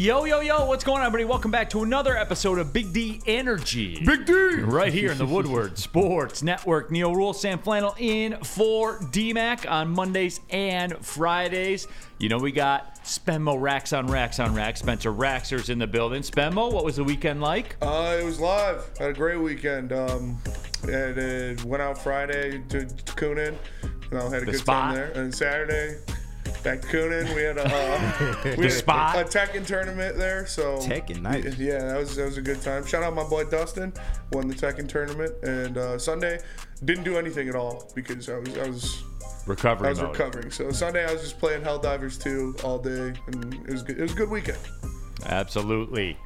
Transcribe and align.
Yo, 0.00 0.24
yo, 0.24 0.40
yo, 0.40 0.64
what's 0.64 0.82
going 0.82 1.00
on, 1.02 1.06
everybody? 1.08 1.26
Welcome 1.26 1.50
back 1.50 1.68
to 1.70 1.82
another 1.82 2.16
episode 2.16 2.58
of 2.58 2.72
Big 2.72 2.90
D 2.90 3.20
Energy. 3.26 4.02
Big 4.02 4.24
D! 4.24 4.32
Right 4.62 4.90
here 4.90 5.12
in 5.12 5.18
the 5.18 5.26
Woodward 5.26 5.76
Sports 5.76 6.42
Network. 6.42 6.90
Neal 6.90 7.14
Ruhl, 7.14 7.34
Sam 7.34 7.58
Flannel 7.58 7.94
in 7.98 8.38
for 8.42 8.98
DMAC 8.98 9.70
on 9.70 9.90
Mondays 9.90 10.40
and 10.48 10.96
Fridays. 11.04 11.86
You 12.16 12.30
know, 12.30 12.38
we 12.38 12.50
got 12.50 12.94
Spenmo 13.04 13.60
racks 13.60 13.92
on 13.92 14.06
racks 14.06 14.40
on 14.40 14.54
racks. 14.54 14.80
Spencer 14.80 15.12
Raxer's 15.12 15.68
in 15.68 15.78
the 15.78 15.86
building. 15.86 16.22
Spenmo, 16.22 16.72
what 16.72 16.82
was 16.86 16.96
the 16.96 17.04
weekend 17.04 17.42
like? 17.42 17.76
Uh, 17.82 18.16
it 18.18 18.24
was 18.24 18.40
live. 18.40 18.88
Had 18.98 19.10
a 19.10 19.12
great 19.12 19.38
weekend. 19.38 19.92
Um, 19.92 20.38
and 20.84 21.60
uh, 21.60 21.62
went 21.66 21.82
out 21.82 21.98
Friday 21.98 22.62
to, 22.70 22.86
to 22.86 23.12
Coonan. 23.16 23.54
You 23.82 24.16
know, 24.18 24.30
had 24.30 24.44
a 24.44 24.46
The 24.46 24.52
good 24.52 24.60
spot. 24.60 24.82
time 24.82 24.94
there. 24.94 25.10
And 25.12 25.34
Saturday, 25.34 25.98
back 26.62 26.80
to 26.82 26.86
Coonan. 26.88 27.34
We 27.34 27.42
had 27.42 27.58
a 27.58 27.64
uh, 27.66 28.54
we 28.56 28.64
had 28.64 28.72
spot. 28.72 29.16
a 29.16 29.24
Tekken 29.24 29.66
tournament 29.66 30.16
there. 30.16 30.46
So 30.46 30.78
Tekken, 30.78 31.22
nice. 31.22 31.58
Yeah, 31.58 31.78
that 31.78 31.98
was 31.98 32.16
that 32.16 32.24
was 32.24 32.36
a 32.36 32.42
good 32.42 32.60
time. 32.62 32.84
Shout 32.86 33.02
out 33.02 33.14
my 33.14 33.24
boy 33.24 33.44
Dustin, 33.44 33.92
won 34.32 34.48
the 34.48 34.54
Tekken 34.54 34.88
tournament. 34.88 35.32
And 35.42 35.76
uh, 35.78 35.98
Sunday, 35.98 36.40
didn't 36.84 37.04
do 37.04 37.16
anything 37.18 37.48
at 37.48 37.54
all 37.54 37.90
because 37.94 38.28
I 38.28 38.38
was 38.38 38.58
I 38.58 38.68
was 38.68 39.02
Recovery 39.46 39.86
I 39.88 39.90
was 39.90 40.00
mode. 40.00 40.10
recovering. 40.18 40.50
So 40.50 40.70
Sunday 40.70 41.04
I 41.06 41.12
was 41.12 41.22
just 41.22 41.38
playing 41.38 41.62
Helldivers 41.62 42.22
2 42.22 42.56
all 42.62 42.78
day, 42.78 43.12
and 43.26 43.54
it 43.66 43.72
was 43.72 43.82
good. 43.82 43.98
It 43.98 44.02
was 44.02 44.12
a 44.12 44.16
good 44.16 44.30
weekend. 44.30 44.58
Absolutely. 45.26 46.16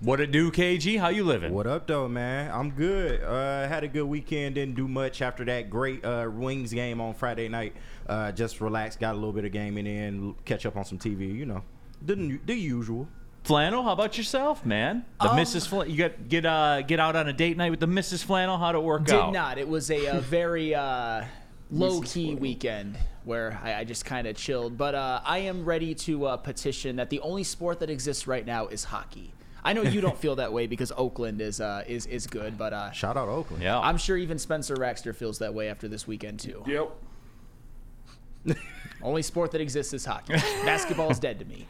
What 0.00 0.20
it 0.20 0.30
do, 0.30 0.52
KG? 0.52 1.00
How 1.00 1.08
you 1.08 1.24
living? 1.24 1.52
What 1.52 1.66
up, 1.66 1.88
though, 1.88 2.06
man? 2.06 2.52
I'm 2.52 2.70
good. 2.70 3.20
Uh, 3.20 3.66
had 3.66 3.82
a 3.82 3.88
good 3.88 4.04
weekend. 4.04 4.54
Didn't 4.54 4.76
do 4.76 4.86
much 4.86 5.20
after 5.22 5.44
that 5.46 5.70
great 5.70 6.04
uh, 6.04 6.30
Wings 6.32 6.72
game 6.72 7.00
on 7.00 7.14
Friday 7.14 7.48
night. 7.48 7.74
Uh, 8.08 8.30
just 8.30 8.60
relaxed. 8.60 9.00
Got 9.00 9.14
a 9.14 9.18
little 9.18 9.32
bit 9.32 9.44
of 9.44 9.50
gaming 9.50 9.88
in. 9.88 10.36
Catch 10.44 10.66
up 10.66 10.76
on 10.76 10.84
some 10.84 10.98
TV. 10.98 11.34
You 11.34 11.46
know, 11.46 11.64
the 12.00 12.38
the 12.46 12.54
usual. 12.54 13.08
Flannel, 13.42 13.82
how 13.82 13.92
about 13.92 14.16
yourself, 14.16 14.64
man? 14.64 15.04
The 15.20 15.28
Mrs. 15.28 15.66
Flannel, 15.66 15.90
you 15.90 15.98
got 15.98 16.28
get 16.28 16.46
uh 16.46 16.82
get 16.82 17.00
out 17.00 17.16
on 17.16 17.26
a 17.26 17.32
date 17.32 17.56
night 17.56 17.70
with 17.70 17.80
the 17.80 17.86
Mrs. 17.86 18.22
Flannel. 18.22 18.56
How'd 18.56 18.76
it 18.76 18.82
work 18.82 19.04
Did 19.04 19.16
out? 19.16 19.26
Did 19.26 19.32
not. 19.32 19.58
It 19.58 19.68
was 19.68 19.90
a, 19.90 20.06
uh 20.06 20.20
very 20.20 20.76
uh, 20.76 21.24
low 21.72 22.02
key 22.02 22.36
weekend 22.36 22.96
where 23.24 23.60
I, 23.64 23.74
I 23.80 23.84
just 23.84 24.04
kind 24.04 24.28
of 24.28 24.36
chilled. 24.36 24.78
But 24.78 24.94
uh, 24.94 25.22
I 25.24 25.38
am 25.38 25.64
ready 25.64 25.94
to 25.96 26.26
uh, 26.26 26.36
petition 26.36 26.96
that 26.96 27.10
the 27.10 27.18
only 27.20 27.42
sport 27.42 27.80
that 27.80 27.90
exists 27.90 28.28
right 28.28 28.46
now 28.46 28.68
is 28.68 28.84
hockey. 28.84 29.32
I 29.68 29.74
know 29.74 29.82
you 29.82 30.00
don't 30.00 30.16
feel 30.16 30.36
that 30.36 30.50
way 30.50 30.66
because 30.66 30.92
Oakland 30.96 31.42
is 31.42 31.60
uh, 31.60 31.84
is 31.86 32.06
is 32.06 32.26
good, 32.26 32.56
but 32.56 32.72
uh, 32.72 32.90
Shout 32.92 33.18
out 33.18 33.28
Oakland. 33.28 33.62
Yeah. 33.62 33.78
I'm 33.78 33.98
sure 33.98 34.16
even 34.16 34.38
Spencer 34.38 34.74
Raxter 34.74 35.14
feels 35.14 35.40
that 35.40 35.52
way 35.52 35.68
after 35.68 35.88
this 35.88 36.06
weekend 36.06 36.40
too. 36.40 36.64
Yep. 36.66 38.56
Only 39.02 39.20
sport 39.20 39.50
that 39.50 39.60
exists 39.60 39.92
is 39.92 40.06
hockey. 40.06 40.32
Basketball 40.64 41.10
is 41.10 41.18
dead 41.18 41.38
to 41.40 41.44
me. 41.44 41.66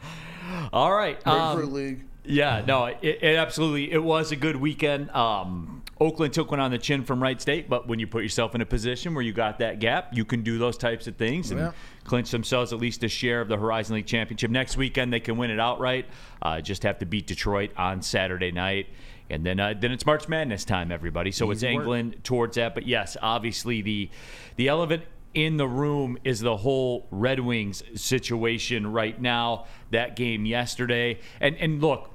All 0.71 0.93
right. 0.93 1.25
um, 1.27 1.73
League. 1.73 2.05
Yeah, 2.23 2.63
no, 2.65 2.85
it, 2.85 2.99
it 3.01 3.35
absolutely 3.35 3.91
it 3.91 4.01
was 4.01 4.31
a 4.31 4.37
good 4.37 4.55
weekend. 4.55 5.09
Um, 5.11 5.78
Oakland 5.99 6.33
took 6.33 6.51
one 6.51 6.59
on 6.61 6.71
the 6.71 6.77
chin 6.77 7.03
from 7.03 7.21
Wright 7.21 7.41
State, 7.41 7.69
but 7.69 7.87
when 7.87 7.99
you 7.99 8.07
put 8.07 8.23
yourself 8.23 8.55
in 8.55 8.61
a 8.61 8.65
position 8.65 9.13
where 9.13 9.23
you 9.23 9.33
got 9.33 9.59
that 9.59 9.79
gap, 9.79 10.09
you 10.13 10.23
can 10.23 10.43
do 10.43 10.57
those 10.57 10.77
types 10.77 11.07
of 11.07 11.17
things 11.17 11.51
and 11.51 11.59
Yeah. 11.59 11.71
clinch 12.05 12.31
themselves 12.31 12.71
at 12.71 12.79
least 12.79 13.03
a 13.03 13.09
share 13.09 13.41
of 13.41 13.49
the 13.49 13.57
Horizon 13.57 13.95
League 13.95 14.05
championship. 14.05 14.49
Next 14.49 14.77
weekend 14.77 15.11
they 15.11 15.19
can 15.19 15.35
win 15.37 15.51
it 15.51 15.59
outright. 15.59 16.05
Uh, 16.41 16.61
just 16.61 16.83
have 16.83 16.99
to 16.99 17.05
beat 17.05 17.27
Detroit 17.27 17.71
on 17.75 18.01
Saturday 18.01 18.51
night. 18.51 18.87
And 19.29 19.45
then, 19.45 19.59
uh, 19.59 19.73
then 19.77 19.91
it's 19.91 20.05
March 20.05 20.27
Madness 20.27 20.63
time, 20.65 20.91
everybody. 20.91 21.31
So 21.31 21.51
it's 21.51 21.59
Easy 21.63 21.75
work. 21.75 21.83
England 21.83 22.15
towards 22.23 22.55
that. 22.55 22.73
But 22.73 22.87
yes, 22.87 23.17
obviously 23.21 23.81
the 23.81 24.09
the 24.55 24.67
elephant 24.69 25.03
in 25.35 25.57
the 25.57 25.67
room 25.67 26.17
is 26.23 26.39
the 26.39 26.57
whole 26.57 27.05
Red 27.11 27.39
Wings 27.39 27.83
situation 27.93 28.91
right 28.91 29.21
now. 29.21 29.65
That 29.91 30.15
game 30.15 30.45
yesterday, 30.45 31.19
and 31.39 31.55
and 31.57 31.79
look, 31.81 32.09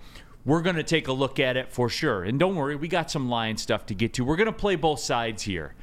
we're 0.45 0.63
going 0.63 0.77
to 0.77 0.83
take 0.83 1.09
a 1.09 1.13
look 1.13 1.41
at 1.41 1.57
it 1.57 1.73
for 1.73 1.89
sure. 1.89 2.23
And 2.23 2.39
don't 2.39 2.55
worry, 2.55 2.77
we 2.77 2.89
got 2.89 3.11
some 3.11 3.29
Lion 3.29 3.57
stuff 3.57 3.87
to 3.87 3.95
get 3.95 4.13
to. 4.15 4.25
We're 4.25 4.37
going 4.37 4.47
to 4.47 4.53
play 4.53 4.77
both 4.77 5.01
sides 5.01 5.43
here. 5.43 5.75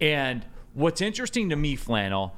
And 0.00 0.44
what's 0.74 1.00
interesting 1.00 1.50
to 1.50 1.56
me, 1.56 1.76
Flannel, 1.76 2.34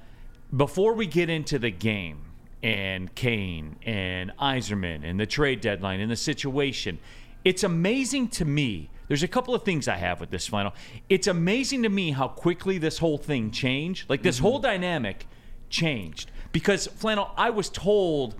before 0.57 0.95
we 0.95 1.07
get 1.07 1.31
into 1.31 1.59
the 1.59 1.71
game 1.71 2.25
and 2.63 3.15
Kane 3.15 3.77
and 3.83 4.33
Yzerman 4.39 5.05
and 5.05 5.21
the 5.21 5.27
trade 5.27 5.61
deadline 5.61 6.01
and 6.01 6.11
the 6.11 6.17
situation, 6.17 6.99
it's 7.45 7.63
amazing 7.63 8.29
to 8.29 8.45
me. 8.45 8.91
There's 9.07 9.23
a 9.23 9.29
couple 9.29 9.55
of 9.55 9.63
things 9.63 9.89
I 9.89 9.97
have 9.97 10.21
with 10.21 10.31
this 10.31 10.47
Flannel. 10.49 10.75
It's 11.09 11.29
amazing 11.29 11.85
to 11.85 11.89
me 11.89 12.11
how 12.11 12.29
quickly 12.29 12.79
this 12.79 12.99
whole 12.99 13.19
thing 13.19 13.51
changed. 13.51 14.11
Like 14.11 14.23
this 14.23 14.39
whole 14.39 14.55
mm-hmm. 14.55 14.63
dynamic 14.63 15.27
changed. 15.71 16.31
Because 16.51 16.89
Flannel, 16.89 17.31
I 17.37 17.51
was 17.51 17.71
told, 17.71 18.35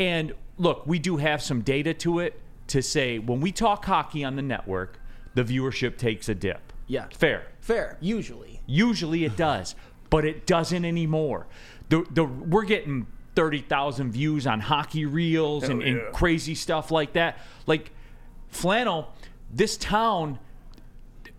and 0.00 0.32
look, 0.56 0.86
we 0.86 0.98
do 0.98 1.18
have 1.18 1.42
some 1.42 1.60
data 1.60 1.92
to 1.94 2.20
it 2.20 2.40
to 2.72 2.82
say 2.82 3.18
when 3.18 3.40
we 3.40 3.52
talk 3.52 3.84
hockey 3.84 4.24
on 4.24 4.34
the 4.34 4.42
network, 4.42 4.98
the 5.34 5.44
viewership 5.44 5.98
takes 5.98 6.28
a 6.30 6.34
dip. 6.34 6.72
Yeah. 6.86 7.06
Fair. 7.14 7.46
Fair, 7.60 7.98
usually. 8.00 8.62
Usually 8.66 9.24
it 9.24 9.36
does, 9.36 9.74
but 10.08 10.24
it 10.24 10.46
doesn't 10.46 10.84
anymore. 10.84 11.46
The 11.90 12.06
the 12.10 12.24
we're 12.24 12.64
getting 12.64 13.06
thirty 13.36 13.60
thousand 13.60 14.12
views 14.12 14.46
on 14.46 14.60
hockey 14.60 15.04
reels 15.04 15.64
and, 15.64 15.82
and 15.82 16.12
crazy 16.14 16.54
stuff 16.54 16.90
like 16.90 17.12
that. 17.12 17.38
Like 17.66 17.90
flannel, 18.48 19.12
this 19.52 19.76
town 19.76 20.38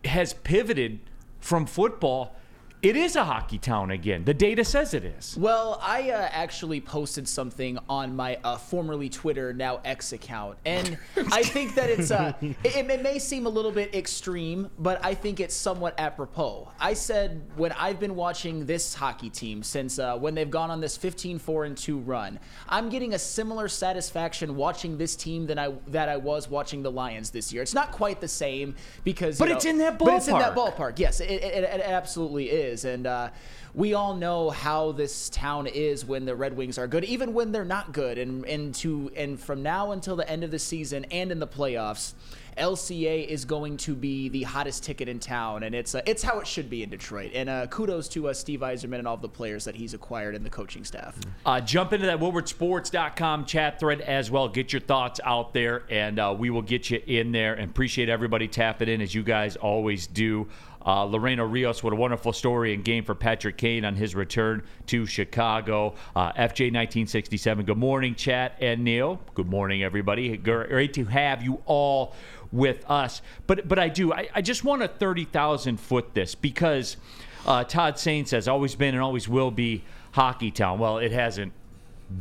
has 0.05 0.33
pivoted 0.33 1.00
from 1.39 1.65
football. 1.65 2.35
It 2.83 2.97
is 2.97 3.16
a 3.16 3.23
hockey 3.23 3.59
town 3.59 3.91
again. 3.91 4.25
The 4.25 4.33
data 4.33 4.66
says 4.66 4.94
it 4.94 5.05
is. 5.05 5.38
Well, 5.38 5.79
I 5.81 6.11
uh, 6.11 6.27
actually 6.29 6.81
posted 6.81 7.25
something 7.29 7.79
on 7.88 8.13
my 8.13 8.38
uh, 8.44 8.57
formerly 8.57 9.07
Twitter, 9.07 9.53
now 9.53 9.79
X 9.85 10.11
account, 10.11 10.57
and 10.66 10.97
I 11.31 11.44
think 11.44 11.75
that 11.75 11.89
it's 11.89 12.11
uh, 12.11 12.33
it, 12.41 12.57
it 12.66 13.01
may 13.01 13.19
seem 13.19 13.45
a 13.45 13.49
little 13.49 13.71
bit 13.71 13.95
extreme, 13.95 14.69
but 14.79 14.99
I 15.01 15.13
think 15.13 15.39
it's 15.39 15.55
somewhat 15.55 15.97
apropos. 15.97 16.73
I 16.77 16.94
said 16.94 17.41
when 17.55 17.71
I've 17.71 18.01
been 18.01 18.16
watching 18.16 18.66
this 18.66 18.94
hockey 18.94 19.29
team 19.29 19.63
since 19.63 19.97
uh, 19.97 20.18
when 20.18 20.35
they've 20.35 20.51
gone 20.51 20.69
on 20.69 20.81
this 20.81 20.97
15-4 20.97 21.68
and 21.68 21.77
2 21.77 22.00
run, 22.00 22.38
I'm 22.68 22.89
getting 22.89 23.13
a 23.13 23.19
similar 23.19 23.69
satisfaction 23.69 24.57
watching 24.57 24.97
this 24.97 25.15
team 25.15 25.47
than 25.47 25.57
I 25.57 25.71
that 25.88 26.09
I 26.09 26.18
was 26.18 26.50
watching 26.50 26.83
the 26.83 26.91
Lions 26.91 27.30
this 27.30 27.53
year. 27.53 27.62
It's 27.62 27.74
not 27.74 27.94
quite 27.94 28.19
the 28.19 28.27
same 28.27 28.75
because, 29.06 29.39
But 29.39 29.51
it's 29.51 29.63
in 29.63 29.77
that 29.77 29.97
ballpark. 29.97 30.06
But 30.06 30.15
it's 30.15 30.27
in 30.27 30.38
that 30.38 30.53
ballpark. 30.53 30.75
ballpark. 30.75 31.00
Yes, 31.00 31.21
it, 31.21 31.31
it, 31.31 31.63
it 31.63 31.81
absolutely 31.81 32.50
is, 32.50 32.72
and 32.85 33.07
uh, 33.07 33.29
we 33.73 33.93
all 33.93 34.15
know 34.15 34.49
how 34.49 34.91
this 34.91 35.29
town 35.29 35.67
is 35.67 36.05
when 36.05 36.25
the 36.25 36.35
Red 36.35 36.55
Wings 36.55 36.77
are 36.77 36.87
good, 36.87 37.03
even 37.03 37.33
when 37.33 37.51
they're 37.51 37.63
not 37.63 37.93
good, 37.93 38.17
and 38.17 38.45
and 38.45 38.73
to 38.75 39.11
and 39.15 39.39
from 39.39 39.63
now 39.63 39.91
until 39.91 40.15
the 40.15 40.29
end 40.29 40.43
of 40.43 40.51
the 40.51 40.59
season 40.59 41.05
and 41.05 41.31
in 41.31 41.39
the 41.39 41.47
playoffs. 41.47 42.13
LCA 42.57 43.27
is 43.27 43.45
going 43.45 43.77
to 43.77 43.95
be 43.95 44.29
the 44.29 44.43
hottest 44.43 44.83
ticket 44.83 45.09
in 45.09 45.19
town, 45.19 45.63
and 45.63 45.73
it's 45.73 45.95
uh, 45.95 46.01
it's 46.05 46.21
how 46.21 46.39
it 46.39 46.47
should 46.47 46.69
be 46.69 46.83
in 46.83 46.89
Detroit. 46.89 47.31
And 47.33 47.49
uh, 47.49 47.67
kudos 47.67 48.07
to 48.09 48.29
uh, 48.29 48.33
Steve 48.33 48.59
Yzerman 48.59 48.99
and 48.99 49.07
all 49.07 49.17
the 49.17 49.29
players 49.29 49.65
that 49.65 49.75
he's 49.75 49.93
acquired 49.93 50.35
and 50.35 50.45
the 50.45 50.49
coaching 50.49 50.83
staff. 50.83 51.17
Uh, 51.45 51.59
jump 51.61 51.93
into 51.93 52.05
that 52.05 52.19
WoodwardSports.com 52.19 53.45
chat 53.45 53.79
thread 53.79 54.01
as 54.01 54.29
well. 54.29 54.47
Get 54.47 54.71
your 54.71 54.81
thoughts 54.81 55.19
out 55.23 55.53
there, 55.53 55.83
and 55.89 56.19
uh, 56.19 56.35
we 56.37 56.49
will 56.49 56.61
get 56.61 56.89
you 56.89 57.01
in 57.07 57.31
there. 57.31 57.53
And 57.55 57.71
appreciate 57.71 58.09
everybody 58.09 58.47
tapping 58.47 58.89
in 58.89 59.01
as 59.01 59.15
you 59.15 59.23
guys 59.23 59.55
always 59.55 60.07
do. 60.07 60.47
Uh, 60.85 61.06
Lorena 61.06 61.45
Rios, 61.45 61.83
what 61.83 61.94
a 61.94 61.95
wonderful 61.95 62.33
story 62.33 62.74
and 62.74 62.83
game 62.83 63.03
for 63.03 63.15
Patrick 63.15 63.57
Kane 63.57 63.85
on 63.85 63.95
his 63.95 64.15
return 64.15 64.63
to 64.88 65.06
Chicago. 65.06 65.95
Uh, 66.15 66.31
FJ 66.33 66.71
1967. 66.71 67.65
Good 67.65 67.77
morning, 67.77 68.15
chat 68.15 68.57
and 68.59 68.83
Neal. 68.83 69.19
Good 69.33 69.47
morning, 69.47 69.83
everybody. 69.83 70.35
Great 70.38 70.94
to 70.94 71.06
have 71.06 71.41
you 71.41 71.62
all 71.65 72.13
with 72.51 72.89
us. 72.89 73.21
But 73.47 73.68
but 73.68 73.80
I 73.80 73.89
do. 73.89 74.13
I, 74.13 74.27
I 74.33 74.41
just 74.41 74.63
want 74.63 74.81
to 74.81 74.88
30,000 74.88 75.80
foot 75.80 76.13
this 76.13 76.35
because 76.35 76.97
uh, 77.45 77.63
Todd 77.63 77.97
Saint 77.97 78.27
says 78.27 78.47
always 78.47 78.75
been 78.75 78.94
and 78.94 79.03
always 79.03 79.27
will 79.27 79.51
be 79.51 79.83
hockey 80.12 80.51
town. 80.51 80.80
Well, 80.80 80.97
it 81.00 81.12
hasn't 81.12 81.53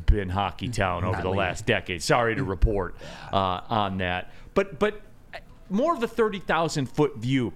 been 0.07 0.29
hockey 0.29 0.69
town 0.69 1.05
over 1.05 1.21
the 1.21 1.31
last 1.31 1.67
decade. 1.67 2.03
Sorry 2.03 2.35
to 2.35 2.45
report 2.45 2.95
uh, 3.33 3.61
on 3.69 3.99
that. 3.99 4.33
But 4.55 4.79
but 4.79 5.01
more 5.69 5.95
of 5.95 6.01
the 6.01 6.09
30,000 6.09 6.87
foot 6.87 7.17
view 7.17 7.53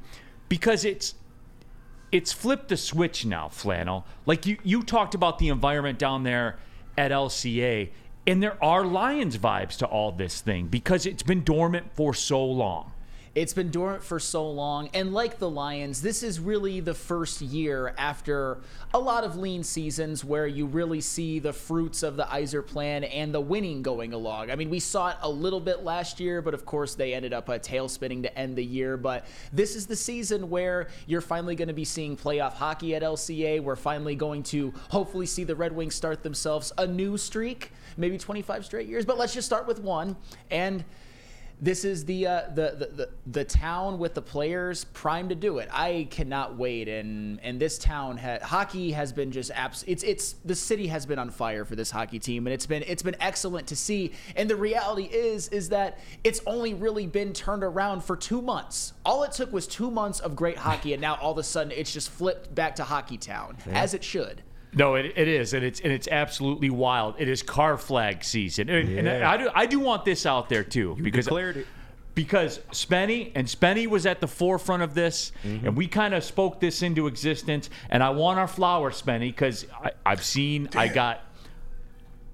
because 0.48 0.84
it's 0.84 1.14
it's 2.12 2.32
flipped 2.32 2.68
the 2.68 2.76
switch 2.76 3.26
now, 3.26 3.48
Flannel. 3.48 4.06
Like 4.26 4.46
you 4.46 4.58
you 4.62 4.82
talked 4.82 5.14
about 5.14 5.38
the 5.38 5.48
environment 5.48 5.98
down 5.98 6.22
there 6.22 6.58
at 6.96 7.10
LCA 7.10 7.90
and 8.26 8.42
there 8.42 8.62
are 8.62 8.84
Lions 8.84 9.38
vibes 9.38 9.76
to 9.78 9.86
all 9.86 10.10
this 10.10 10.40
thing 10.40 10.66
because 10.66 11.06
it's 11.06 11.22
been 11.22 11.44
dormant 11.44 11.92
for 11.94 12.12
so 12.12 12.44
long. 12.44 12.92
It's 13.36 13.52
been 13.52 13.70
dormant 13.70 14.02
for 14.02 14.18
so 14.18 14.48
long. 14.48 14.88
And 14.94 15.12
like 15.12 15.38
the 15.38 15.50
Lions, 15.50 16.00
this 16.00 16.22
is 16.22 16.40
really 16.40 16.80
the 16.80 16.94
first 16.94 17.42
year 17.42 17.94
after 17.98 18.62
a 18.94 18.98
lot 18.98 19.24
of 19.24 19.36
lean 19.36 19.62
seasons 19.62 20.24
where 20.24 20.46
you 20.46 20.64
really 20.64 21.02
see 21.02 21.38
the 21.38 21.52
fruits 21.52 22.02
of 22.02 22.16
the 22.16 22.22
Yzerplan 22.24 23.06
and 23.12 23.34
the 23.34 23.40
winning 23.42 23.82
going 23.82 24.14
along. 24.14 24.50
I 24.50 24.56
mean, 24.56 24.70
we 24.70 24.80
saw 24.80 25.10
it 25.10 25.16
a 25.20 25.28
little 25.28 25.60
bit 25.60 25.84
last 25.84 26.18
year, 26.18 26.40
but 26.40 26.54
of 26.54 26.64
course 26.64 26.94
they 26.94 27.12
ended 27.12 27.34
up 27.34 27.50
uh, 27.50 27.52
a 27.52 27.58
tail 27.58 27.90
spinning 27.90 28.22
to 28.22 28.38
end 28.38 28.56
the 28.56 28.64
year. 28.64 28.96
But 28.96 29.26
this 29.52 29.76
is 29.76 29.86
the 29.86 29.96
season 29.96 30.48
where 30.48 30.88
you're 31.06 31.20
finally 31.20 31.56
going 31.56 31.68
to 31.68 31.74
be 31.74 31.84
seeing 31.84 32.16
playoff 32.16 32.54
hockey 32.54 32.94
at 32.94 33.02
LCA. 33.02 33.62
We're 33.62 33.76
finally 33.76 34.14
going 34.14 34.44
to 34.44 34.72
hopefully 34.88 35.26
see 35.26 35.44
the 35.44 35.54
Red 35.54 35.72
Wings 35.72 35.94
start 35.94 36.22
themselves 36.22 36.72
a 36.78 36.86
new 36.86 37.18
streak, 37.18 37.72
maybe 37.98 38.16
25 38.16 38.64
straight 38.64 38.88
years. 38.88 39.04
But 39.04 39.18
let's 39.18 39.34
just 39.34 39.46
start 39.46 39.66
with 39.66 39.80
one. 39.80 40.16
And 40.50 40.86
this 41.58 41.84
is 41.84 42.04
the, 42.04 42.26
uh, 42.26 42.42
the, 42.54 42.74
the 42.78 42.86
the 42.86 43.08
the 43.26 43.44
town 43.44 43.98
with 43.98 44.12
the 44.14 44.20
players 44.20 44.84
primed 44.84 45.30
to 45.30 45.34
do 45.34 45.58
it. 45.58 45.68
I 45.72 46.06
cannot 46.10 46.56
wait, 46.56 46.86
and 46.86 47.40
and 47.40 47.58
this 47.58 47.78
town 47.78 48.18
ha- 48.18 48.40
hockey 48.42 48.92
has 48.92 49.12
been 49.12 49.32
just 49.32 49.50
abs- 49.52 49.84
It's 49.86 50.02
it's 50.02 50.34
the 50.44 50.54
city 50.54 50.88
has 50.88 51.06
been 51.06 51.18
on 51.18 51.30
fire 51.30 51.64
for 51.64 51.74
this 51.74 51.90
hockey 51.90 52.18
team, 52.18 52.46
and 52.46 52.52
it's 52.52 52.66
been 52.66 52.82
it's 52.86 53.02
been 53.02 53.16
excellent 53.20 53.68
to 53.68 53.76
see. 53.76 54.12
And 54.36 54.50
the 54.50 54.56
reality 54.56 55.04
is 55.04 55.48
is 55.48 55.70
that 55.70 55.98
it's 56.24 56.40
only 56.46 56.74
really 56.74 57.06
been 57.06 57.32
turned 57.32 57.64
around 57.64 58.04
for 58.04 58.16
two 58.16 58.42
months. 58.42 58.92
All 59.04 59.22
it 59.22 59.32
took 59.32 59.50
was 59.52 59.66
two 59.66 59.90
months 59.90 60.20
of 60.20 60.36
great 60.36 60.58
hockey, 60.58 60.92
and 60.92 61.00
now 61.00 61.14
all 61.14 61.32
of 61.32 61.38
a 61.38 61.42
sudden 61.42 61.72
it's 61.72 61.92
just 61.92 62.10
flipped 62.10 62.54
back 62.54 62.76
to 62.76 62.84
hockey 62.84 63.16
town 63.16 63.56
as 63.72 63.94
it 63.94 64.04
should. 64.04 64.42
No, 64.76 64.94
it, 64.94 65.14
it 65.16 65.26
is, 65.26 65.54
and 65.54 65.64
it's 65.64 65.80
and 65.80 65.90
it's 65.92 66.06
absolutely 66.06 66.70
wild. 66.70 67.14
It 67.18 67.28
is 67.28 67.42
car 67.42 67.76
flag 67.78 68.22
season, 68.22 68.68
and, 68.68 68.88
and 68.98 69.06
Yeah. 69.08 69.28
I 69.30 69.36
do 69.38 69.50
I 69.54 69.66
do 69.66 69.80
want 69.80 70.04
this 70.04 70.26
out 70.26 70.48
there 70.50 70.62
too 70.62 70.96
because 71.00 71.24
declared 71.24 71.56
it. 71.56 71.66
because 72.14 72.58
Spenny 72.72 73.32
and 73.34 73.46
Spenny 73.48 73.86
was 73.86 74.04
at 74.06 74.20
the 74.20 74.28
forefront 74.28 74.82
of 74.82 74.94
this, 74.94 75.32
Mm-hmm. 75.44 75.66
and 75.66 75.76
we 75.76 75.86
kind 75.86 76.12
of 76.14 76.22
spoke 76.22 76.60
this 76.60 76.82
into 76.82 77.06
existence. 77.06 77.70
And 77.88 78.02
I 78.02 78.10
want 78.10 78.38
our 78.38 78.46
flower, 78.48 78.90
Spenny, 78.90 79.28
because 79.30 79.66
I've 80.04 80.22
seen 80.22 80.68
I 80.76 80.88
got. 80.88 81.22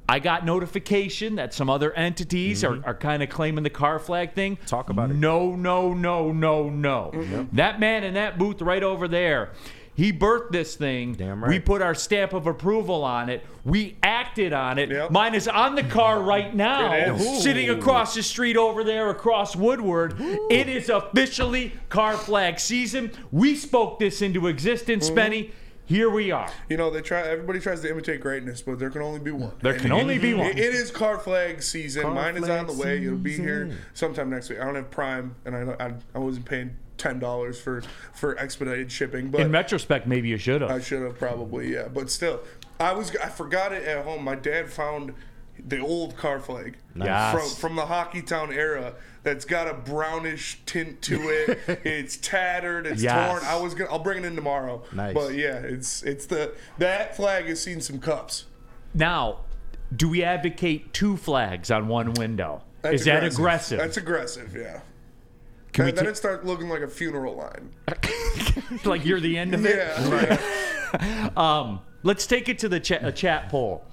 I 0.08 0.18
got 0.18 0.44
notification 0.44 1.36
that 1.36 1.54
some 1.54 1.70
other 1.70 1.92
entities 1.94 2.64
are, 2.64 2.84
are 2.84 2.94
kind 2.94 3.22
of 3.22 3.30
claiming 3.30 3.62
the 3.62 3.70
car 3.70 3.98
flag 4.00 4.34
thing. 4.34 4.56
Mm-hmm. 4.56 4.66
Talk 4.66 4.90
about 4.90 5.10
it. 5.10 5.14
No, 5.14 5.54
no, 5.54 5.94
no, 5.94 6.32
no, 6.32 6.68
no. 6.68 7.46
That 7.52 7.78
man 7.80 8.02
in 8.04 8.14
that 8.14 8.36
booth 8.36 8.60
right 8.60 8.82
over 8.82 9.06
there, 9.08 9.52
he 9.94 10.12
birthed 10.12 10.52
this 10.52 10.74
thing. 10.76 11.14
Damn 11.14 11.42
We 11.46 11.58
put 11.60 11.82
our 11.82 11.94
stamp 11.94 12.32
of 12.32 12.46
approval 12.46 13.04
on 13.04 13.28
it. 13.28 13.44
We 13.64 13.96
acted 14.02 14.52
on 14.52 14.78
it. 14.78 14.90
Yep. 14.90 15.10
Mine 15.10 15.34
is 15.34 15.46
on 15.46 15.74
the 15.74 15.82
car 15.84 16.20
right 16.22 16.54
now, 16.54 17.16
sitting 17.18 17.68
across 17.70 18.14
the 18.14 18.22
street 18.22 18.56
over 18.56 18.84
there, 18.84 19.10
across 19.10 19.54
Woodward. 19.54 20.14
It 20.50 20.68
is 20.68 20.88
officially 20.88 21.72
car 21.88 22.16
flag 22.16 22.58
season. 22.58 23.12
We 23.30 23.54
spoke 23.54 23.98
this 23.98 24.22
into 24.22 24.46
existence, 24.46 25.10
Mm-hmm. 25.10 25.18
Spenny. 25.18 25.50
Here 25.84 26.08
we 26.08 26.30
are. 26.30 26.48
You 26.70 26.76
know, 26.78 26.90
they 26.90 27.02
try. 27.02 27.20
Everybody 27.22 27.58
tries 27.60 27.80
to 27.82 27.90
imitate 27.90 28.20
greatness, 28.20 28.62
but 28.62 28.78
there 28.78 28.88
can 28.88 29.02
only 29.02 29.18
be 29.18 29.32
one. 29.32 29.52
There 29.60 29.74
can 29.74 29.92
only 29.92 30.16
be 30.16 30.32
one. 30.32 30.46
It- 30.46 30.58
it 30.58 30.74
is 30.74 30.90
car 30.90 31.18
flag 31.18 31.60
season. 31.62 32.02
Car 32.04 32.14
Mine 32.14 32.36
is 32.36 32.48
on 32.48 32.66
the 32.68 32.72
flag 32.72 33.00
way. 33.00 33.04
It'll 33.06 33.18
be 33.18 33.36
here 33.36 33.76
sometime 33.92 34.30
next 34.30 34.48
week. 34.48 34.60
I 34.60 34.64
don't 34.64 34.76
have 34.76 34.90
Prime, 34.90 35.34
and 35.44 35.54
I 35.56 35.84
I, 35.86 35.94
I 36.14 36.18
wasn't 36.18 36.46
paying 36.46 36.76
ten 37.02 37.18
dollars 37.18 37.60
for 37.60 37.82
for 38.14 38.38
expedited 38.38 38.90
shipping, 38.92 39.28
but 39.30 39.40
In 39.40 39.50
retrospect, 39.50 40.06
maybe 40.06 40.28
you 40.28 40.38
should 40.38 40.60
have. 40.60 40.70
I 40.70 40.80
should 40.80 41.02
have 41.02 41.18
probably, 41.18 41.72
yeah. 41.72 41.88
But 41.88 42.10
still, 42.10 42.40
I 42.78 42.92
was 42.92 43.14
I 43.16 43.28
forgot 43.28 43.72
it 43.72 43.82
at 43.84 44.04
home. 44.04 44.22
My 44.22 44.36
dad 44.36 44.70
found 44.70 45.12
the 45.58 45.78
old 45.80 46.16
car 46.16 46.38
flag 46.40 46.76
Yes. 46.94 47.34
from 47.34 47.48
from 47.60 47.76
the 47.76 47.86
hockey 47.86 48.22
town 48.22 48.52
era. 48.52 48.94
That's 49.24 49.44
got 49.44 49.68
a 49.68 49.74
brownish 49.74 50.60
tint 50.66 51.02
to 51.02 51.14
it. 51.28 51.58
it's 51.84 52.16
tattered. 52.16 52.86
It's 52.86 53.02
Yes. 53.02 53.30
torn. 53.30 53.44
I 53.44 53.60
was 53.60 53.74
gonna. 53.74 53.90
I'll 53.90 53.98
bring 53.98 54.18
it 54.18 54.24
in 54.24 54.36
tomorrow. 54.36 54.84
Nice. 54.92 55.14
But 55.14 55.34
yeah, 55.34 55.56
it's 55.58 56.02
it's 56.04 56.26
the 56.26 56.54
that 56.78 57.16
flag 57.16 57.46
has 57.46 57.60
seen 57.60 57.80
some 57.80 57.98
cups. 57.98 58.46
Now, 58.94 59.40
do 59.94 60.08
we 60.08 60.22
advocate 60.22 60.92
two 60.92 61.16
flags 61.16 61.70
on 61.70 61.88
one 61.88 62.12
window? 62.14 62.62
That's 62.82 62.94
is 62.96 63.04
that 63.06 63.24
aggressive? 63.24 63.78
That's 63.78 63.96
aggressive. 63.96 64.54
Yeah. 64.56 64.80
Can 65.72 65.86
we 65.86 65.92
then 65.92 66.04
ta- 66.04 66.10
it 66.10 66.16
starts 66.16 66.44
looking 66.44 66.68
like 66.68 66.82
a 66.82 66.88
funeral 66.88 67.36
line. 67.36 67.70
like 68.84 69.04
you're 69.04 69.20
the 69.20 69.38
end 69.38 69.54
of 69.54 69.64
it? 69.64 69.76
Yeah. 69.76 70.38
yeah. 71.00 71.28
Um, 71.36 71.80
let's 72.02 72.26
take 72.26 72.48
it 72.48 72.58
to 72.60 72.68
the 72.68 72.80
cha- 72.80 72.98
a 73.00 73.12
chat 73.12 73.48
poll. 73.48 73.84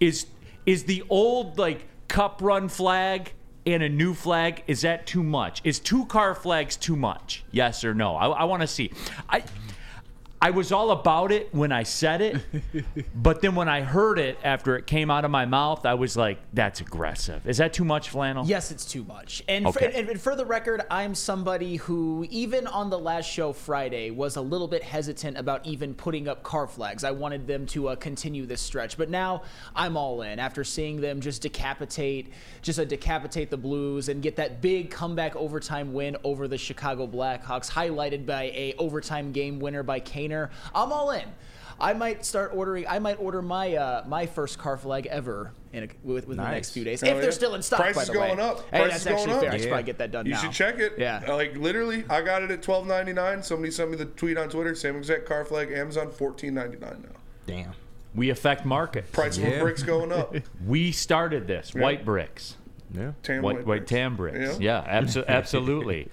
Is 0.00 0.26
is 0.66 0.84
the 0.84 1.04
old 1.08 1.58
like 1.58 1.86
cup 2.08 2.40
run 2.42 2.68
flag 2.68 3.32
and 3.66 3.82
a 3.82 3.88
new 3.88 4.14
flag 4.14 4.64
is 4.66 4.80
that 4.82 5.06
too 5.06 5.22
much? 5.22 5.60
Is 5.64 5.78
two 5.78 6.06
car 6.06 6.34
flags 6.34 6.76
too 6.76 6.96
much? 6.96 7.44
Yes 7.52 7.84
or 7.84 7.94
no? 7.94 8.16
I, 8.16 8.28
I 8.28 8.44
want 8.44 8.62
to 8.62 8.66
see. 8.66 8.92
I 9.28 9.44
I 10.40 10.50
was 10.50 10.70
all 10.70 10.92
about 10.92 11.32
it 11.32 11.52
when 11.52 11.72
I 11.72 11.82
said 11.82 12.20
it, 12.20 12.36
but 13.14 13.42
then 13.42 13.56
when 13.56 13.68
I 13.68 13.80
heard 13.80 14.20
it 14.20 14.38
after 14.44 14.76
it 14.76 14.86
came 14.86 15.10
out 15.10 15.24
of 15.24 15.32
my 15.32 15.44
mouth, 15.46 15.84
I 15.84 15.94
was 15.94 16.16
like, 16.16 16.38
"That's 16.52 16.80
aggressive." 16.80 17.44
Is 17.48 17.56
that 17.56 17.72
too 17.72 17.84
much, 17.84 18.10
flannel? 18.10 18.46
Yes, 18.46 18.70
it's 18.70 18.84
too 18.84 19.02
much. 19.04 19.42
And, 19.48 19.66
Okay. 19.66 19.90
for, 19.90 19.96
and, 19.96 20.08
and 20.08 20.20
for 20.20 20.36
the 20.36 20.44
record, 20.46 20.82
I'm 20.90 21.14
somebody 21.16 21.76
who, 21.76 22.24
even 22.30 22.68
on 22.68 22.88
the 22.88 22.98
last 22.98 23.28
show 23.28 23.52
Friday, 23.52 24.12
was 24.12 24.36
a 24.36 24.40
little 24.40 24.68
bit 24.68 24.84
hesitant 24.84 25.36
about 25.36 25.66
even 25.66 25.92
putting 25.92 26.28
up 26.28 26.44
car 26.44 26.68
flags. 26.68 27.02
I 27.02 27.10
wanted 27.10 27.46
them 27.48 27.66
to 27.66 27.88
uh, 27.88 27.96
continue 27.96 28.46
this 28.46 28.60
stretch, 28.60 28.96
but 28.96 29.10
now 29.10 29.42
I'm 29.74 29.96
all 29.96 30.22
in 30.22 30.38
after 30.38 30.62
seeing 30.62 31.00
them 31.00 31.20
just 31.20 31.42
decapitate, 31.42 32.32
just 32.62 32.78
uh, 32.78 32.84
decapitate 32.84 33.50
the 33.50 33.56
Blues 33.56 34.08
and 34.08 34.22
get 34.22 34.36
that 34.36 34.62
big 34.62 34.90
comeback 34.90 35.34
overtime 35.34 35.92
win 35.92 36.16
over 36.22 36.46
the 36.46 36.58
Chicago 36.58 37.08
Blackhawks, 37.08 37.68
highlighted 37.68 38.24
by 38.24 38.44
a 38.54 38.74
overtime 38.78 39.32
game 39.32 39.58
winner 39.58 39.82
by 39.82 39.98
Kaner. 40.28 40.50
I'm 40.74 40.92
all 40.92 41.10
in. 41.10 41.24
I 41.80 41.92
might 41.92 42.24
start 42.26 42.50
ordering. 42.54 42.86
I 42.88 42.98
might 42.98 43.20
order 43.20 43.40
my 43.40 43.74
uh, 43.76 44.04
my 44.08 44.26
first 44.26 44.58
car 44.58 44.76
flag 44.76 45.06
ever 45.06 45.52
in 45.72 45.84
a, 45.84 45.88
with, 46.02 46.26
within 46.26 46.42
the 46.44 46.50
next 46.50 46.70
few 46.70 46.82
days, 46.82 47.04
Oh, 47.04 47.06
if 47.06 47.14
yeah. 47.14 47.20
they're 47.20 47.30
still 47.30 47.54
in 47.54 47.62
stock. 47.62 47.78
Price 47.80 47.94
by 47.94 48.02
is 48.02 48.08
the 48.08 48.14
going 48.14 48.38
way. 48.38 48.42
up. 48.42 48.68
Hey, 48.70 48.80
Price 48.80 48.90
that's 48.90 48.98
is 49.00 49.04
going 49.06 49.18
actually 49.20 49.34
up. 49.34 49.40
fair. 49.42 49.52
I 49.52 49.58
should 49.58 49.68
probably 49.68 49.82
get 49.84 49.98
that 49.98 50.10
done 50.10 50.26
You 50.26 50.32
now. 50.32 50.40
should 50.40 50.52
check 50.52 50.78
it. 50.80 50.94
Yeah. 50.98 51.22
Like 51.32 51.56
literally, 51.56 52.04
I 52.10 52.20
got 52.22 52.42
it 52.42 52.50
at 52.50 52.62
twelve 52.62 52.86
ninety 52.88 53.12
nine. 53.12 53.42
Somebody 53.44 53.70
sent 53.70 53.90
me 53.92 53.96
the 53.96 54.06
tweet 54.06 54.36
on 54.38 54.48
Twitter. 54.48 54.74
Same 54.74 54.96
exact 54.96 55.24
car 55.26 55.44
flag. 55.44 55.70
Amazon 55.70 56.10
fourteen 56.10 56.54
ninety 56.54 56.78
nine 56.78 57.04
now. 57.04 57.16
Damn. 57.46 57.72
We 58.14 58.30
affect 58.30 58.64
market. 58.64 59.12
Price 59.12 59.38
Yeah. 59.38 59.48
of 59.48 59.60
bricks 59.60 59.84
going 59.84 60.10
up. 60.10 60.34
We 60.66 60.90
started 60.90 61.46
this. 61.46 61.74
White 61.74 62.04
bricks. 62.04 62.56
Yeah. 62.92 63.12
Tan 63.22 63.42
white, 63.42 63.56
white 63.58 63.64
bricks. 63.66 63.90
tan 63.90 64.16
bricks. 64.16 64.58
Yeah, 64.58 64.82
abso- 65.00 65.26
absolutely. 65.28 66.08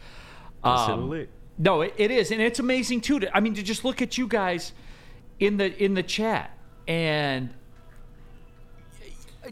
That's 0.64 0.90
Um, 0.90 1.10
lit. 1.10 1.30
No, 1.58 1.82
it, 1.82 1.94
it 1.98 2.12
is, 2.12 2.32
and 2.32 2.42
it's 2.42 2.60
amazing 2.60 3.02
too. 3.02 3.20
To, 3.22 3.36
I 3.36 3.40
mean, 3.40 3.54
to 3.56 3.64
just 3.64 3.86
look 3.86 4.02
at 4.02 4.18
you 4.18 4.28
guys 4.28 4.74
in 5.40 5.58
the 5.58 5.84
in 5.84 5.94
the 5.94 6.04
chat 6.04 6.52
and. 6.88 7.50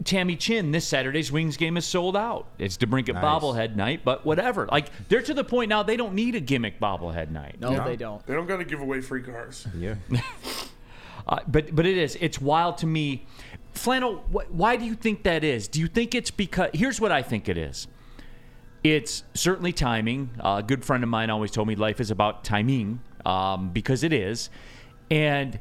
Tammy 0.02 0.34
Chin, 0.34 0.72
this 0.72 0.84
Saturday's 0.84 1.30
Wings 1.30 1.56
game 1.56 1.76
is 1.76 1.86
sold 1.86 2.16
out. 2.16 2.48
It's 2.58 2.76
DeBrincat 2.76 3.14
Nice. 3.14 3.22
bobblehead 3.22 3.76
night, 3.76 4.00
but 4.04 4.26
whatever. 4.26 4.66
Like 4.66 4.88
they're 5.08 5.22
to 5.22 5.32
the 5.34 5.44
point 5.44 5.68
now 5.68 5.84
they 5.84 5.96
don't 5.96 6.14
need 6.14 6.34
a 6.34 6.40
gimmick 6.40 6.80
bobblehead 6.80 7.30
night. 7.30 7.60
No, 7.60 7.84
they 7.84 7.94
don't. 7.94 8.26
They 8.26 8.34
don't 8.34 8.46
got 8.48 8.56
to 8.56 8.64
give 8.64 8.80
away 8.80 9.00
free 9.00 9.22
cars. 9.22 9.66
Yeah. 9.78 9.94
Uh, 11.26 11.38
but 11.48 11.74
but 11.74 11.86
it 11.86 11.96
is. 11.96 12.18
It's 12.20 12.38
wild 12.38 12.76
to 12.76 12.86
me. 12.86 13.24
Flannel, 13.72 14.16
wh- 14.30 14.52
why 14.54 14.76
do 14.76 14.84
you 14.84 14.94
think 14.94 15.22
that 15.22 15.42
is? 15.42 15.68
Do 15.68 15.80
you 15.80 15.86
think 15.86 16.14
it's 16.14 16.30
because? 16.30 16.68
Here's 16.74 17.00
what 17.00 17.12
I 17.12 17.22
think 17.22 17.48
it 17.48 17.56
is. 17.56 17.86
It's 18.84 19.24
certainly 19.32 19.72
timing. 19.72 20.30
Uh, 20.38 20.56
a 20.58 20.62
good 20.62 20.84
friend 20.84 21.02
of 21.02 21.08
mine 21.08 21.30
always 21.30 21.50
told 21.50 21.66
me 21.66 21.74
life 21.74 22.00
is 22.00 22.10
about 22.10 22.44
timing 22.44 23.00
um, 23.24 23.70
because 23.70 24.04
it 24.04 24.12
is, 24.12 24.50
and 25.10 25.58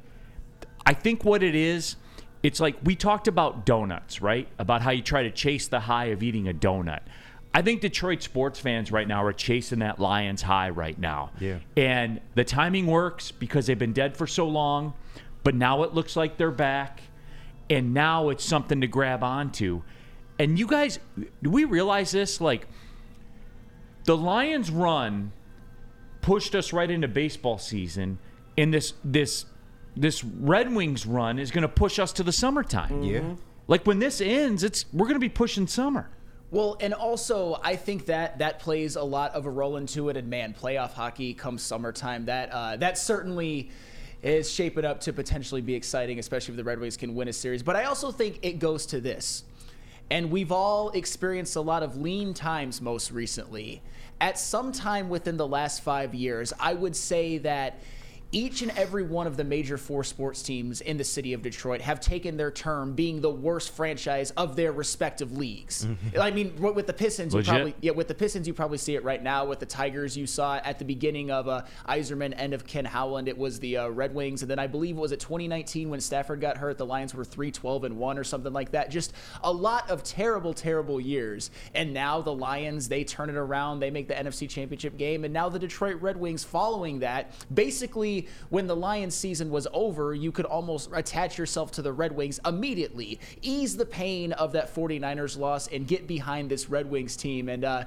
I 0.86 0.94
think 0.94 1.24
what 1.24 1.42
it 1.42 1.56
is, 1.56 1.96
it's 2.44 2.60
like 2.60 2.76
we 2.84 2.96
talked 2.96 3.30
about 3.30 3.66
donuts, 3.66 4.22
right? 4.22 4.48
About 4.60 4.82
how 4.82 4.92
you 4.92 5.02
try 5.02 5.24
to 5.24 5.32
chase 5.32 5.68
the 5.68 5.80
high 5.80 6.08
of 6.08 6.22
eating 6.22 6.50
a 6.50 6.54
donut. 6.54 7.00
I 7.54 7.62
think 7.62 7.82
Detroit 7.82 8.24
sports 8.24 8.60
fans 8.60 8.92
right 8.92 9.08
now 9.08 9.24
are 9.24 9.32
chasing 9.32 9.80
that 9.80 10.00
Lions 10.00 10.42
high 10.42 10.72
right 10.72 10.98
now. 10.98 11.32
Yeah. 11.40 11.60
And 11.78 12.20
the 12.34 12.44
timing 12.44 12.88
works 12.88 13.32
because 13.32 13.68
they've 13.68 13.78
been 13.78 13.94
dead 13.94 14.18
for 14.18 14.26
so 14.26 14.48
long, 14.48 14.96
but 15.44 15.54
now 15.54 15.84
it 15.84 15.94
looks 15.94 16.16
like 16.16 16.38
they're 16.38 16.52
back. 16.52 17.02
And 17.70 17.94
now 17.94 18.30
it's 18.30 18.44
something 18.44 18.82
to 18.82 18.88
grab 18.88 19.24
onto. 19.24 19.84
And 20.40 20.58
you 20.58 20.68
guys, 20.68 21.00
do 21.42 21.50
we 21.50 21.64
realize 21.64 22.12
this? 22.12 22.42
Like, 22.42 22.68
the 24.06 24.18
Lions 24.18 24.70
run 24.72 25.32
pushed 26.22 26.56
us 26.56 26.74
right 26.74 26.90
into 26.90 27.08
baseball 27.08 27.58
season, 27.58 28.18
and 28.58 28.74
this 28.74 28.94
this 29.04 29.46
this 29.96 30.24
Red 30.24 30.74
Wings 30.74 31.06
run 31.06 31.40
is 31.40 31.52
going 31.52 31.62
to 31.62 31.68
push 31.68 32.00
us 32.00 32.14
to 32.14 32.24
the 32.24 32.32
summertime. 32.32 33.04
Yeah. 33.04 33.36
Like 33.68 33.86
when 33.86 34.00
this 34.00 34.22
ends, 34.22 34.64
it's 34.64 34.86
we're 34.92 35.06
going 35.06 35.16
to 35.16 35.20
be 35.20 35.30
pushing 35.30 35.68
summer. 35.68 36.10
Well, 36.52 36.78
and 36.80 36.94
also 36.94 37.60
I 37.64 37.76
think 37.76 38.06
that 38.08 38.40
that 38.40 38.60
plays 38.60 38.96
a 38.96 39.04
lot 39.04 39.34
of 39.34 39.46
a 39.46 39.50
role 39.50 39.78
into 39.78 40.10
it. 40.10 40.18
And 40.18 40.30
man, 40.30 40.54
playoff 40.60 40.94
hockey 40.94 41.34
comes 41.34 41.64
summertime. 41.64 42.26
That 42.26 42.50
uh, 42.52 42.78
that 42.78 42.98
certainly 42.98 43.72
is 44.22 44.50
shaping 44.50 44.86
up 44.86 45.02
to 45.02 45.14
potentially 45.14 45.62
be 45.62 45.76
exciting, 45.76 46.20
especially 46.20 46.54
if 46.54 46.58
the 46.58 46.64
Red 46.64 46.80
Wings 46.80 46.96
can 46.96 47.16
win 47.16 47.28
a 47.28 47.34
series. 47.34 47.62
But 47.64 47.76
I 47.76 47.86
also 47.86 48.12
think 48.12 48.40
it 48.42 48.60
goes 48.60 48.86
to 48.88 49.02
this. 49.02 49.44
And 50.10 50.32
we've 50.32 50.52
all 50.52 50.90
experienced 50.92 51.56
a 51.56 51.62
lot 51.62 51.84
of 51.84 51.98
lean 51.98 52.34
times 52.34 52.82
most 52.82 53.12
recently. 53.12 53.82
At 54.22 54.38
some 54.38 54.72
time 54.72 55.10
within 55.10 55.38
the 55.38 55.48
last 55.48 55.82
five 55.82 56.14
years, 56.14 56.54
I 56.60 56.74
would 56.74 56.96
say 56.96 57.40
that 57.40 57.80
each 58.34 58.62
and 58.62 58.72
every 58.72 59.04
one 59.04 59.28
of 59.28 59.38
the 59.38 59.44
major 59.44 59.78
four 59.78 60.04
sports 60.04 60.44
teams 60.44 60.82
in 60.82 60.98
the 60.98 61.04
city 61.04 61.34
of 61.34 61.42
Detroit 61.42 61.82
have 61.82 62.00
taken 62.00 62.36
their 62.36 62.52
term 62.52 62.94
being 62.94 63.22
the 63.22 63.30
worst 63.30 63.72
franchise 63.72 64.32
of 64.32 64.56
their 64.56 64.72
respective 64.72 65.38
leagues. 65.38 65.88
I 66.20 66.32
mean, 66.32 66.54
with 66.60 66.84
with 66.84 66.88
the 66.88 66.94
Pistons, 66.94 67.34
you 67.34 67.44
probably 67.44 67.76
yeah, 67.80 67.92
with 67.92 68.10
the 68.10 68.14
Pistons, 68.14 68.48
you 68.48 68.54
probably 68.54 68.78
see 68.78 68.96
it 68.96 69.04
right 69.04 69.22
now. 69.22 69.46
With 69.46 69.60
the 69.60 69.66
Tigers, 69.66 70.18
you 70.18 70.28
saw 70.28 70.58
it 70.58 70.64
at 70.66 70.80
the 70.80 70.86
beginning 70.86 71.32
of 71.32 71.48
uh, 71.48 71.62
Yzerman, 71.88 72.34
end 72.38 72.54
of 72.54 72.68
Ken 72.68 72.84
Holland. 72.84 73.30
It 73.30 73.38
was 73.38 73.60
the 73.60 73.78
uh, 73.78 73.88
Red 73.88 74.14
Wings, 74.14 74.42
and 74.42 74.52
then 74.52 74.60
I 74.60 74.68
believe 74.68 74.98
it 74.98 75.00
was 75.00 75.14
it 75.14 75.20
2019 75.20 75.90
when 75.90 76.02
Stafford 76.02 76.42
got 76.42 76.58
hurt. 76.58 76.78
The 76.78 76.86
Lions 76.86 77.14
were 77.14 77.24
3-12 77.24 77.84
and 77.84 77.98
one 77.98 78.18
or 78.18 78.24
something 78.24 78.52
like 78.52 78.72
that. 78.72 78.90
Just 78.90 79.14
a 79.44 79.52
lot 79.52 79.90
of 79.90 80.04
terrible, 80.04 80.54
terrible 80.54 81.00
years. 81.00 81.52
And 81.74 81.94
now 81.94 82.22
the 82.22 82.34
Lions 82.34 82.90
they 82.90 83.04
turn 83.04 83.30
it 83.30 83.36
around. 83.36 83.80
They 83.80 83.92
make 83.92 84.08
the 84.08 84.16
NFC 84.16 84.50
Championship 84.50 84.98
game, 84.98 85.24
and 85.24 85.34
now 85.34 85.50
the 85.50 85.60
Detroit 85.60 86.02
Red 86.02 86.18
Wings 86.18 86.44
following 86.44 87.00
that. 87.00 87.32
Basically, 87.54 88.23
when 88.50 88.68
the 88.68 88.76
Lions 88.76 89.16
season 89.16 89.50
was 89.50 89.68
over, 89.74 90.14
you 90.14 90.32
could 90.32 90.46
almost 90.46 90.90
attach 90.94 91.38
yourself 91.38 91.72
to 91.72 91.82
the 91.82 91.94
Red 91.94 92.16
Wings 92.16 92.40
immediately, 92.46 93.20
ease 93.42 93.78
the 93.78 93.86
pain 93.86 94.34
of 94.34 94.52
that 94.54 94.74
49ers 94.74 95.38
loss, 95.38 95.68
and 95.68 95.88
get 95.88 96.08
behind 96.08 96.50
this 96.50 96.70
Red 96.70 96.90
Wings 96.90 97.16
team. 97.16 97.50
And 97.50 97.64
uh, 97.64 97.86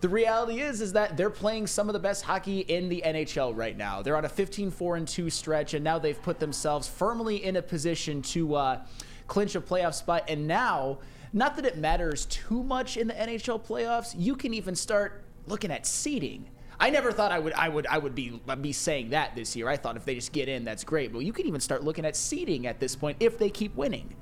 the 0.00 0.08
reality 0.08 0.60
is, 0.60 0.80
is 0.80 0.92
that 0.92 1.16
they're 1.16 1.30
playing 1.30 1.66
some 1.66 1.88
of 1.88 1.92
the 1.92 1.98
best 1.98 2.24
hockey 2.24 2.60
in 2.60 2.88
the 2.88 3.02
NHL 3.04 3.56
right 3.56 3.76
now. 3.76 4.02
They're 4.02 4.16
on 4.16 4.24
a 4.24 4.28
15-4 4.28 4.98
and 4.98 5.08
2 5.08 5.30
stretch, 5.30 5.74
and 5.74 5.82
now 5.82 5.98
they've 5.98 6.20
put 6.20 6.38
themselves 6.38 6.86
firmly 6.86 7.44
in 7.44 7.56
a 7.56 7.62
position 7.62 8.20
to 8.22 8.54
uh, 8.54 8.80
clinch 9.26 9.54
a 9.54 9.60
playoff 9.60 9.94
spot. 9.94 10.24
And 10.28 10.46
now, 10.46 10.98
not 11.32 11.56
that 11.56 11.64
it 11.64 11.78
matters 11.78 12.26
too 12.26 12.62
much 12.62 12.96
in 12.96 13.06
the 13.06 13.14
NHL 13.14 13.64
playoffs, 13.64 14.14
you 14.16 14.36
can 14.36 14.52
even 14.54 14.74
start 14.76 15.24
looking 15.46 15.70
at 15.70 15.86
seeding. 15.86 16.46
I 16.80 16.90
never 16.90 17.12
thought 17.12 17.32
I 17.32 17.38
would 17.38 17.52
I 17.54 17.68
would 17.68 17.86
I 17.86 17.98
would 17.98 18.14
be 18.14 18.40
be 18.60 18.72
saying 18.72 19.10
that 19.10 19.34
this 19.34 19.54
year. 19.56 19.68
I 19.68 19.76
thought 19.76 19.96
if 19.96 20.04
they 20.04 20.14
just 20.14 20.32
get 20.32 20.48
in, 20.48 20.64
that's 20.64 20.84
great. 20.84 21.12
But 21.12 21.20
you 21.20 21.32
can 21.32 21.46
even 21.46 21.60
start 21.60 21.84
looking 21.84 22.04
at 22.04 22.16
seeding 22.16 22.66
at 22.66 22.80
this 22.80 22.96
point 22.96 23.16
if 23.20 23.38
they 23.38 23.50
keep 23.50 23.74
winning. 23.76 24.14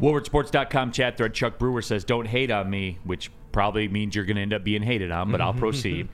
WoodwardSports.com 0.00 0.92
chat 0.92 1.16
thread. 1.16 1.34
Chuck 1.34 1.58
Brewer 1.58 1.82
says, 1.82 2.04
"Don't 2.04 2.26
hate 2.26 2.50
on 2.50 2.70
me," 2.70 2.98
which 3.04 3.30
probably 3.52 3.88
means 3.88 4.14
you're 4.14 4.24
going 4.24 4.36
to 4.36 4.42
end 4.42 4.52
up 4.52 4.64
being 4.64 4.82
hated 4.82 5.10
on. 5.10 5.30
But 5.32 5.40
I'll 5.40 5.54
proceed. 5.66 6.08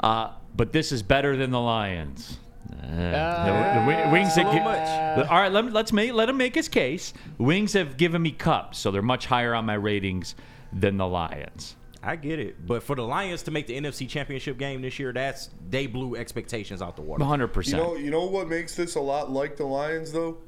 Uh, 0.00 0.30
but 0.56 0.72
this 0.72 0.92
is 0.92 1.02
better 1.02 1.36
than 1.36 1.50
the 1.50 1.60
Lions. 1.60 2.38
Uh, 2.82 2.86
the, 2.86 3.82
the 3.82 4.10
Wings. 4.12 4.34
have 4.34 4.46
little 4.46 4.60
much. 4.62 5.28
all 5.28 5.38
right, 5.38 5.52
let, 5.52 5.72
let's 5.72 5.92
make 5.92 6.12
let 6.12 6.28
him 6.28 6.36
make 6.36 6.54
his 6.54 6.68
case. 6.68 7.12
Wings 7.38 7.72
have 7.72 7.96
given 7.96 8.22
me 8.22 8.30
cups, 8.30 8.78
so 8.78 8.90
they're 8.90 9.02
much 9.02 9.26
higher 9.26 9.54
on 9.54 9.64
my 9.64 9.74
ratings 9.74 10.34
than 10.72 10.96
the 10.96 11.06
Lions. 11.06 11.76
I 12.04 12.16
get 12.16 12.38
it, 12.38 12.66
but 12.66 12.82
for 12.82 12.94
the 12.94 13.02
Lions 13.02 13.42
to 13.44 13.50
make 13.50 13.66
the 13.66 13.78
NFC 13.80 14.08
Championship 14.08 14.58
game 14.58 14.82
this 14.82 14.98
year, 14.98 15.12
that's 15.12 15.50
they 15.70 15.86
blew 15.86 16.16
expectations 16.16 16.82
out 16.82 16.96
the 16.96 17.02
water. 17.02 17.20
100. 17.20 17.44
You 17.44 17.48
percent 17.48 17.82
know, 17.82 17.96
you 17.96 18.10
know 18.10 18.24
what 18.24 18.48
makes 18.48 18.74
this 18.76 18.94
a 18.94 19.00
lot 19.00 19.30
like 19.30 19.56
the 19.56 19.64
Lions, 19.64 20.12
though. 20.12 20.38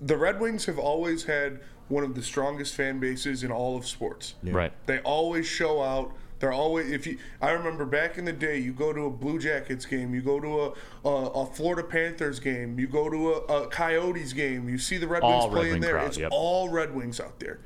The 0.00 0.16
Red 0.16 0.40
Wings 0.40 0.66
have 0.66 0.78
always 0.78 1.24
had 1.24 1.60
one 1.88 2.04
of 2.04 2.14
the 2.14 2.22
strongest 2.22 2.74
fan 2.74 2.98
bases 2.98 3.44
in 3.44 3.50
all 3.50 3.76
of 3.76 3.86
sports. 3.86 4.34
Right. 4.42 4.72
They 4.86 4.98
always 5.00 5.46
show 5.46 5.82
out. 5.82 6.12
They're 6.38 6.52
always 6.52 6.90
if 6.90 7.06
you. 7.06 7.18
I 7.40 7.52
remember 7.52 7.86
back 7.86 8.18
in 8.18 8.26
the 8.26 8.32
day, 8.32 8.58
you 8.58 8.72
go 8.72 8.92
to 8.92 9.06
a 9.06 9.10
Blue 9.10 9.38
Jackets 9.38 9.86
game, 9.86 10.14
you 10.14 10.20
go 10.20 10.38
to 10.38 10.60
a 10.60 11.08
a, 11.08 11.26
a 11.30 11.46
Florida 11.46 11.82
Panthers 11.82 12.40
game, 12.40 12.78
you 12.78 12.86
go 12.86 13.08
to 13.08 13.32
a, 13.32 13.62
a 13.62 13.66
Coyotes 13.68 14.34
game, 14.34 14.68
you 14.68 14.78
see 14.78 14.98
the 14.98 15.08
Red 15.08 15.22
All 15.22 15.30
Wings 15.30 15.44
Red 15.44 15.52
playing 15.60 15.72
Wing 15.72 15.80
there. 15.80 15.92
crowd, 15.92 16.06
it's 16.08 16.18
yep. 16.18 16.28
all 16.30 16.68
Red 16.68 16.94
Wings 16.94 17.20
out 17.20 17.40
there, 17.40 17.60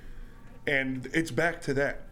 and 0.68 1.10
it's 1.12 1.32
back 1.32 1.60
to 1.62 1.75
that. 1.75 2.06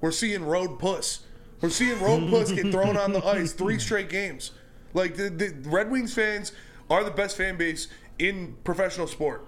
We're 0.00 0.12
seeing 0.12 0.44
Road 0.44 0.78
Puss. 0.78 1.20
We're 1.60 1.70
seeing 1.70 2.00
Road 2.00 2.30
Puss 2.30 2.52
get 2.52 2.72
thrown 2.72 2.96
on 2.96 3.12
the 3.12 3.24
ice 3.24 3.52
three 3.52 3.78
straight 3.80 4.08
games. 4.08 4.52
Like 4.94 5.16
the, 5.16 5.28
the 5.28 5.54
Red 5.68 5.90
Wings 5.90 6.14
fans 6.14 6.52
are 6.88 7.04
the 7.04 7.10
best 7.10 7.36
fan 7.36 7.56
base 7.56 7.88
in 8.18 8.56
professional 8.64 9.06
sport. 9.06 9.46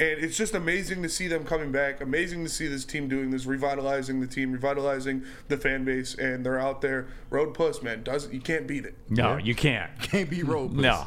And 0.00 0.24
it's 0.24 0.36
just 0.36 0.54
amazing 0.54 1.02
to 1.02 1.08
see 1.08 1.26
them 1.26 1.44
coming 1.44 1.72
back. 1.72 2.00
Amazing 2.00 2.44
to 2.44 2.48
see 2.48 2.68
this 2.68 2.84
team 2.84 3.08
doing 3.08 3.30
this, 3.30 3.46
revitalizing 3.46 4.20
the 4.20 4.28
team, 4.28 4.52
revitalizing 4.52 5.24
the 5.48 5.56
fan 5.56 5.84
base, 5.84 6.14
and 6.14 6.46
they're 6.46 6.60
out 6.60 6.80
there. 6.80 7.08
Road 7.30 7.52
Puss, 7.52 7.82
man, 7.82 8.04
does 8.04 8.32
you 8.32 8.40
can't 8.40 8.68
beat 8.68 8.84
it. 8.84 8.94
No, 9.08 9.38
you 9.38 9.56
can't. 9.56 9.90
Can't 10.08 10.30
be 10.30 10.42
road. 10.42 10.72
No. 10.72 11.06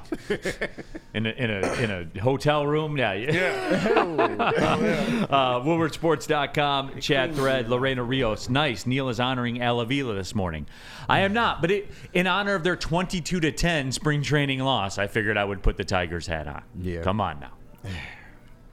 in 1.14 1.26
a 1.26 1.30
in 1.30 1.50
a 1.50 1.74
in 1.82 1.92
a 2.16 2.20
hotel 2.22 2.68
room, 2.68 2.98
yeah. 2.98 3.14
Yeah, 3.14 3.92
Uh, 5.32 5.60
WoodwardSports.com 5.62 7.00
chat 7.00 7.34
thread. 7.34 7.70
Lorena 7.70 8.04
Rios. 8.04 8.50
Nice. 8.50 8.86
Neal 8.86 9.10
is 9.10 9.20
honoring 9.20 9.62
Al 9.62 9.80
Avila 9.80 10.14
this 10.14 10.36
morning. 10.36 10.68
I 11.10 11.22
am 11.22 11.34
not, 11.34 11.62
but 11.62 11.72
it, 11.72 11.92
in 12.14 12.28
honor 12.28 12.56
of 12.56 12.64
their 12.64 12.76
22 12.76 13.40
to 13.40 13.52
10 13.52 13.92
spring 13.92 14.22
training 14.22 14.60
loss, 14.60 14.98
I 14.98 15.08
figured 15.08 15.38
I 15.38 15.46
would 15.46 15.64
put 15.64 15.78
the 15.78 15.86
Tigers 15.86 16.28
hat 16.28 16.48
on. 16.48 16.64
Yeah. 16.80 17.02
Come 17.02 17.22
on 17.22 17.40
now. 17.40 17.54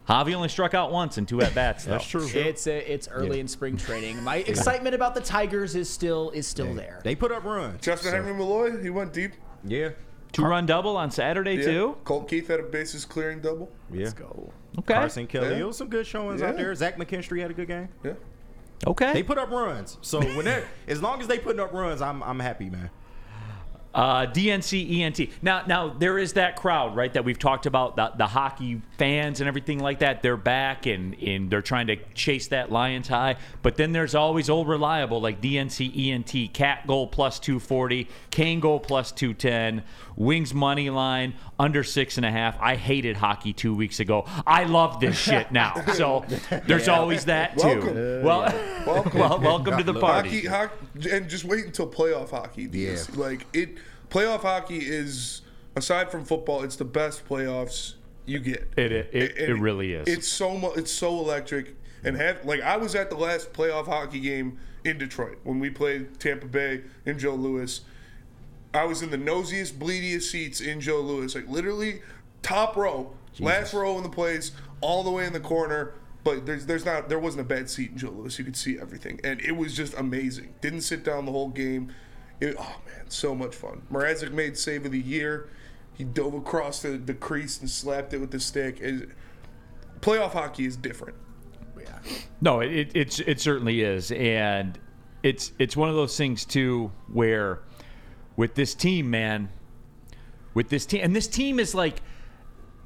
Javi 0.09 0.35
only 0.35 0.49
struck 0.49 0.73
out 0.73 0.91
once 0.91 1.19
in 1.19 1.27
two 1.27 1.43
at 1.43 1.55
bats. 1.55 1.85
That's 1.85 2.07
true. 2.07 2.27
It's 2.33 2.67
uh, 2.67 2.71
it's 2.71 3.09
early 3.09 3.37
Yeah. 3.37 3.43
in 3.43 3.49
spring 3.49 3.77
training. 3.77 4.23
My 4.25 4.37
excitement 4.37 4.95
about 4.95 5.15
the 5.15 5.21
Tigers 5.21 5.75
is 5.75 5.91
still 5.91 6.31
is 6.31 6.47
still 6.47 6.73
there. 6.73 7.01
They 7.05 7.15
put 7.15 7.31
up 7.31 7.45
runs. 7.45 7.83
Justin 7.83 8.11
So, 8.11 8.17
Henry 8.17 8.33
Malloy, 8.35 8.83
he 8.83 8.89
went 8.91 9.13
deep. 9.13 9.33
Yeah. 9.65 9.91
Two 10.33 10.43
run 10.45 10.65
double 10.67 10.97
on 10.97 11.11
Saturday 11.11 11.57
Yeah. 11.57 11.65
too. 11.65 11.97
Colt 12.05 12.29
Keith 12.29 12.49
had 12.49 12.61
a 12.61 12.63
bases 12.63 13.05
clearing 13.05 13.41
double. 13.41 13.71
Yeah. 13.93 14.11
Go. 14.17 14.53
Okay. 14.79 14.95
Carson 14.95 15.27
Kelly. 15.27 15.57
Yeah. 15.59 15.65
Was 15.65 15.77
some 15.77 15.89
good 15.89 16.07
showings 16.07 16.41
out 16.43 16.57
there. 16.57 16.75
Zach 16.75 16.97
McKinstry 16.97 17.41
had 17.43 17.51
a 17.51 17.55
good 17.55 17.69
game. 17.69 17.89
Yeah. 18.03 18.13
Okay. 18.87 19.13
They 19.13 19.23
put 19.23 19.39
up 19.39 19.51
runs. 19.51 19.99
So 20.03 20.21
when 20.21 20.45
they 20.47 20.65
as 20.89 21.03
long 21.03 21.21
as 21.21 21.27
they 21.27 21.39
putting 21.39 21.61
up 21.61 21.73
runs, 21.73 22.01
I'm 22.01 22.23
I'm 22.23 22.41
happy, 22.41 22.71
man. 22.71 22.89
Uh, 23.95 24.27
DNC 24.27 25.01
ENT. 25.01 25.43
Now, 25.43 25.65
now 25.67 25.89
there 25.89 26.19
is 26.19 26.35
that 26.35 26.57
crowd, 26.57 26.95
right? 26.95 27.13
That 27.13 27.25
we've 27.25 27.39
talked 27.39 27.65
about 27.67 27.97
the, 27.97 28.13
the 28.17 28.27
hockey 28.27 28.83
fans 28.99 29.41
and 29.41 29.49
everything 29.49 29.81
like 29.81 30.01
that. 30.01 30.23
They're 30.23 30.37
back 30.37 30.87
and, 30.87 31.15
and 31.23 31.51
they're 31.51 31.63
trying 31.63 31.87
to 31.89 31.97
chase 32.15 32.49
that 32.49 32.71
Lions 32.71 33.09
high. 33.09 33.37
But 33.63 33.77
then 33.77 33.93
there's 33.93 34.15
always 34.15 34.51
old 34.51 34.69
reliable 34.69 35.21
like 35.21 35.41
DNC 35.41 36.11
ENT, 36.11 36.53
Cat 36.53 36.87
goal 36.87 37.07
plus 37.07 37.39
240, 37.41 38.09
Kane 38.31 38.61
goal 38.61 38.79
plus 38.79 39.11
210, 39.11 39.83
Wings 40.17 40.53
money 40.53 40.91
line 40.91 41.35
under 41.59 41.83
six 41.83 42.17
and 42.19 42.27
a 42.27 42.31
half. 42.31 42.61
I 42.61 42.77
hated 42.77 43.17
hockey 43.17 43.53
two 43.53 43.75
weeks 43.75 44.01
ago. 44.01 44.27
I 44.47 44.65
love 44.65 45.01
this 45.01 45.17
shit 45.19 45.51
now. 45.51 45.75
So 45.95 46.25
there's 46.67 46.89
always 46.89 47.25
that 47.25 47.57
too. 47.59 47.67
Welcome. 47.67 48.23
Well, 48.23 48.55
Welcome. 48.87 49.19
well, 49.19 49.41
welcome 49.41 49.79
to 49.79 49.85
the 49.85 49.95
party. 49.99 50.47
Hockey, 50.47 50.47
hockey, 50.47 51.11
and 51.11 51.29
just 51.29 51.45
wait 51.45 51.65
until 51.65 51.87
playoff 51.89 52.31
hockey. 52.31 52.69
Yeah. 52.71 52.97
like 53.15 53.47
it, 53.53 53.79
playoff 54.11 54.41
hockey 54.41 54.79
is 54.79 55.43
aside 55.77 56.11
from 56.11 56.25
football, 56.25 56.63
it's 56.63 56.77
the 56.77 56.85
best 56.85 57.27
playoffs 57.29 57.95
you 58.27 58.39
get. 58.39 58.69
It- 58.77 58.93
it- 58.93 59.11
it- 59.13 59.39
it 59.51 59.55
really 59.55 59.93
is. 59.95 60.07
It's 60.09 60.29
so 60.29 60.57
much. 60.57 60.77
It's 60.77 60.91
so 60.93 61.19
electric. 61.19 61.75
And 62.05 62.17
have 62.17 62.45
like 62.45 62.61
I 62.61 62.77
was 62.77 62.95
at 62.95 63.11
the 63.11 63.17
last 63.17 63.53
playoff 63.53 63.87
hockey 63.87 64.21
game 64.21 64.59
in 64.85 64.99
Detroit 64.99 65.39
when 65.43 65.59
we 65.59 65.69
played 65.71 66.21
Tampa 66.21 66.47
Bay 66.47 66.83
and 67.07 67.19
Joe 67.19 67.35
Louis. 67.35 67.81
I 68.75 68.85
was 68.85 69.03
in 69.03 69.11
the 69.11 69.17
nosiest, 69.19 69.79
bleediest 69.79 70.31
seats 70.31 70.61
in 70.61 70.81
Joe 70.81 71.01
Louis, 71.01 71.35
like 71.35 71.49
literally 71.49 72.03
top 72.43 72.77
row, 72.77 73.15
last 73.41 73.73
row 73.75 73.97
in 73.97 74.03
the 74.05 74.09
place, 74.11 74.53
all 74.81 75.03
the 75.03 75.11
way 75.11 75.27
in 75.27 75.33
the 75.33 75.41
corner. 75.41 75.95
But 76.23 76.47
there's 76.47 76.67
there's 76.67 76.85
not 76.85 77.09
there 77.09 77.19
wasn't 77.19 77.41
a 77.41 77.49
bad 77.49 77.69
seat 77.71 77.91
in 77.93 77.99
Joe 77.99 78.11
Louis. 78.11 78.39
You 78.39 78.45
could 78.45 78.57
see 78.57 78.79
everything, 78.79 79.19
and 79.25 79.41
it 79.41 79.57
was 79.57 79.75
just 79.75 79.95
amazing. 79.99 80.55
Didn't 80.61 80.83
sit 80.83 81.03
down 81.03 81.25
the 81.25 81.33
whole 81.33 81.49
game. 81.49 81.93
It, 82.41 82.57
oh 82.59 82.77
man, 82.87 83.09
so 83.09 83.35
much 83.35 83.55
fun. 83.55 83.83
Mrazek 83.93 84.33
made 84.33 84.57
save 84.57 84.85
of 84.85 84.93
the 84.93 85.01
year. 85.01 85.49
He 85.95 86.05
dove 86.05 86.35
across 86.35 86.83
the, 86.83 86.91
the 86.91 87.15
crease 87.15 87.61
and 87.61 87.69
slapped 87.69 88.13
it 88.13 88.19
with 88.19 88.31
the 88.31 88.39
stick. 88.41 88.79
It, 88.81 89.09
playoff 90.01 90.33
hockey 90.33 90.65
is 90.65 90.77
different. 90.77 91.17
No, 92.41 92.61
it, 92.61 92.71
it 92.71 92.91
it's 92.95 93.21
it 93.21 93.41
certainly 93.41 93.83
is, 93.83 94.13
and 94.13 94.79
it's 95.23 95.53
it's 95.59 95.77
one 95.77 95.89
of 95.89 95.97
those 95.97 96.17
things 96.17 96.45
too 96.45 96.93
where 97.13 97.61
with 98.37 98.55
this 98.55 98.75
team, 98.75 99.11
man, 99.11 99.49
with 100.55 100.69
this 100.69 100.87
team, 100.87 101.01
and 101.03 101.15
this 101.15 101.27
team 101.27 101.59
is 101.59 101.75
like 101.75 102.01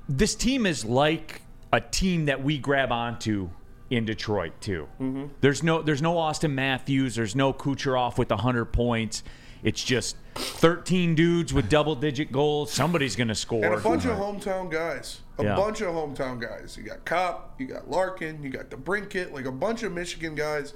this 0.09 0.35
team 0.35 0.66
is 0.66 0.85
like 0.85 1.42
a 1.73 1.80
team 1.80 2.26
that 2.26 2.42
we 2.42 2.59
grab 2.59 2.90
onto 2.90 3.50
in 3.90 4.04
Detroit 4.06 4.52
too. 4.61 4.88
Mm-hmm. 5.00 5.26
There's 5.40 5.62
no 5.62 5.82
there's 5.82 6.02
no 6.02 6.14
Auston 6.14 6.52
Matthews, 6.52 7.14
there's 7.14 7.37
no 7.37 7.52
Kucherov 7.52 8.18
with 8.18 8.30
100 8.30 8.66
points. 8.66 9.23
It's 9.62 9.83
just 9.85 10.16
13 10.35 11.14
dudes 11.14 11.52
with 11.54 11.69
double 11.69 11.95
digit 11.95 12.33
goals. 12.33 12.73
Somebody's 12.73 13.14
going 13.16 13.28
to 13.28 13.35
score. 13.35 13.64
And 13.64 13.75
a 13.75 13.78
bunch 13.78 14.04
of 14.04 14.16
hometown 14.19 14.71
guys. 14.71 15.21
A 15.38 15.45
Yeah. 15.45 15.57
bunch 15.57 15.81
of 15.81 15.95
hometown 15.95 16.40
guys. 16.40 16.76
You 16.76 16.83
got 16.83 17.04
Copp, 17.04 17.54
you 17.61 17.66
got 17.66 17.88
Larkin, 17.90 18.42
you 18.42 18.50
got 18.50 18.71
the 18.71 18.76
DeBrincat, 18.76 19.33
like 19.33 19.45
a 19.47 19.52
bunch 19.52 19.83
of 19.83 19.92
Michigan 19.92 20.35
guys. 20.35 20.75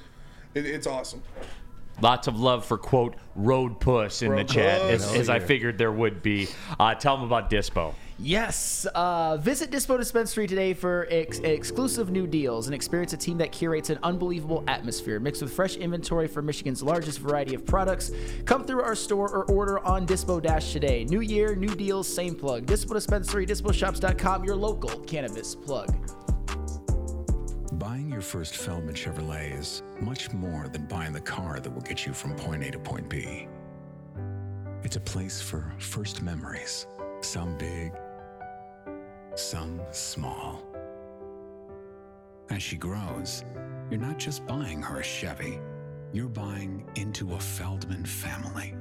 It, 0.55 0.67
it's 0.67 0.87
awesome. 0.87 1.23
Lots 2.01 2.29
of 2.29 2.39
love 2.39 2.65
for 2.65 2.77
quote 2.79 3.15
road 3.35 3.81
puss 3.81 4.23
in 4.23 4.31
the 4.31 4.37
Road 4.37 4.49
chat, 4.49 4.81
puss. 4.83 5.05
as, 5.05 5.15
as 5.15 5.29
I 5.29 5.39
figured 5.39 5.79
there 5.79 5.93
would 5.93 6.23
be. 6.23 6.49
Uh, 6.79 6.95
tell 6.95 7.17
them 7.17 7.25
about 7.27 7.51
Dispo. 7.51 7.95
Yes. 8.19 8.87
Uh, 8.95 9.37
visit 9.37 9.71
Dispo 9.71 9.99
Dispensary 9.99 10.47
today 10.47 10.73
for 10.73 11.07
ex- 11.11 11.39
exclusive 11.41 12.11
new 12.11 12.27
deals 12.27 12.67
and 12.67 12.75
experience 12.75 13.13
a 13.13 13.17
team 13.17 13.37
that 13.39 13.53
curates 13.53 13.91
an 13.91 13.99
unbelievable 14.03 14.65
atmosphere 14.69 15.21
mixed 15.21 15.43
with 15.43 15.53
fresh 15.53 15.77
inventory 15.77 16.27
for 16.27 16.41
Michigan's 16.41 16.83
largest 16.83 17.19
variety 17.19 17.55
of 17.55 17.67
products. 17.67 18.11
Come 18.47 18.65
through 18.65 18.83
our 18.83 18.95
store 18.95 19.29
or 19.29 19.45
order 19.45 19.85
on 19.85 20.07
Dispo 20.07 20.41
Dash 20.43 20.73
today. 20.73 21.05
New 21.05 21.21
year, 21.21 21.55
new 21.55 21.75
deals, 21.75 22.13
same 22.13 22.35
plug. 22.35 22.65
Dispo 22.65 22.95
Dispensary, 22.95 23.47
DispoShops.com, 23.47 24.45
your 24.45 24.57
local 24.57 24.99
cannabis 25.01 25.55
plug. 25.55 25.95
Buying 27.79 28.09
your 28.09 28.23
first 28.23 28.57
Feldman 28.57 28.95
Chevrolet 28.95 29.53
is 29.59 29.83
much 30.01 30.33
more 30.33 30.67
than 30.67 30.87
buying 30.87 31.13
the 31.13 31.21
car 31.21 31.61
that 31.61 31.69
will 31.69 31.83
get 31.83 32.07
you 32.07 32.15
from 32.15 32.35
point 32.35 32.63
A 32.65 32.71
to 32.71 32.79
point 32.79 33.07
B. 33.07 33.49
It's 34.83 34.97
a 34.97 35.01
place 35.01 35.43
for 35.43 35.71
first 35.77 36.23
memories, 36.23 36.87
some 37.21 37.59
big, 37.59 37.93
some 39.35 39.83
small. 39.91 40.65
As 42.49 42.63
she 42.63 42.79
grows, 42.79 43.45
you're 43.91 44.01
not 44.01 44.17
just 44.17 44.47
buying 44.47 44.81
her 44.81 45.01
a 45.01 45.05
Chevy, 45.05 45.59
you're 46.15 46.29
buying 46.31 46.89
into 46.95 47.35
a 47.35 47.39
Feldman 47.39 48.07
family. 48.07 48.75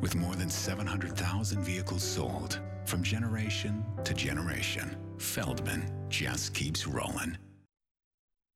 With 0.00 0.14
more 0.14 0.36
than 0.36 0.48
700,000 0.48 1.60
vehicles 1.64 2.04
sold, 2.04 2.60
from 2.84 3.02
generation 3.02 3.84
to 4.04 4.14
generation, 4.14 4.96
Feldman 5.18 5.92
just 6.08 6.54
keeps 6.54 6.86
rolling. 6.86 7.36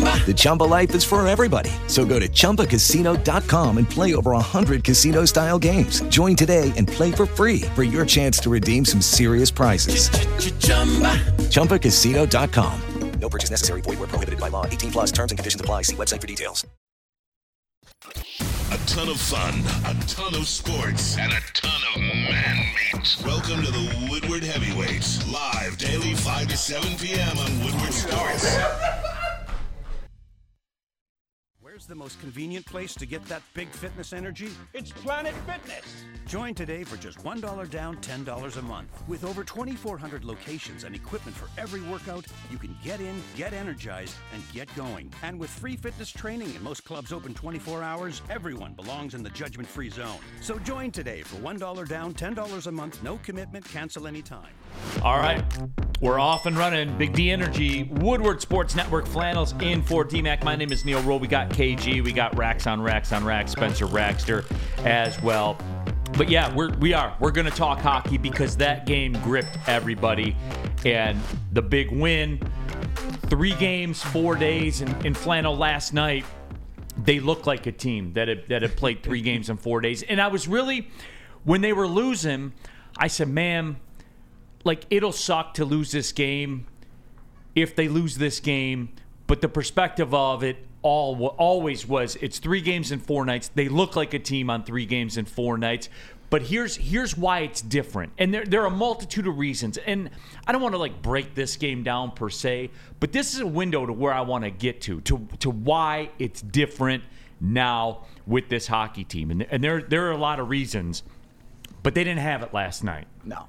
The 0.00 0.34
Chumba 0.34 0.62
life 0.64 0.94
is 0.94 1.04
for 1.04 1.26
everybody. 1.26 1.70
So 1.88 2.04
go 2.04 2.18
to 2.18 2.28
ChumbaCasino.com 2.28 3.78
and 3.78 3.90
play 3.90 4.14
over 4.14 4.30
100 4.30 4.84
casino-style 4.84 5.58
games. 5.58 6.00
Join 6.02 6.36
today 6.36 6.72
and 6.76 6.86
play 6.88 7.10
for 7.10 7.26
free 7.26 7.62
for 7.74 7.82
your 7.82 8.06
chance 8.06 8.38
to 8.38 8.50
redeem 8.50 8.84
some 8.84 9.02
serious 9.02 9.50
prizes. 9.50 10.08
ChumbaCasino.com. 11.50 12.80
No 13.20 13.28
purchase 13.28 13.50
necessary. 13.50 13.82
Void 13.82 14.00
were 14.00 14.08
prohibited 14.08 14.40
by 14.40 14.48
law. 14.48 14.66
18 14.66 14.90
plus 14.90 15.12
terms 15.12 15.30
and 15.30 15.38
conditions 15.38 15.60
apply. 15.60 15.82
See 15.82 15.94
website 15.94 16.20
for 16.20 16.26
details. 16.26 16.66
A 18.72 18.78
ton 18.86 19.08
of 19.08 19.20
fun, 19.20 19.60
a 19.84 19.94
ton 20.06 20.34
of 20.34 20.48
sports, 20.48 21.18
and 21.18 21.30
a 21.30 21.40
ton 21.52 21.80
of 21.94 22.00
man 22.00 22.56
meat. 22.74 23.16
Welcome 23.24 23.62
to 23.62 23.70
the 23.70 24.08
Woodward 24.10 24.42
Heavyweights, 24.42 25.30
live 25.30 25.76
daily 25.76 26.14
5 26.14 26.48
to 26.48 26.56
7 26.56 26.98
p.m. 26.98 27.38
on 27.38 27.64
Woodward 27.64 27.92
Sports. 27.92 29.11
Where's 31.82 31.88
the 31.88 31.94
most 31.96 32.20
convenient 32.20 32.64
place 32.64 32.94
to 32.94 33.04
get 33.04 33.24
that 33.24 33.42
big 33.54 33.66
fitness 33.68 34.12
energy? 34.12 34.50
It's 34.72 34.92
Planet 34.92 35.34
Fitness. 35.48 36.04
Join 36.28 36.54
today 36.54 36.84
for 36.84 36.96
just 36.96 37.18
$1 37.24 37.70
down, 37.70 37.96
$10 37.96 38.56
a 38.56 38.62
month. 38.62 39.02
With 39.08 39.24
over 39.24 39.42
2,400 39.42 40.24
locations 40.24 40.84
and 40.84 40.94
equipment 40.94 41.36
for 41.36 41.48
every 41.60 41.80
workout, 41.80 42.24
you 42.52 42.56
can 42.56 42.76
get 42.84 43.00
in, 43.00 43.20
get 43.36 43.52
energized, 43.52 44.14
and 44.32 44.44
get 44.52 44.72
going. 44.76 45.12
And 45.24 45.40
with 45.40 45.50
free 45.50 45.74
fitness 45.74 46.12
training 46.12 46.54
and 46.54 46.62
most 46.62 46.84
clubs 46.84 47.12
open 47.12 47.34
24 47.34 47.82
hours, 47.82 48.22
everyone 48.30 48.74
belongs 48.74 49.14
in 49.14 49.24
the 49.24 49.30
judgment 49.30 49.68
free 49.68 49.90
zone. 49.90 50.20
So 50.40 50.60
join 50.60 50.92
today 50.92 51.22
for 51.22 51.34
$1 51.38 51.88
down, 51.88 52.14
$10 52.14 52.66
a 52.68 52.70
month, 52.70 53.02
no 53.02 53.18
commitment, 53.24 53.64
cancel 53.64 54.06
anytime. 54.06 54.52
All 55.02 55.18
right. 55.18 55.42
We're 56.00 56.18
off 56.18 56.46
and 56.46 56.56
running. 56.56 56.98
Big 56.98 57.12
D 57.12 57.30
Energy, 57.30 57.84
Woodward 57.84 58.40
Sports 58.40 58.74
Network, 58.74 59.06
Flannels 59.06 59.54
in 59.60 59.82
for 59.82 60.02
D 60.02 60.20
Mac. 60.20 60.42
My 60.42 60.56
name 60.56 60.72
is 60.72 60.84
Neal 60.84 61.00
Ruhl. 61.02 61.20
We 61.20 61.28
got 61.28 61.50
KG, 61.50 62.02
we 62.02 62.12
got 62.12 62.36
Racks 62.36 62.66
on 62.66 62.82
Racks 62.82 63.12
on 63.12 63.24
Racks, 63.24 63.52
Spencer 63.52 63.86
Rackster 63.86 64.44
as 64.84 65.20
well. 65.22 65.56
But 66.18 66.28
yeah, 66.28 66.52
we're 66.54 66.74
we 66.78 66.92
are. 66.92 67.16
We're 67.20 67.30
gonna 67.30 67.52
talk 67.52 67.78
hockey 67.78 68.18
because 68.18 68.56
that 68.56 68.84
game 68.84 69.12
gripped 69.22 69.56
everybody. 69.68 70.36
And 70.84 71.20
the 71.52 71.62
big 71.62 71.92
win, 71.92 72.40
three 73.28 73.54
games, 73.54 74.02
four 74.02 74.34
days 74.34 74.80
in, 74.80 75.06
in 75.06 75.14
flannel 75.14 75.56
last 75.56 75.94
night. 75.94 76.24
They 77.04 77.20
looked 77.20 77.46
like 77.46 77.66
a 77.66 77.72
team 77.72 78.12
that 78.14 78.28
had, 78.28 78.48
that 78.48 78.62
had 78.62 78.76
played 78.76 79.02
three 79.02 79.22
games 79.22 79.48
in 79.48 79.56
four 79.56 79.80
days. 79.80 80.02
And 80.02 80.20
I 80.20 80.28
was 80.28 80.46
really, 80.46 80.90
when 81.44 81.62
they 81.62 81.72
were 81.72 81.86
losing, 81.86 82.52
I 82.98 83.06
said, 83.06 83.28
man, 83.28 83.76
like 84.64 84.84
it'll 84.90 85.12
suck 85.12 85.54
to 85.54 85.64
lose 85.64 85.92
this 85.92 86.12
game 86.12 86.66
if 87.54 87.74
they 87.76 87.88
lose 87.88 88.16
this 88.16 88.40
game 88.40 88.88
but 89.26 89.40
the 89.40 89.48
perspective 89.48 90.12
of 90.14 90.42
it 90.42 90.56
all 90.82 91.26
always 91.38 91.86
was 91.86 92.16
it's 92.16 92.38
three 92.38 92.60
games 92.60 92.90
in 92.90 92.98
four 92.98 93.24
nights. 93.24 93.48
They 93.54 93.68
look 93.68 93.94
like 93.94 94.14
a 94.14 94.18
team 94.18 94.50
on 94.50 94.64
three 94.64 94.84
games 94.84 95.16
in 95.16 95.24
four 95.24 95.56
nights 95.56 95.88
but 96.28 96.42
here's 96.42 96.76
here's 96.76 97.16
why 97.16 97.40
it's 97.40 97.60
different. 97.60 98.12
And 98.18 98.32
there, 98.32 98.44
there 98.44 98.62
are 98.62 98.66
a 98.66 98.70
multitude 98.70 99.26
of 99.26 99.38
reasons 99.38 99.78
and 99.78 100.10
i 100.46 100.52
don't 100.52 100.62
want 100.62 100.74
to 100.74 100.78
like 100.78 101.02
break 101.02 101.34
this 101.34 101.56
game 101.56 101.82
down 101.82 102.10
per 102.10 102.30
se 102.30 102.70
but 103.00 103.12
this 103.12 103.34
is 103.34 103.40
a 103.40 103.46
window 103.46 103.86
to 103.86 103.92
where 103.92 104.12
i 104.12 104.22
want 104.22 104.44
to 104.44 104.50
get 104.50 104.80
to 104.82 105.00
to 105.02 105.28
to 105.38 105.50
why 105.50 106.10
it's 106.18 106.40
different 106.40 107.04
now 107.40 108.04
with 108.26 108.48
this 108.48 108.68
hockey 108.68 109.04
team. 109.04 109.30
And, 109.30 109.42
and 109.42 109.62
there 109.62 109.82
there 109.82 110.06
are 110.06 110.12
a 110.12 110.16
lot 110.16 110.40
of 110.40 110.48
reasons 110.48 111.02
but 111.82 111.94
they 111.94 112.04
didn't 112.04 112.20
have 112.20 112.42
it 112.42 112.54
last 112.54 112.84
night. 112.84 113.06
No. 113.24 113.46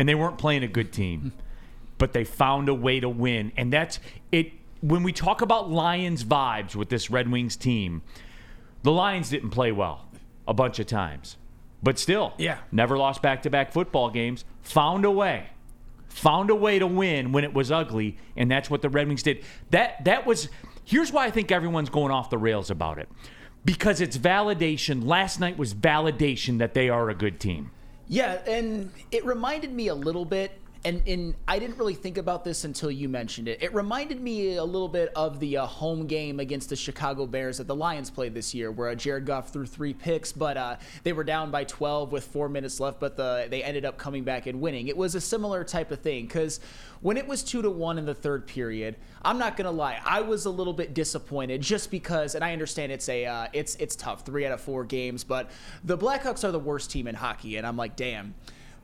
And 0.00 0.08
they 0.08 0.14
weren't 0.14 0.38
playing 0.38 0.62
a 0.64 0.66
good 0.66 0.94
team, 0.94 1.30
but 1.98 2.14
they 2.14 2.24
found 2.24 2.70
a 2.70 2.74
way 2.74 3.00
to 3.00 3.08
win. 3.10 3.52
And 3.54 3.70
that's 3.70 4.00
it. 4.32 4.50
When 4.80 5.02
we 5.02 5.12
talk 5.12 5.42
about 5.42 5.70
Lions 5.70 6.24
vibes 6.24 6.74
with 6.74 6.88
this 6.88 7.10
Red 7.10 7.30
Wings 7.30 7.54
team, 7.54 8.00
the 8.82 8.92
Lions 8.92 9.28
didn't 9.28 9.50
play 9.50 9.72
well 9.72 10.08
a 10.48 10.54
bunch 10.54 10.78
of 10.78 10.86
times, 10.86 11.36
but 11.82 11.98
still, 11.98 12.32
Yeah. 12.38 12.60
never 12.72 12.96
lost 12.96 13.20
back 13.20 13.42
to 13.42 13.50
back 13.50 13.72
football 13.72 14.08
games, 14.08 14.46
found 14.62 15.04
a 15.04 15.10
way. 15.10 15.48
Found 16.08 16.48
a 16.48 16.54
way 16.54 16.78
to 16.78 16.86
win 16.86 17.30
when 17.32 17.44
it 17.44 17.52
was 17.52 17.70
ugly, 17.70 18.16
and 18.38 18.50
that's 18.50 18.70
what 18.70 18.80
the 18.80 18.88
Red 18.88 19.06
Wings 19.06 19.22
did. 19.22 19.44
That 19.70 20.02
that 20.06 20.24
was 20.24 20.48
here's 20.82 21.12
why 21.12 21.26
I 21.26 21.30
think 21.30 21.52
everyone's 21.52 21.90
going 21.90 22.10
off 22.10 22.30
the 22.30 22.38
rails 22.38 22.70
about 22.70 22.96
it. 22.98 23.10
Because 23.66 24.00
it's 24.00 24.16
validation. 24.16 25.04
Last 25.06 25.40
night 25.40 25.58
was 25.58 25.74
validation 25.74 26.56
that 26.56 26.72
they 26.72 26.88
are 26.88 27.10
a 27.10 27.14
good 27.14 27.38
team. 27.38 27.70
Yeah, 28.10 28.40
and 28.44 28.90
it 29.12 29.24
reminded 29.24 29.72
me 29.72 29.86
a 29.86 29.94
little 29.94 30.24
bit, 30.24 30.59
and 30.84 31.02
and 31.06 31.34
I 31.46 31.58
didn't 31.58 31.76
really 31.76 31.94
think 31.94 32.16
about 32.16 32.42
this 32.44 32.64
until 32.64 32.90
you 32.90 33.08
mentioned 33.08 33.48
it. 33.48 33.62
It 33.62 33.74
reminded 33.74 34.20
me 34.20 34.56
a 34.56 34.64
little 34.64 34.88
bit 34.88 35.12
of 35.14 35.38
the 35.38 35.58
uh, 35.58 35.66
home 35.66 36.06
game 36.06 36.40
against 36.40 36.70
the 36.70 36.76
Chicago 36.76 37.26
Bears 37.26 37.58
that 37.58 37.66
the 37.66 37.74
Lions 37.74 38.10
played 38.10 38.34
this 38.34 38.54
year, 38.54 38.70
where 38.72 38.88
uh, 38.88 38.94
Jared 38.94 39.26
Goff 39.26 39.50
threw 39.50 39.66
three 39.66 39.92
picks, 39.92 40.32
but 40.32 40.56
uh, 40.56 40.76
they 41.02 41.12
were 41.12 41.24
down 41.24 41.50
by 41.50 41.64
12 41.64 42.12
with 42.12 42.24
four 42.24 42.48
minutes 42.48 42.80
left, 42.80 42.98
but 42.98 43.16
the 43.16 43.46
they 43.50 43.62
ended 43.62 43.84
up 43.84 43.98
coming 43.98 44.24
back 44.24 44.46
and 44.46 44.60
winning. 44.60 44.88
It 44.88 44.96
was 44.96 45.14
a 45.14 45.20
similar 45.20 45.64
type 45.64 45.90
of 45.90 46.00
thing 46.00 46.26
because 46.26 46.60
when 47.02 47.18
it 47.18 47.26
was 47.26 47.42
two 47.42 47.60
to 47.60 47.70
one 47.70 47.98
in 47.98 48.06
the 48.06 48.14
third 48.14 48.46
period, 48.46 48.96
I'm 49.22 49.38
not 49.38 49.58
gonna 49.58 49.70
lie, 49.70 50.00
I 50.04 50.22
was 50.22 50.46
a 50.46 50.50
little 50.50 50.72
bit 50.72 50.94
disappointed 50.94 51.60
just 51.60 51.90
because, 51.90 52.34
and 52.34 52.42
I 52.42 52.54
understand 52.54 52.90
it's 52.90 53.08
a 53.10 53.26
uh, 53.26 53.46
it's 53.52 53.74
it's 53.76 53.96
tough, 53.96 54.24
three 54.24 54.46
out 54.46 54.52
of 54.52 54.62
four 54.62 54.84
games, 54.84 55.24
but 55.24 55.50
the 55.84 55.98
Blackhawks 55.98 56.42
are 56.42 56.52
the 56.52 56.58
worst 56.58 56.90
team 56.90 57.06
in 57.06 57.14
hockey, 57.14 57.58
and 57.58 57.66
I'm 57.66 57.76
like, 57.76 57.96
damn. 57.96 58.34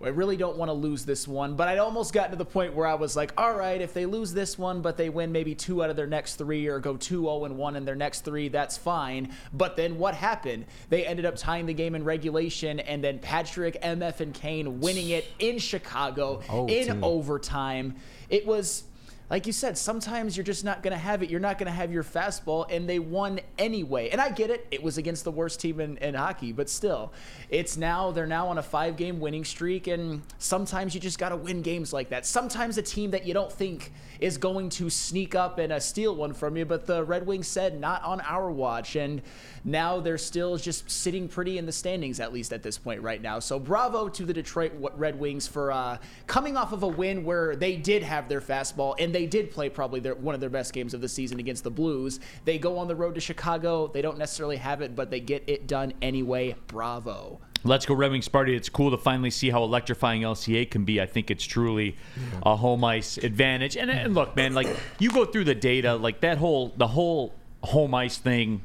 I 0.02 0.08
really 0.08 0.36
don't 0.36 0.56
want 0.58 0.68
to 0.68 0.74
lose 0.74 1.04
this 1.06 1.26
one, 1.26 1.56
but 1.56 1.68
I'd 1.68 1.78
almost 1.78 2.12
gotten 2.12 2.32
to 2.32 2.36
the 2.36 2.44
point 2.44 2.74
where 2.74 2.86
I 2.86 2.94
was 2.94 3.16
like, 3.16 3.32
all 3.38 3.54
right, 3.54 3.80
if 3.80 3.94
they 3.94 4.04
lose 4.04 4.32
this 4.34 4.58
one, 4.58 4.82
but 4.82 4.96
they 4.98 5.08
win 5.08 5.32
maybe 5.32 5.54
two 5.54 5.82
out 5.82 5.88
of 5.88 5.96
their 5.96 6.06
next 6.06 6.36
three 6.36 6.66
or 6.66 6.78
go 6.80 6.96
2 6.96 7.22
0 7.22 7.44
and 7.46 7.56
1 7.56 7.76
in 7.76 7.84
their 7.86 7.94
next 7.94 8.20
three, 8.20 8.48
that's 8.48 8.76
fine. 8.76 9.32
But 9.54 9.76
then 9.76 9.98
what 9.98 10.14
happened? 10.14 10.66
They 10.90 11.06
ended 11.06 11.24
up 11.24 11.36
tying 11.36 11.64
the 11.66 11.74
game 11.74 11.94
in 11.94 12.04
regulation, 12.04 12.78
and 12.80 13.02
then 13.02 13.18
Patrick, 13.18 13.80
MF, 13.82 14.20
and 14.20 14.34
Kane 14.34 14.80
winning 14.80 15.08
it 15.08 15.24
in 15.38 15.58
Chicago 15.58 16.42
Oh, 16.50 16.66
in 16.66 16.86
team. 16.88 17.02
overtime. 17.04 17.96
It 18.28 18.46
was. 18.46 18.84
Like 19.28 19.48
you 19.48 19.52
said, 19.52 19.76
sometimes 19.76 20.36
you're 20.36 20.44
just 20.44 20.64
not 20.64 20.84
going 20.84 20.92
to 20.92 20.98
have 20.98 21.20
it. 21.20 21.30
You're 21.30 21.40
not 21.40 21.58
going 21.58 21.66
to 21.66 21.72
have 21.72 21.92
your 21.92 22.04
fastball, 22.04 22.64
and 22.70 22.88
they 22.88 23.00
won 23.00 23.40
anyway. 23.58 24.10
And 24.10 24.20
I 24.20 24.30
get 24.30 24.50
it. 24.50 24.68
It 24.70 24.80
was 24.80 24.98
against 24.98 25.24
the 25.24 25.32
worst 25.32 25.58
team 25.58 25.80
in, 25.80 25.96
in 25.96 26.14
hockey, 26.14 26.52
but 26.52 26.70
still, 26.70 27.12
it's 27.48 27.76
now, 27.76 28.12
they're 28.12 28.28
now 28.28 28.46
on 28.46 28.58
a 28.58 28.62
five 28.62 28.96
game 28.96 29.18
winning 29.18 29.44
streak, 29.44 29.88
and 29.88 30.22
sometimes 30.38 30.94
you 30.94 31.00
just 31.00 31.18
got 31.18 31.30
to 31.30 31.36
win 31.36 31.60
games 31.60 31.92
like 31.92 32.10
that. 32.10 32.24
Sometimes 32.24 32.78
a 32.78 32.82
team 32.82 33.10
that 33.10 33.26
you 33.26 33.34
don't 33.34 33.50
think 33.50 33.92
is 34.20 34.38
going 34.38 34.68
to 34.70 34.88
sneak 34.88 35.34
up 35.34 35.58
and 35.58 35.72
uh, 35.72 35.80
steal 35.80 36.14
one 36.14 36.32
from 36.32 36.56
you, 36.56 36.64
but 36.64 36.86
the 36.86 37.02
Red 37.02 37.26
Wings 37.26 37.48
said, 37.48 37.80
not 37.80 38.04
on 38.04 38.20
our 38.20 38.48
watch. 38.50 38.94
And 38.94 39.22
now 39.64 39.98
they're 39.98 40.18
still 40.18 40.56
just 40.56 40.88
sitting 40.88 41.26
pretty 41.26 41.58
in 41.58 41.66
the 41.66 41.72
standings, 41.72 42.20
at 42.20 42.32
least 42.32 42.52
at 42.52 42.62
this 42.62 42.78
point 42.78 43.02
right 43.02 43.20
now. 43.20 43.40
So 43.40 43.58
bravo 43.58 44.08
to 44.08 44.24
the 44.24 44.32
Detroit 44.32 44.72
Red 44.78 45.18
Wings 45.18 45.48
for 45.48 45.72
uh, 45.72 45.98
coming 46.28 46.56
off 46.56 46.72
of 46.72 46.84
a 46.84 46.88
win 46.88 47.24
where 47.24 47.56
they 47.56 47.74
did 47.74 48.04
have 48.04 48.28
their 48.28 48.40
fastball 48.40 48.94
and 49.00 49.15
they 49.16 49.24
did 49.24 49.50
play 49.50 49.70
probably 49.70 49.98
their, 49.98 50.14
one 50.14 50.34
of 50.34 50.42
their 50.42 50.50
best 50.50 50.74
games 50.74 50.92
of 50.92 51.00
the 51.00 51.08
season 51.08 51.40
against 51.40 51.64
the 51.64 51.70
Blues. 51.70 52.20
They 52.44 52.58
go 52.58 52.76
on 52.76 52.86
the 52.86 52.94
road 52.94 53.14
to 53.14 53.20
Chicago. 53.20 53.86
They 53.86 54.02
don't 54.02 54.18
necessarily 54.18 54.58
have 54.58 54.82
it, 54.82 54.94
but 54.94 55.10
they 55.10 55.20
get 55.20 55.42
it 55.46 55.66
done 55.66 55.94
anyway. 56.02 56.54
Bravo. 56.66 57.40
Let's 57.64 57.86
go 57.86 57.94
Red 57.94 58.10
Wings 58.10 58.28
party. 58.28 58.54
It's 58.54 58.68
cool 58.68 58.90
to 58.90 58.98
finally 58.98 59.30
see 59.30 59.48
how 59.48 59.64
electrifying 59.64 60.20
LCA 60.20 60.70
can 60.70 60.84
be. 60.84 61.00
I 61.00 61.06
think 61.06 61.30
it's 61.30 61.46
truly 61.46 61.96
a 62.44 62.56
home 62.56 62.84
ice 62.84 63.16
advantage. 63.16 63.78
And, 63.78 63.90
and 63.90 64.14
look, 64.14 64.36
man, 64.36 64.52
like 64.52 64.68
you 64.98 65.10
go 65.10 65.24
through 65.24 65.44
the 65.44 65.54
data, 65.54 65.96
like 65.96 66.20
that 66.20 66.36
whole 66.36 66.74
the 66.76 66.88
whole 66.88 67.32
home 67.64 67.94
ice 67.94 68.18
thing, 68.18 68.60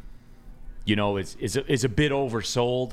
you 0.84 0.98
know, 0.98 1.16
is 1.16 1.38
is 1.40 1.56
a, 1.56 1.72
is 1.72 1.86
a 1.86 1.90
bit 1.90 2.12
oversold. 2.12 2.92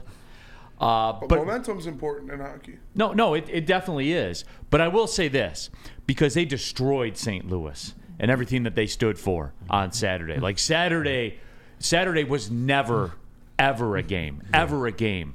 Uh, 0.80 1.14
But, 1.14 1.28
but 1.28 1.38
momentum's 1.40 1.88
important 1.88 2.30
in 2.30 2.38
hockey. 2.38 2.78
no, 2.94 3.12
no, 3.12 3.34
it, 3.34 3.48
it 3.50 3.66
definitely 3.66 4.12
is. 4.12 4.44
But 4.70 4.80
I 4.80 4.86
will 4.86 5.08
say 5.08 5.26
this 5.26 5.70
because 6.08 6.32
they 6.32 6.46
destroyed 6.46 7.16
St. 7.18 7.48
Louis 7.48 7.94
and 8.18 8.30
everything 8.30 8.64
that 8.64 8.74
they 8.74 8.86
stood 8.86 9.18
for 9.18 9.52
on 9.70 9.92
Saturday. 9.92 10.32
Mm-hmm. 10.32 10.42
Like 10.42 10.58
Saturday, 10.58 11.38
Saturday 11.78 12.24
was 12.24 12.50
never, 12.50 13.12
ever 13.58 13.96
a 13.96 14.02
game, 14.02 14.42
ever 14.52 14.86
a 14.86 14.92
game, 14.92 15.34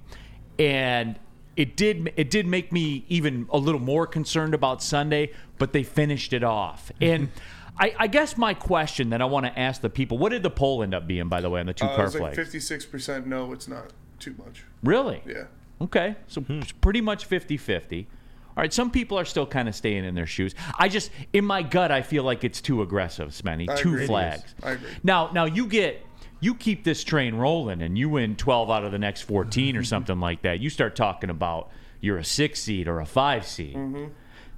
and 0.60 1.18
it 1.56 1.78
did 1.78 2.12
it 2.18 2.30
did 2.32 2.48
make 2.48 2.74
me 2.74 3.06
even 3.08 3.48
a 3.52 3.58
little 3.58 3.80
more 3.80 4.08
concerned 4.08 4.54
about 4.54 4.84
Sunday. 4.84 5.32
But 5.60 5.72
they 5.72 5.84
finished 5.84 6.34
it 6.34 6.44
off, 6.44 6.92
mm-hmm. 7.00 7.14
and. 7.14 7.30
I, 7.76 7.96
I 7.98 8.06
guess 8.06 8.38
my 8.38 8.54
question 8.54 9.10
that 9.10 9.22
I 9.24 9.26
want 9.26 9.48
to 9.48 9.60
ask 9.60 9.82
the 9.82 9.90
people: 9.90 10.20
What 10.20 10.30
did 10.30 10.44
the 10.44 10.52
poll 10.52 10.84
end 10.84 10.94
up 10.94 11.08
being, 11.08 11.28
by 11.28 11.42
the 11.42 11.50
way, 11.50 11.60
on 11.60 11.66
the 11.66 11.74
two 11.74 11.88
Uh, 11.88 11.96
car 11.96 12.06
it's 12.06 12.14
like 12.14 12.36
flags? 12.36 12.54
56% 12.54 13.26
no, 13.26 13.52
it's 13.52 13.68
not 13.68 13.94
too 14.20 14.36
much. 14.38 14.64
Really? 14.84 15.24
Yeah. 15.26 15.46
Okay. 15.82 16.16
So 16.28 16.46
it's 16.50 16.72
pretty 16.72 17.02
much 17.02 17.26
50 17.26 17.58
50. 17.58 18.08
All 18.56 18.62
right. 18.62 18.74
Some 18.74 18.92
people 18.92 19.18
are 19.20 19.26
still 19.26 19.48
kind 19.48 19.68
of 19.68 19.76
staying 19.76 20.06
in 20.06 20.16
their 20.16 20.28
shoes. 20.28 20.54
I 20.78 20.88
just, 20.90 21.12
in 21.34 21.46
my 21.46 21.64
gut, 21.64 21.92
I 21.92 22.02
feel 22.02 22.24
like 22.24 22.44
it's 22.44 22.62
too 22.62 22.82
aggressive, 22.82 23.30
Spenny. 23.30 23.70
I 23.70 23.76
Two 23.76 23.94
agree. 23.94 24.08
Flags. 24.08 24.56
I 24.62 24.72
agree. 24.72 24.90
Now, 25.04 25.32
now 25.32 25.46
you 25.46 25.66
get, 25.68 26.06
you 26.40 26.54
keep 26.56 26.84
this 26.84 27.04
train 27.04 27.36
rolling 27.36 27.82
and 27.82 27.98
you 27.98 28.10
win 28.10 28.36
12 28.36 28.70
out 28.70 28.84
of 28.84 28.92
the 28.92 29.00
next 29.00 29.22
14 29.22 29.76
or 29.76 29.84
something 29.84 30.20
like 30.20 30.44
that. 30.44 30.60
You 30.60 30.70
start 30.70 30.96
talking 30.96 31.30
about 31.30 31.72
you're 32.02 32.18
a 32.18 32.24
six 32.24 32.62
seed 32.62 32.88
or 32.88 33.00
a 33.00 33.06
five 33.06 33.48
seed. 33.48 33.76
Mm-hmm. 33.76 34.06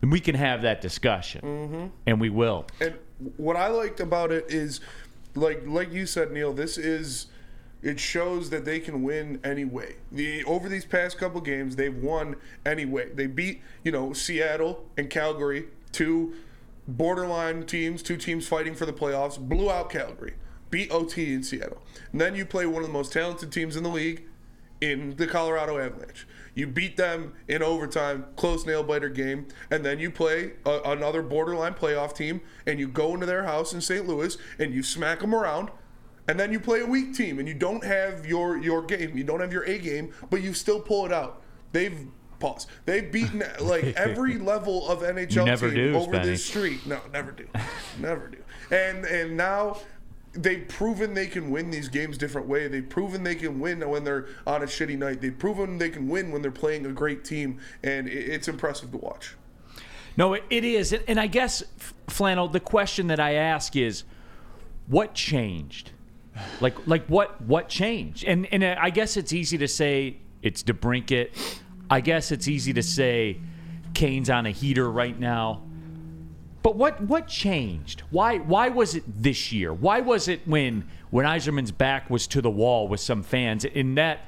And 0.01 0.12
we 0.12 0.19
can 0.19 0.36
have 0.36 0.63
that 0.63 0.81
discussion. 0.81 1.91
And 2.05 2.19
we 2.19 2.29
will. 2.29 2.65
And 2.81 2.95
what 3.38 3.55
I 3.55 3.67
liked 3.67 3.99
about 3.99 4.31
it 4.31 4.45
is, 4.49 4.81
like 5.36 5.63
like 5.65 5.91
you 5.91 6.05
said, 6.05 6.31
Neal, 6.31 6.53
this 6.53 6.77
is 6.77 7.27
it 7.86 8.00
shows 8.00 8.50
that 8.50 8.65
they 8.65 8.80
can 8.80 9.04
win 9.04 9.39
anyway. 9.43 9.95
The 10.12 10.43
over 10.45 10.67
these 10.67 10.86
past 10.86 11.19
couple 11.19 11.39
games, 11.39 11.76
they've 11.76 11.95
won 11.95 12.36
anyway. 12.65 13.12
They 13.13 13.28
beat 13.28 13.62
you 13.84 13.91
know 13.91 14.12
Seattle 14.12 14.84
and 14.98 15.10
Calgary, 15.10 15.67
two 15.91 16.34
borderline 16.88 17.65
teams, 17.67 18.02
two 18.02 18.17
teams 18.17 18.48
fighting 18.48 18.74
for 18.74 18.88
the 18.88 18.93
playoffs. 18.93 19.39
Blew 19.39 19.69
out 19.69 19.91
Calgary, 19.91 20.34
beat 20.71 20.91
OT 20.91 21.32
in 21.32 21.43
Seattle, 21.43 21.82
and 22.12 22.19
then 22.19 22.36
you 22.36 22.43
play 22.43 22.65
one 22.65 22.82
of 22.82 22.88
the 22.88 22.93
most 22.93 23.13
talented 23.13 23.52
teams 23.52 23.76
in 23.76 23.84
the 23.84 23.89
league 23.89 24.24
in 24.82 25.15
the 25.17 25.28
Colorado 25.28 25.78
Avalanche. 25.78 26.28
You 26.56 26.65
beat 26.67 26.98
them 26.98 27.34
in 27.48 27.62
overtime, 27.62 28.26
close 28.36 28.65
nail 28.65 28.82
biter 28.82 29.10
game, 29.10 29.48
and 29.69 29.86
then 29.86 30.00
you 30.00 30.10
play 30.10 30.54
a, 30.65 30.82
another 30.86 31.21
borderline 31.21 31.76
playoff 31.76 32.15
team, 32.15 32.41
and 32.65 32.80
you 32.80 32.88
go 32.88 33.13
into 33.13 33.28
their 33.28 33.43
house 33.43 33.74
in 33.74 33.82
St. 33.82 34.08
Louis 34.08 34.38
and 34.58 34.74
you 34.74 34.82
smack 34.82 35.19
them 35.19 35.36
around, 35.36 35.69
and 36.27 36.39
then 36.39 36.51
you 36.51 36.59
play 36.59 36.81
a 36.81 36.85
weak 36.85 37.13
team, 37.13 37.39
and 37.39 37.47
you 37.47 37.53
don't 37.53 37.83
have 37.83 38.25
your 38.25 38.57
your 38.57 38.83
game, 38.83 39.17
you 39.17 39.23
don't 39.23 39.39
have 39.39 39.53
your 39.53 39.63
A 39.63 39.77
game, 39.77 40.13
but 40.29 40.41
you 40.41 40.53
still 40.53 40.79
pull 40.79 41.05
it 41.05 41.13
out. 41.13 41.41
They've 41.71 42.07
pause. 42.39 42.67
They've 42.85 43.11
beaten 43.11 43.43
like 43.61 43.83
every 43.95 44.38
level 44.38 44.88
of 44.88 45.01
NHL 45.01 45.45
never 45.45 45.69
team 45.69 45.93
do, 45.93 45.97
over 45.97 46.19
this 46.19 46.45
street. 46.45 46.85
No, 46.85 46.99
never 47.11 47.31
do, 47.31 47.47
never 47.99 48.27
do. 48.27 48.38
And 48.71 49.05
and 49.05 49.38
now 49.38 49.77
they've 50.33 50.67
proven 50.67 51.13
they 51.13 51.27
can 51.27 51.49
win 51.49 51.69
these 51.69 51.88
games 51.88 52.17
different 52.17 52.47
way. 52.47 52.67
They've 52.67 52.88
proven 52.88 53.23
they 53.23 53.35
can 53.35 53.59
win 53.59 53.88
when 53.88 54.03
they're 54.03 54.27
on 54.45 54.63
a 54.63 54.65
shitty 54.65 54.97
night. 54.97 55.21
They've 55.21 55.38
proven 55.38 55.77
they 55.77 55.89
can 55.89 56.07
win 56.07 56.31
when 56.31 56.41
they're 56.41 56.51
playing 56.51 56.85
a 56.85 56.91
great 56.91 57.23
team, 57.23 57.59
and 57.83 58.07
it, 58.07 58.11
it's 58.13 58.47
impressive 58.47 58.91
to 58.91 58.97
watch. 58.97 59.35
No, 60.17 60.33
it, 60.33 60.43
it 60.49 60.63
is. 60.63 60.93
And, 60.93 61.03
and 61.07 61.19
I 61.19 61.27
guess, 61.27 61.63
Flannel, 62.07 62.47
the 62.47 62.59
question 62.59 63.07
that 63.07 63.19
I 63.19 63.33
ask 63.33 63.75
is 63.75 64.03
what 64.88 65.13
changed? 65.13 65.91
Like, 66.62 66.88
like 66.88 67.06
what 67.08 67.41
what 67.41 67.69
changed? 67.69 68.24
And 68.26 68.45
and 68.52 68.63
I 68.63 68.89
guess 68.89 69.17
it's 69.17 69.34
easy 69.34 69.58
to 69.58 69.67
say 69.67 70.17
it's 70.41 70.63
DeBrincat. 70.63 71.30
I 71.89 72.02
guess 72.02 72.32
it's 72.32 72.48
easy 72.48 72.74
to 72.74 72.84
say 72.84 73.39
Kane's 73.93 74.30
on 74.30 74.45
a 74.45 74.52
heater 74.52 74.89
right 74.89 75.17
now. 75.17 75.63
But 76.62 76.76
what 76.76 77.02
what 77.02 77.28
changed? 77.28 78.02
Why 78.10 78.38
why 78.38 78.69
was 78.69 78.95
it 78.95 79.04
this 79.08 79.52
year? 79.52 79.74
Why 79.74 80.02
was 80.02 80.28
it 80.28 80.48
when 80.48 80.89
when 81.12 81.26
Yzerman's 81.26 81.71
back 81.71 82.10
was 82.10 82.28
to 82.28 82.41
the 82.41 82.50
wall 82.50 82.88
with 82.88 83.00
some 83.00 83.21
fans? 83.21 83.65
In 83.65 83.95
that, 83.95 84.21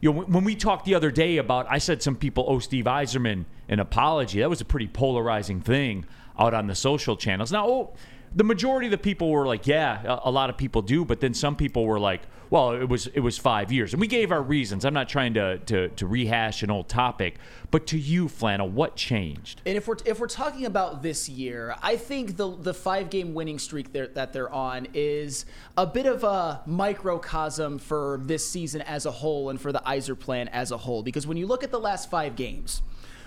you 0.00 0.12
know, 0.12 0.22
when 0.22 0.44
we 0.44 0.56
talked 0.56 0.86
the 0.86 0.94
other 0.94 1.10
day 1.10 1.36
about, 1.36 1.66
I 1.70 1.78
said 1.78 2.02
some 2.02 2.16
people 2.16 2.46
owe 2.48 2.60
Steve 2.60 2.86
Yzerman 2.86 3.44
an 3.68 3.78
apology. 3.78 4.40
That 4.40 4.48
was 4.48 4.60
a 4.60 4.64
pretty 4.64 4.88
polarizing 4.88 5.60
thing 5.60 6.06
out 6.38 6.54
on 6.54 6.66
the 6.66 6.74
social 6.74 7.16
channels. 7.16 7.52
Now, 7.52 7.68
oh, 7.68 7.94
the 8.36 8.44
majority 8.44 8.86
of 8.86 8.90
the 8.90 8.98
people 8.98 9.30
were 9.30 9.46
like, 9.46 9.66
yeah, 9.66 10.02
a, 10.04 10.28
a 10.28 10.30
lot 10.30 10.50
of 10.50 10.58
people 10.58 10.82
do, 10.82 11.04
but 11.04 11.20
then 11.20 11.32
some 11.32 11.56
people 11.56 11.86
were 11.86 11.98
like, 11.98 12.20
well, 12.50 12.72
it 12.72 12.88
was 12.88 13.08
it 13.08 13.20
was 13.20 13.36
five 13.36 13.72
years, 13.72 13.92
and 13.92 14.00
we 14.00 14.06
gave 14.06 14.30
our 14.30 14.42
reasons. 14.42 14.84
I'm 14.84 14.94
not 14.94 15.08
trying 15.08 15.34
to 15.34 15.58
to, 15.58 15.88
to 15.88 16.06
rehash 16.06 16.62
an 16.62 16.70
old 16.70 16.88
topic, 16.88 17.38
but 17.72 17.88
to 17.88 17.98
you, 17.98 18.28
Flannel, 18.28 18.68
what 18.68 18.94
changed? 18.94 19.62
And 19.66 19.76
if 19.76 19.88
we're 19.88 19.96
if 20.04 20.20
we're 20.20 20.28
talking 20.28 20.64
about 20.64 21.02
this 21.02 21.28
year, 21.28 21.74
I 21.82 21.96
think 21.96 22.36
the 22.36 22.54
the 22.56 22.72
five 22.74 23.10
game 23.10 23.34
winning 23.34 23.58
streak 23.58 23.92
that 23.92 24.32
they're 24.32 24.52
on 24.52 24.86
is 24.94 25.44
a 25.76 25.86
bit 25.86 26.06
of 26.06 26.22
a 26.22 26.62
microcosm 26.66 27.78
for 27.78 28.20
this 28.22 28.48
season 28.48 28.82
as 28.82 29.06
a 29.06 29.10
whole 29.10 29.50
and 29.50 29.60
for 29.60 29.72
the 29.72 29.82
Yzerplan 29.84 30.48
as 30.52 30.70
a 30.70 30.76
whole. 30.76 31.02
Because 31.02 31.26
when 31.26 31.36
you 31.36 31.46
look 31.48 31.64
at 31.64 31.72
the 31.72 31.80
last 31.80 32.08
five 32.10 32.36
games, 32.36 32.80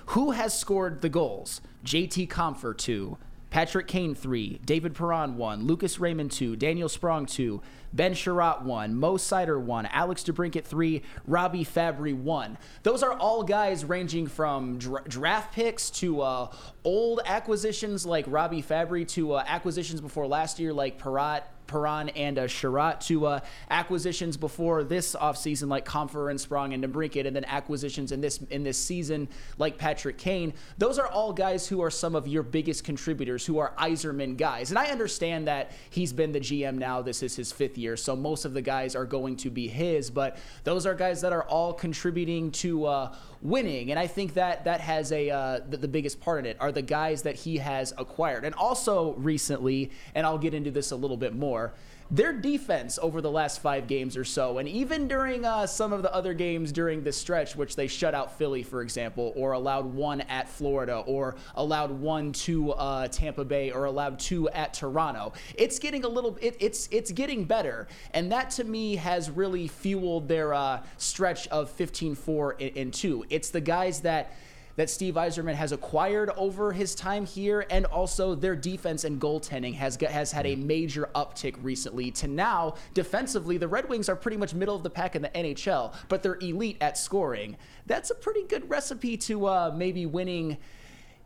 who 0.08 0.32
has 0.32 0.58
scored 0.58 1.02
the 1.02 1.10
goals? 1.10 1.60
JT 1.84 2.30
Comfort 2.30 2.78
two. 2.78 3.18
Patrick 3.50 3.88
Kane 3.88 4.14
three, 4.14 4.60
David 4.64 4.94
Perron 4.94 5.36
one, 5.36 5.66
Lucas 5.66 6.00
Raymond 6.00 6.32
two, 6.32 6.56
Daniel 6.56 6.88
Sprong 6.88 7.26
two, 7.26 7.62
Ben 7.92 8.14
Chiarot 8.14 8.62
one, 8.62 8.96
Mo 8.96 9.18
Seider 9.18 9.60
one, 9.60 9.88
Alex 9.88 10.24
DeBrincat 10.24 10.64
three, 10.64 11.02
Robbie 11.26 11.66
Fabbri 11.66 12.14
one. 12.16 12.58
Those 12.84 13.02
are 13.02 13.14
all 13.14 13.44
guys 13.44 13.84
ranging 13.84 14.28
from 14.28 14.78
dra- 14.78 15.04
draft 15.08 15.54
picks 15.54 15.90
to 15.92 16.22
uh, 16.22 16.52
old 16.84 17.22
acquisitions 17.26 18.06
like 18.06 18.26
Robbie 18.28 18.62
Fabbri 18.62 19.08
to 19.10 19.34
uh, 19.34 19.44
acquisitions 19.48 20.00
before 20.00 20.28
last 20.28 20.60
year 20.60 20.72
like 20.72 21.02
Perrot, 21.02 21.42
Perron 21.70 22.10
and 22.10 22.38
uh, 22.40 22.48
Chiarot 22.48 23.00
to 23.02 23.26
uh, 23.28 23.40
acquisitions 23.70 24.38
before 24.38 24.84
this 24.84 25.16
offseason 25.16 25.70
like 25.70 25.86
Compher 25.86 26.30
and 26.30 26.40
Sprong 26.40 26.74
and 26.74 26.84
DeBrincat, 26.84 27.28
and 27.28 27.36
then 27.36 27.46
acquisitions 27.46 28.12
in 28.12 28.22
this 28.22 28.40
in 28.50 28.64
this 28.64 28.78
season 28.78 29.28
like 29.58 29.78
Patrick 29.78 30.18
Kane. 30.18 30.54
Those 30.78 30.98
are 31.00 31.08
all 31.08 31.32
guys 31.32 31.68
who 31.68 31.82
are 31.82 31.92
some 31.92 32.16
of 32.16 32.28
your 32.28 32.44
biggest 32.44 32.84
contributors, 32.84 33.46
who 33.46 33.60
are 33.60 33.74
Yzerman 33.78 34.38
guys. 34.38 34.72
And 34.72 34.80
I 34.80 34.88
understand 34.88 35.48
that 35.48 35.72
he's 35.90 36.12
been 36.12 36.32
the 36.32 36.40
GM 36.40 36.76
now. 36.76 37.02
This 37.02 37.22
is 37.24 37.36
his 37.36 37.52
fifth 37.52 37.78
year, 37.78 37.96
so 37.96 38.16
most 38.16 38.46
of 38.46 38.54
the 38.54 38.62
guys 38.62 38.96
are 38.96 39.06
going 39.06 39.38
to 39.38 39.50
be 39.50 39.68
his. 39.68 40.10
But 40.10 40.38
those 40.64 40.86
are 40.86 40.96
guys 40.96 41.22
that 41.22 41.34
are 41.34 41.44
all 41.44 41.74
contributing 41.74 42.52
to 42.52 42.86
uh, 42.86 43.16
winning, 43.42 43.92
and 43.92 44.00
I 44.00 44.08
think 44.08 44.34
that 44.34 44.66
that 44.66 44.82
has 44.82 45.12
a 45.12 45.30
uh, 45.30 45.60
the, 45.68 45.78
the 45.78 45.88
biggest 45.88 46.20
part 46.20 46.40
in 46.40 46.46
it 46.46 46.58
are 46.60 46.72
the 46.72 46.82
guys 46.82 47.22
that 47.24 47.36
he 47.36 47.58
has 47.58 47.94
acquired, 47.98 48.46
and 48.46 48.54
also 48.56 49.14
recently, 49.14 49.92
and 50.16 50.26
I'll 50.26 50.38
get 50.38 50.54
into 50.54 50.72
this 50.72 50.92
a 50.92 50.96
little 50.96 51.18
bit 51.18 51.36
more 51.36 51.74
their 52.12 52.34
defense 52.34 52.98
over 53.02 53.22
the 53.22 53.30
last 53.30 53.62
five 53.62 53.88
games 53.88 54.18
or 54.18 54.24
so, 54.24 54.58
and 54.58 54.68
even 54.68 55.08
during 55.08 55.46
uh, 55.46 55.68
some 55.68 55.94
of 55.94 56.02
the 56.02 56.14
other 56.14 56.34
games 56.34 56.72
during 56.72 57.04
this 57.04 57.16
stretch, 57.16 57.56
which 57.56 57.76
they 57.76 57.88
shut 57.88 58.16
out 58.16 58.38
Philly, 58.38 58.64
for 58.64 58.82
example, 58.82 59.32
or 59.36 59.52
allowed 59.52 59.86
one 59.86 60.22
at 60.22 60.50
Florida, 60.50 61.04
or 61.06 61.36
allowed 61.56 61.92
one 61.92 62.32
to 62.32 62.72
uh, 62.72 63.08
Tampa 63.10 63.46
Bay, 63.46 63.72
or 63.72 63.86
allowed 63.86 64.18
two 64.18 64.50
at 64.50 64.74
Toronto, 64.74 65.34
it's 65.56 65.78
getting 65.78 66.04
a 66.04 66.08
little, 66.08 66.38
it, 66.42 66.58
it's 66.60 66.90
it's 66.92 67.12
getting 67.12 67.46
better, 67.46 67.88
and 68.14 68.32
that 68.32 68.50
to 68.52 68.64
me 68.64 68.96
has 68.96 69.30
really 69.30 69.68
fueled 69.68 70.28
their 70.28 70.54
uh, 70.54 70.82
stretch 70.98 71.48
of 71.50 71.76
15-4 71.78 72.76
and 72.76 72.94
2. 72.94 73.26
It's 73.30 73.50
the 73.52 73.62
guys 73.62 74.02
that 74.02 74.34
that 74.80 74.90
Steve 74.90 75.16
Yzerman 75.16 75.56
has 75.56 75.74
acquired 75.74 76.30
over 76.38 76.72
his 76.72 76.96
time 76.96 77.26
here, 77.26 77.66
and 77.70 77.86
also 77.88 78.34
their 78.34 78.56
defense 78.56 79.04
and 79.04 79.20
goaltending 79.20 79.74
has 79.74 79.98
has 79.98 80.32
had 80.32 80.46
a 80.46 80.56
major 80.56 81.10
uptick 81.16 81.58
recently. 81.62 82.12
To 82.12 82.30
now, 82.30 82.76
defensively, 82.94 83.58
the 83.58 83.68
Red 83.68 83.90
Wings 83.90 84.08
are 84.08 84.16
pretty 84.16 84.38
much 84.38 84.54
middle 84.54 84.78
of 84.78 84.84
the 84.84 84.90
pack 84.90 85.18
in 85.18 85.22
the 85.22 85.28
NHL, 85.30 85.94
but 86.08 86.24
they're 86.24 86.38
elite 86.38 86.78
at 86.80 86.98
scoring. 86.98 87.58
That's 87.88 88.10
a 88.10 88.16
pretty 88.16 88.44
good 88.44 88.70
recipe 88.70 89.18
to 89.18 89.48
uh, 89.48 89.74
maybe 89.76 90.06
winning 90.06 90.56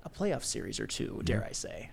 a 0.04 0.10
playoff 0.10 0.44
series 0.44 0.80
or 0.80 0.88
two, 0.88 1.22
dare 1.24 1.46
I 1.48 1.52
say. 1.52 1.92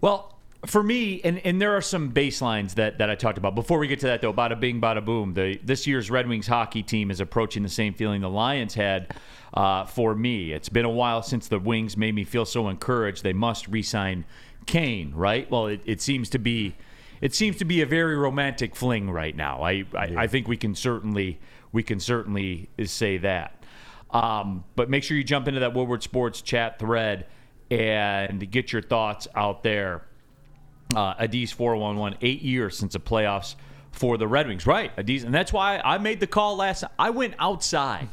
Well, 0.00 0.38
for 0.66 0.84
me, 0.84 1.20
and, 1.22 1.38
and 1.44 1.60
there 1.60 1.76
are 1.76 1.80
some 1.80 2.12
baselines 2.12 2.74
that, 2.74 2.98
that 2.98 3.10
I 3.10 3.16
talked 3.16 3.38
about. 3.38 3.56
Before 3.56 3.80
we 3.80 3.88
get 3.88 3.98
to 4.00 4.06
that, 4.06 4.20
though, 4.20 4.32
bada 4.32 4.58
bing, 4.58 4.80
bada 4.80 5.04
boom. 5.04 5.34
The, 5.34 5.58
this 5.62 5.86
year's 5.88 6.08
Red 6.08 6.28
Wings 6.28 6.46
hockey 6.46 6.84
team 6.84 7.10
is 7.10 7.20
approaching 7.20 7.62
the 7.62 7.68
same 7.68 7.94
feeling 7.94 8.20
the 8.20 8.30
Lions 8.30 8.74
had 8.74 9.14
uh, 9.54 9.84
for 9.84 10.14
me. 10.14 10.52
It's 10.52 10.68
been 10.68 10.84
a 10.84 10.90
while 10.90 11.22
since 11.22 11.48
the 11.48 11.58
Wings 11.58 11.96
made 11.96 12.14
me 12.14 12.24
feel 12.24 12.44
so 12.44 12.68
encouraged. 12.68 13.22
They 13.22 13.32
must 13.32 13.68
re-sign 13.68 14.24
Kane, 14.66 15.12
right? 15.14 15.50
Well, 15.50 15.66
it, 15.66 15.80
it 15.84 16.00
seems 16.00 16.28
to 16.30 16.38
be 16.38 16.76
it 17.20 17.34
seems 17.34 17.56
to 17.56 17.64
be 17.64 17.80
a 17.80 17.86
very 17.86 18.16
romantic 18.16 18.76
fling 18.76 19.10
right 19.10 19.34
now. 19.34 19.62
I 19.62 19.84
I, 19.94 20.14
I 20.16 20.26
think 20.26 20.46
we 20.46 20.56
can 20.56 20.74
certainly 20.74 21.40
we 21.72 21.82
can 21.82 22.00
certainly 22.00 22.68
say 22.84 23.18
that. 23.18 23.64
Um, 24.10 24.64
but 24.74 24.88
make 24.88 25.04
sure 25.04 25.16
you 25.16 25.24
jump 25.24 25.48
into 25.48 25.60
that 25.60 25.74
Woodward 25.74 26.02
Sports 26.02 26.40
chat 26.40 26.78
thread 26.78 27.26
and 27.70 28.50
get 28.50 28.72
your 28.72 28.82
thoughts 28.82 29.28
out 29.34 29.62
there. 29.62 30.04
Uh, 30.94 31.14
Adis 31.16 31.52
411, 31.52 32.18
eight 32.22 32.40
years 32.40 32.78
since 32.78 32.94
the 32.94 33.00
playoffs 33.00 33.56
for 33.92 34.16
the 34.16 34.26
Red 34.26 34.48
Wings. 34.48 34.66
Right, 34.66 34.94
Adis. 34.96 35.24
And 35.24 35.34
that's 35.34 35.52
why 35.52 35.80
I 35.84 35.98
made 35.98 36.20
the 36.20 36.26
call 36.26 36.56
last 36.56 36.84
I 36.98 37.10
went 37.10 37.34
outside. 37.38 38.08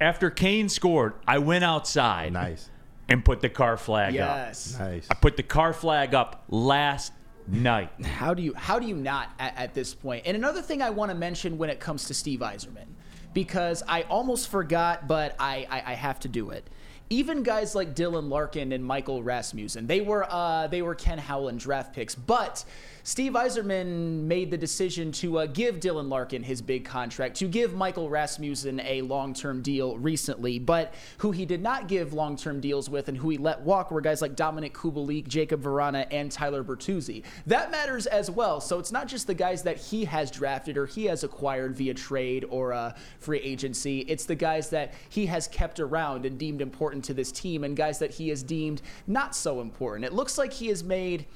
After 0.00 0.30
Kane 0.30 0.68
scored, 0.68 1.14
I 1.26 1.38
went 1.38 1.64
outside. 1.64 2.32
Nice. 2.32 2.68
And 3.08 3.24
put 3.24 3.40
the 3.40 3.48
car 3.48 3.76
flag 3.76 4.14
Yes. 4.14 4.74
up. 4.74 4.80
Nice. 4.80 5.06
I 5.10 5.14
put 5.14 5.36
the 5.36 5.42
car 5.42 5.72
flag 5.72 6.12
up 6.14 6.44
last 6.48 7.12
night. 7.46 7.90
How 8.04 8.34
do 8.34 8.42
you 8.42 8.52
how 8.54 8.78
do 8.80 8.86
you 8.86 8.96
not 8.96 9.30
at, 9.38 9.56
at 9.56 9.74
this 9.74 9.94
point? 9.94 10.24
And 10.26 10.36
another 10.36 10.60
thing 10.60 10.82
I 10.82 10.90
want 10.90 11.10
to 11.12 11.14
mention 11.16 11.56
when 11.56 11.70
it 11.70 11.78
comes 11.78 12.06
to 12.06 12.14
Steve 12.14 12.40
Yzerman, 12.40 12.86
because 13.32 13.84
I 13.86 14.02
almost 14.02 14.48
forgot, 14.48 15.06
but 15.06 15.36
I, 15.38 15.66
I, 15.70 15.92
I 15.92 15.94
have 15.94 16.18
to 16.20 16.28
do 16.28 16.50
it. 16.50 16.68
Even 17.08 17.44
guys 17.44 17.76
like 17.76 17.94
Dylan 17.94 18.28
Larkin 18.28 18.72
and 18.72 18.84
Michael 18.84 19.22
Rasmussen, 19.22 19.86
they 19.86 20.00
were 20.00 20.26
uh, 20.28 20.66
they 20.66 20.82
were 20.82 20.96
Ken 20.96 21.18
Holland 21.18 21.60
draft 21.60 21.94
picks, 21.94 22.16
but 22.16 22.64
Steve 23.06 23.34
Yzerman 23.34 24.24
made 24.24 24.50
the 24.50 24.58
decision 24.58 25.12
to 25.12 25.38
uh, 25.38 25.46
give 25.46 25.78
Dylan 25.78 26.08
Larkin 26.08 26.42
his 26.42 26.60
big 26.60 26.84
contract, 26.84 27.36
to 27.36 27.46
give 27.46 27.72
Michael 27.72 28.10
Rasmussen 28.10 28.80
a 28.80 29.02
long 29.02 29.32
term 29.32 29.62
deal 29.62 29.96
recently, 29.96 30.58
but 30.58 30.92
who 31.18 31.30
he 31.30 31.46
did 31.46 31.62
not 31.62 31.86
give 31.86 32.12
long 32.12 32.34
term 32.34 32.58
deals 32.58 32.90
with 32.90 33.06
and 33.08 33.16
who 33.16 33.30
he 33.30 33.38
let 33.38 33.60
walk 33.60 33.92
were 33.92 34.00
guys 34.00 34.20
like 34.20 34.34
Dominik 34.34 34.72
Kubalik, 34.72 35.28
Jakub 35.28 35.62
Vrana, 35.62 36.08
and 36.10 36.32
Tyler 36.32 36.64
Bertuzzi. 36.64 37.22
That 37.46 37.70
matters 37.70 38.06
as 38.06 38.28
well. 38.28 38.60
So 38.60 38.80
it's 38.80 38.90
not 38.90 39.06
just 39.06 39.28
the 39.28 39.34
guys 39.34 39.62
that 39.62 39.76
he 39.76 40.04
has 40.06 40.28
drafted 40.28 40.76
or 40.76 40.86
he 40.86 41.04
has 41.04 41.22
acquired 41.22 41.76
via 41.76 41.94
trade 41.94 42.44
or 42.48 42.72
uh, 42.72 42.92
free 43.20 43.38
agency, 43.38 44.00
it's 44.00 44.24
the 44.24 44.34
guys 44.34 44.68
that 44.70 44.94
he 45.10 45.26
has 45.26 45.46
kept 45.46 45.78
around 45.78 46.26
and 46.26 46.40
deemed 46.40 46.60
important 46.60 47.04
to 47.04 47.14
this 47.14 47.30
team 47.30 47.62
and 47.62 47.76
guys 47.76 48.00
that 48.00 48.10
he 48.10 48.30
has 48.30 48.42
deemed 48.42 48.82
not 49.06 49.36
so 49.36 49.60
important. 49.60 50.04
It 50.04 50.12
looks 50.12 50.36
like 50.36 50.52
he 50.52 50.66
has 50.66 50.82
made 50.82 51.26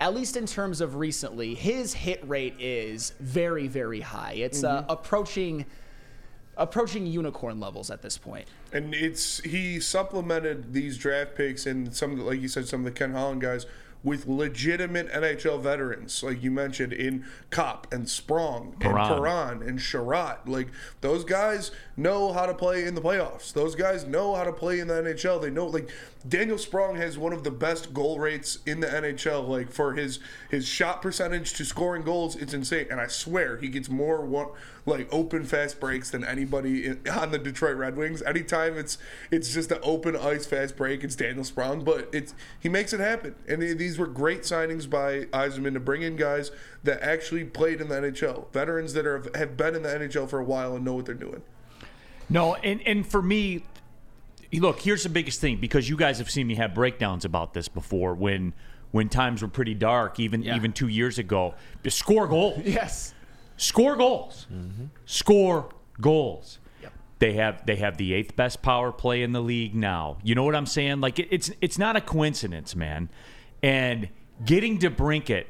at 0.00 0.14
least 0.14 0.36
in 0.36 0.46
terms 0.46 0.80
of 0.80 0.94
recently, 0.96 1.54
his 1.54 1.92
hit 1.94 2.26
rate 2.28 2.54
is 2.58 3.14
very, 3.20 3.66
very 3.68 4.00
high. 4.00 4.32
It's 4.34 4.62
uh, 4.64 4.84
approaching 4.88 5.64
approaching 6.56 7.06
unicorn 7.06 7.60
levels 7.60 7.88
at 7.90 8.02
this 8.02 8.18
point. 8.18 8.48
And 8.72 8.92
it's 8.92 9.38
he 9.44 9.78
supplemented 9.78 10.72
these 10.72 10.98
draft 10.98 11.36
picks 11.36 11.66
and 11.66 11.94
some, 11.94 12.12
of 12.12 12.18
the- 12.18 12.24
like 12.24 12.40
you 12.40 12.48
said, 12.48 12.66
some 12.66 12.80
of 12.80 12.84
the 12.84 12.90
Ken 12.90 13.12
Holland 13.12 13.40
guys 13.40 13.64
with 14.04 14.26
legitimate 14.26 15.08
NHL 15.12 15.60
veterans, 15.60 16.22
like 16.22 16.42
you 16.42 16.50
mentioned 16.52 16.92
in 16.92 17.24
Copp 17.50 17.92
and 17.92 18.08
Sprong 18.08 18.72
and 18.74 18.80
Perron. 18.80 19.08
Perron 19.08 19.62
and 19.62 19.78
Chiarot. 19.80 20.48
Like 20.48 20.68
those 21.00 21.24
guys 21.24 21.70
know 21.98 22.32
how 22.32 22.46
to 22.46 22.54
play 22.54 22.84
in 22.84 22.94
the 22.94 23.00
playoffs. 23.00 23.52
Those 23.52 23.74
guys 23.74 24.06
know 24.06 24.34
how 24.34 24.44
to 24.44 24.52
play 24.52 24.78
in 24.78 24.86
the 24.86 24.94
NHL. 24.94 25.42
They 25.42 25.50
know 25.50 25.66
like 25.66 25.90
Daniel 26.26 26.56
Sprong 26.56 26.96
has 26.96 27.18
one 27.18 27.32
of 27.32 27.42
the 27.42 27.50
best 27.50 27.92
goal 27.92 28.18
rates 28.20 28.60
in 28.64 28.80
the 28.80 28.86
NHL. 28.86 29.46
Like 29.46 29.70
for 29.72 29.94
his 29.94 30.20
his 30.48 30.66
shot 30.66 31.02
percentage 31.02 31.52
to 31.54 31.64
scoring 31.64 32.02
goals, 32.02 32.36
it's 32.36 32.54
insane. 32.54 32.86
And 32.90 33.00
I 33.00 33.08
swear 33.08 33.56
he 33.56 33.68
gets 33.68 33.88
more 33.88 34.24
one 34.24 34.48
like 34.86 35.12
open 35.12 35.44
fast 35.44 35.80
breaks 35.80 36.08
than 36.10 36.24
anybody 36.24 36.86
in, 36.86 37.00
on 37.12 37.32
the 37.32 37.38
Detroit 37.38 37.76
Red 37.76 37.96
Wings. 37.96 38.22
Anytime 38.22 38.78
it's 38.78 38.96
it's 39.30 39.52
just 39.52 39.72
an 39.72 39.80
open 39.82 40.16
ice 40.16 40.46
fast 40.46 40.76
break, 40.76 41.02
it's 41.02 41.16
Daniel 41.16 41.44
Sprong. 41.44 41.82
But 41.82 42.08
it's 42.12 42.32
he 42.60 42.68
makes 42.68 42.92
it 42.92 43.00
happen. 43.00 43.34
And 43.48 43.60
they- 43.60 43.74
these 43.74 43.98
were 43.98 44.06
great 44.06 44.42
signings 44.42 44.88
by 44.88 45.24
Yzerman 45.26 45.74
to 45.74 45.80
bring 45.80 46.02
in 46.02 46.16
guys 46.16 46.50
that 46.84 47.02
actually 47.02 47.44
played 47.44 47.80
in 47.80 47.88
the 47.88 47.96
NHL, 47.96 48.50
veterans 48.52 48.92
that 48.94 49.06
are 49.06 49.22
have 49.34 49.56
been 49.56 49.74
in 49.74 49.82
the 49.82 49.88
NHL 49.88 50.28
for 50.28 50.38
a 50.38 50.44
while 50.44 50.76
and 50.76 50.84
know 50.84 50.94
what 50.94 51.04
they're 51.06 51.14
doing. 51.14 51.42
No, 52.30 52.54
and 52.56 52.80
and 52.86 53.06
for 53.06 53.22
me, 53.22 53.64
look, 54.52 54.80
here's 54.80 55.02
the 55.02 55.08
biggest 55.08 55.40
thing 55.40 55.56
because 55.56 55.88
you 55.88 55.96
guys 55.96 56.18
have 56.18 56.30
seen 56.30 56.46
me 56.46 56.54
have 56.56 56.74
breakdowns 56.74 57.24
about 57.24 57.54
this 57.54 57.68
before 57.68 58.14
when 58.14 58.54
when 58.90 59.08
times 59.08 59.42
were 59.42 59.48
pretty 59.48 59.74
dark, 59.74 60.20
even 60.20 60.44
even 60.44 60.72
two 60.72 60.88
years 60.88 61.18
ago. 61.18 61.54
Score 61.88 62.26
goals. 62.26 62.60
Yes. 62.64 63.14
Score 63.56 63.96
goals. 63.96 64.46
Mm-hmm. 64.52 64.86
Score 65.06 65.70
goals. 66.00 66.58
They 67.18 67.32
have 67.32 67.66
they 67.66 67.76
have 67.76 67.96
the 67.96 68.14
eighth 68.14 68.36
best 68.36 68.62
power 68.62 68.92
play 68.92 69.22
in 69.22 69.32
the 69.32 69.40
league 69.40 69.74
now. 69.74 70.18
You 70.22 70.34
know 70.34 70.44
what 70.44 70.54
I'm 70.54 70.66
saying? 70.66 71.00
Like 71.00 71.18
it, 71.18 71.28
it's 71.30 71.50
it's 71.60 71.78
not 71.78 71.96
a 71.96 72.00
coincidence, 72.00 72.76
man. 72.76 73.08
And 73.62 74.08
getting 74.44 74.78
to 74.78 74.90
Brincat, 74.90 75.46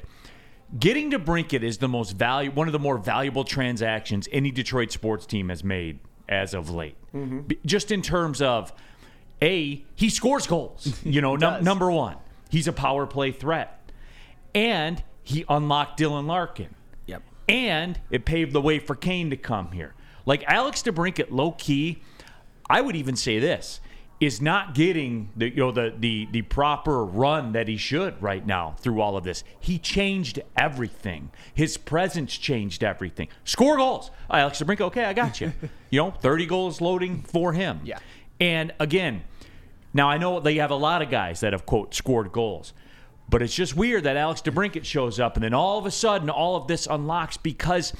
getting 0.79 1.11
to 1.11 1.19
Brincat 1.19 1.61
is 1.61 1.77
the 1.77 1.87
most 1.87 2.13
value 2.13 2.49
one 2.49 2.67
of 2.67 2.71
the 2.71 2.79
more 2.79 2.97
valuable 2.97 3.43
transactions 3.43 4.27
any 4.31 4.49
Detroit 4.49 4.91
sports 4.91 5.27
team 5.27 5.49
has 5.49 5.63
made 5.63 5.99
as 6.29 6.53
of 6.53 6.69
late. 6.69 6.95
Mm-hmm. 7.13 7.39
B- 7.41 7.59
Just 7.65 7.91
in 7.91 8.01
terms 8.01 8.41
of 8.41 8.71
a 9.41 9.83
he 9.95 10.09
scores 10.09 10.47
goals. 10.47 10.99
You 11.03 11.19
know, 11.21 11.35
num- 11.35 11.63
number 11.63 11.91
one, 11.91 12.15
he's 12.49 12.67
a 12.67 12.73
power 12.73 13.05
play 13.05 13.31
threat, 13.33 13.91
and 14.55 15.03
he 15.23 15.43
unlocked 15.49 15.99
Dylan 15.99 16.25
Larkin 16.27 16.73
Yep. 17.07 17.23
and 17.49 17.99
it 18.09 18.25
paved 18.25 18.53
the 18.53 18.61
way 18.61 18.79
for 18.79 18.95
Kane 18.95 19.29
to 19.31 19.37
come 19.37 19.71
here. 19.73 19.93
Like 20.25 20.43
Alex 20.45 20.81
DeBrincat, 20.83 21.27
low 21.31 21.51
key, 21.51 22.01
I 22.69 22.81
would 22.81 22.95
even 22.95 23.15
say 23.15 23.39
this 23.39 23.79
is 24.19 24.41
not 24.41 24.73
getting 24.73 25.29
the 25.35 25.49
you 25.49 25.57
know 25.57 25.71
the 25.71 25.93
the 25.97 26.27
the 26.31 26.41
proper 26.43 27.05
run 27.05 27.53
that 27.53 27.67
he 27.67 27.77
should 27.77 28.21
right 28.21 28.45
now 28.45 28.75
through 28.79 29.01
all 29.01 29.15
of 29.15 29.23
this. 29.23 29.43
He 29.59 29.79
changed 29.79 30.41
everything. 30.57 31.31
His 31.53 31.77
presence 31.77 32.37
changed 32.37 32.83
everything. 32.83 33.29
Score 33.45 33.77
goals. 33.77 34.11
Alex 34.29 34.61
DeBrincat, 34.61 34.81
okay, 34.81 35.05
I 35.05 35.13
got 35.13 35.39
you. 35.39 35.53
you 35.89 36.01
know, 36.01 36.11
30 36.11 36.45
goals 36.45 36.81
loading 36.81 37.21
for 37.21 37.53
him. 37.53 37.79
Yeah. 37.83 37.99
And 38.41 38.73
again, 38.79 39.23
now 39.93 40.09
I 40.09 40.17
know 40.17 40.39
they 40.39 40.55
have 40.55 40.71
a 40.71 40.75
lot 40.75 41.01
of 41.01 41.09
guys 41.09 41.39
that 41.39 41.53
have 41.53 41.65
quote 41.65 41.95
scored 41.95 42.31
goals. 42.31 42.73
But 43.29 43.41
it's 43.43 43.53
just 43.53 43.75
weird 43.75 44.03
that 44.05 44.17
Alex 44.17 44.41
DeBrincat 44.41 44.83
shows 44.83 45.19
up 45.19 45.35
and 45.35 45.43
then 45.43 45.53
all 45.53 45.77
of 45.77 45.85
a 45.85 45.91
sudden 45.91 46.29
all 46.29 46.55
of 46.55 46.67
this 46.67 46.87
unlocks 46.87 47.37
because 47.37 47.93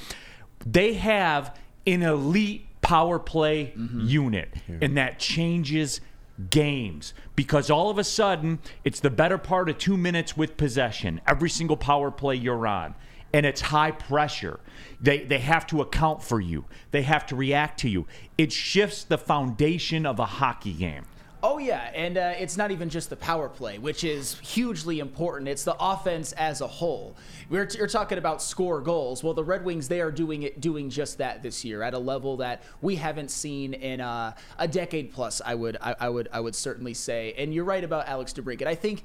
they 0.66 0.94
have 0.94 1.56
an 1.86 2.02
elite 2.02 2.66
power 2.82 3.18
play 3.20 3.72
mm-hmm. 3.76 4.00
unit 4.00 4.52
and 4.80 4.96
that 4.96 5.20
changes 5.20 6.00
games 6.48 7.12
because 7.36 7.70
all 7.70 7.90
of 7.90 7.98
a 7.98 8.04
sudden 8.04 8.58
it's 8.84 9.00
the 9.00 9.10
better 9.10 9.36
part 9.36 9.68
of 9.68 9.76
2 9.78 9.96
minutes 9.96 10.36
with 10.36 10.56
possession 10.56 11.20
every 11.26 11.50
single 11.50 11.76
power 11.76 12.10
play 12.10 12.34
you're 12.34 12.66
on 12.66 12.94
and 13.32 13.46
it's 13.46 13.60
high 13.60 13.90
pressure. 13.90 14.60
They 15.00 15.20
they 15.24 15.38
have 15.38 15.66
to 15.68 15.80
account 15.80 16.22
for 16.22 16.40
you. 16.40 16.64
They 16.90 17.02
have 17.02 17.26
to 17.26 17.36
react 17.36 17.80
to 17.80 17.88
you. 17.88 18.06
It 18.36 18.52
shifts 18.52 19.04
the 19.04 19.18
foundation 19.18 20.04
of 20.06 20.18
a 20.18 20.26
hockey 20.26 20.72
game. 20.72 21.04
Oh 21.42 21.56
yeah, 21.56 21.90
and 21.94 22.18
uh, 22.18 22.34
it's 22.38 22.58
not 22.58 22.70
even 22.70 22.90
just 22.90 23.08
the 23.08 23.16
power 23.16 23.48
play, 23.48 23.78
which 23.78 24.04
is 24.04 24.38
hugely 24.40 25.00
important. 25.00 25.48
It's 25.48 25.64
the 25.64 25.76
offense 25.80 26.32
as 26.32 26.60
a 26.60 26.66
whole. 26.66 27.16
We're 27.48 27.66
you're 27.76 27.86
talking 27.86 28.18
about 28.18 28.42
score 28.42 28.80
goals. 28.82 29.24
Well, 29.24 29.32
the 29.32 29.44
Red 29.44 29.64
Wings 29.64 29.88
they 29.88 30.02
are 30.02 30.10
doing 30.10 30.42
it, 30.42 30.60
doing 30.60 30.90
just 30.90 31.16
that 31.18 31.42
this 31.42 31.64
year 31.64 31.82
at 31.82 31.94
a 31.94 31.98
level 31.98 32.36
that 32.38 32.62
we 32.82 32.96
haven't 32.96 33.30
seen 33.30 33.72
in 33.72 34.02
uh, 34.02 34.34
a 34.58 34.68
decade 34.68 35.12
plus. 35.14 35.40
I 35.44 35.54
would 35.54 35.78
I, 35.80 35.96
I 35.98 36.08
would 36.10 36.28
I 36.30 36.40
would 36.40 36.54
certainly 36.54 36.92
say. 36.92 37.34
And 37.38 37.54
you're 37.54 37.64
right 37.64 37.84
about 37.84 38.06
Alex 38.06 38.34
DeBrincat. 38.34 38.66
I 38.66 38.74
think 38.74 39.02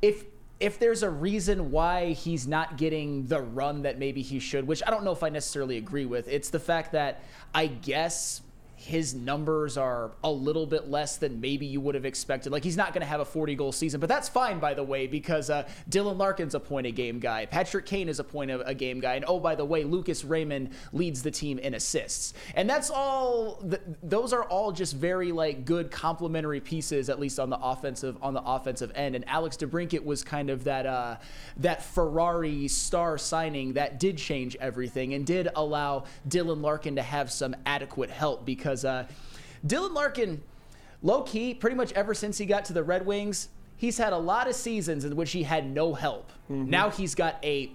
if 0.00 0.24
if 0.58 0.80
there's 0.80 1.04
a 1.04 1.10
reason 1.10 1.70
why 1.70 2.12
he's 2.12 2.48
not 2.48 2.76
getting 2.76 3.26
the 3.26 3.40
run 3.40 3.82
that 3.82 3.98
maybe 3.98 4.22
he 4.22 4.40
should, 4.40 4.66
which 4.66 4.82
I 4.84 4.90
don't 4.90 5.04
know 5.04 5.12
if 5.12 5.22
I 5.22 5.28
necessarily 5.28 5.76
agree 5.76 6.06
with, 6.06 6.26
it's 6.26 6.50
the 6.50 6.60
fact 6.60 6.92
that 6.92 7.22
I 7.54 7.68
guess 7.68 8.42
his 8.82 9.14
numbers 9.14 9.76
are 9.76 10.10
a 10.24 10.30
little 10.30 10.66
bit 10.66 10.90
less 10.90 11.16
than 11.16 11.40
maybe 11.40 11.64
you 11.66 11.80
would 11.80 11.94
have 11.94 12.04
expected. 12.04 12.50
Like 12.50 12.64
he's 12.64 12.76
not 12.76 12.92
going 12.92 13.02
to 13.02 13.06
have 13.06 13.20
a 13.20 13.24
40 13.24 13.54
goal 13.54 13.70
season, 13.70 14.00
but 14.00 14.08
that's 14.08 14.28
fine 14.28 14.58
by 14.58 14.74
the 14.74 14.82
way 14.82 15.06
because 15.06 15.50
uh, 15.50 15.68
Dylan 15.88 16.16
Larkin's 16.16 16.56
a 16.56 16.60
point 16.60 16.88
a 16.88 16.90
game 16.90 17.20
guy, 17.20 17.46
Patrick 17.46 17.86
Kane 17.86 18.08
is 18.08 18.18
a 18.18 18.24
point 18.24 18.50
a, 18.50 18.74
game 18.74 18.98
guy, 18.98 19.14
and 19.14 19.24
oh 19.28 19.38
by 19.38 19.54
the 19.54 19.64
way, 19.64 19.84
Lucas 19.84 20.24
Raymond 20.24 20.70
leads 20.92 21.22
the 21.22 21.30
team 21.30 21.58
in 21.58 21.74
assists, 21.74 22.34
and 22.56 22.68
that's 22.68 22.90
all. 22.90 23.62
Th- 23.62 23.82
those 24.02 24.32
are 24.32 24.44
all 24.44 24.72
just 24.72 24.96
very 24.96 25.30
like 25.30 25.64
good 25.64 25.90
complementary 25.90 26.60
pieces, 26.60 27.08
at 27.08 27.20
least 27.20 27.38
on 27.38 27.50
the 27.50 27.58
offensive 27.58 28.16
on 28.20 28.34
the 28.34 28.42
offensive 28.42 28.90
end. 28.94 29.14
And 29.14 29.28
Alex 29.28 29.56
DeBrincat 29.58 30.04
was 30.04 30.24
kind 30.24 30.50
of 30.50 30.64
that 30.64 30.86
uh, 30.86 31.16
that 31.58 31.84
Ferrari 31.84 32.66
star 32.66 33.18
signing 33.18 33.74
that 33.74 34.00
did 34.00 34.18
change 34.18 34.56
everything 34.56 35.14
and 35.14 35.24
did 35.24 35.48
allow 35.54 36.04
Dylan 36.28 36.62
Larkin 36.62 36.96
to 36.96 37.02
have 37.02 37.30
some 37.30 37.54
adequate 37.66 38.10
help 38.10 38.44
because 38.44 38.71
uh, 38.84 39.06
Dylan 39.66 39.92
Larkin, 39.94 40.42
low 41.02 41.22
key, 41.22 41.54
pretty 41.54 41.76
much 41.76 41.92
ever 41.92 42.14
since 42.14 42.38
he 42.38 42.46
got 42.46 42.64
to 42.66 42.72
the 42.72 42.82
Red 42.82 43.06
Wings, 43.06 43.48
he's 43.76 43.98
had 43.98 44.12
a 44.12 44.18
lot 44.18 44.48
of 44.48 44.54
seasons 44.54 45.04
in 45.04 45.16
which 45.16 45.32
he 45.32 45.42
had 45.42 45.68
no 45.70 45.94
help. 45.94 46.30
Now 46.48 46.90
he's 46.90 47.14
got 47.14 47.38
a 47.44 47.70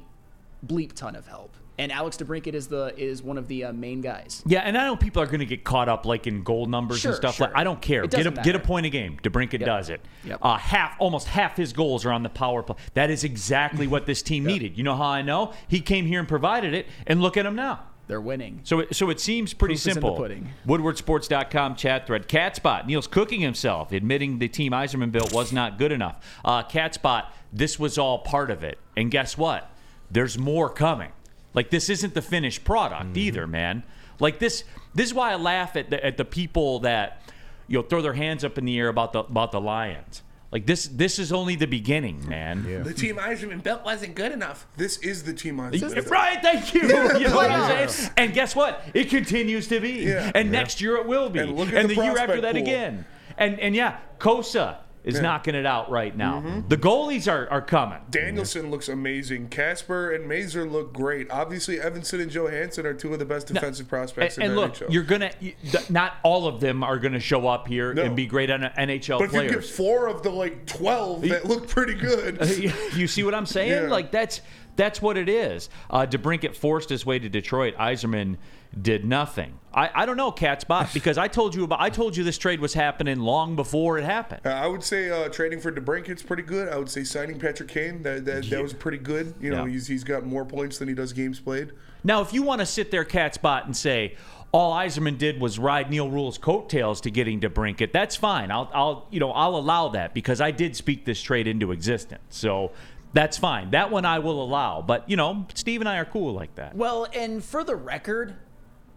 bleep 0.66 0.94
ton 0.94 1.16
of 1.16 1.28
help. 1.28 1.56
And 1.80 1.92
Alex 1.92 2.18
DeBrincat 2.18 2.56
is 2.56 2.66
the 2.68 2.92
is 2.98 3.22
one 3.22 3.38
of 3.38 3.48
the 3.48 3.66
uh, 3.66 3.72
main 3.74 4.02
guys. 4.02 4.42
Yeah, 4.48 4.62
and 4.62 4.76
I 4.76 4.86
know 4.88 4.96
people 4.96 5.22
are 5.22 5.28
going 5.28 5.42
to 5.42 5.46
get 5.46 5.64
caught 5.64 5.88
up 5.88 6.08
like 6.08 6.26
in 6.26 6.42
goal 6.42 6.66
numbers 6.66 7.02
Sure, 7.02 7.12
and 7.12 7.18
stuff. 7.18 7.36
sure. 7.36 7.48
Like 7.48 7.56
I 7.56 7.64
don't 7.64 7.80
care. 7.80 8.02
Get 8.08 8.22
a 8.22 8.32
doesn't 8.32 8.44
get 8.44 8.56
a 8.56 8.60
point 8.60 8.88
a 8.88 8.90
game. 8.90 9.20
DeBrincat 9.22 9.64
does 9.64 9.92
it. 9.92 10.02
Yep. 10.26 10.40
Uh, 10.42 10.58
half, 10.58 10.96
almost 10.98 11.28
half 11.28 11.56
his 11.56 11.74
goals 11.74 12.04
are 12.04 12.12
on 12.12 12.24
the 12.24 12.30
power 12.30 12.64
play. 12.64 12.78
That 12.96 13.12
is 13.12 13.24
exactly 13.24 13.86
what 13.86 14.08
this 14.08 14.24
team 14.24 14.44
needed. 14.52 14.76
You 14.76 14.84
know 14.84 14.96
how 14.96 15.04
I 15.06 15.22
know? 15.22 15.54
He 15.68 15.80
came 15.80 16.08
here 16.08 16.18
and 16.20 16.28
provided 16.28 16.74
it, 16.74 16.88
and 17.06 17.22
look 17.22 17.38
at 17.38 17.46
him 17.46 17.56
now. 17.56 17.82
They're 18.08 18.22
winning. 18.22 18.62
So 18.64 18.80
it, 18.80 18.96
so 18.96 19.10
it 19.10 19.20
seems 19.20 19.54
pretty 19.54 19.74
Proof 19.74 19.80
is 19.80 19.98
in 19.98 20.02
the 20.02 20.08
simple. 20.08 20.18
WoodwardSports.com 20.66 21.76
chat 21.76 22.08
thread. 22.08 22.28
Catspot. 22.28 22.86
Neal's 22.86 23.08
cooking 23.08 23.42
himself, 23.42 23.92
admitting 23.92 24.40
the 24.40 24.48
team 24.48 24.72
Yzerman 24.72 25.12
built 25.12 25.34
was 25.34 25.52
not 25.52 25.78
good 25.78 25.92
enough. 25.92 26.24
Uh, 26.46 26.64
Catspot. 26.64 27.26
This 27.52 27.78
was 27.80 27.98
all 27.98 28.20
part 28.20 28.52
of 28.52 28.64
it, 28.64 28.78
and 28.96 29.10
guess 29.12 29.38
what? 29.38 29.70
There's 30.12 30.38
more 30.38 30.70
coming. 30.70 31.12
Like 31.54 31.70
this 31.70 31.90
isn't 31.90 32.14
the 32.14 32.22
finished 32.22 32.64
product 32.64 33.08
Mm-hmm. 33.08 33.18
either, 33.18 33.48
man. 33.48 33.84
Like 34.20 34.40
this. 34.40 34.64
This 34.96 35.08
is 35.08 35.14
why 35.14 35.32
I 35.32 35.36
laugh 35.36 35.76
at 35.76 35.90
the, 35.90 36.04
at 36.04 36.18
the 36.18 36.26
people 36.26 36.80
that 36.80 37.22
you 37.68 37.78
know 37.78 37.84
throw 37.84 38.02
their 38.02 38.14
hands 38.14 38.44
up 38.44 38.58
in 38.58 38.66
the 38.66 38.78
air 38.80 38.88
about 38.88 39.14
the 39.14 39.20
about 39.20 39.52
the 39.52 39.62
Lions. 39.62 40.24
Like 40.52 40.66
this. 40.66 40.88
This 40.88 41.20
is 41.20 41.34
only 41.34 41.56
the 41.56 41.68
beginning, 41.68 42.28
man. 42.28 42.84
The 42.84 42.94
team 42.94 43.18
Yzerman 43.18 43.62
built 43.64 43.84
wasn't 43.84 44.16
good 44.16 44.32
enough. 44.32 44.66
This 44.78 44.98
is 45.00 45.24
the 45.24 45.34
team 45.34 45.58
Yzerman 45.58 45.94
built. 45.94 46.10
Right, 46.10 46.42
thank 46.42 46.74
you. 46.74 46.82
You 47.18 47.28
know 47.28 47.36
what 47.36 47.52
I'm 47.52 47.90
saying? 47.90 48.12
And 48.18 48.34
guess 48.34 48.56
what? 48.56 48.84
It 48.94 49.10
continues 49.10 49.68
to 49.68 49.80
be. 49.82 50.04
Yeah. 50.06 50.32
And 50.34 50.52
next 50.52 50.80
year 50.82 50.96
it 50.98 51.06
will 51.06 51.30
be. 51.30 51.40
And 51.40 51.50
And, 51.50 51.58
look 51.58 51.74
at 51.74 51.88
the, 51.88 51.96
the 51.96 52.04
year 52.04 52.18
after 52.18 52.42
that 52.42 52.54
pool. 52.54 52.62
again. 52.62 53.06
And 53.38 53.60
and 53.60 53.76
yeah, 53.76 53.98
Cossa 54.20 54.78
is 55.04 55.16
Yeah. 55.16 55.22
knocking 55.22 55.56
it 55.56 55.66
out 55.66 55.90
right 55.90 56.16
now. 56.16 56.42
Mhm. 56.46 56.68
The 56.70 56.76
goalies 56.78 57.32
are, 57.32 57.48
are 57.50 57.62
coming. 57.62 58.00
Danielson 58.10 58.70
looks 58.72 58.90
amazing. 58.90 59.48
Kasper 59.50 60.12
and 60.12 60.28
Mazur 60.28 60.66
look 60.66 60.92
great. 60.94 61.32
Obviously, 61.32 61.78
Edvinsson 61.78 62.22
and 62.22 62.30
Johansson 62.32 62.86
are 62.86 62.94
two 62.94 63.14
of 63.14 63.20
the 63.20 63.26
best 63.26 63.48
defensive 63.48 63.88
prospects 63.88 64.36
And, 64.36 64.44
and 64.44 64.52
in 64.52 64.56
the 64.58 64.62
look, 64.62 64.74
NHL. 64.76 64.92
you're 64.92 65.04
gonna 65.04 65.32
you- 65.40 65.54
th- 65.72 65.90
not 65.90 66.14
all 66.24 66.46
of 66.48 66.60
them 66.60 66.84
are 66.84 66.98
gonna 66.98 67.20
show 67.20 67.48
up 67.48 67.68
here 67.68 67.94
No. 67.94 68.04
and 68.04 68.16
be 68.16 68.26
great 68.26 68.50
on 68.50 68.62
NHL 68.78 69.20
but 69.20 69.26
if 69.26 69.34
you 69.34 69.42
get 69.44 69.50
players. 69.52 69.70
four 69.70 70.08
of 70.08 70.24
the 70.24 70.30
like 70.30 70.66
twelve 70.66 71.22
that 71.30 71.46
look 71.46 71.68
pretty 71.70 71.94
good, 71.94 72.40
you 72.96 73.08
see 73.08 73.24
what 73.24 73.34
I'm 73.34 73.46
saying? 73.46 73.72
Yeah. 73.84 73.90
Like 73.90 74.12
that's 74.12 74.42
that's 74.76 75.02
what 75.02 75.18
it 75.18 75.28
is. 75.30 75.70
Uh, 75.90 76.06
DeBrincat 76.06 76.56
forced 76.56 76.90
his 76.90 77.04
way 77.06 77.18
to 77.18 77.30
Detroit. 77.30 77.76
Yzerman 77.78 78.36
did 78.80 79.06
nothing. 79.06 79.60
I, 79.74 79.90
I 79.94 80.06
don't 80.06 80.18
know, 80.18 80.32
Catspot, 80.32 80.94
because 80.94 81.18
I 81.18 81.28
told 81.28 81.54
you 81.56 81.64
about 81.64 81.80
I 81.82 81.90
told 81.90 82.16
you 82.18 82.24
this 82.24 82.38
trade 82.38 82.60
was 82.60 82.74
happening 82.74 83.20
long 83.20 83.56
before 83.56 83.98
it 83.98 84.04
happened. 84.06 84.42
Uh, 84.46 84.50
I 84.50 84.68
would 84.68 84.84
say 84.84 85.10
uh, 85.10 85.30
trading 85.30 85.60
for 85.60 85.72
DeBrincat's 85.72 86.24
pretty 86.24 86.44
good. 86.44 86.68
I 86.70 86.78
would 86.78 86.90
say 86.90 87.04
signing 87.04 87.40
Patrick 87.40 87.70
Kane 87.70 88.02
that 88.04 88.26
that, 88.26 88.50
that 88.50 88.62
was 88.64 88.74
pretty 88.74 88.98
good. 88.98 89.34
You 89.40 89.52
know, 89.52 89.66
Yeah. 89.66 89.72
he's 89.72 89.88
he's 89.88 90.04
got 90.04 90.26
more 90.26 90.46
points 90.46 90.78
than 90.80 90.88
he 90.88 90.94
does 90.94 91.14
games 91.14 91.40
played. 91.40 91.72
Now, 92.04 92.22
if 92.22 92.34
you 92.34 92.44
want 92.44 92.62
to 92.62 92.66
sit 92.66 92.92
there, 92.92 93.04
Catspot, 93.06 93.66
and 93.66 93.76
say 93.76 94.16
all 94.54 94.74
Yzerman 94.74 95.18
did 95.18 95.42
was 95.42 95.60
ride 95.60 95.90
Neal 95.90 96.10
Ruhl's 96.10 96.38
coattails 96.38 97.02
to 97.02 97.12
getting 97.12 97.40
DeBrincat, 97.42 97.92
that's 97.92 98.16
fine. 98.16 98.50
I'll, 98.50 98.72
I'll, 98.74 99.08
you 99.12 99.20
know, 99.20 99.32
I'll 99.32 99.58
allow 99.58 99.90
that 99.90 100.14
because 100.14 100.40
I 100.40 100.52
did 100.52 100.76
speak 100.76 101.04
this 101.04 101.22
trade 101.22 101.48
into 101.48 101.74
existence. 101.74 102.22
So 102.30 102.72
that's 103.12 103.38
fine. 103.38 103.72
That 103.72 103.92
one 103.92 104.06
I 104.06 104.20
will 104.20 104.42
allow. 104.42 104.82
But 104.82 105.10
you 105.10 105.18
know, 105.18 105.48
Steve 105.54 105.82
and 105.82 105.90
I 105.90 105.98
are 105.98 106.06
cool 106.06 106.34
like 106.34 106.56
that. 106.56 106.76
Well, 106.76 107.08
and 107.14 107.44
for 107.44 107.64
the 107.64 107.76
record, 107.76 108.36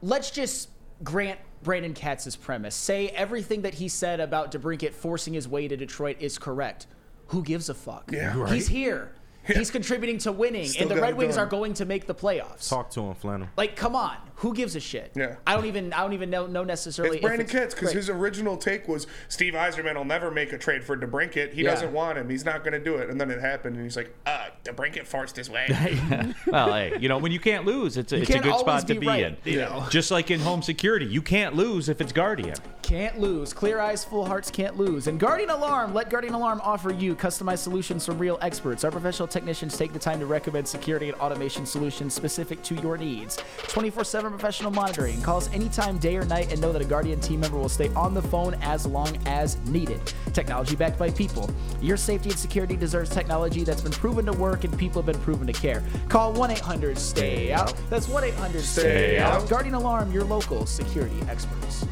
let's 0.02 0.30
just 0.30 0.68
grant 1.02 1.38
Brandon 1.62 1.94
Katz's 1.94 2.36
premise. 2.36 2.74
Say 2.74 3.08
everything 3.08 3.62
that 3.62 3.74
he 3.74 3.88
said 3.88 4.20
about 4.20 4.52
DeBrincat 4.52 4.92
forcing 4.92 5.34
his 5.34 5.46
way 5.46 5.68
to 5.68 5.76
Detroit 5.76 6.16
is 6.20 6.38
correct. 6.38 6.86
Who 7.28 7.42
gives 7.42 7.68
a 7.68 7.74
fuck? 7.74 8.10
Yeah. 8.12 8.36
Right. 8.38 8.52
He's 8.52 8.68
here. 8.68 9.12
He's 9.46 9.70
contributing 9.70 10.18
to 10.18 10.32
winning, 10.32 10.66
Still 10.66 10.82
and 10.82 10.90
the 10.90 11.00
Red 11.00 11.16
Wings 11.16 11.36
done. 11.36 11.46
are 11.46 11.48
going 11.48 11.74
to 11.74 11.84
make 11.86 12.06
the 12.06 12.14
playoffs. 12.14 12.68
Talk 12.68 12.90
to 12.90 13.00
him, 13.00 13.14
Flannel. 13.14 13.48
Like, 13.56 13.74
come 13.74 13.96
on, 13.96 14.16
who 14.40 14.54
gives 14.54 14.74
a 14.74 14.80
shit? 14.80 15.12
Yeah. 15.14 15.36
I 15.46 15.54
don't 15.54 15.66
even, 15.66 15.92
I 15.92 16.00
don't 16.00 16.14
even 16.14 16.30
know, 16.30 16.46
know 16.46 16.64
necessarily. 16.64 17.18
It's 17.18 17.22
Brandon 17.22 17.44
if 17.46 17.52
Katz 17.52 17.74
because 17.74 17.92
his 17.92 18.08
original 18.08 18.56
take 18.56 18.88
was 18.88 19.06
Steve 19.28 19.52
Yzerman 19.52 19.96
will 19.96 20.04
never 20.06 20.30
make 20.30 20.54
a 20.54 20.58
trade 20.58 20.82
for 20.82 20.96
DeBrincat. 20.96 21.52
He 21.52 21.62
Yeah. 21.62 21.70
doesn't 21.72 21.92
want 21.92 22.16
him. 22.16 22.30
He's 22.30 22.44
not 22.44 22.64
going 22.64 22.72
to 22.72 22.80
do 22.82 22.96
it. 22.96 23.10
And 23.10 23.20
then 23.20 23.30
it 23.30 23.38
happened, 23.40 23.76
and 23.76 23.84
he's 23.84 23.96
like, 23.98 24.14
uh, 24.24 24.46
DeBrincat 24.64 25.06
forced 25.06 25.36
his 25.36 25.50
way. 25.50 25.66
well, 26.46 26.72
hey, 26.72 26.96
you 26.98 27.08
know, 27.10 27.18
when 27.18 27.32
you 27.32 27.38
can't 27.38 27.66
lose, 27.66 27.98
it's 27.98 28.12
a, 28.12 28.16
You 28.16 28.22
it's 28.22 28.30
a 28.30 28.38
good 28.38 28.52
always 28.52 28.60
spot 28.60 28.86
to 28.88 28.94
be 28.94 29.00
be 29.00 29.06
right, 29.06 29.24
in. 29.26 29.36
you 29.44 29.58
know. 29.58 29.86
Just 29.90 30.10
like 30.10 30.30
in 30.30 30.40
home 30.40 30.62
security, 30.62 31.04
you 31.04 31.20
can't 31.20 31.54
lose 31.54 31.90
if 31.90 32.00
it's 32.00 32.12
Guardian. 32.12 32.56
Can't 32.82 33.20
lose. 33.20 33.52
Clear 33.52 33.78
eyes, 33.78 34.04
full 34.06 34.24
hearts 34.24 34.50
can't 34.50 34.76
lose. 34.78 35.06
And 35.06 35.20
Guardian 35.20 35.50
Alarm, 35.50 35.92
let 35.92 36.08
Guardian 36.08 36.32
Alarm 36.34 36.60
offer 36.64 36.92
you 36.92 37.14
customized 37.14 37.58
solutions 37.58 38.06
from 38.06 38.18
real 38.18 38.38
experts. 38.40 38.84
Our 38.84 38.90
professional 38.90 39.28
technicians 39.28 39.76
take 39.76 39.92
the 39.92 39.98
time 39.98 40.18
to 40.18 40.26
recommend 40.26 40.66
security 40.66 41.08
and 41.10 41.18
automation 41.20 41.66
solutions 41.66 42.14
specific 42.14 42.62
to 42.64 42.74
your 42.76 42.96
needs. 42.96 43.38
24 43.68 44.04
7 44.04 44.29
professional 44.30 44.70
monitoring. 44.70 45.20
Call 45.22 45.38
us 45.38 45.50
anytime, 45.52 45.98
day 45.98 46.16
or 46.16 46.24
night, 46.24 46.50
and 46.52 46.60
know 46.60 46.72
that 46.72 46.82
a 46.82 46.84
Guardian 46.84 47.20
team 47.20 47.40
member 47.40 47.58
will 47.58 47.68
stay 47.68 47.88
on 47.94 48.14
the 48.14 48.22
phone 48.22 48.54
as 48.62 48.86
long 48.86 49.16
as 49.26 49.58
needed. 49.66 50.00
Technology 50.32 50.76
backed 50.76 50.98
by 50.98 51.10
people. 51.10 51.50
Your 51.80 51.96
safety 51.96 52.30
and 52.30 52.38
security 52.38 52.76
deserves 52.76 53.10
technology 53.10 53.64
that's 53.64 53.80
been 53.82 53.92
proven 53.92 54.26
to 54.26 54.32
work 54.32 54.64
and 54.64 54.76
people 54.78 55.02
have 55.02 55.12
been 55.12 55.22
proven 55.22 55.46
to 55.46 55.52
care. 55.52 55.82
Call 56.08 56.32
1 56.32 56.50
800 56.50 56.98
STAY 56.98 57.52
OUT. 57.52 57.74
That's 57.90 58.08
1 58.08 58.24
800 58.24 58.62
Stay 58.62 58.80
STAY 58.80 59.18
Out. 59.18 59.42
OUT. 59.42 59.48
Guardian 59.48 59.74
Alarm, 59.74 60.12
your 60.12 60.24
local 60.24 60.66
security 60.66 61.20
experts. 61.28 61.86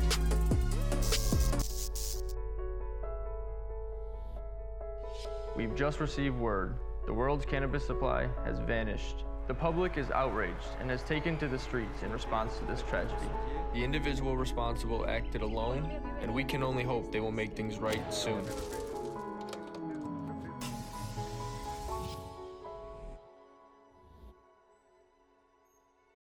We've 5.57 5.74
just 5.74 6.01
received 6.01 6.37
word 6.37 6.77
the 7.09 7.14
world's 7.14 7.46
cannabis 7.46 7.87
supply 7.87 8.29
has 8.44 8.59
vanished. 8.59 9.24
The 9.48 9.54
public 9.54 9.96
is 9.96 10.11
outraged 10.11 10.76
and 10.78 10.90
has 10.90 11.02
taken 11.02 11.38
to 11.38 11.48
the 11.48 11.58
streets 11.58 12.02
in 12.02 12.12
response 12.12 12.58
to 12.58 12.66
this 12.66 12.82
tragedy. 12.82 13.30
The 13.72 13.82
individual 13.82 14.37
responsible 14.37 15.06
acted 15.08 15.40
alone, 15.40 15.90
and 16.20 16.34
we 16.34 16.44
can 16.44 16.62
only 16.62 16.84
hope 16.84 17.11
they 17.11 17.20
will 17.20 17.32
make 17.32 17.56
things 17.56 17.78
right 17.78 18.12
soon. 18.12 18.44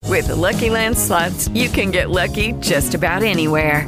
With 0.06 0.28
the 0.28 0.36
Lucky 0.36 0.70
Land 0.70 0.96
slots, 0.96 1.48
you 1.48 1.68
can 1.68 1.90
get 1.90 2.12
lucky 2.12 2.52
just 2.60 2.94
about 2.94 3.24
anywhere. 3.24 3.88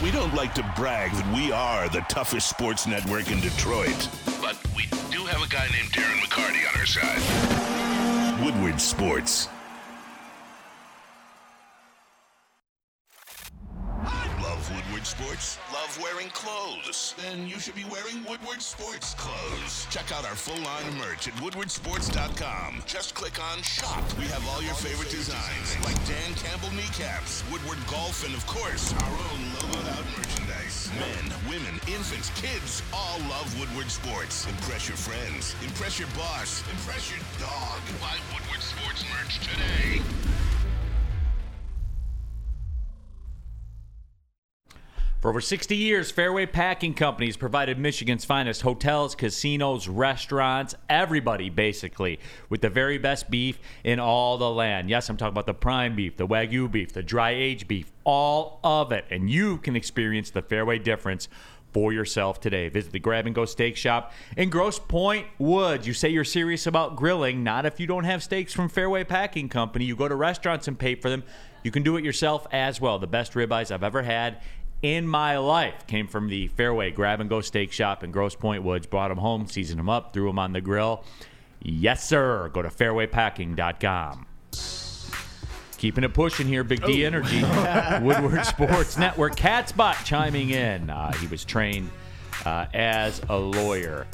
We 0.00 0.12
don't 0.12 0.32
like 0.32 0.54
to 0.54 0.72
brag 0.76 1.10
that 1.10 1.34
we 1.34 1.50
are 1.50 1.88
the 1.88 2.02
toughest 2.02 2.48
sports 2.48 2.86
network 2.86 3.32
in 3.32 3.40
Detroit, 3.40 4.08
but 4.40 4.56
we 4.76 4.84
do 5.10 5.24
have 5.26 5.42
a 5.42 5.48
guy 5.48 5.66
named 5.72 5.90
Darren 5.90 6.20
McCarty 6.20 6.62
on 6.72 6.78
our 6.78 6.86
side. 6.86 8.44
Woodward 8.44 8.80
Sports. 8.80 9.48
Sports? 15.08 15.58
Love 15.72 15.98
wearing 16.02 16.28
clothes? 16.36 17.14
Then 17.16 17.48
you 17.48 17.58
should 17.58 17.74
be 17.74 17.84
wearing 17.88 18.20
Woodward 18.28 18.60
Sports 18.60 19.14
clothes. 19.14 19.86
Check 19.88 20.12
out 20.12 20.28
our 20.28 20.36
full 20.36 20.60
line 20.60 20.86
of 20.86 20.94
merch 21.00 21.26
at 21.26 21.34
woodwardsports.com. 21.40 22.82
Just 22.84 23.14
click 23.14 23.40
on 23.40 23.62
shop. 23.62 24.04
We 24.18 24.26
have 24.26 24.46
all 24.48 24.60
your 24.62 24.74
favorite 24.74 25.08
designs, 25.08 25.72
like 25.84 25.96
Dan 26.04 26.36
Campbell 26.36 26.68
kneecaps, 26.76 27.42
Woodward 27.50 27.78
Golf, 27.88 28.20
and 28.20 28.34
of 28.36 28.44
course, 28.46 28.92
our 28.92 29.14
own 29.32 29.40
logoed 29.56 29.88
out 29.96 30.04
merchandise. 30.12 30.92
Men, 31.00 31.24
women, 31.48 31.80
infants, 31.88 32.28
kids 32.36 32.82
all 32.92 33.18
love 33.32 33.48
Woodward 33.58 33.88
Sports. 33.88 34.44
Impress 34.46 34.88
your 34.92 35.00
friends. 35.00 35.56
Impress 35.64 35.98
your 35.98 36.08
boss. 36.20 36.60
Impress 36.68 37.08
your 37.08 37.20
dog. 37.40 37.80
Buy 38.04 38.20
Woodward 38.28 38.60
Sports 38.60 39.08
merch 39.08 39.40
today. 39.40 40.04
For 45.20 45.30
over 45.30 45.40
60 45.40 45.74
years, 45.74 46.12
Fairway 46.12 46.46
Packing 46.46 46.94
Company 46.94 47.26
has 47.26 47.36
provided 47.36 47.76
Michigan's 47.76 48.24
finest 48.24 48.62
hotels, 48.62 49.16
casinos, 49.16 49.88
restaurants, 49.88 50.76
everybody 50.88 51.50
basically, 51.50 52.20
with 52.48 52.60
the 52.60 52.70
very 52.70 52.98
best 52.98 53.28
beef 53.28 53.58
in 53.82 53.98
all 53.98 54.38
the 54.38 54.48
land. 54.48 54.88
Yes, 54.88 55.08
I'm 55.08 55.16
talking 55.16 55.32
about 55.32 55.46
the 55.46 55.54
prime 55.54 55.96
beef, 55.96 56.16
the 56.16 56.26
Wagyu 56.28 56.70
beef, 56.70 56.92
the 56.92 57.02
dry 57.02 57.30
aged 57.30 57.66
beef, 57.66 57.90
all 58.04 58.60
of 58.62 58.92
it. 58.92 59.06
And 59.10 59.28
you 59.28 59.58
can 59.58 59.74
experience 59.74 60.30
the 60.30 60.40
Fairway 60.40 60.78
difference 60.78 61.28
for 61.72 61.92
yourself 61.92 62.40
today. 62.40 62.68
Visit 62.68 62.92
the 62.92 63.00
Grab 63.00 63.26
and 63.26 63.34
Go 63.34 63.44
Steak 63.44 63.76
Shop 63.76 64.12
in 64.36 64.50
Grosse 64.50 64.78
Pointe 64.78 65.26
Woods. 65.38 65.84
You 65.84 65.94
say 65.94 66.10
you're 66.10 66.22
serious 66.22 66.66
about 66.68 66.94
grilling, 66.94 67.42
not 67.42 67.66
if 67.66 67.80
you 67.80 67.88
don't 67.88 68.04
have 68.04 68.22
steaks 68.22 68.52
from 68.52 68.68
Fairway 68.68 69.02
Packing 69.02 69.48
Company. 69.48 69.84
You 69.84 69.96
go 69.96 70.06
to 70.06 70.14
restaurants 70.14 70.68
and 70.68 70.78
pay 70.78 70.94
for 70.94 71.10
them. 71.10 71.24
You 71.64 71.72
can 71.72 71.82
do 71.82 71.96
it 71.96 72.04
yourself 72.04 72.46
as 72.52 72.80
well. 72.80 72.98
The 72.98 73.08
best 73.08 73.32
ribeyes 73.32 73.72
I've 73.72 73.82
ever 73.82 74.02
had 74.02 74.40
in 74.82 75.06
my 75.06 75.38
life 75.38 75.86
came 75.86 76.06
from 76.06 76.28
the 76.28 76.48
Fairway 76.48 76.90
Grab 76.90 77.20
and 77.20 77.28
Go 77.28 77.40
Steak 77.40 77.72
Shop 77.72 78.04
in 78.04 78.10
Grosse 78.10 78.34
Pointe 78.34 78.62
Woods. 78.62 78.86
Brought 78.86 79.08
them 79.08 79.18
home, 79.18 79.46
seasoned 79.46 79.78
them 79.78 79.88
up, 79.88 80.12
threw 80.12 80.26
them 80.28 80.38
on 80.38 80.52
the 80.52 80.60
grill. 80.60 81.04
Yes, 81.60 82.08
sir. 82.08 82.48
Go 82.52 82.62
to 82.62 82.68
fairwaypacking.com. 82.68 84.26
Keeping 85.76 86.02
it 86.02 86.12
pushing 86.12 86.46
here, 86.48 86.64
Big 86.64 86.84
D 86.84 87.04
Energy, 87.04 87.40
Woodward 88.04 88.44
Sports 88.44 88.98
Network. 88.98 89.36
Catsbot 89.36 90.04
chiming 90.04 90.50
in. 90.50 90.90
Uh, 90.90 91.12
he 91.14 91.28
was 91.28 91.44
trained 91.44 91.88
uh, 92.44 92.66
as 92.74 93.20
a 93.28 93.36
lawyer. 93.38 94.06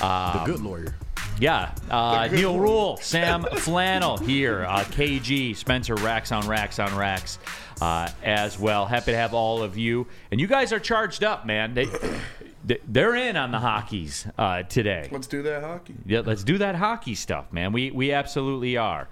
Um, 0.00 0.38
The 0.38 0.42
good 0.46 0.60
lawyer. 0.60 0.94
Yeah. 1.40 1.74
Uh, 1.90 2.28
Neal. 2.30 2.56
Ruhl, 2.58 2.98
Sam 2.98 3.42
Flannel 3.42 4.18
here. 4.18 4.64
Uh, 4.64 4.84
KG, 4.84 5.56
Spencer, 5.56 5.96
Racks 5.96 6.30
on 6.30 6.46
Racks 6.46 6.78
on 6.78 6.94
Racks 6.96 7.40
uh, 7.82 8.08
as 8.22 8.58
well. 8.58 8.86
Happy 8.86 9.10
to 9.12 9.16
have 9.16 9.34
all 9.34 9.62
of 9.62 9.76
you. 9.76 10.06
And 10.30 10.40
you 10.40 10.46
guys 10.46 10.72
are 10.72 10.78
charged 10.80 11.24
up, 11.24 11.44
man. 11.46 11.74
They, 11.74 11.86
they- 12.64 12.80
they're 12.86 13.16
in 13.16 13.36
on 13.36 13.50
the 13.50 13.58
hockeys 13.58 14.26
uh, 14.38 14.62
today. 14.62 15.08
Let's 15.10 15.26
do 15.26 15.42
that 15.42 15.62
hockey. 15.62 15.94
Yeah, 16.06 16.20
let's 16.24 16.44
do 16.44 16.58
that 16.58 16.76
hockey 16.76 17.14
stuff, 17.16 17.52
man. 17.52 17.72
We 17.72 17.90
we 17.90 18.12
absolutely 18.12 18.76
are. 18.76 19.08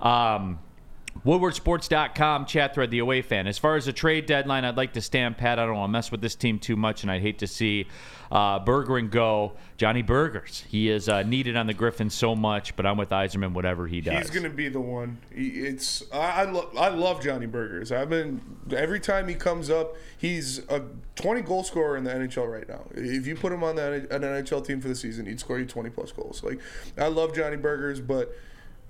Um, 0.00 0.58
WoodwardSports.com 1.24 2.46
chat 2.46 2.74
thread, 2.74 2.90
the 2.90 3.00
away 3.00 3.22
fan. 3.22 3.46
As 3.46 3.58
far 3.58 3.76
as 3.76 3.86
the 3.86 3.92
trade 3.92 4.26
deadline, 4.26 4.64
I'd 4.64 4.76
like 4.76 4.92
to 4.94 5.00
stand 5.00 5.36
pat. 5.36 5.58
I 5.58 5.66
don't 5.66 5.76
want 5.76 5.88
to 5.88 5.92
mess 5.92 6.10
with 6.10 6.20
this 6.20 6.34
team 6.34 6.58
too 6.58 6.76
much, 6.76 7.02
and 7.02 7.10
I'd 7.10 7.22
hate 7.22 7.38
to 7.40 7.46
see 7.46 7.86
uh, 8.30 8.58
Berger 8.60 8.98
and 8.98 9.10
go. 9.10 9.54
Johnny 9.76 10.02
Burgers. 10.02 10.64
He 10.68 10.88
is 10.90 11.08
uh, 11.08 11.22
needed 11.22 11.56
on 11.56 11.66
the 11.66 11.74
Griffins 11.74 12.14
so 12.14 12.34
much, 12.34 12.74
but 12.76 12.84
I'm 12.84 12.96
with 12.96 13.10
Yzerman, 13.10 13.52
whatever 13.52 13.86
he 13.86 14.00
does. 14.00 14.18
He's 14.18 14.30
gonna 14.30 14.50
be 14.52 14.68
the 14.68 14.80
one. 14.80 15.18
It's 15.30 16.02
I 16.12 16.42
I, 16.42 16.42
lo- 16.44 16.70
I 16.76 16.88
love 16.88 17.22
Johnny 17.22 17.46
Burgers. 17.46 17.92
I've 17.92 18.10
been 18.10 18.40
every 18.72 19.00
time 19.00 19.28
he 19.28 19.34
comes 19.34 19.70
up, 19.70 19.96
he's 20.16 20.58
a 20.68 20.82
20 21.14 21.42
goal 21.42 21.62
scorer 21.62 21.96
in 21.96 22.04
the 22.04 22.10
NHL 22.10 22.50
right 22.50 22.68
now. 22.68 22.84
If 22.94 23.26
you 23.26 23.36
put 23.36 23.52
him 23.52 23.62
on 23.62 23.76
that 23.76 23.92
an 23.92 24.22
NHL 24.22 24.66
team 24.66 24.80
for 24.80 24.88
the 24.88 24.96
season, 24.96 25.26
he'd 25.26 25.40
score 25.40 25.58
you 25.58 25.66
20 25.66 25.90
plus 25.90 26.12
goals. 26.12 26.42
Like 26.42 26.60
I 26.96 27.06
love 27.06 27.34
Johnny 27.34 27.56
Burgers, 27.56 28.00
but 28.00 28.34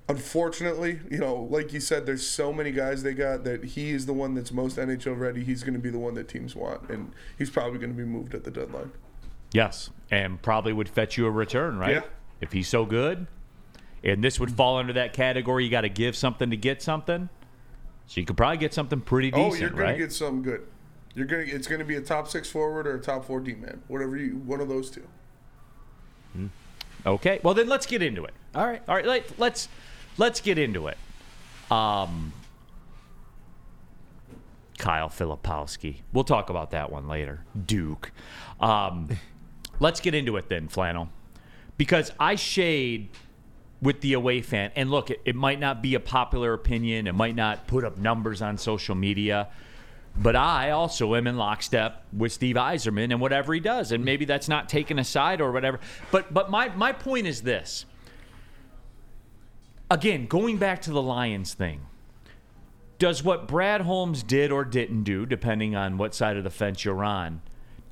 unfortunately, 0.08 1.00
you 1.10 1.18
know, 1.18 1.46
like 1.50 1.72
you 1.72 1.80
said, 1.80 2.06
there's 2.06 2.26
so 2.26 2.52
many 2.52 2.70
guys 2.70 3.02
they 3.02 3.14
got 3.14 3.44
that 3.44 3.64
he 3.64 3.90
is 3.90 4.06
the 4.06 4.12
one 4.12 4.34
that's 4.34 4.52
most 4.52 4.76
NHL 4.76 5.18
ready. 5.18 5.44
He's 5.44 5.62
going 5.62 5.74
to 5.74 5.80
be 5.80 5.90
the 5.90 5.98
one 5.98 6.14
that 6.14 6.28
teams 6.28 6.56
want, 6.56 6.88
and 6.88 7.12
he's 7.36 7.50
probably 7.50 7.78
going 7.78 7.92
to 7.92 7.96
be 7.96 8.04
moved 8.04 8.34
at 8.34 8.44
the 8.44 8.50
deadline. 8.50 8.92
Yes, 9.52 9.90
and 10.10 10.40
probably 10.40 10.72
would 10.72 10.88
fetch 10.88 11.16
you 11.16 11.26
a 11.26 11.30
return, 11.30 11.78
right? 11.78 11.96
Yeah. 11.96 12.02
If 12.40 12.52
he's 12.52 12.68
so 12.68 12.84
good. 12.84 13.26
And 14.04 14.22
this 14.22 14.38
would 14.38 14.52
fall 14.52 14.76
under 14.76 14.92
that 14.92 15.12
category. 15.12 15.64
You 15.64 15.70
got 15.70 15.80
to 15.80 15.88
give 15.88 16.16
something 16.16 16.50
to 16.50 16.56
get 16.56 16.82
something. 16.82 17.28
So 18.06 18.20
you 18.20 18.26
could 18.26 18.36
probably 18.36 18.58
get 18.58 18.72
something 18.72 19.00
pretty 19.00 19.32
decent, 19.32 19.52
oh, 19.52 19.56
you're 19.56 19.70
going 19.70 19.82
right? 19.82 19.92
to 19.92 19.98
get 19.98 20.12
something 20.12 20.42
good. 20.42 20.66
You're 21.14 21.26
gonna. 21.26 21.42
It's 21.42 21.66
going 21.66 21.80
to 21.80 21.84
be 21.84 21.96
a 21.96 22.00
top 22.00 22.28
six 22.28 22.48
forward 22.48 22.86
or 22.86 22.94
a 22.94 23.00
top 23.00 23.24
four 23.24 23.40
D 23.40 23.54
man, 23.54 23.82
whatever 23.88 24.16
you. 24.16 24.36
One 24.36 24.60
of 24.60 24.68
those 24.68 24.88
two. 24.88 25.06
Hmm. 26.32 26.46
Okay. 27.04 27.40
Well, 27.42 27.54
then 27.54 27.68
let's 27.68 27.86
get 27.86 28.02
into 28.02 28.24
it. 28.24 28.34
All 28.54 28.66
right. 28.66 28.82
All 28.88 28.94
right. 28.94 29.04
Let, 29.04 29.38
let's 29.38 29.68
let's 30.18 30.40
get 30.40 30.58
into 30.58 30.88
it. 30.88 30.98
Um, 31.70 32.32
Kyle 34.78 35.08
Filipowski. 35.08 36.02
We'll 36.12 36.24
talk 36.24 36.50
about 36.50 36.70
that 36.70 36.90
one 36.90 37.08
later. 37.08 37.44
Duke. 37.66 38.12
Um, 38.60 39.08
let's 39.80 40.00
get 40.00 40.14
into 40.14 40.36
it 40.36 40.48
then, 40.48 40.68
Flannel, 40.68 41.08
because 41.76 42.12
I 42.18 42.36
shade 42.36 43.10
with 43.80 44.00
the 44.00 44.14
away 44.14 44.42
fan. 44.42 44.72
And 44.74 44.90
look, 44.90 45.10
it, 45.10 45.20
it 45.24 45.36
might 45.36 45.60
not 45.60 45.82
be 45.82 45.94
a 45.94 46.00
popular 46.00 46.52
opinion. 46.52 47.06
It 47.06 47.14
might 47.14 47.34
not 47.34 47.66
put 47.66 47.84
up 47.84 47.98
numbers 47.98 48.42
on 48.42 48.58
social 48.58 48.94
media. 48.94 49.48
But 50.16 50.34
I 50.34 50.70
also 50.70 51.14
am 51.14 51.28
in 51.28 51.36
lockstep 51.36 52.04
with 52.12 52.32
Steve 52.32 52.56
Yzerman 52.56 53.12
and 53.12 53.20
whatever 53.20 53.54
he 53.54 53.60
does. 53.60 53.92
And 53.92 54.04
maybe 54.04 54.24
that's 54.24 54.48
not 54.48 54.68
taken 54.68 54.98
aside 54.98 55.40
or 55.40 55.52
whatever. 55.52 55.78
But 56.10 56.34
but 56.34 56.50
my, 56.50 56.68
my 56.70 56.92
point 56.92 57.28
is 57.28 57.42
this. 57.42 57.84
Again, 59.90 60.26
going 60.26 60.58
back 60.58 60.82
to 60.82 60.90
the 60.90 61.00
Lions 61.02 61.54
thing, 61.54 61.86
does 62.98 63.22
what 63.22 63.48
Brad 63.48 63.82
Holmes 63.82 64.22
did 64.22 64.50
or 64.52 64.64
didn't 64.64 65.04
do, 65.04 65.24
depending 65.24 65.74
on 65.74 65.98
what 65.98 66.14
side 66.14 66.36
of 66.36 66.44
the 66.44 66.50
fence 66.50 66.84
you're 66.84 67.04
on, 67.04 67.40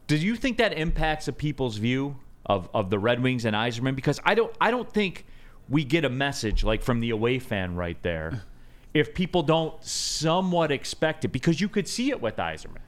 do 0.07 0.17
you 0.17 0.37
think 0.37 0.59
that 0.59 0.77
impacts 0.77 1.27
a 1.29 1.33
people's 1.33 1.79
view 1.79 2.17
of, 2.45 2.69
of 2.75 2.91
the 2.91 2.99
Red 2.99 3.23
Wings 3.23 3.45
and 3.45 3.57
Yzerman? 3.57 3.97
Because 3.97 4.21
I 4.25 4.35
don't 4.35 4.55
I 4.61 4.71
don't 4.71 4.93
think 4.93 5.25
we 5.69 5.85
get 5.85 6.05
a 6.05 6.11
message 6.11 6.63
like 6.63 6.83
from 6.83 7.01
the 7.01 7.11
away 7.11 7.39
fan 7.39 7.75
right 7.75 8.01
there 8.03 8.43
if 8.95 9.15
people 9.15 9.43
don't 9.43 9.83
somewhat 9.85 10.71
expect 10.71 11.25
it 11.25 11.29
because 11.29 11.61
you 11.61 11.69
could 11.69 11.89
see 11.89 12.11
it 12.11 12.21
with 12.21 12.37
Yzerman. 12.37 12.79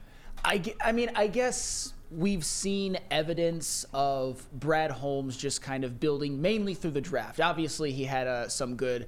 I, 0.45 0.63
I 0.81 0.93
mean, 0.93 1.11
I 1.15 1.27
guess 1.27 1.93
we've 2.11 2.45
seen 2.45 2.99
evidence 3.11 3.85
of 3.93 4.47
Brad 4.53 4.91
Holmes 4.91 5.37
just 5.37 5.63
kind 5.63 5.85
of 5.85 6.01
building 6.01 6.41
mainly 6.41 6.75
through 6.75 6.93
the 6.93 7.01
draft. 7.01 7.41
Obviously, 7.41 7.93
he 7.93 8.05
had 8.05 8.27
uh, 8.27 8.49
some 8.49 8.77
good 8.77 9.07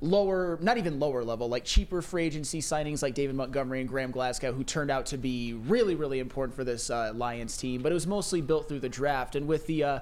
lower, 0.00 0.58
not 0.60 0.76
even 0.76 0.98
lower 0.98 1.22
level, 1.24 1.48
like 1.48 1.64
cheaper 1.64 2.02
free 2.02 2.24
agency 2.24 2.60
signings 2.60 3.02
like 3.02 3.14
David 3.14 3.36
Montgomery 3.36 3.80
and 3.80 3.88
Graham 3.88 4.10
Glasgow, 4.10 4.52
who 4.52 4.64
turned 4.64 4.90
out 4.90 5.06
to 5.06 5.16
be 5.16 5.54
really, 5.54 5.94
really 5.94 6.18
important 6.18 6.54
for 6.54 6.64
this 6.64 6.90
uh, 6.90 7.12
Lions 7.14 7.56
team. 7.56 7.82
But 7.82 7.92
it 7.92 7.94
was 7.94 8.06
mostly 8.06 8.40
built 8.40 8.68
through 8.68 8.80
the 8.80 8.88
draft. 8.88 9.36
And 9.36 9.46
with 9.46 9.66
the 9.66 9.84
uh, 9.84 9.98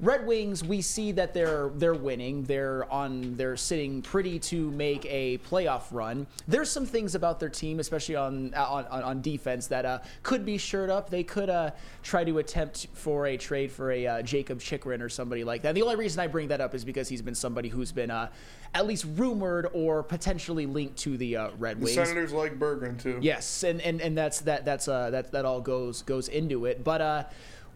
Red 0.00 0.26
Wings, 0.26 0.64
we 0.64 0.80
see 0.80 1.12
that 1.12 1.34
they're 1.34 1.70
they're 1.76 1.94
winning. 1.94 2.42
They're 2.44 2.90
on 2.92 3.36
they're 3.36 3.56
sitting 3.56 4.02
pretty 4.02 4.40
to 4.40 4.70
make 4.72 5.06
a 5.06 5.38
playoff 5.38 5.82
run. 5.92 6.26
There's 6.48 6.68
some 6.68 6.84
things 6.84 7.14
about 7.14 7.38
their 7.38 7.48
team, 7.48 7.78
especially 7.78 8.16
on 8.16 8.52
on, 8.54 8.86
on, 8.86 9.22
defense, 9.22 9.68
that 9.68 9.84
uh, 9.84 10.00
could 10.24 10.44
be 10.44 10.58
shored 10.58 10.90
up. 10.90 11.10
They 11.10 11.22
could 11.22 11.48
uh, 11.48 11.70
try 12.02 12.24
to 12.24 12.38
attempt 12.38 12.88
for 12.92 13.26
a 13.26 13.36
trade 13.36 13.70
for 13.70 13.92
a 13.92 14.06
uh, 14.06 14.22
Jacob 14.22 14.60
Chychrun 14.60 15.00
or 15.00 15.08
somebody 15.08 15.44
like 15.44 15.62
that. 15.62 15.68
And 15.68 15.76
the 15.76 15.82
only 15.82 15.96
reason 15.96 16.18
I 16.18 16.26
bring 16.26 16.48
that 16.48 16.60
up 16.60 16.74
is 16.74 16.84
because 16.84 17.08
he's 17.08 17.22
been 17.22 17.36
somebody 17.36 17.68
who's 17.68 17.92
been 17.92 18.10
uh, 18.10 18.30
at 18.74 18.86
least 18.86 19.06
rumored 19.14 19.68
or 19.72 20.02
potentially 20.02 20.66
linked 20.66 20.96
to 20.98 21.16
the 21.16 21.36
uh, 21.36 21.50
Red 21.58 21.78
The 21.78 21.84
Wings. 21.84 21.94
Senators 21.94 22.32
like 22.32 22.58
Bergeron 22.58 23.00
too. 23.00 23.18
Yes, 23.22 23.62
and, 23.62 23.80
and, 23.80 24.00
and 24.00 24.18
that's 24.18 24.40
that 24.40 24.64
that's 24.64 24.88
uh 24.88 25.10
that 25.10 25.30
that 25.30 25.44
all 25.44 25.60
goes 25.60 26.02
goes 26.02 26.26
into 26.26 26.66
it. 26.66 26.82
But 26.82 27.00
uh 27.00 27.24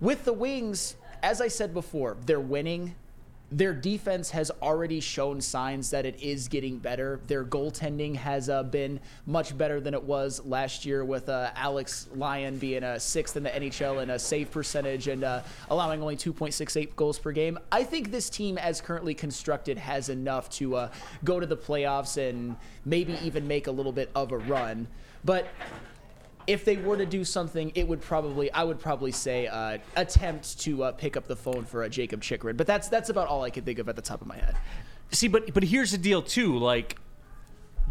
with 0.01 0.25
the 0.25 0.33
Wings, 0.33 0.97
as 1.23 1.41
I 1.41 1.49
said 1.49 1.75
before, 1.75 2.16
they're 2.27 2.41
winning. 2.41 2.95
Their 3.51 3.73
defense 3.73 4.31
has 4.33 4.51
already 4.61 5.01
shown 5.01 5.41
signs 5.41 5.89
that 5.91 6.05
it 6.05 6.21
is 6.21 6.49
getting 6.49 6.77
better. 6.77 7.19
Their 7.29 7.45
goaltending 7.45 8.14
has 8.16 8.51
uh, 8.51 8.62
been 8.62 9.01
much 9.25 9.57
better 9.57 9.81
than 9.81 9.95
it 9.95 10.03
was 10.03 10.45
last 10.45 10.85
year, 10.85 11.03
with 11.03 11.31
uh, 11.31 11.51
Alex 11.55 12.09
Lyon 12.14 12.59
being 12.59 12.83
a 12.83 13.01
sixth 13.01 13.39
in 13.39 13.43
the 13.43 13.49
NHL 13.49 14.03
in 14.03 14.11
a 14.11 14.19
save 14.19 14.51
percentage 14.51 15.09
and 15.09 15.25
uh, 15.25 15.43
allowing 15.71 16.03
only 16.03 16.16
2.68 16.16 16.95
goals 16.95 17.19
per 17.19 17.33
game. 17.33 17.59
I 17.73 17.85
think 17.85 18.11
this 18.11 18.29
team, 18.29 18.59
as 18.59 18.83
currently 18.83 19.14
constructed, 19.14 19.79
has 19.79 20.11
enough 20.11 20.51
to 20.51 20.77
uh, 20.77 20.91
go 21.25 21.41
to 21.41 21.47
the 21.47 21.57
playoffs 21.57 22.19
and 22.19 22.55
maybe 22.85 23.16
even 23.25 23.49
make 23.49 23.66
a 23.66 23.73
little 23.73 23.93
bit 23.93 24.11
of 24.14 24.33
a 24.33 24.39
run. 24.39 24.87
But 25.25 25.49
if 26.49 26.65
they 26.65 26.77
were 26.79 26.97
to 26.97 27.07
do 27.07 27.25
something, 27.25 27.71
it 27.77 27.87
would 27.87 28.01
probably 28.01 28.51
I 28.53 28.65
would 28.65 28.81
probably 28.81 29.13
say 29.13 29.47
uh, 29.47 29.79
attempt 29.97 30.59
to 30.61 30.83
uh, 30.85 30.93
pick 30.93 31.17
up 31.17 31.29
the 31.29 31.37
phone 31.37 31.65
for 31.65 31.85
uh, 31.85 31.89
Jacob 31.89 32.23
Chychrun. 32.23 32.57
But 32.57 32.67
that's 32.67 32.89
that's 32.89 33.11
about 33.11 33.29
all 33.29 33.45
I 33.45 33.51
can 33.51 33.65
think 33.65 33.79
of 33.79 33.89
at 33.89 33.95
the 33.97 34.03
top 34.03 34.21
of 34.23 34.27
my 34.27 34.37
head. 34.37 34.57
See, 35.11 35.29
but 35.29 35.53
but 35.55 35.63
here's 35.63 35.93
the 35.93 35.99
deal 35.99 36.23
too. 36.23 36.59
Like, 36.59 36.97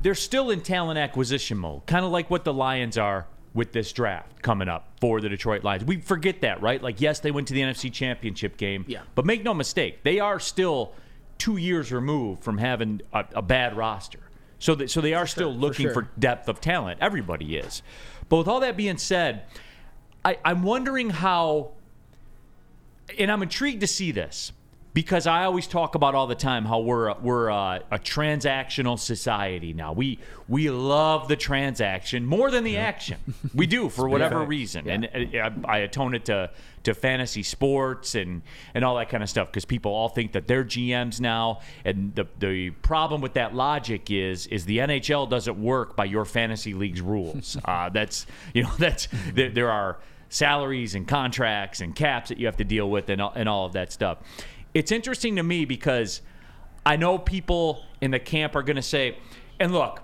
they're 0.02 0.16
still 0.16 0.50
in 0.50 0.62
talent 0.62 0.98
acquisition 1.00 1.58
mode, 1.58 1.86
kind 1.86 2.04
of 2.04 2.12
like 2.12 2.30
what 2.30 2.44
the 2.44 2.54
Lions 2.54 2.98
are 2.98 3.28
with 3.54 3.72
this 3.72 3.92
draft 3.94 4.42
coming 4.42 4.68
up 4.68 4.88
for 5.02 5.22
the 5.22 5.30
Detroit 5.30 5.64
Lions. 5.64 5.84
We 5.86 6.02
forget 6.02 6.42
that, 6.42 6.62
right? 6.62 6.82
Like, 6.82 7.00
yes, 7.02 7.20
they 7.22 7.32
went 7.32 7.48
to 7.48 7.54
the 7.54 7.62
NFC 7.62 7.92
Championship 7.92 8.58
game, 8.58 8.86
Yeah. 8.88 9.02
but 9.16 9.26
make 9.26 9.44
no 9.44 9.54
mistake, 9.56 10.04
they 10.04 10.20
are 10.20 10.40
still 10.40 10.94
two 11.40 11.58
years 11.58 11.92
removed 11.92 12.44
from 12.44 12.60
having 12.60 13.02
a, 13.14 13.26
a 13.36 13.42
bad 13.42 13.76
roster. 13.76 14.20
So, 14.60 14.76
that, 14.76 14.90
so 14.92 15.02
they 15.02 15.14
are 15.14 15.26
still 15.28 15.54
looking 15.54 15.88
for, 15.88 15.94
sure. 16.04 16.10
depth 16.20 16.50
of 16.50 16.60
talent. 16.62 17.00
Everybody 17.02 17.58
is. 17.58 17.82
But 18.30 18.38
with 18.38 18.48
all 18.48 18.60
that 18.60 18.76
being 18.76 18.98
said, 18.98 19.44
I, 20.24 20.38
I'm 20.44 20.64
wondering 20.64 21.10
how 21.10 21.72
and 23.18 23.32
I'm 23.32 23.42
intrigued 23.42 23.82
to 23.82 23.88
see 23.88 24.12
this 24.12 24.52
because 24.98 25.28
I 25.28 25.44
always 25.44 25.68
talk 25.68 25.94
about 25.94 26.16
all 26.16 26.26
the 26.26 26.34
time 26.34 26.66
how 26.66 26.80
we're 26.80 27.10
a, 27.10 27.18
we're 27.22 27.50
a, 27.50 27.84
a 27.92 28.00
transactional 28.00 28.98
society 28.98 29.72
now. 29.72 29.94
We 29.94 30.18
we 30.48 30.72
love 30.72 31.28
the 31.28 31.36
transaction 31.36 32.26
more 32.26 32.50
than 32.50 32.64
the 32.64 32.78
action. 32.78 33.20
We 33.54 33.68
do 33.68 33.90
for 33.90 34.10
whatever 34.14 34.44
reason, 34.44 34.90
and 34.90 35.06
uh, 35.06 35.52
I, 35.68 35.76
I 35.76 35.78
atone 35.82 36.16
it 36.16 36.26
to 36.26 36.50
to 36.82 36.96
fantasy 36.96 37.44
sports 37.44 38.16
and 38.16 38.42
and 38.74 38.84
all 38.84 38.96
that 38.96 39.10
kind 39.10 39.22
of 39.22 39.30
stuff 39.30 39.50
because 39.50 39.66
people 39.66 39.92
all 39.92 40.10
think 40.10 40.32
that 40.32 40.48
they're 40.48 40.66
GMs 40.66 41.22
now. 41.22 41.60
And 41.86 42.16
the 42.16 42.26
the 42.40 42.72
problem 42.72 43.22
with 43.22 43.34
that 43.34 43.54
logic 43.54 44.10
is 44.10 44.48
is 44.48 44.66
the 44.66 44.80
NHL 44.80 45.30
doesn't 45.30 45.62
work 45.62 45.96
by 45.96 46.06
your 46.06 46.26
fantasy 46.26 46.74
league's 46.74 47.02
rules. 47.02 47.56
uh, 47.66 47.90
that's 47.90 48.26
you 48.52 48.64
know 48.64 48.72
that's 48.80 49.10
there, 49.32 49.52
there 49.52 49.70
are 49.70 50.00
salaries 50.30 50.96
and 50.96 51.08
contracts 51.08 51.82
and 51.82 51.96
caps 51.96 52.30
that 52.30 52.38
you 52.38 52.48
have 52.48 52.58
to 52.58 52.66
deal 52.66 52.90
with 52.90 53.10
and 53.10 53.22
and 53.22 53.48
all 53.48 53.68
of 53.68 53.74
that 53.74 53.94
stuff. 53.94 54.18
It's 54.74 54.92
interesting 54.92 55.36
to 55.38 55.44
me 55.44 55.66
because 55.66 56.22
I 56.86 56.96
know 56.96 57.18
people 57.18 57.84
in 58.02 58.12
the 58.12 58.20
camp 58.20 58.56
are 58.56 58.64
going 58.64 58.76
to 58.76 58.82
say, 58.82 59.18
and 59.60 59.74
look, 59.74 60.02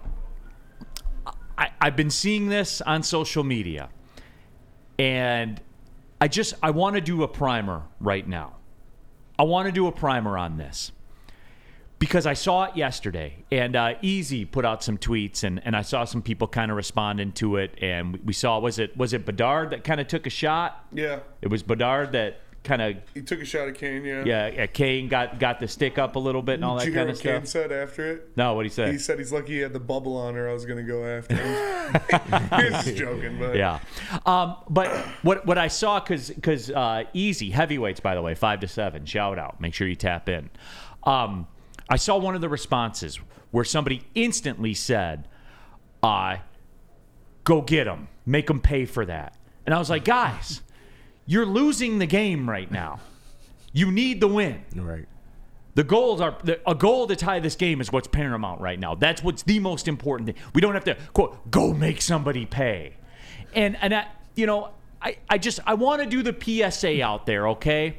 I, 1.57 1.69
I've 1.79 1.95
been 1.95 2.09
seeing 2.09 2.49
this 2.49 2.81
on 2.81 3.03
social 3.03 3.43
media, 3.43 3.89
and 4.97 5.61
I 6.19 6.27
just 6.27 6.55
I 6.63 6.71
want 6.71 6.95
to 6.95 7.01
do 7.01 7.23
a 7.23 7.27
primer 7.27 7.83
right 7.99 8.27
now. 8.27 8.55
I 9.37 9.43
want 9.43 9.67
to 9.67 9.71
do 9.71 9.87
a 9.87 9.91
primer 9.91 10.37
on 10.37 10.57
this 10.57 10.91
because 11.99 12.25
I 12.25 12.33
saw 12.33 12.65
it 12.65 12.75
yesterday, 12.75 13.45
and 13.51 13.75
uh, 13.75 13.93
Easy 14.01 14.43
put 14.43 14.65
out 14.65 14.83
some 14.83 14.97
tweets, 14.97 15.43
and, 15.43 15.61
and 15.65 15.75
I 15.75 15.83
saw 15.83 16.03
some 16.03 16.21
people 16.21 16.47
kind 16.47 16.69
of 16.69 16.75
responding 16.75 17.31
to 17.33 17.57
it, 17.57 17.77
and 17.81 18.13
we, 18.13 18.19
we 18.25 18.33
saw 18.33 18.59
was 18.59 18.79
it 18.79 18.97
was 18.97 19.13
it 19.13 19.25
Bedard 19.25 19.69
that 19.69 19.83
kind 19.83 20.01
of 20.01 20.07
took 20.07 20.27
a 20.27 20.29
shot? 20.29 20.85
Yeah. 20.91 21.19
It 21.41 21.47
was 21.47 21.63
Bedard 21.63 22.11
that 22.11 22.41
kind 22.63 22.81
of 22.81 22.95
He 23.13 23.21
took 23.21 23.41
a 23.41 23.45
shot 23.45 23.67
at 23.67 23.75
Kane, 23.75 24.03
yeah. 24.05 24.23
yeah, 24.25 24.47
yeah, 24.47 24.65
Kane 24.67 25.07
got 25.07 25.39
got 25.39 25.59
the 25.59 25.67
stick 25.67 25.97
up 25.97 26.15
a 26.15 26.19
little 26.19 26.41
bit 26.41 26.55
and 26.55 26.65
all 26.65 26.75
that 26.77 26.85
Did 26.85 26.89
you 26.89 26.93
hear 26.93 27.01
kind 27.05 27.11
of 27.11 27.17
what 27.17 27.33
Kane 27.33 27.45
said 27.45 27.71
after 27.71 28.11
it? 28.11 28.31
No, 28.37 28.53
what 28.53 28.65
he 28.65 28.69
said? 28.69 28.91
He 28.91 28.97
said 28.97 29.19
he's 29.19 29.31
lucky 29.31 29.53
he 29.53 29.59
had 29.59 29.73
the 29.73 29.79
bubble 29.79 30.17
on 30.17 30.35
or 30.35 30.49
I 30.49 30.53
was 30.53 30.65
going 30.65 30.77
to 30.77 30.83
go 30.83 31.05
after 31.05 31.35
him. 31.35 31.93
he 32.59 32.71
was 32.71 32.85
just 32.85 32.97
joking, 32.97 33.37
but 33.37 33.55
Yeah, 33.55 33.79
um, 34.25 34.57
but 34.69 34.89
what 35.21 35.45
what 35.45 35.57
I 35.57 35.67
saw 35.67 35.99
because 35.99 36.29
because 36.29 36.71
uh, 36.71 37.03
easy 37.13 37.51
heavyweights 37.51 37.99
by 37.99 38.15
the 38.15 38.21
way 38.21 38.33
five 38.33 38.61
to 38.61 38.67
seven 38.67 39.05
shout 39.05 39.37
out 39.37 39.61
make 39.61 39.73
sure 39.73 39.87
you 39.87 39.95
tap 39.95 40.29
in. 40.29 40.49
Um, 41.03 41.47
I 41.89 41.97
saw 41.97 42.17
one 42.17 42.33
of 42.33 42.41
the 42.41 42.49
responses 42.49 43.19
where 43.51 43.65
somebody 43.65 44.03
instantly 44.15 44.73
said, 44.73 45.27
"I 46.01 46.41
go 47.43 47.61
get 47.61 47.87
him, 47.87 48.07
make 48.25 48.49
him 48.49 48.61
pay 48.61 48.85
for 48.85 49.05
that," 49.05 49.37
and 49.65 49.75
I 49.75 49.79
was 49.79 49.89
like, 49.89 50.05
guys, 50.05 50.61
you're 51.25 51.45
losing 51.45 51.99
the 51.99 52.05
game 52.05 52.49
right 52.49 52.69
now. 52.69 52.99
You 53.71 53.91
need 53.91 54.21
the 54.21 54.27
win. 54.27 54.61
Right. 54.75 55.07
The 55.75 55.83
goals 55.83 56.21
are 56.21 56.37
the, 56.43 56.59
a 56.69 56.75
goal 56.75 57.07
to 57.07 57.15
tie 57.15 57.39
this 57.39 57.55
game 57.55 57.81
is 57.81 57.91
what's 57.91 58.07
paramount 58.07 58.61
right 58.61 58.79
now. 58.79 58.93
That's 58.93 59.23
what's 59.23 59.41
the 59.41 59.59
most 59.59 59.87
important 59.87 60.27
thing. 60.27 60.35
We 60.53 60.61
don't 60.61 60.75
have 60.75 60.83
to 60.85 60.95
quote 61.13 61.49
go 61.49 61.73
make 61.73 62.01
somebody 62.01 62.45
pay, 62.45 62.93
and 63.53 63.75
and 63.81 63.95
I, 63.95 64.07
you 64.35 64.45
know 64.45 64.69
I 65.01 65.17
I 65.27 65.39
just 65.39 65.59
I 65.65 65.73
want 65.73 66.03
to 66.03 66.07
do 66.07 66.21
the 66.21 66.35
PSA 66.71 67.03
out 67.03 67.25
there. 67.25 67.47
Okay, 67.49 67.97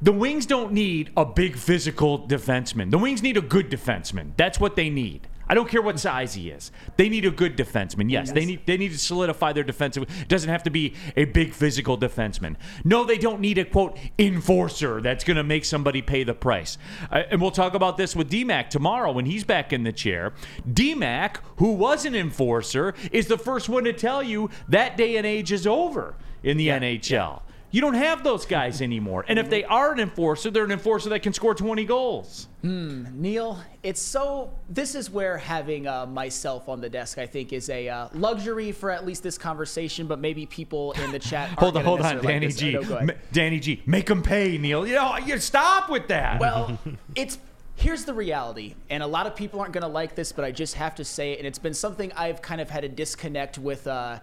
the 0.00 0.10
Wings 0.10 0.44
don't 0.44 0.72
need 0.72 1.10
a 1.16 1.24
big 1.24 1.56
physical 1.56 2.26
defenseman. 2.26 2.90
The 2.90 2.98
Wings 2.98 3.22
need 3.22 3.36
a 3.36 3.42
good 3.42 3.70
defenseman. 3.70 4.32
That's 4.36 4.58
what 4.58 4.74
they 4.74 4.90
need. 4.90 5.28
I 5.52 5.54
don't 5.54 5.68
care 5.68 5.82
what 5.82 6.00
size 6.00 6.32
he 6.32 6.48
is. 6.48 6.72
They 6.96 7.10
need 7.10 7.26
a 7.26 7.30
good 7.30 7.58
defenseman. 7.58 8.10
Yes, 8.10 8.32
they 8.32 8.46
need 8.46 8.64
they 8.64 8.78
need 8.78 8.90
to 8.92 8.98
solidify 8.98 9.52
their 9.52 9.64
defensive. 9.64 10.04
It 10.04 10.26
doesn't 10.26 10.48
have 10.48 10.62
to 10.62 10.70
be 10.70 10.94
a 11.14 11.26
big 11.26 11.52
physical 11.52 11.98
defenseman. 11.98 12.56
No, 12.84 13.04
they 13.04 13.18
don't 13.18 13.38
need 13.38 13.58
a 13.58 13.66
quote 13.66 13.98
enforcer 14.18 15.02
that's 15.02 15.24
going 15.24 15.36
to 15.36 15.44
make 15.44 15.66
somebody 15.66 16.00
pay 16.00 16.24
the 16.24 16.32
price. 16.32 16.78
Uh, 17.10 17.24
and 17.30 17.38
we'll 17.38 17.50
talk 17.50 17.74
about 17.74 17.98
this 17.98 18.16
with 18.16 18.30
DMAC 18.30 18.70
tomorrow 18.70 19.12
when 19.12 19.26
he's 19.26 19.44
back 19.44 19.74
in 19.74 19.82
the 19.82 19.92
chair. 19.92 20.32
DMAC, 20.66 21.36
who 21.56 21.72
was 21.72 22.06
an 22.06 22.14
enforcer, 22.14 22.94
is 23.10 23.26
the 23.26 23.36
first 23.36 23.68
one 23.68 23.84
to 23.84 23.92
tell 23.92 24.22
you 24.22 24.48
that 24.70 24.96
day 24.96 25.18
and 25.18 25.26
age 25.26 25.52
is 25.52 25.66
over 25.66 26.14
in 26.42 26.56
the 26.56 26.68
NHL. 26.68 27.42
You 27.72 27.80
don't 27.80 27.94
have 27.94 28.22
those 28.22 28.44
guys 28.44 28.82
anymore. 28.82 29.24
And 29.26 29.38
if 29.38 29.48
they 29.48 29.64
are 29.64 29.92
an 29.92 29.98
enforcer, 29.98 30.50
they're 30.50 30.64
an 30.64 30.70
enforcer 30.70 31.08
that 31.08 31.22
can 31.22 31.32
score 31.32 31.54
20 31.54 31.86
goals. 31.86 32.48
Neal, 32.62 33.58
it's 33.82 34.00
so. 34.00 34.52
This 34.68 34.94
is 34.94 35.10
where 35.10 35.38
having 35.38 35.88
uh, 35.88 36.04
myself 36.04 36.68
on 36.68 36.82
the 36.82 36.90
desk, 36.90 37.16
I 37.16 37.26
think, 37.26 37.52
is 37.52 37.70
a 37.70 37.88
uh, 37.88 38.08
luxury 38.12 38.72
for 38.72 38.90
at 38.90 39.06
least 39.06 39.22
this 39.22 39.38
conversation. 39.38 40.06
But 40.06 40.20
maybe 40.20 40.44
people 40.44 40.92
in 40.92 41.10
the 41.12 41.18
chat. 41.18 41.48
Hold 41.58 41.78
on, 41.78 41.84
hold 41.84 42.02
on, 42.02 42.22
Danny 42.22 42.46
like. 42.46 42.56
G. 42.56 42.72
No. 42.74 43.00
Ma- 43.00 43.12
Danny 43.32 43.58
G. 43.58 43.82
Make 43.86 44.06
them 44.06 44.22
pay, 44.22 44.58
Neal. 44.58 44.86
You 44.86 44.94
know, 44.94 45.16
you 45.16 45.38
stop 45.38 45.88
with 45.88 46.08
that. 46.08 46.40
Well, 46.40 46.78
it's 47.16 47.38
here's 47.74 48.04
the 48.04 48.14
reality, 48.14 48.74
and 48.90 49.02
a 49.02 49.06
lot 49.06 49.26
of 49.26 49.34
people 49.34 49.60
aren't 49.60 49.72
going 49.72 49.82
to 49.82 49.88
like 49.88 50.14
this, 50.14 50.30
but 50.30 50.44
I 50.44 50.52
just 50.52 50.74
have 50.74 50.94
to 50.96 51.04
say 51.04 51.32
it, 51.32 51.38
and 51.38 51.46
it's 51.46 51.58
been 51.58 51.74
something 51.74 52.12
I've 52.12 52.42
kind 52.42 52.60
of 52.60 52.68
had 52.68 52.84
a 52.84 52.88
disconnect 52.88 53.58
with. 53.58 53.86
Uh, 53.86 54.20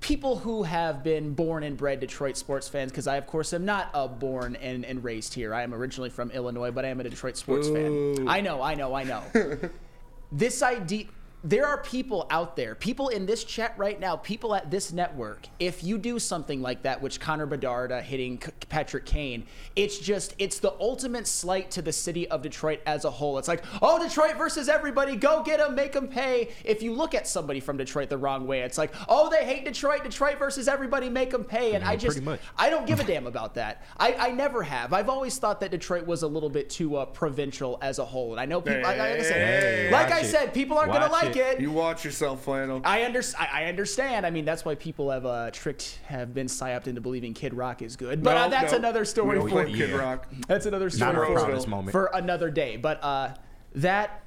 People 0.00 0.38
who 0.38 0.62
have 0.62 1.02
been 1.02 1.34
born 1.34 1.64
and 1.64 1.76
bred 1.76 2.00
Detroit 2.00 2.36
sports 2.36 2.68
fans, 2.68 2.92
because 2.92 3.06
I, 3.06 3.16
of 3.16 3.26
course, 3.26 3.52
am 3.52 3.64
not 3.64 3.90
uh, 3.92 4.06
born 4.06 4.56
and, 4.56 4.84
and 4.84 5.02
raised 5.02 5.34
here. 5.34 5.52
I 5.52 5.62
am 5.62 5.74
originally 5.74 6.10
from 6.10 6.30
Illinois, 6.30 6.70
but 6.70 6.84
I 6.84 6.88
am 6.88 7.00
a 7.00 7.04
Detroit 7.04 7.36
sports 7.36 7.68
fan. 7.68 8.28
I 8.28 8.40
know, 8.40 8.62
I 8.62 8.74
know, 8.74 8.94
I 8.94 9.04
know. 9.04 9.22
this 10.32 10.62
idea 10.62 11.06
there 11.44 11.66
are 11.66 11.78
people 11.82 12.26
out 12.30 12.56
there 12.56 12.74
people 12.74 13.08
in 13.08 13.26
this 13.26 13.44
chat 13.44 13.74
right 13.76 14.00
now 14.00 14.16
people 14.16 14.54
at 14.54 14.70
this 14.70 14.92
network 14.92 15.46
if 15.58 15.84
you 15.84 15.98
do 15.98 16.18
something 16.18 16.60
like 16.60 16.82
that 16.82 17.00
which 17.00 17.20
connor 17.20 17.46
bedard 17.46 17.92
uh, 17.92 18.00
hitting 18.00 18.40
C- 18.40 18.50
patrick 18.68 19.06
kane 19.06 19.44
it's 19.76 19.98
just 19.98 20.34
it's 20.38 20.58
the 20.58 20.74
ultimate 20.80 21.26
slight 21.26 21.70
to 21.72 21.82
the 21.82 21.92
city 21.92 22.28
of 22.28 22.42
detroit 22.42 22.80
as 22.86 23.04
a 23.04 23.10
whole 23.10 23.38
it's 23.38 23.48
like 23.48 23.64
oh 23.82 24.02
detroit 24.02 24.36
versus 24.36 24.68
everybody 24.68 25.16
go 25.16 25.42
get 25.42 25.58
them 25.58 25.74
make 25.74 25.92
them 25.92 26.08
pay 26.08 26.50
if 26.64 26.82
you 26.82 26.92
look 26.92 27.14
at 27.14 27.26
somebody 27.26 27.60
from 27.60 27.76
detroit 27.76 28.08
the 28.08 28.18
wrong 28.18 28.46
way 28.46 28.60
it's 28.60 28.78
like 28.78 28.92
oh 29.08 29.30
they 29.30 29.44
hate 29.44 29.64
detroit 29.64 30.02
detroit 30.02 30.38
versus 30.38 30.66
everybody 30.66 31.08
make 31.08 31.30
them 31.30 31.44
pay 31.44 31.74
and 31.74 31.84
i 31.84 31.96
just, 31.96 32.20
much. 32.22 32.40
I 32.56 32.70
don't 32.70 32.86
give 32.86 33.00
a 33.00 33.04
damn 33.08 33.26
about 33.26 33.54
that. 33.54 33.82
I, 33.96 34.14
I 34.14 34.30
never 34.30 34.62
have. 34.62 34.92
I've 34.92 35.08
always 35.08 35.38
thought 35.38 35.60
that 35.60 35.70
Detroit 35.70 36.06
was 36.06 36.22
a 36.22 36.28
little 36.28 36.50
bit 36.50 36.70
too 36.70 36.96
uh, 36.96 37.06
provincial 37.06 37.78
as 37.82 37.98
a 37.98 38.04
whole. 38.04 38.32
And 38.32 38.40
I 38.40 38.44
know 38.44 38.60
people, 38.60 38.82
like 38.82 38.98
I 38.98 39.22
said, 39.22 39.62
Hey, 39.62 39.90
like 39.90 40.10
I 40.10 40.22
said, 40.22 40.54
people 40.54 40.78
aren't 40.78 40.92
going 40.92 41.04
to 41.04 41.10
like 41.10 41.27
like 41.28 41.36
it. 41.36 41.60
You 41.60 41.70
watch 41.70 42.04
yourself, 42.04 42.44
Flannel. 42.44 42.80
I, 42.84 43.04
under, 43.04 43.22
I 43.38 43.48
I 43.52 43.64
understand. 43.66 44.26
I 44.26 44.30
mean, 44.30 44.44
that's 44.44 44.64
why 44.64 44.74
people 44.74 45.10
have 45.10 45.26
uh, 45.26 45.50
tricked, 45.52 45.98
have 46.06 46.34
been 46.34 46.46
psyoped 46.46 46.86
into 46.86 47.00
believing 47.00 47.34
Kid 47.34 47.54
Rock 47.54 47.82
is 47.82 47.96
good. 47.96 48.22
But 48.22 48.34
No, 48.34 48.40
uh, 48.42 48.48
that's 48.48 48.72
no. 48.72 48.78
another 48.78 49.04
story 49.04 49.28
We 49.28 49.34
don't 49.34 49.48
for 49.48 49.64
blame 49.64 49.76
Kid 49.76 49.90
Rock. 49.90 50.26
That's 50.46 50.66
another 50.66 50.90
story 50.90 51.12
Not 51.12 51.18
our 51.20 51.26
for, 51.26 51.34
proudest 51.44 51.68
moment. 51.68 51.92
for 51.92 52.10
another 52.14 52.50
day. 52.50 52.76
But 52.76 53.02
uh, 53.02 53.34
that 53.76 54.22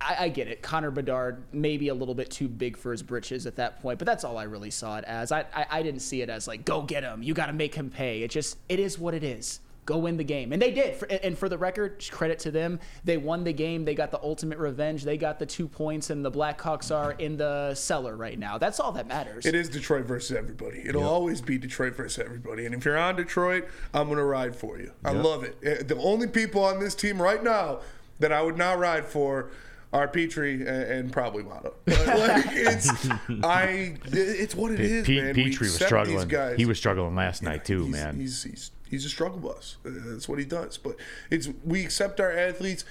I, 0.00 0.16
I 0.24 0.28
get 0.28 0.48
it. 0.48 0.62
Connor 0.62 0.90
Bedard 0.90 1.42
maybe 1.52 1.88
a 1.88 1.94
little 1.94 2.14
bit 2.14 2.30
too 2.30 2.48
big 2.48 2.76
for 2.76 2.92
his 2.92 3.02
britches 3.02 3.46
at 3.46 3.56
that 3.56 3.80
point, 3.82 3.98
but 3.98 4.06
that's 4.06 4.22
all 4.24 4.38
I 4.38 4.44
really 4.44 4.70
saw 4.70 4.98
it 4.98 5.04
as. 5.04 5.32
I 5.32 5.40
I, 5.54 5.66
I 5.70 5.82
didn't 5.82 6.00
see 6.00 6.22
it 6.22 6.28
as 6.30 6.46
like 6.46 6.64
go 6.64 6.82
get 6.82 7.02
him. 7.02 7.22
You 7.22 7.34
got 7.34 7.46
to 7.46 7.52
make 7.52 7.74
him 7.74 7.90
pay. 7.90 8.22
It 8.22 8.30
just 8.30 8.58
it 8.68 8.78
is 8.78 8.98
what 8.98 9.14
it 9.14 9.24
is. 9.24 9.60
Go 9.88 9.96
win 9.96 10.18
the 10.18 10.24
game, 10.24 10.52
and 10.52 10.60
they 10.60 10.70
did. 10.70 10.96
For, 10.96 11.06
and 11.06 11.36
for 11.38 11.48
the 11.48 11.56
record, 11.56 12.04
credit 12.10 12.38
to 12.40 12.50
them. 12.50 12.78
They 13.04 13.16
won 13.16 13.42
the 13.42 13.54
game. 13.54 13.86
They 13.86 13.94
got 13.94 14.10
the 14.10 14.20
ultimate 14.22 14.58
revenge. 14.58 15.02
They 15.02 15.16
got 15.16 15.38
the 15.38 15.46
two 15.46 15.66
points, 15.66 16.10
and 16.10 16.22
the 16.22 16.30
Blackhawks 16.30 16.94
are 16.94 17.12
in 17.12 17.38
the 17.38 17.74
cellar 17.74 18.14
right 18.14 18.38
now. 18.38 18.58
That's 18.58 18.80
all 18.80 18.92
that 18.92 19.06
matters. 19.08 19.46
It 19.46 19.54
is 19.54 19.70
Detroit 19.70 20.04
versus 20.04 20.36
everybody. 20.36 20.82
It'll 20.86 21.08
always 21.08 21.40
be 21.40 21.56
Detroit 21.56 21.96
versus 21.96 22.22
everybody. 22.22 22.66
And 22.66 22.74
if 22.74 22.84
you're 22.84 22.98
on 22.98 23.16
Detroit, 23.16 23.66
I'm 23.94 24.08
going 24.08 24.18
to 24.18 24.24
ride 24.24 24.54
for 24.54 24.78
you. 24.78 24.92
I 25.06 25.12
Yep. 25.14 25.24
love 25.24 25.44
it. 25.44 25.56
Eh, 25.62 25.82
The 25.84 25.96
only 25.96 26.26
people 26.26 26.62
on 26.62 26.80
this 26.80 26.94
team 26.94 27.22
right 27.22 27.42
now 27.42 27.80
that 28.18 28.30
I 28.30 28.42
would 28.42 28.58
not 28.58 28.78
ride 28.78 29.06
for 29.06 29.52
are 29.90 30.06
Petry 30.06 30.56
and, 30.60 30.68
and 30.68 31.12
probably 31.12 31.44
Maatta. 31.44 31.72
Like, 31.86 32.44
it's 32.52 32.90
I. 33.42 33.96
It's 34.04 34.54
what 34.54 34.70
it 34.72 34.80
is, 34.80 35.06
Pe- 35.06 35.16
man. 35.22 35.34
We 35.34 35.46
Petry 35.46 35.60
was 35.60 35.76
struggling. 35.76 36.16
These 36.18 36.24
guys. 36.26 36.56
He 36.58 36.66
was 36.66 36.76
struggling 36.76 37.14
last 37.14 37.42
night 37.42 37.64
too, 37.64 37.84
he's, 37.84 37.92
man. 37.92 38.16
He's, 38.20 38.42
he's 38.42 38.70
he's 38.90 39.04
a 39.04 39.08
struggle 39.08 39.38
bus. 39.38 39.76
Uh, 39.84 39.90
That's 40.06 40.28
what 40.28 40.38
he 40.38 40.44
does. 40.44 40.78
But 40.78 40.96
it's 41.30 41.48
we 41.64 41.84
accept 41.84 42.20
our 42.20 42.32
athletes. 42.32 42.84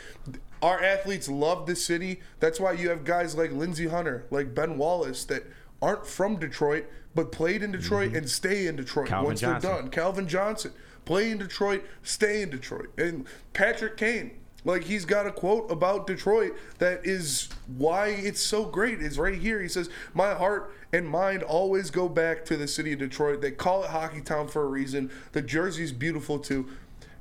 Our 0.61 0.81
athletes 0.83 1.29
love 1.29 1.67
the 1.67 1.75
city. 1.75 2.21
That's 2.39 2.59
why 2.59 2.71
you 2.73 2.89
have 2.89 3.03
guys 3.03 3.35
like 3.35 3.51
Lindsey 3.51 3.87
Hunter, 3.87 4.25
like 4.31 4.55
Ben 4.55 4.77
Wallace, 4.77 5.23
that 5.25 5.43
aren't 5.81 6.07
from 6.07 6.37
Detroit 6.37 6.85
but 7.13 7.31
played 7.31 7.63
in 7.63 7.71
Detroit 7.71 8.13
and 8.13 8.29
stay 8.29 8.67
in 8.67 8.75
Detroit 8.75 9.05
Mm-hmm. 9.07 9.13
Calvin 9.13 9.25
once 9.27 9.41
Johnson. 9.41 9.71
they're 9.71 9.81
done. 9.81 9.89
Calvin 9.91 10.27
Johnson 10.27 10.71
play 11.05 11.31
in 11.31 11.37
Detroit, 11.39 11.83
stay 12.03 12.41
in 12.43 12.49
Detroit, 12.51 12.89
and 12.97 13.25
Patrick 13.53 13.97
Kane. 13.97 14.37
Like 14.65 14.83
he's 14.83 15.05
got 15.05 15.25
a 15.25 15.31
quote 15.31 15.71
about 15.71 16.07
Detroit 16.07 16.53
that 16.79 17.05
is 17.05 17.49
why 17.77 18.07
it's 18.07 18.41
so 18.41 18.65
great. 18.65 19.01
Is 19.01 19.17
right 19.19 19.37
here. 19.37 19.61
He 19.61 19.67
says, 19.67 19.89
"My 20.13 20.33
heart 20.33 20.73
and 20.91 21.07
mind 21.07 21.43
always 21.43 21.89
go 21.89 22.09
back 22.09 22.43
to 22.45 22.57
the 22.57 22.67
city 22.67 22.93
of 22.93 22.99
Detroit. 22.99 23.41
They 23.41 23.51
call 23.51 23.83
it 23.83 23.89
Hockey 23.89 24.21
Town 24.21 24.47
for 24.47 24.63
a 24.63 24.67
reason. 24.67 25.11
The 25.31 25.41
jersey's 25.41 25.91
beautiful 25.91 26.39
too. 26.39 26.67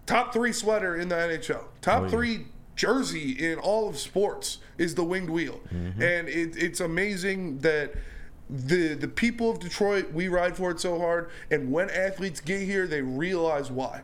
Top 0.07 0.33
three 0.33 0.53
sweater 0.53 0.97
in 0.97 1.09
the 1.09 1.17
NHL. 1.17 1.65
Top 1.81 2.05
oh, 2.05 2.09
three 2.09 2.47
jersey 2.75 3.33
in 3.33 3.59
all 3.59 3.89
of 3.89 3.99
sports 3.99 4.59
is 4.79 4.95
the 4.95 5.05
winged 5.05 5.31
wheel, 5.31 5.61
mm-hmm. 5.73 6.03
and 6.03 6.29
it, 6.29 6.57
it's 6.57 6.81
amazing 6.81 7.59
that." 7.61 7.95
the 8.49 8.95
the 8.95 9.09
people 9.09 9.51
of 9.51 9.59
Detroit, 9.59 10.13
we 10.13 10.29
ride 10.29 10.57
for 10.57 10.71
it 10.71 10.79
so 10.79 11.01
hard, 11.01 11.31
and 11.51 11.73
when 11.73 11.91
athletes 11.91 12.41
get 12.41 12.63
here, 12.63 12.87
they 12.87 13.03
realize 13.03 13.73
why. 13.73 14.03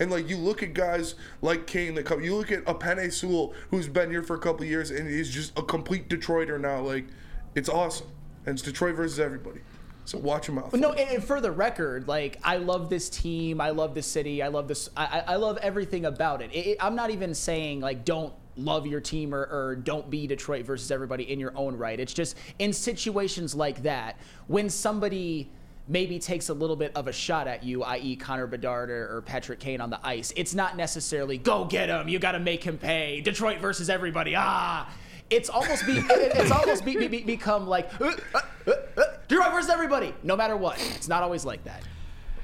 And 0.00 0.10
like 0.10 0.28
you 0.28 0.38
look 0.38 0.62
at 0.62 0.72
guys 0.72 1.14
like 1.42 1.66
Kane 1.66 1.94
that 1.94 2.06
come, 2.06 2.22
you 2.22 2.34
look 2.34 2.50
at 2.50 2.60
a 2.66 2.74
Penei 2.74 3.12
Sewell 3.12 3.52
who's 3.70 3.86
been 3.86 4.10
here 4.10 4.22
for 4.22 4.34
a 4.34 4.38
couple 4.38 4.64
years 4.64 4.90
and 4.90 5.06
is 5.06 5.28
just 5.30 5.56
a 5.58 5.62
complete 5.62 6.08
Detroiter 6.08 6.58
now. 6.58 6.80
Like 6.80 7.06
it's 7.54 7.68
awesome, 7.68 8.06
and 8.46 8.54
it's 8.54 8.62
Detroit 8.62 8.96
versus 8.96 9.20
everybody. 9.20 9.60
So 10.06 10.18
watch 10.18 10.48
him 10.48 10.58
out. 10.58 10.72
No, 10.72 10.92
and, 10.92 11.22
for 11.22 11.40
the 11.40 11.52
record, 11.52 12.08
like 12.08 12.38
I 12.42 12.56
love 12.56 12.88
this 12.88 13.10
team, 13.10 13.60
I 13.60 13.70
love 13.70 13.94
this 13.94 14.06
city, 14.06 14.42
I 14.42 14.48
love 14.48 14.66
this, 14.66 14.88
I, 14.96 15.04
I 15.04 15.34
I 15.34 15.36
love 15.36 15.58
everything 15.58 16.06
about 16.06 16.40
it. 16.42 16.50
It- 16.52 16.66
it- 16.66 16.76
I'm 16.80 16.96
not 16.96 17.10
even 17.10 17.34
saying 17.34 17.80
like 17.80 18.04
don't 18.06 18.32
love 18.56 18.86
your 18.86 19.00
team 19.00 19.34
or, 19.34 19.42
or 19.42 19.76
don't 19.76 20.10
be 20.10 20.26
Detroit 20.26 20.64
versus 20.64 20.90
everybody 20.90 21.30
in 21.30 21.38
your 21.38 21.52
own 21.56 21.76
right. 21.76 22.00
It's 22.00 22.12
just 22.14 22.36
in 22.58 22.72
situations 22.72 23.54
like 23.54 23.82
that 23.84 24.16
when 24.48 24.68
somebody 24.70 25.50
maybe 25.90 26.18
takes 26.20 26.48
a 26.48 26.54
little 26.54 26.76
bit 26.76 26.92
of 26.94 27.08
a 27.08 27.12
shot 27.12 27.48
at 27.48 27.64
you, 27.64 27.82
i.e., 27.82 28.14
Connor 28.16 28.46
Bedard 28.46 28.90
or, 28.90 29.16
or 29.16 29.22
Patrick 29.22 29.58
Kane 29.58 29.80
on 29.80 29.90
the 29.90 29.98
ice. 30.06 30.32
It's 30.36 30.54
not 30.54 30.76
necessarily 30.76 31.36
go 31.36 31.64
get 31.64 31.88
him, 31.88 32.08
you 32.08 32.18
got 32.18 32.32
to 32.32 32.38
make 32.38 32.62
him 32.62 32.78
pay. 32.78 33.20
Detroit 33.20 33.58
versus 33.58 33.90
everybody, 33.90 34.34
ah. 34.36 34.88
It's 35.28 35.48
almost 35.48 35.86
be, 35.86 35.94
it's 35.98 36.50
almost 36.50 36.84
be, 36.84 36.96
be, 36.96 37.08
be- 37.08 37.22
become 37.24 37.66
like 37.66 37.90
uh, 38.00 38.12
uh, 38.34 38.40
uh, 38.66 38.70
uh, 38.96 39.02
Detroit 39.28 39.52
versus 39.52 39.70
everybody, 39.70 40.14
no 40.22 40.36
matter 40.36 40.56
what. 40.56 40.78
It's 40.96 41.08
not 41.08 41.22
always 41.22 41.44
like 41.44 41.64
that. 41.64 41.82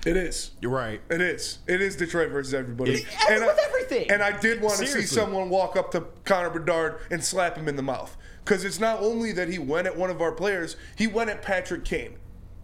It 0.04 0.16
is. 0.16 0.52
You're 0.60 0.70
right. 0.70 1.00
It 1.10 1.20
is. 1.20 1.58
It 1.66 1.80
is 1.82 1.96
Detroit 1.96 2.30
versus 2.30 2.54
everybody. 2.54 2.92
It- 2.94 3.06
every- 3.28 3.46
with 3.46 3.58
everything. 3.64 4.10
And 4.10 4.22
I 4.22 4.38
did 4.38 4.60
want 4.60 4.78
to 4.78 4.86
see 4.86 5.02
someone 5.02 5.50
walk 5.50 5.76
up 5.76 5.90
to 5.92 6.02
Connor 6.24 6.50
Bedard 6.50 6.98
and 7.10 7.24
slap 7.24 7.56
him 7.56 7.68
in 7.68 7.74
the 7.76 7.82
mouth. 7.82 8.16
Because 8.44 8.64
it's 8.64 8.78
not 8.78 9.00
only 9.00 9.32
that 9.32 9.48
he 9.48 9.58
went 9.58 9.88
at 9.88 9.96
one 9.96 10.10
of 10.10 10.20
our 10.20 10.30
players, 10.30 10.76
he 10.94 11.08
went 11.08 11.30
at 11.30 11.42
Patrick 11.42 11.84
Kane. 11.84 12.16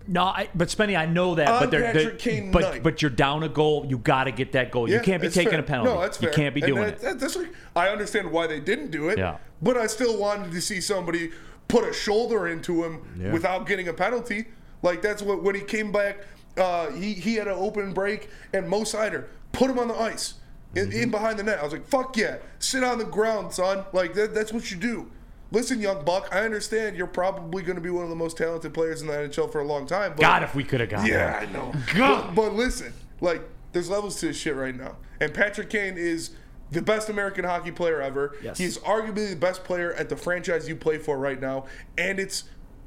No, 0.06 0.24
I, 0.24 0.48
but 0.54 0.68
Spenny, 0.68 0.96
I 0.98 1.06
know 1.06 1.34
that, 1.36 1.46
but 1.60 1.70
they're, 1.70 1.92
they're 1.92 2.10
Kane 2.12 2.50
but 2.50 2.62
night. 2.62 2.82
but 2.82 3.02
you're 3.02 3.10
down 3.10 3.42
a 3.42 3.48
goal. 3.48 3.86
You 3.88 3.98
got 3.98 4.24
to 4.24 4.32
get 4.32 4.52
that 4.52 4.70
goal. 4.70 4.88
you 4.88 5.00
can't 5.00 5.22
be 5.22 5.28
taking 5.28 5.50
fair. 5.52 5.60
a 5.60 5.62
penalty. 5.62 5.90
No, 5.92 6.00
that's 6.00 6.16
fair. 6.18 6.30
You 6.30 6.34
can't 6.34 6.54
be 6.54 6.60
And 6.62 6.68
doing 6.68 6.82
that- 6.84 6.94
it. 6.94 7.00
that- 7.00 7.20
that's 7.20 7.36
like, 7.36 7.52
I 7.76 7.88
understand 7.88 8.30
why 8.30 8.46
they 8.46 8.60
didn't 8.60 8.90
do 8.90 9.08
it. 9.08 9.18
Yeah. 9.18 9.38
But 9.60 9.76
I 9.76 9.86
still 9.86 10.18
wanted 10.18 10.50
to 10.52 10.60
see 10.60 10.80
somebody 10.80 11.30
put 11.68 11.84
a 11.88 11.92
shoulder 11.92 12.48
into 12.48 12.84
him 12.84 13.00
Yeah. 13.18 13.32
without 13.32 13.66
getting 13.66 13.88
a 13.88 13.92
penalty. 13.92 14.46
Like 14.82 15.00
that's 15.02 15.22
what 15.22 15.42
when 15.42 15.54
he 15.54 15.60
came 15.60 15.92
back, 15.92 16.18
uh, 16.56 16.90
he 16.90 17.14
he 17.14 17.36
had 17.36 17.46
an 17.48 17.54
open 17.56 17.92
break 17.92 18.28
and 18.52 18.68
Mo 18.68 18.80
Seider 18.82 19.26
put 19.52 19.70
him 19.70 19.78
on 19.78 19.88
the 19.88 19.94
ice. 19.98 20.34
In, 20.74 20.86
Mm-hmm. 20.88 20.98
in 21.02 21.10
behind 21.10 21.38
the 21.38 21.42
net, 21.42 21.58
I 21.60 21.64
was 21.64 21.72
like, 21.74 21.86
"Fuck 21.86 22.16
yeah, 22.16 22.38
sit 22.58 22.82
on 22.82 22.98
the 22.98 23.04
ground, 23.04 23.52
son!" 23.52 23.84
Like 23.92 24.14
that, 24.14 24.34
that's 24.34 24.52
what 24.52 24.70
you 24.70 24.76
do. 24.78 25.10
Listen, 25.52 25.80
young 25.80 26.02
buck, 26.02 26.28
I 26.32 26.40
understand 26.40 26.96
you're 26.96 27.06
probably 27.06 27.62
going 27.62 27.76
to 27.76 27.82
be 27.82 27.90
one 27.90 28.04
of 28.04 28.10
the 28.10 28.16
most 28.16 28.38
talented 28.38 28.72
players 28.72 29.02
in 29.02 29.06
the 29.06 29.12
NHL 29.12 29.52
for 29.52 29.60
a 29.60 29.66
long 29.66 29.86
time. 29.86 30.12
But 30.12 30.22
God, 30.22 30.42
if 30.42 30.54
we 30.54 30.64
could 30.64 30.80
have 30.80 30.88
got 30.88 31.06
yeah. 31.06 31.40
I 31.42 31.52
know. 31.52 31.72
God. 31.94 32.34
But, 32.34 32.34
but 32.34 32.54
listen, 32.54 32.94
like, 33.20 33.42
there's 33.72 33.90
levels 33.90 34.18
to 34.20 34.28
this 34.28 34.38
shit 34.38 34.56
right 34.56 34.74
now. 34.74 34.96
And 35.20 35.34
Patrick 35.34 35.68
Kane 35.68 35.98
is 35.98 36.30
the 36.70 36.80
best 36.80 37.10
American 37.10 37.44
hockey 37.44 37.70
player 37.70 38.00
ever. 38.00 38.34
Yes. 38.42 38.56
He's 38.56 38.78
arguably 38.78 39.28
the 39.28 39.36
best 39.36 39.62
player 39.62 39.92
at 39.92 40.08
the 40.08 40.16
franchise 40.16 40.68
you 40.68 40.74
play 40.74 40.96
for 40.96 41.18
right 41.18 41.40
now. 41.40 41.66
And 41.98 42.18
it's 42.18 42.44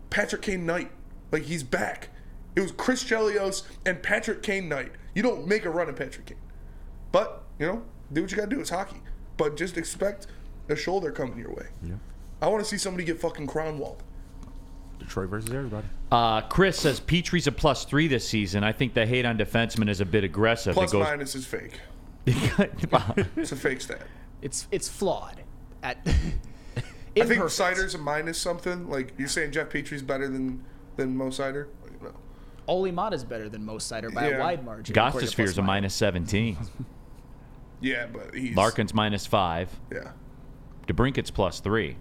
Patrick 0.09 0.41
Kane 0.41 0.66
night. 0.66 0.91
Like, 1.32 1.43
he's 1.43 1.61
back. 1.61 2.09
It 2.55 2.61
was 2.61 2.72
Chris 2.72 3.03
Chelios 3.03 3.63
and 3.86 4.01
Patrick 4.01 4.41
Kane 4.41 4.68
night. 4.68 4.91
You 5.13 5.22
don't 5.22 5.47
make 5.47 5.66
a 5.66 5.70
run 5.70 5.88
at 5.88 5.95
Patrick 5.95 6.26
Kane. 6.26 6.38
But, 7.11 7.43
you 7.59 7.68
know, 7.68 7.84
do 8.11 8.24
what 8.24 8.32
you 8.32 8.38
got 8.38 8.49
to 8.49 8.55
do. 8.55 8.59
It's 8.59 8.72
hockey. 8.72 9.01
But 9.38 9.55
just 9.55 9.78
expect 9.78 10.26
a 10.68 10.76
shoulder 10.76 11.11
coming 11.11 11.38
your 11.38 11.53
way. 11.53 11.68
I 12.46 12.48
want 12.50 12.64
to 12.64 12.70
see 12.70 12.78
somebody 12.78 13.04
get 13.04 13.20
fucking 13.20 13.48
crown 13.48 13.80
walled. 13.80 14.04
Detroit 15.00 15.30
versus 15.30 15.50
everybody. 15.52 15.88
Uh, 16.12 16.41
Chris 16.41 16.80
says 16.80 17.00
Petry's 17.00 17.48
a 17.48 17.52
plus 17.52 17.86
three 17.86 18.08
this 18.08 18.28
season. 18.28 18.64
I 18.64 18.72
think 18.72 18.93
the 18.93 19.06
hate 19.06 19.26
on 19.26 19.36
defensemen 19.38 19.89
is 19.89 20.00
a 20.00 20.06
bit 20.06 20.24
aggressive. 20.24 20.76
Plus 20.76 20.91
goes, 20.91 21.04
minus 21.04 21.34
is 21.36 21.46
fake. 21.46 21.80
It's 22.28 23.52
a 23.52 23.56
fake 23.56 23.82
stat. 23.82 24.02
It's 24.43 24.68
it's 24.72 24.88
flawed. 24.88 25.41
At 25.82 25.98
I 26.06 26.12
think 26.12 27.32
imperfect. 27.32 27.52
Seider's 27.52 27.96
a 27.96 27.98
minus 27.98 28.38
something. 28.38 28.89
Like 28.89 29.14
you're 29.18 29.28
saying, 29.28 29.52
Jeff 29.52 29.70
Petry's 29.70 30.02
better 30.04 30.28
than 30.28 30.64
than 30.98 31.16
Mo 31.18 31.32
Cider. 31.32 31.68
Like, 31.84 32.02
no. 32.02 32.12
Olli 32.68 32.91
Maatta's 32.91 33.24
better 33.24 33.50
than 33.50 33.64
most 33.66 33.88
cider 33.88 34.10
by 34.12 34.30
Yeah. 34.30 34.38
a 34.38 34.39
wide 34.39 34.64
margin. 34.64 34.98
according 34.98 35.30
to 35.30 35.41
a 35.41 35.46
Minus. 35.46 35.58
minus 35.66 35.93
17. 35.96 36.58
Yeah, 37.82 38.08
but 38.08 38.34
he's 38.34 38.56
Larkin's 38.56 38.93
minus 38.93 39.26
five. 39.28 39.70
Yeah, 39.91 40.12
DeBrincat's 40.88 41.30
plus 41.30 41.60
three. 41.60 41.98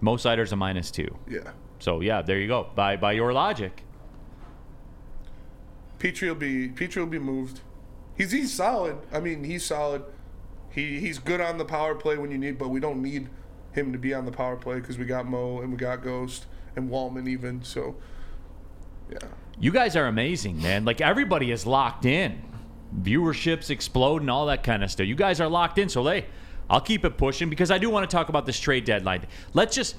Mo 0.00 0.16
Seider's 0.16 0.52
a 0.52 0.56
minus 0.56 0.90
two. 0.90 1.16
yeah. 1.28 1.52
So 1.80 2.00
yeah, 2.00 2.22
there 2.22 2.38
you 2.38 2.48
go. 2.48 2.68
By 2.74 2.96
by 2.96 3.12
your 3.12 3.32
logic. 3.32 3.84
Petry 5.98 6.28
will 6.28 6.34
be 6.34 6.68
Petry 6.68 6.96
will 6.96 7.06
be 7.06 7.18
moved. 7.18 7.60
He's 8.16 8.32
he's 8.32 8.52
solid. 8.52 8.96
I 9.12 9.20
mean, 9.20 9.44
he's 9.44 9.64
solid. 9.64 10.02
He 10.70 11.00
he's 11.00 11.18
good 11.18 11.40
on 11.40 11.58
the 11.58 11.64
power 11.64 11.94
play 11.94 12.16
when 12.18 12.30
you 12.30 12.38
need, 12.38 12.58
but 12.58 12.68
we 12.68 12.80
don't 12.80 13.02
need 13.02 13.28
him 13.72 13.92
to 13.92 13.98
be 13.98 14.12
on 14.14 14.24
the 14.24 14.32
power 14.32 14.56
play 14.56 14.80
because 14.80 14.98
we 14.98 15.04
got 15.04 15.26
Mo 15.26 15.60
and 15.60 15.70
we 15.70 15.76
got 15.76 16.02
Ghost 16.02 16.46
and 16.76 16.90
Walman 16.90 17.28
even. 17.28 17.62
So 17.62 17.96
yeah, 19.10 19.18
You 19.58 19.70
guys 19.72 19.96
are 19.96 20.06
amazing, 20.06 20.60
man. 20.60 20.84
Like 20.84 21.00
everybody 21.00 21.50
is 21.50 21.66
locked 21.66 22.04
in. 22.04 22.42
Viewerships 23.02 23.70
explode 23.70 24.22
and 24.22 24.30
all 24.30 24.46
that 24.46 24.62
kind 24.62 24.82
of 24.82 24.90
stuff. 24.90 25.06
You 25.06 25.14
guys 25.14 25.40
are 25.40 25.48
locked 25.48 25.78
in, 25.78 25.88
so 25.88 26.02
they 26.02 26.26
I'll 26.70 26.80
keep 26.80 27.04
it 27.04 27.16
pushing 27.16 27.48
because 27.48 27.70
I 27.70 27.78
do 27.78 27.90
want 27.90 28.08
to 28.08 28.14
talk 28.14 28.28
about 28.28 28.46
this 28.46 28.58
trade 28.58 28.84
deadline. 28.84 29.26
Let's 29.54 29.74
just 29.74 29.96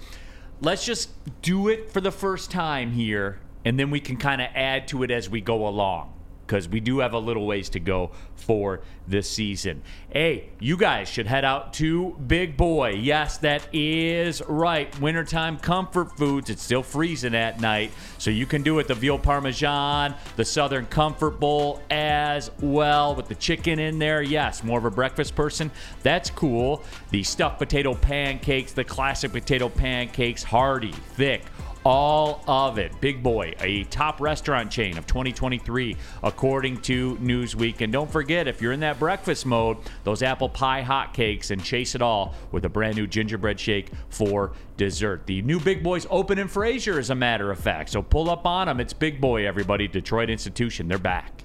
let's 0.61 0.85
just 0.85 1.09
do 1.41 1.67
it 1.67 1.91
for 1.91 2.01
the 2.01 2.11
first 2.11 2.51
time 2.51 2.91
here, 2.91 3.39
and 3.65 3.79
then 3.79 3.89
we 3.89 3.99
can 3.99 4.17
kind 4.17 4.41
of 4.41 4.49
add 4.53 4.87
to 4.89 5.03
it 5.03 5.11
as 5.11 5.29
we 5.29 5.41
go 5.41 5.67
along. 5.67 6.13
Because 6.49 6.67
we 6.67 6.79
do 6.79 6.97
have 6.97 7.13
a 7.13 7.19
little 7.19 7.45
ways 7.45 7.69
to 7.69 7.79
go 7.79 8.09
for 8.35 8.81
this 9.07 9.29
season. 9.29 9.83
Hey, 10.09 10.49
you 10.59 10.77
guys 10.77 11.07
should 11.07 11.27
head 11.27 11.45
out 11.45 11.73
to 11.73 12.17
Big 12.25 12.57
Boy. 12.57 12.93
Yes, 12.93 13.37
that 13.37 13.67
is 13.71 14.41
right. 14.47 14.99
Wintertime 14.99 15.59
comfort 15.59 16.17
foods. 16.17 16.49
It's 16.49 16.63
still 16.63 16.81
freezing 16.81 17.35
at 17.35 17.61
night, 17.61 17.91
so 18.17 18.31
you 18.31 18.47
can 18.47 18.63
do 18.63 18.79
it 18.79 18.87
the 18.87 18.95
veal 18.95 19.19
parmesan, 19.19 20.15
the 20.37 20.45
Southern 20.45 20.87
Comfort 20.87 21.39
Bowl 21.39 21.83
as 21.91 22.49
well 22.61 23.13
with 23.13 23.27
the 23.27 23.35
chicken 23.35 23.77
in 23.77 23.99
there. 23.99 24.23
Yes, 24.23 24.63
more 24.63 24.79
of 24.79 24.85
a 24.85 24.91
breakfast 24.91 25.35
person. 25.35 25.69
That's 26.01 26.31
cool. 26.31 26.81
The 27.11 27.21
stuffed 27.21 27.59
potato 27.59 27.93
pancakes, 27.93 28.71
the 28.71 28.83
classic 28.83 29.33
potato 29.33 29.69
pancakes, 29.69 30.41
hearty, 30.41 30.93
thick 30.93 31.43
all 31.89 32.43
of 32.47 32.77
it. 32.77 33.01
Big 33.01 33.23
Boy, 33.23 33.55
a 33.59 33.83
top 33.85 34.21
restaurant 34.21 34.69
chain 34.69 34.95
of 34.99 35.07
2023, 35.07 35.97
according 36.21 36.79
to 36.81 37.15
Newsweek. 37.15 37.81
And 37.81 37.91
don't 37.91 38.11
forget, 38.11 38.47
if 38.47 38.61
you're 38.61 38.73
in 38.73 38.81
that 38.81 38.99
breakfast 38.99 39.47
mode, 39.47 39.77
those 40.03 40.21
apple 40.21 40.49
pie 40.49 40.83
hotcakes 40.83 41.49
and 41.49 41.63
chase 41.63 41.95
it 41.95 42.01
all 42.03 42.35
with 42.51 42.65
a 42.65 42.69
brand 42.69 42.95
new 42.95 43.07
gingerbread 43.07 43.59
shake 43.59 43.89
for 44.09 44.51
dessert. 44.77 45.25
The 45.25 45.41
new 45.41 45.59
Big 45.59 45.81
Boys 45.81 46.05
open 46.11 46.37
in 46.37 46.47
Fraser, 46.47 46.99
as 46.99 47.09
a 47.09 47.15
matter 47.15 47.49
of 47.49 47.57
fact. 47.57 47.89
So 47.89 48.03
pull 48.03 48.29
up 48.29 48.45
on 48.45 48.67
them. 48.67 48.79
It's 48.79 48.93
Big 48.93 49.19
Boy, 49.19 49.47
everybody. 49.47 49.87
Detroit 49.87 50.29
institution. 50.29 50.87
They're 50.87 50.99
back. 50.99 51.43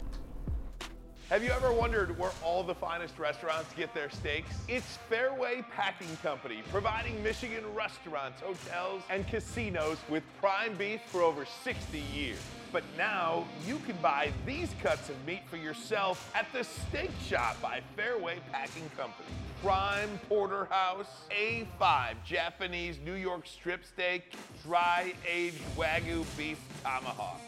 Have 1.31 1.43
you 1.43 1.51
ever 1.53 1.72
wondered 1.72 2.18
where 2.18 2.33
all 2.43 2.62
the 2.62 2.75
finest 2.75 3.18
restaurants 3.18 3.72
get 3.72 3.95
their 3.95 4.11
steaks? 4.11 4.55
It's 4.68 4.99
Fairway 5.09 5.64
Packing 5.75 6.14
Company, 6.22 6.62
providing 6.70 7.20
Michigan 7.22 7.64
restaurants, 7.75 8.43
hotels, 8.43 9.03
and 9.09 9.27
casinos 9.27 9.97
with 10.11 10.22
prime 10.39 10.75
beef 10.75 11.01
for 11.07 11.22
over 11.22 11.47
60 11.47 11.99
years. 12.14 12.37
But 12.72 12.85
now 12.99 13.47
you 13.66 13.79
can 13.87 13.97
buy 14.03 14.33
these 14.45 14.75
cuts 14.83 15.09
of 15.09 15.16
meat 15.25 15.41
for 15.49 15.57
yourself 15.57 16.31
at 16.35 16.47
the 16.53 16.62
Steak 16.62 17.11
Shop 17.27 17.61
by 17.62 17.81
Fairway 17.97 18.37
Packing 18.53 18.91
Company. 18.95 19.29
Prime 19.62 20.20
porterhouse, 20.29 21.22
A5 21.31 22.16
Japanese 22.27 22.99
New 23.03 23.14
York 23.14 23.47
strip 23.47 23.87
steak, 23.87 24.35
dry 24.62 25.14
aged 25.27 25.57
Wagyu 25.75 26.27
beef 26.37 26.59
tomahawk. 26.83 27.41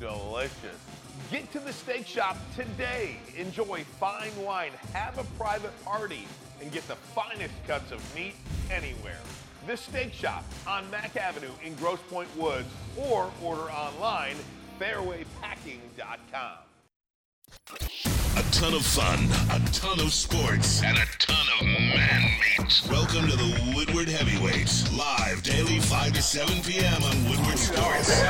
Delicious. 0.00 0.78
Get 1.30 1.50
to 1.52 1.58
the 1.58 1.72
steak 1.72 2.06
shop 2.06 2.36
today. 2.54 3.16
Enjoy 3.36 3.84
fine 3.98 4.34
wine, 4.42 4.72
have 4.92 5.18
a 5.18 5.24
private 5.38 5.72
party, 5.84 6.26
and 6.60 6.70
get 6.72 6.86
the 6.88 6.96
finest 6.96 7.54
cuts 7.66 7.92
of 7.92 8.14
meat 8.14 8.34
anywhere. 8.70 9.20
The 9.66 9.76
Steak 9.76 10.12
Shop 10.12 10.44
on 10.66 10.90
Mack 10.90 11.16
Avenue 11.16 11.52
in 11.64 11.74
Grosse 11.76 12.00
Pointe 12.10 12.36
Woods 12.36 12.68
or 12.96 13.30
order 13.42 13.70
online 13.70 14.36
fairwaypacking.com. 14.78 16.58
A 18.36 18.42
ton 18.50 18.74
of 18.74 18.84
fun, 18.84 19.28
a 19.52 19.64
ton 19.70 20.00
of 20.00 20.12
sports, 20.12 20.82
and 20.82 20.98
a 20.98 21.06
ton 21.18 21.46
of 21.60 21.66
man 21.66 22.22
meat. 22.58 22.82
Welcome 22.90 23.28
to 23.28 23.36
the 23.36 23.72
Woodward 23.76 24.08
Heavyweights, 24.08 24.92
live 24.96 25.42
daily 25.42 25.78
5 25.78 26.12
to 26.14 26.22
7 26.22 26.62
p.m. 26.62 27.02
on 27.02 27.30
Woodward 27.30 27.58
Sports. 27.58 28.22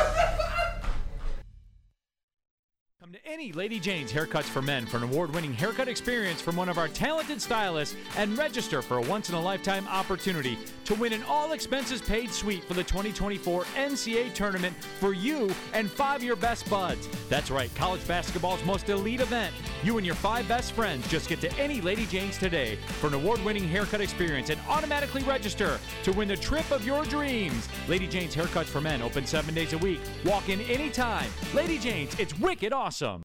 Come 3.00 3.12
to 3.12 3.23
any 3.34 3.50
Lady 3.50 3.80
Jane's 3.80 4.12
Haircuts 4.12 4.44
for 4.44 4.62
Men 4.62 4.86
for 4.86 4.98
an 4.98 5.02
award 5.02 5.34
winning 5.34 5.52
haircut 5.52 5.88
experience 5.88 6.40
from 6.40 6.54
one 6.54 6.68
of 6.68 6.78
our 6.78 6.86
talented 6.86 7.42
stylists 7.42 7.96
and 8.16 8.38
register 8.38 8.80
for 8.80 8.98
a 8.98 9.02
once 9.02 9.28
in 9.28 9.34
a 9.34 9.40
lifetime 9.40 9.88
opportunity 9.88 10.56
to 10.84 10.94
win 10.94 11.12
an 11.12 11.24
all 11.24 11.50
expenses 11.50 12.00
paid 12.00 12.30
suite 12.30 12.62
for 12.62 12.74
the 12.74 12.84
2024 12.84 13.64
NCAA 13.64 14.32
tournament 14.34 14.76
for 15.00 15.14
you 15.14 15.50
and 15.72 15.90
five 15.90 16.20
of 16.20 16.22
your 16.22 16.36
best 16.36 16.70
buds. 16.70 17.08
That's 17.28 17.50
right, 17.50 17.74
college 17.74 18.06
basketball's 18.06 18.64
most 18.64 18.88
elite 18.88 19.20
event. 19.20 19.52
You 19.82 19.96
and 19.96 20.06
your 20.06 20.14
five 20.14 20.46
best 20.46 20.70
friends 20.70 21.08
just 21.08 21.28
get 21.28 21.40
to 21.40 21.52
any 21.58 21.80
Lady 21.80 22.06
Jane's 22.06 22.38
today 22.38 22.76
for 23.00 23.08
an 23.08 23.14
award 23.14 23.44
winning 23.44 23.66
haircut 23.66 24.00
experience 24.00 24.50
and 24.50 24.60
automatically 24.68 25.24
register 25.24 25.80
to 26.04 26.12
win 26.12 26.28
the 26.28 26.36
trip 26.36 26.70
of 26.70 26.86
your 26.86 27.04
dreams. 27.06 27.68
Lady 27.88 28.06
Jane's 28.06 28.36
Haircuts 28.36 28.66
for 28.66 28.80
Men 28.80 29.02
open 29.02 29.26
seven 29.26 29.54
days 29.54 29.72
a 29.72 29.78
week. 29.78 30.00
Walk 30.24 30.48
in 30.50 30.60
anytime. 30.60 31.28
Lady 31.52 31.78
Jane's, 31.78 32.16
it's 32.20 32.38
wicked 32.38 32.72
awesome. 32.72 33.23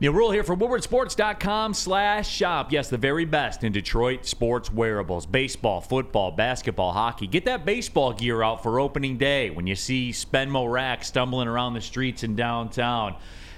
Neal 0.00 0.14
Ruhl 0.14 0.30
here 0.30 0.42
for 0.42 0.56
WoodwardSports.com 0.56 1.74
slash 1.74 2.26
shop. 2.26 2.72
Yes, 2.72 2.88
the 2.88 2.96
very 2.96 3.26
best 3.26 3.64
in 3.64 3.72
Detroit 3.72 4.24
sports 4.24 4.72
wearables. 4.72 5.26
Baseball, 5.26 5.82
football, 5.82 6.30
basketball, 6.30 6.92
hockey. 6.92 7.26
Get 7.26 7.44
that 7.44 7.66
baseball 7.66 8.14
gear 8.14 8.42
out 8.42 8.62
for 8.62 8.80
opening 8.80 9.18
day 9.18 9.50
when 9.50 9.66
you 9.66 9.76
see 9.76 10.10
Spenmo 10.12 10.72
Rack 10.72 11.04
stumbling 11.04 11.48
around 11.48 11.74
the 11.74 11.82
streets 11.82 12.22
in 12.22 12.34
downtown. 12.34 13.14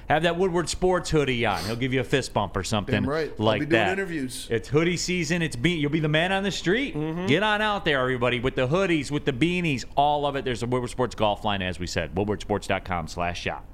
Have 0.08 0.24
that 0.24 0.36
Woodward 0.36 0.68
Sports 0.68 1.10
hoodie 1.10 1.46
on. 1.46 1.62
He'll 1.64 1.76
give 1.76 1.92
you 1.92 2.00
a 2.00 2.04
fist 2.04 2.34
bump 2.34 2.56
or 2.56 2.64
something 2.64 2.92
Damn 2.92 3.08
right. 3.08 3.32
I'll 3.38 3.46
like 3.46 3.60
be 3.60 3.66
doing 3.66 3.84
that. 3.84 3.92
interviews. 3.92 4.48
It's 4.50 4.68
hoodie 4.68 4.96
season. 4.96 5.42
It's 5.42 5.54
be, 5.54 5.70
you'll 5.70 5.92
be 5.92 6.00
the 6.00 6.08
man 6.08 6.32
on 6.32 6.42
the 6.42 6.50
street. 6.50 6.96
Mm-hmm. 6.96 7.26
Get 7.26 7.44
on 7.44 7.62
out 7.62 7.84
there, 7.84 8.00
everybody, 8.00 8.40
with 8.40 8.56
the 8.56 8.66
hoodies, 8.66 9.12
with 9.12 9.24
the 9.24 9.32
beanies, 9.32 9.84
all 9.94 10.26
of 10.26 10.34
it. 10.34 10.44
There's 10.44 10.64
a 10.64 10.66
Woodward 10.66 10.90
Sports 10.90 11.14
golf 11.14 11.44
line, 11.44 11.62
as 11.62 11.78
we 11.78 11.86
said. 11.86 12.16
WoodwardSports.com 12.16 13.06
slash 13.06 13.40
shop. 13.40 13.64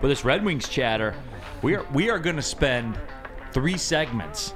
For 0.00 0.08
this 0.08 0.24
Red 0.24 0.44
Wings 0.44 0.66
chatter, 0.68 1.14
we 1.62 1.74
are 1.74 1.84
we 1.92 2.10
are 2.10 2.18
going 2.18 2.36
to 2.36 2.42
spend 2.42 2.98
three 3.52 3.76
segments 3.78 4.54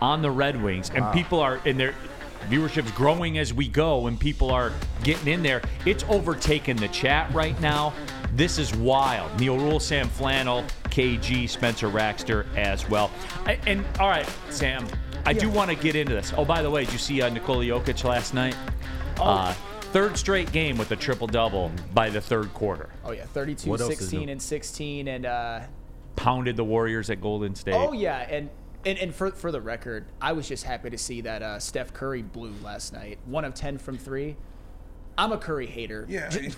on 0.00 0.22
the 0.22 0.30
Red 0.30 0.60
Wings, 0.62 0.90
and 0.90 1.04
Wow. 1.04 1.12
people 1.12 1.40
are 1.40 1.60
in 1.64 1.76
their 1.78 1.94
viewership's 2.50 2.90
growing 2.92 3.38
as 3.38 3.54
we 3.54 3.68
go, 3.68 4.06
and 4.06 4.18
people 4.20 4.50
are 4.50 4.72
getting 5.02 5.28
in 5.32 5.42
there. 5.42 5.62
It's 5.86 6.04
overtaken 6.08 6.76
the 6.76 6.88
chat 6.88 7.32
right 7.32 7.58
now. 7.60 7.94
This 8.34 8.58
is 8.58 8.74
wild. 8.74 9.38
Neal 9.40 9.56
Ruhl, 9.56 9.80
Sam 9.80 10.08
Flannel, 10.08 10.64
KG, 10.90 11.48
Spencer 11.48 11.88
Raxter 11.88 12.44
as 12.56 12.88
well. 12.90 13.10
I, 13.46 13.58
and 13.66 13.84
all 13.98 14.08
right, 14.08 14.28
Sam, 14.50 14.86
I 15.24 15.32
do 15.32 15.48
want 15.48 15.70
to 15.70 15.76
get 15.76 15.96
into 15.96 16.12
this. 16.14 16.34
Oh, 16.36 16.44
by 16.44 16.60
the 16.60 16.68
way, 16.70 16.84
did 16.84 16.92
you 16.92 16.98
see 16.98 17.22
uh, 17.22 17.30
Nikola 17.30 17.64
Jokic 17.64 18.04
last 18.04 18.34
night? 18.34 18.56
Uh, 19.18 19.54
third 19.92 20.18
straight 20.18 20.50
game 20.52 20.76
with 20.76 20.90
a 20.90 20.96
triple 20.96 21.28
double 21.28 21.70
by 21.94 22.10
the 22.10 22.20
third 22.20 22.52
quarter. 22.52 22.90
Oh 23.04 23.12
yeah, 23.12 23.24
32, 23.26 23.70
What 23.70 23.80
16, 23.80 24.28
and 24.28 24.42
16, 24.42 25.08
and 25.08 25.24
uh, 25.24 25.60
Pounded 26.16 26.56
the 26.56 26.64
Warriors 26.64 27.10
at 27.10 27.20
Golden 27.20 27.54
State. 27.54 27.74
oh 27.74 27.92
yeah, 27.92 28.26
and. 28.30 28.50
And, 28.86 28.98
and 28.98 29.14
for, 29.14 29.30
for 29.30 29.50
the 29.50 29.62
record, 29.62 30.04
I 30.20 30.34
was 30.34 30.46
just 30.46 30.64
happy 30.64 30.90
to 30.90 30.98
see 30.98 31.22
that 31.22 31.40
uh, 31.42 31.58
Steph 31.58 31.94
Curry 31.94 32.20
blew 32.20 32.52
last 32.62 32.92
night. 32.92 33.18
One 33.24 33.46
of 33.46 33.54
10 33.54 33.78
from 33.78 33.96
three. 33.96 34.36
I'm 35.16 35.32
a 35.32 35.38
Curry 35.38 35.64
hater. 35.66 36.04
Yeah. 36.06 36.28
Ju- 36.28 36.50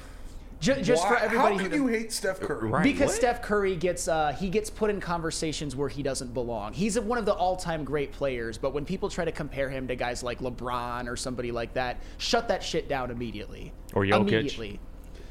ju- 0.58 0.82
just 0.82 1.04
Why- 1.04 1.08
for 1.08 1.16
everybody 1.18 1.56
How 1.56 1.62
can 1.62 1.72
you 1.72 1.86
hate 1.86 2.12
Steph 2.12 2.40
Curry? 2.40 2.68
Right. 2.68 2.82
because 2.82 3.14
Steph 3.14 3.42
Curry 3.42 3.76
gets 3.76 4.08
uh, 4.08 4.32
he 4.32 4.48
gets 4.48 4.70
put 4.70 4.90
in 4.90 5.00
conversations 5.00 5.76
where 5.76 5.88
he 5.88 6.02
doesn't 6.02 6.34
belong. 6.34 6.72
He's 6.72 6.98
one 6.98 7.16
of 7.16 7.26
the 7.26 7.34
all-time 7.34 7.84
great 7.84 8.10
players, 8.10 8.58
but 8.58 8.74
when 8.74 8.84
people 8.84 9.08
try 9.08 9.24
to 9.24 9.30
compare 9.30 9.70
him 9.70 9.86
to 9.86 9.94
guys 9.94 10.24
like 10.24 10.40
LeBron 10.40 11.06
or 11.08 11.16
somebody 11.16 11.52
like 11.52 11.74
that, 11.74 12.00
shut 12.18 12.48
that 12.48 12.60
shit 12.60 12.88
down 12.88 13.12
immediately. 13.12 13.72
Or 13.94 14.04
Jokic. 14.04 14.28
Immediately. 14.28 14.80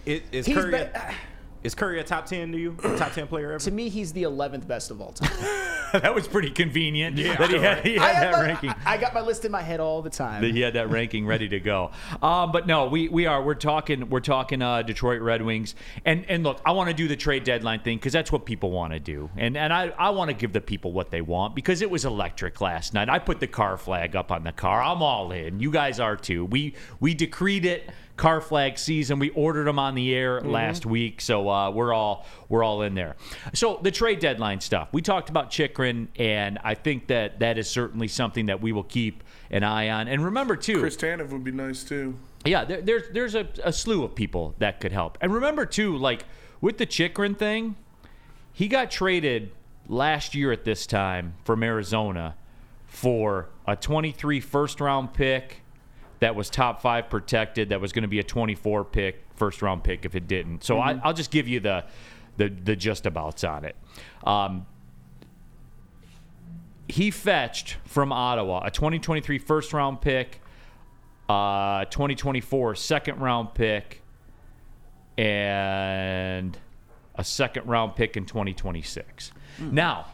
Is, 0.05 0.21
is 0.31 0.45
He's 0.45 0.55
Curry 0.55 0.71
be- 0.71 0.77
a, 0.77 1.13
is 1.65 1.73
Curry 1.75 1.99
a 1.99 2.03
top 2.03 2.25
ten 2.27 2.51
to 2.51 2.57
you? 2.57 2.77
A 2.83 2.95
top 2.97 3.13
ten 3.13 3.27
player 3.27 3.51
ever? 3.51 3.59
To 3.63 3.71
me, 3.71 3.89
he's 3.89 4.13
the 4.13 4.23
11th 4.23 4.67
best 4.67 4.91
of 4.91 5.01
all 5.01 5.11
time. 5.11 5.31
that 5.93 6.13
was 6.13 6.27
pretty 6.27 6.51
convenient. 6.51 7.17
Yeah. 7.17 7.35
that 7.37 7.49
he 7.49 7.57
had, 7.57 7.85
he 7.85 7.97
I 7.97 8.07
had 8.09 8.23
that 8.27 8.31
my- 8.33 8.41
ranking. 8.41 8.73
I 8.85 8.97
got 8.97 9.13
my 9.13 9.21
list 9.21 9.45
in 9.45 9.51
my 9.51 9.61
head 9.61 9.79
all 9.79 10.01
the 10.01 10.09
time. 10.09 10.41
that 10.41 10.51
he 10.51 10.61
had 10.61 10.73
that 10.75 10.89
ranking 10.89 11.25
ready 11.25 11.49
to 11.49 11.59
go. 11.59 11.91
Um, 12.21 12.51
but 12.51 12.67
no, 12.67 12.85
we 12.87 13.09
we 13.09 13.25
are 13.25 13.41
we're 13.43 13.55
talking 13.55 14.09
we're 14.09 14.19
talking 14.19 14.61
uh, 14.61 14.83
Detroit 14.83 15.21
Red 15.21 15.41
Wings 15.41 15.73
and 16.05 16.25
and 16.29 16.43
look, 16.43 16.61
I 16.65 16.71
want 16.71 16.89
to 16.89 16.95
do 16.95 17.07
the 17.07 17.15
trade 17.15 17.43
deadline 17.43 17.79
thing 17.81 17.97
because 17.97 18.13
that's 18.13 18.31
what 18.31 18.45
people 18.45 18.71
want 18.71 18.93
to 18.93 18.99
do, 18.99 19.29
and 19.35 19.57
and 19.57 19.73
I 19.73 19.87
I 19.97 20.11
want 20.11 20.29
to 20.29 20.35
give 20.35 20.53
the 20.53 20.61
people 20.61 20.91
what 20.93 21.09
they 21.09 21.21
want 21.21 21.55
because 21.55 21.81
it 21.81 21.89
was 21.89 22.05
electric 22.05 22.61
last 22.61 22.93
night. 22.93 23.09
I 23.09 23.17
put 23.19 23.39
the 23.39 23.47
car 23.47 23.77
flag 23.77 24.15
up 24.15 24.31
on 24.31 24.43
the 24.43 24.51
car. 24.51 24.83
I'm 24.83 25.01
all 25.01 25.31
in. 25.31 25.59
You 25.59 25.71
guys 25.71 25.99
are 25.99 26.15
too. 26.15 26.45
We 26.45 26.75
we 26.99 27.13
decreed 27.13 27.65
it. 27.65 27.89
Car 28.17 28.39
flag 28.39 28.77
season. 28.77 29.19
We 29.19 29.29
ordered 29.31 29.65
them 29.65 29.77
on 29.77 29.93
the 29.93 30.15
air 30.15 30.39
last 30.39 30.85
week, 30.85 31.19
so 31.19 31.49
uh, 31.49 31.69
we're 31.69 31.93
all 31.93 32.25
we're 32.47 32.63
all 32.63 32.81
in 32.81 32.95
there. 32.95 33.15
So 33.53 33.79
the 33.81 33.91
trade 33.91 34.19
deadline 34.19 34.61
stuff. 34.61 34.87
We 34.93 35.01
talked 35.01 35.29
about 35.29 35.51
Chychrun, 35.51 36.07
and 36.15 36.57
I 36.63 36.75
think 36.75 37.07
that 37.07 37.39
that 37.39 37.57
is 37.57 37.69
certainly 37.69 38.07
something 38.07 38.45
that 38.45 38.61
we 38.61 38.71
will 38.71 38.83
keep 38.83 39.23
an 39.51 39.63
eye 39.63 39.89
on. 39.89 40.07
And 40.07 40.23
remember 40.23 40.55
too, 40.55 40.79
Chris 40.79 40.95
Tanev 40.95 41.29
would 41.31 41.43
be 41.43 41.51
nice 41.51 41.83
too. 41.83 42.15
yeah, 42.45 42.63
there, 42.63 42.81
there's 42.81 43.03
there's 43.11 43.35
a, 43.35 43.47
a 43.63 43.73
slew 43.73 44.03
of 44.03 44.15
people 44.15 44.55
that 44.59 44.79
could 44.79 44.93
help. 44.93 45.17
And 45.19 45.33
remember 45.33 45.65
too, 45.65 45.97
like 45.97 46.23
with 46.61 46.77
the 46.77 46.85
Chychrun 46.85 47.35
thing, 47.35 47.75
he 48.53 48.69
got 48.69 48.91
traded 48.91 49.51
last 49.87 50.33
year 50.33 50.53
at 50.53 50.63
this 50.63 50.87
time 50.87 51.33
from 51.43 51.61
Arizona 51.63 52.35
for 52.87 53.49
a 53.67 53.75
23 53.75 54.39
first 54.39 54.79
round 54.79 55.13
pick 55.13 55.61
that 56.19 56.35
was 56.35 56.49
top 56.49 56.81
five 56.81 57.09
protected. 57.09 57.69
That 57.69 57.81
was 57.81 57.91
going 57.91 58.03
to 58.03 58.07
be 58.07 58.19
a 58.19 58.23
24 58.23 58.85
pick 58.85 59.23
first 59.35 59.61
round 59.61 59.83
pick 59.83 60.05
if 60.05 60.15
it 60.15 60.27
didn't. 60.27 60.63
So 60.63 60.79
I, 60.79 60.99
I'll 61.03 61.13
just 61.13 61.31
give 61.31 61.47
you 61.47 61.59
the 61.59 61.85
the 62.37 62.49
the 62.49 62.75
just 62.75 63.05
abouts 63.05 63.43
on 63.43 63.65
it. 63.65 63.75
Um, 64.23 64.65
he 66.87 67.11
fetched 67.11 67.77
from 67.85 68.11
Ottawa 68.11 68.65
a 68.65 68.71
2023 68.71 69.37
first 69.39 69.73
round 69.73 70.01
pick, 70.01 70.41
uh, 71.27 71.85
2024 71.85 72.75
second 72.75 73.19
round 73.19 73.53
pick, 73.53 74.01
and 75.17 76.57
a 77.15 77.23
second 77.23 77.65
round 77.67 77.95
pick 77.95 78.17
in 78.17 78.25
2026. 78.25 79.31
Now, 79.59 80.07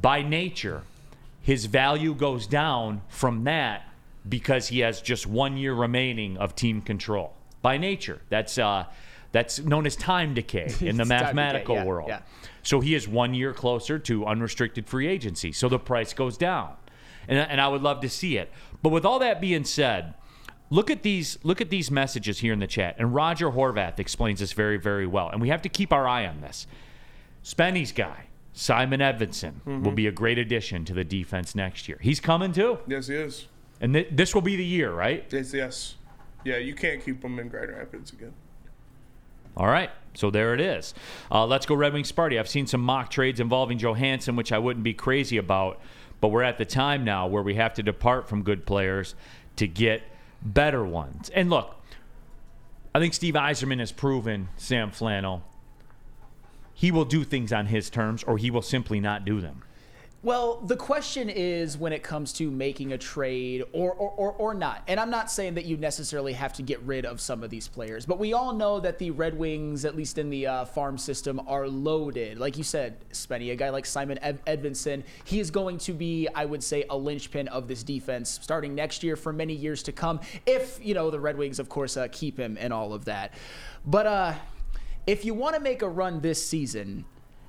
by 0.00 0.22
nature, 0.22 0.82
his 1.40 1.66
value 1.66 2.14
goes 2.14 2.46
down 2.46 3.02
from 3.08 3.44
that 3.44 3.88
because 4.28 4.68
he 4.68 4.80
has 4.80 5.00
just 5.00 5.26
one 5.26 5.56
year 5.56 5.74
remaining 5.74 6.36
of 6.38 6.54
team 6.54 6.80
control. 6.80 7.34
By 7.62 7.76
nature, 7.78 8.20
that's 8.28 8.58
uh, 8.58 8.84
that's 9.32 9.58
known 9.60 9.86
as 9.86 9.96
time 9.96 10.34
decay 10.34 10.66
in 10.80 10.96
the 10.96 11.02
It's 11.02 11.08
decay, 11.08 11.08
mathematical 11.08 11.76
yeah, 11.76 11.84
world. 11.84 12.08
yeah. 12.08 12.20
So 12.62 12.80
he 12.80 12.94
is 12.94 13.06
one 13.08 13.34
year 13.34 13.52
closer 13.52 13.98
to 14.00 14.24
unrestricted 14.26 14.86
free 14.86 15.06
agency. 15.06 15.52
So 15.52 15.68
the 15.68 15.78
price 15.78 16.12
goes 16.12 16.36
down, 16.36 16.74
and 17.28 17.38
and 17.38 17.60
I 17.60 17.68
would 17.68 17.82
love 17.82 18.00
to 18.00 18.08
see 18.08 18.36
it. 18.36 18.50
But 18.82 18.90
with 18.90 19.04
all 19.04 19.18
that 19.20 19.40
being 19.40 19.64
said, 19.64 20.14
look 20.70 20.90
at 20.90 21.02
these 21.02 21.38
look 21.42 21.60
at 21.60 21.70
these 21.70 21.90
messages 21.90 22.38
here 22.40 22.52
in 22.52 22.58
the 22.58 22.66
chat, 22.66 22.96
and 22.98 23.14
Roger 23.14 23.50
Horvath 23.50 23.98
explains 23.98 24.40
this 24.40 24.52
very 24.52 24.76
very 24.78 25.06
well, 25.06 25.28
and 25.30 25.40
we 25.40 25.48
have 25.48 25.62
to 25.62 25.68
keep 25.68 25.92
our 25.92 26.06
eye 26.06 26.26
on 26.26 26.40
this. 26.42 26.66
Spenny's 27.42 27.92
guy, 27.92 28.26
Simon 28.54 29.00
Edvinsson, 29.00 29.54
will 29.66 29.92
Mhm. 29.92 29.94
be 29.94 30.06
a 30.06 30.12
great 30.12 30.38
addition 30.38 30.84
to 30.86 30.94
the 30.94 31.04
defense 31.04 31.54
next 31.54 31.88
year. 31.88 31.98
He's 32.00 32.20
coming 32.20 32.52
too. 32.52 32.78
Yes, 32.86 33.06
he 33.08 33.14
is. 33.16 33.48
And 33.80 33.94
th- 33.94 34.08
this 34.10 34.34
will 34.34 34.42
be 34.42 34.56
the 34.56 34.64
year, 34.64 34.92
right? 34.92 35.24
Yes, 35.30 35.52
yes. 35.52 35.94
Yeah, 36.44 36.58
you 36.58 36.74
can't 36.74 37.04
keep 37.04 37.22
them 37.22 37.38
in 37.38 37.48
Grand 37.48 37.70
Rapids 37.70 38.12
again. 38.12 38.32
All 39.56 39.66
right. 39.66 39.90
So 40.14 40.30
there 40.30 40.54
it 40.54 40.60
is. 40.60 40.94
Uh, 41.30 41.46
let's 41.46 41.66
go 41.66 41.74
Red 41.74 41.92
Wings 41.92 42.12
party. 42.12 42.38
I've 42.38 42.48
seen 42.48 42.66
some 42.66 42.80
mock 42.80 43.10
trades 43.10 43.40
involving 43.40 43.78
Johansson, 43.78 44.36
which 44.36 44.52
I 44.52 44.58
wouldn't 44.58 44.84
be 44.84 44.94
crazy 44.94 45.36
about, 45.36 45.80
but 46.20 46.28
we're 46.28 46.42
at 46.42 46.58
the 46.58 46.64
time 46.64 47.04
now 47.04 47.26
where 47.26 47.42
we 47.42 47.54
have 47.54 47.74
to 47.74 47.82
depart 47.82 48.28
from 48.28 48.42
good 48.42 48.66
players 48.66 49.14
to 49.56 49.66
get 49.66 50.02
better 50.42 50.84
ones. 50.84 51.30
And 51.30 51.50
look, 51.50 51.74
I 52.94 53.00
think 53.00 53.14
Steve 53.14 53.34
Yzerman 53.34 53.80
has 53.80 53.90
proven 53.90 54.48
Sam 54.56 54.90
Flannel 54.90 55.42
he 56.74 56.90
will 56.90 57.04
do 57.04 57.24
things 57.24 57.52
on 57.52 57.66
his 57.66 57.88
terms 57.88 58.22
or 58.24 58.36
he 58.36 58.50
will 58.50 58.62
simply 58.62 59.00
not 59.00 59.24
do 59.24 59.40
them. 59.40 59.62
Well, 60.24 60.62
the 60.64 60.76
question 60.76 61.28
is 61.28 61.76
when 61.76 61.92
it 61.92 62.02
comes 62.02 62.32
to 62.34 62.50
making 62.50 62.94
a 62.94 62.98
trade 62.98 63.62
or, 63.74 63.92
or, 63.92 64.10
or, 64.16 64.32
or 64.32 64.54
not. 64.54 64.82
And 64.88 64.98
I'm 64.98 65.10
not 65.10 65.30
saying 65.30 65.52
that 65.56 65.66
you 65.66 65.76
necessarily 65.76 66.32
have 66.32 66.54
to 66.54 66.62
get 66.62 66.80
rid 66.80 67.04
of 67.04 67.20
some 67.20 67.44
of 67.44 67.50
these 67.50 67.68
players, 67.68 68.06
but 68.06 68.18
we 68.18 68.32
all 68.32 68.54
know 68.54 68.80
that 68.80 68.98
the 68.98 69.10
Red 69.10 69.36
Wings, 69.36 69.84
at 69.84 69.94
least 69.94 70.16
in 70.16 70.30
the 70.30 70.46
uh, 70.46 70.64
farm 70.64 70.96
system, 70.96 71.42
are 71.46 71.68
loaded. 71.68 72.38
Like 72.38 72.56
you 72.56 72.64
said, 72.64 72.96
Spenny, 73.10 73.52
a 73.52 73.54
guy 73.54 73.68
like 73.68 73.84
Simon 73.84 74.18
Ed- 74.22 74.42
Edvinsson, 74.46 75.02
he 75.24 75.40
is 75.40 75.50
going 75.50 75.76
to 75.80 75.92
be, 75.92 76.26
I 76.34 76.46
would 76.46 76.64
say, 76.64 76.86
a 76.88 76.96
linchpin 76.96 77.48
of 77.48 77.68
this 77.68 77.82
defense 77.82 78.38
starting 78.40 78.74
next 78.74 79.02
year 79.02 79.16
for 79.16 79.30
many 79.30 79.52
years 79.52 79.82
to 79.82 79.92
come. 79.92 80.20
If, 80.46 80.80
you 80.82 80.94
know, 80.94 81.10
the 81.10 81.20
Red 81.20 81.36
Wings, 81.36 81.58
of 81.58 81.68
course, 81.68 81.98
uh, 81.98 82.08
keep 82.10 82.38
him 82.38 82.56
and 82.58 82.72
all 82.72 82.94
of 82.94 83.04
that. 83.04 83.34
But 83.84 84.06
uh, 84.06 84.34
if 85.06 85.26
you 85.26 85.34
want 85.34 85.54
to 85.54 85.60
make 85.60 85.82
a 85.82 85.88
run 85.88 86.22
this 86.22 86.42
season, 86.42 87.04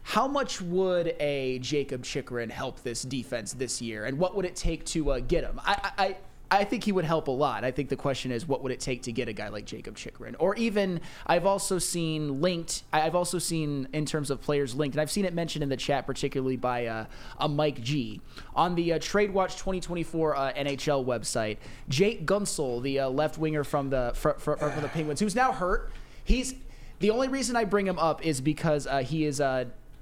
how 0.08 0.28
much 0.28 0.62
would 0.62 1.16
a 1.20 1.58
Jacob 1.60 2.03
Chychrun 2.03 2.51
help 2.51 2.84
this 2.84 3.01
defense 3.01 3.53
this 3.53 3.82
year, 3.82 4.06
and 4.06 4.20
what 4.20 4.36
would 4.36 4.45
it 4.45 4.56
take 4.56 4.86
to 4.86 5.10
uh, 5.10 5.20
get 5.20 5.43
him? 5.43 5.60
I, 5.66 5.91
I, 5.97 6.18
I 6.51 6.64
think 6.64 6.84
he 6.84 6.91
would 6.91 7.06
help 7.06 7.28
a 7.28 7.32
lot. 7.32 7.64
I 7.64 7.72
think 7.72 7.89
the 7.89 7.95
question 7.95 8.32
is, 8.32 8.47
what 8.47 8.62
would 8.62 8.72
it 8.72 8.80
take 8.80 9.01
to 9.03 9.12
get 9.12 9.30
a 9.30 9.34
guy 9.34 9.47
like 9.47 9.66
Jacob 9.66 9.97
Chychrun? 9.97 10.36
Or 10.36 10.56
even, 10.58 11.01
I've 11.26 11.47
also 11.47 11.80
seen 11.80 12.39
linked. 12.39 12.84
I've 12.93 13.16
also 13.16 13.39
seen 13.39 13.88
in 13.93 14.06
terms 14.06 14.30
of 14.30 14.41
players 14.41 14.76
linked, 14.76 14.93
and 14.93 15.01
I've 15.01 15.10
seen 15.10 15.26
it 15.26 15.34
mentioned 15.34 15.64
in 15.64 15.70
the 15.70 15.76
chat, 15.76 16.06
particularly 16.06 16.56
by 16.56 16.86
uh, 16.86 17.06
a 17.39 17.49
Mike 17.49 17.82
G 17.82 18.22
on 18.56 18.76
the 18.76 18.93
uh, 18.93 18.99
Trade 18.99 19.34
Watch 19.34 19.53
2024 19.56 20.36
uh, 20.36 20.53
NHL 20.53 21.03
website. 21.03 21.58
Jake 21.89 22.28
Guentzel, 22.28 22.84
the 22.84 22.99
uh, 22.99 23.10
left 23.10 23.39
winger 23.39 23.64
from 23.64 23.89
the 23.89 24.12
fr- 24.14 24.38
fr- 24.38 24.53
from 24.53 24.84
the 24.84 24.88
Penguins, 24.89 25.20
who's 25.20 25.36
now 25.36 25.51
hurt. 25.51 25.91
He's 26.24 26.53
the 26.99 27.10
only 27.10 27.28
reason 27.28 27.56
I 27.56 27.64
bring 27.64 27.88
him 27.88 27.97
up 27.97 28.24
is 28.24 28.39
because 28.39 28.86
uh, 28.86 28.99
he 28.99 29.26
is. 29.26 29.41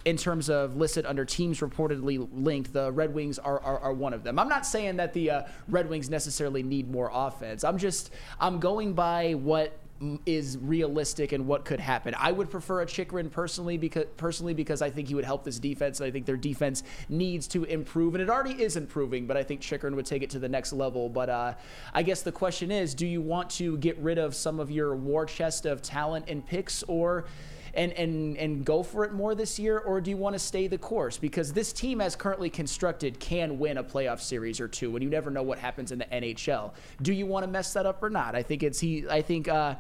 In 0.06 0.18
terms 0.18 0.50
of 0.50 0.76
listed 0.76 1.06
under 1.06 1.24
teams 1.24 1.62
reportedly 1.62 2.28
linked, 2.34 2.74
the 2.74 2.92
Red 2.92 3.14
Wings 3.14 3.40
are, 3.40 3.60
are, 3.62 3.80
are 3.80 3.94
one 3.94 4.14
of 4.14 4.24
them. 4.24 4.38
I'm 4.38 4.50
not 4.50 4.66
saying 4.66 4.98
that 4.98 5.14
the 5.14 5.32
uh, 5.32 5.44
Red 5.70 5.90
Wings 5.90 6.10
necessarily 6.10 6.62
need 6.62 6.92
more 6.92 7.10
offense. 7.14 7.64
I'm 7.64 7.78
just 7.78 8.12
I'm 8.38 8.60
going 8.60 8.94
by 8.94 9.36
what 9.36 9.80
mm, 10.02 10.58
realistic 10.62 11.32
and 11.32 11.48
what 11.48 11.64
could 11.64 11.80
happen. 11.80 12.14
I 12.18 12.34
would 12.34 12.50
prefer 12.50 12.82
a 12.82 12.86
Chychrun 12.86 13.30
personally 13.30 13.78
because 13.78 14.06
personally 14.18 14.54
because 14.54 14.82
I 14.82 14.90
think 14.90 15.08
he 15.08 15.16
would 15.16 15.24
help 15.24 15.46
this 15.46 15.58
defense. 15.58 16.02
I 16.02 16.12
think 16.12 16.26
their 16.26 16.36
defense 16.36 16.84
needs 17.08 17.48
to 17.50 17.64
improve, 17.64 18.14
and 18.14 18.22
it 18.22 18.30
already 18.30 18.62
is 18.62 18.76
improving. 18.76 19.26
But 19.26 19.38
I 19.38 19.44
think 19.44 19.62
Chychrun 19.62 19.96
would 19.96 20.06
take 20.06 20.22
it 20.22 20.30
to 20.32 20.40
the 20.40 20.50
next 20.50 20.74
level. 20.74 21.08
But 21.08 21.30
uh, 21.30 21.54
I 21.94 22.04
guess 22.04 22.24
the 22.24 22.32
question 22.34 22.72
is, 22.72 22.94
do 22.94 23.08
you 23.08 23.22
want 23.22 23.50
to 23.52 23.78
get 23.78 23.98
rid 24.00 24.18
of 24.18 24.36
some 24.36 24.60
of 24.60 24.70
your 24.70 24.98
war 24.98 25.26
chest 25.26 25.66
of 25.66 25.82
talent 25.82 26.26
and 26.28 26.46
picks, 26.46 26.84
or 26.84 27.24
and 27.74 27.92
and 27.94 28.38
and 28.38 28.66
go 28.66 28.84
for 28.84 29.04
it 29.04 29.14
more 29.14 29.36
this 29.36 29.58
year, 29.58 29.80
or 29.80 30.00
do 30.00 30.10
you 30.10 30.18
want 30.18 30.34
to 30.34 30.40
stay 30.40 30.68
the 30.68 30.78
course? 30.78 31.18
Because 31.18 31.54
this 31.54 31.74
team, 31.74 32.02
as 32.02 32.16
currently 32.16 32.50
constructed, 32.50 33.20
can 33.20 33.58
win 33.58 33.78
a 33.78 33.84
playoff 33.84 34.20
series 34.20 34.60
or 34.60 34.68
two, 34.68 34.96
and 34.96 35.04
you 35.04 35.10
never 35.10 35.32
know 35.32 35.44
what 35.44 35.58
happens 35.58 35.92
in 35.92 36.00
the 36.00 36.06
NHL. 36.06 36.72
Do 37.02 37.14
you 37.14 37.26
want 37.26 37.44
to 37.44 37.52
mess 37.52 37.74
that 37.74 37.86
up 37.86 38.04
or 38.04 38.10
not? 38.10 38.36
I 38.36 38.44
think 38.44 38.64
it's 38.64 38.80
he. 38.80 39.08
I 39.10 39.22
think. 39.22 39.48
Uh, 39.48 39.76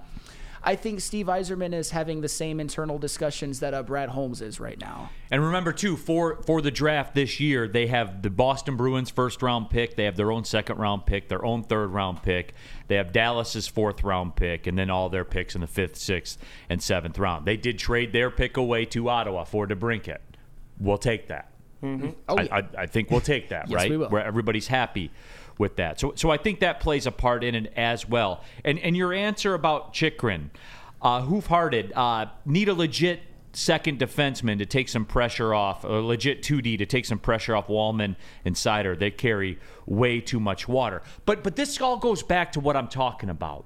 I 0.65 0.77
think 0.77 1.01
Steve 1.01 1.25
Yzerman 1.25 1.73
is 1.73 1.89
having 1.89 2.21
the 2.21 2.29
same 2.29 2.61
internal 2.61 2.97
discussions 2.97 3.59
that 3.59 3.73
uh, 3.73 3.83
Brad 3.83 4.07
Holmes 4.07 4.41
is 4.41 4.61
right 4.61 4.79
now. 4.79 5.09
And 5.29 5.43
remember 5.43 5.73
too, 5.73 5.97
for 5.97 6.41
for 6.43 6.61
the 6.61 6.71
draft 6.71 7.15
this 7.15 7.39
year, 7.41 7.67
they 7.67 7.87
have 7.87 8.21
the 8.21 8.29
Boston 8.29 8.77
Bruins 8.77 9.09
first 9.09 9.41
round 9.41 9.69
pick, 9.69 9.97
they 9.97 10.05
have 10.05 10.15
their 10.15 10.31
own 10.31 10.45
second 10.45 10.77
round 10.77 11.05
pick, 11.05 11.27
their 11.27 11.43
own 11.43 11.63
third 11.63 11.87
round 11.87 12.23
pick, 12.23 12.53
they 12.93 12.97
have 12.97 13.11
Dallas's 13.11 13.67
fourth 13.67 14.03
round 14.03 14.35
pick, 14.35 14.67
and 14.67 14.77
then 14.77 14.91
all 14.91 15.09
their 15.09 15.25
picks 15.25 15.55
in 15.55 15.61
the 15.61 15.67
fifth, 15.67 15.95
sixth, 15.95 16.37
and 16.69 16.79
seventh 16.79 17.17
round. 17.17 17.43
They 17.43 17.57
did 17.57 17.79
trade 17.79 18.13
their 18.13 18.29
pick 18.29 18.55
away 18.55 18.85
to 18.85 19.09
Ottawa 19.09 19.45
for 19.45 19.65
DeBrincat. 19.67 20.19
We'll 20.79 20.99
take 20.99 21.29
that. 21.29 21.49
Mm-hmm. 21.81 22.09
Oh, 22.29 22.37
I, 22.37 22.41
yeah. 22.43 22.55
I, 22.55 22.81
I 22.83 22.85
think 22.85 23.09
we'll 23.09 23.19
take 23.19 23.49
that, 23.49 23.67
Yes, 23.67 23.75
right? 23.75 23.89
we 23.89 23.97
will. 23.97 24.09
Where 24.09 24.23
everybody's 24.23 24.67
happy 24.67 25.09
with 25.57 25.77
that. 25.77 25.99
So, 25.99 26.13
so 26.15 26.29
I 26.29 26.37
think 26.37 26.59
that 26.59 26.81
plays 26.81 27.07
a 27.07 27.11
part 27.11 27.43
in 27.43 27.55
it 27.55 27.73
as 27.75 28.07
well. 28.07 28.43
And 28.63 28.77
and 28.77 28.95
your 28.95 29.11
answer 29.11 29.55
about 29.55 29.95
Chychrun, 29.95 30.51
uh, 31.01 31.23
hoof-hearted, 31.23 31.93
uh, 31.95 32.27
need 32.45 32.69
a 32.69 32.75
legit 32.75 33.21
second 33.53 33.99
defenseman 33.99 34.59
to 34.59 34.67
take 34.67 34.87
some 34.87 35.05
pressure 35.05 35.51
off, 35.51 35.83
a 35.83 35.87
legit 35.87 36.43
2D 36.43 36.77
to 36.77 36.85
take 36.85 37.05
some 37.05 37.17
pressure 37.17 37.55
off 37.55 37.67
Walman 37.69 38.17
and 38.45 38.53
Seider. 38.53 38.97
They 38.97 39.09
carry 39.09 39.57
way 39.85 40.19
too 40.19 40.39
much 40.39 40.67
water. 40.67 41.01
But 41.25 41.43
but 41.43 41.55
this 41.55 41.79
all 41.81 41.97
goes 41.97 42.23
back 42.23 42.51
to 42.53 42.59
what 42.59 42.75
I'm 42.75 42.87
talking 42.87 43.29
about, 43.29 43.65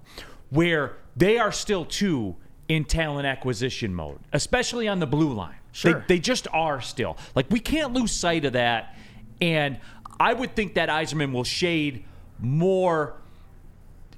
where 0.49 0.97
they 1.15 1.37
are 1.37 1.51
still 1.51 1.85
too 1.85 2.35
in 2.67 2.85
talent 2.85 3.25
acquisition 3.25 3.93
mode, 3.93 4.19
especially 4.33 4.87
on 4.87 4.99
the 4.99 5.07
blue 5.07 5.33
line. 5.33 5.55
Sure. 5.71 6.03
They, 6.07 6.15
they 6.15 6.19
just 6.19 6.47
are 6.53 6.81
still. 6.81 7.17
Like 7.35 7.47
we 7.49 7.59
can't 7.59 7.93
lose 7.93 8.11
sight 8.11 8.45
of 8.45 8.53
that. 8.53 8.95
And 9.39 9.79
I 10.19 10.33
would 10.33 10.55
think 10.55 10.73
that 10.73 10.89
Yzerman 10.89 11.31
will 11.31 11.43
shade 11.43 12.03
more 12.39 13.15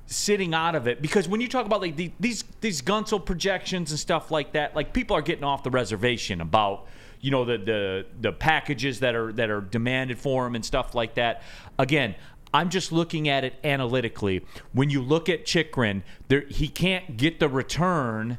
sitting 0.05 0.55
out 0.55 0.73
of 0.73 0.87
it 0.87 1.03
because 1.03 1.27
when 1.27 1.39
you 1.39 1.47
talk 1.47 1.67
about 1.67 1.81
like 1.81 1.95
the, 1.95 2.11
these 2.19 2.43
these 2.61 2.81
Guentzel 2.81 3.23
projections 3.23 3.91
and 3.91 3.99
stuff 3.99 4.31
like 4.31 4.53
that, 4.53 4.75
like 4.75 4.93
people 4.93 5.15
are 5.15 5.21
getting 5.21 5.43
off 5.43 5.63
the 5.63 5.69
reservation 5.69 6.41
about 6.41 6.87
you 7.21 7.31
know 7.31 7.45
the 7.45 7.57
the 7.57 8.05
the 8.21 8.31
packages 8.31 8.99
that 9.01 9.15
are 9.15 9.31
that 9.33 9.49
are 9.49 9.61
demanded 9.61 10.17
for 10.17 10.45
him 10.47 10.55
and 10.55 10.63
stuff 10.65 10.95
like 10.95 11.15
that. 11.15 11.41
Again, 11.77 12.15
I'm 12.53 12.69
just 12.69 12.91
looking 12.91 13.27
at 13.29 13.43
it 13.43 13.53
analytically. 13.63 14.45
When 14.73 14.89
you 14.89 15.01
look 15.01 15.29
at 15.29 15.45
Chychrun, 15.45 16.03
there 16.27 16.41
he 16.49 16.67
can't 16.67 17.17
get 17.17 17.39
the 17.39 17.47
return 17.49 18.37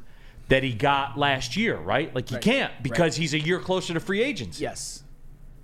that 0.48 0.62
he 0.64 0.72
got 0.72 1.16
last 1.16 1.56
year, 1.56 1.76
right? 1.76 2.12
Like 2.14 2.28
he 2.28 2.34
Right. 2.34 2.42
can't 2.42 2.72
because 2.82 3.14
Right. 3.14 3.20
he's 3.20 3.34
a 3.34 3.38
year 3.38 3.60
closer 3.60 3.94
to 3.94 4.00
free 4.00 4.20
agency. 4.22 4.62
Yes. 4.62 4.99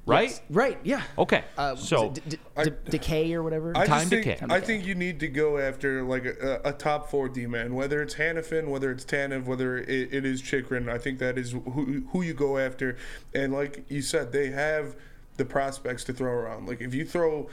Right? 0.07 0.30
Yes. 0.30 0.40
Right. 0.48 0.78
Yeah. 0.84 1.02
Okay. 1.18 1.44
Uh, 1.59 1.74
so 1.74 2.11
D- 2.11 2.38
D- 2.62 2.70
decay 2.88 3.34
or 3.34 3.42
whatever. 3.42 3.76
I 3.76 3.86
Time 3.86 3.98
just 3.98 4.11
to 4.11 4.22
think 4.22 4.38
kick. 4.38 4.50
I 4.50 4.61
think 4.61 4.86
you 4.86 4.94
need 4.94 5.18
to 5.20 5.28
go 5.28 5.59
after 5.59 6.04
like 6.04 6.24
a, 6.24 6.61
a 6.64 6.72
top 6.72 7.11
four 7.11 7.28
D 7.28 7.46
man, 7.46 7.74
whether 7.74 8.00
it's 8.00 8.14
Hanifin, 8.14 8.68
whether 8.68 8.92
it's 8.92 9.04
Tanev, 9.04 9.46
whether 9.46 9.78
it, 9.78 10.14
it 10.14 10.24
is 10.24 10.40
Chychrun. 10.40 10.88
I 10.88 10.98
think 10.98 11.18
that 11.18 11.36
is 11.36 11.52
who 11.52 12.04
who 12.12 12.22
you 12.22 12.34
go 12.34 12.57
after. 12.57 12.96
And 13.34 13.52
like 13.52 13.84
you 13.88 14.00
said, 14.00 14.30
they 14.30 14.50
have 14.50 14.94
the 15.38 15.44
prospects 15.44 16.04
to 16.04 16.12
throw 16.12 16.32
around. 16.32 16.68
Like 16.68 16.80
if 16.80 16.94
you 16.94 17.04
throw, 17.04 17.50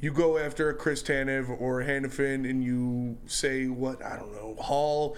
you 0.00 0.12
go 0.12 0.38
after 0.38 0.70
a 0.70 0.74
Chris 0.74 1.02
Tanev 1.02 1.60
or 1.60 1.82
Hanifin, 1.82 2.48
and 2.48 2.62
you 2.62 3.18
say 3.26 3.66
what 3.66 4.04
I 4.04 4.16
don't 4.16 4.32
know 4.32 4.54
Hall. 4.60 5.16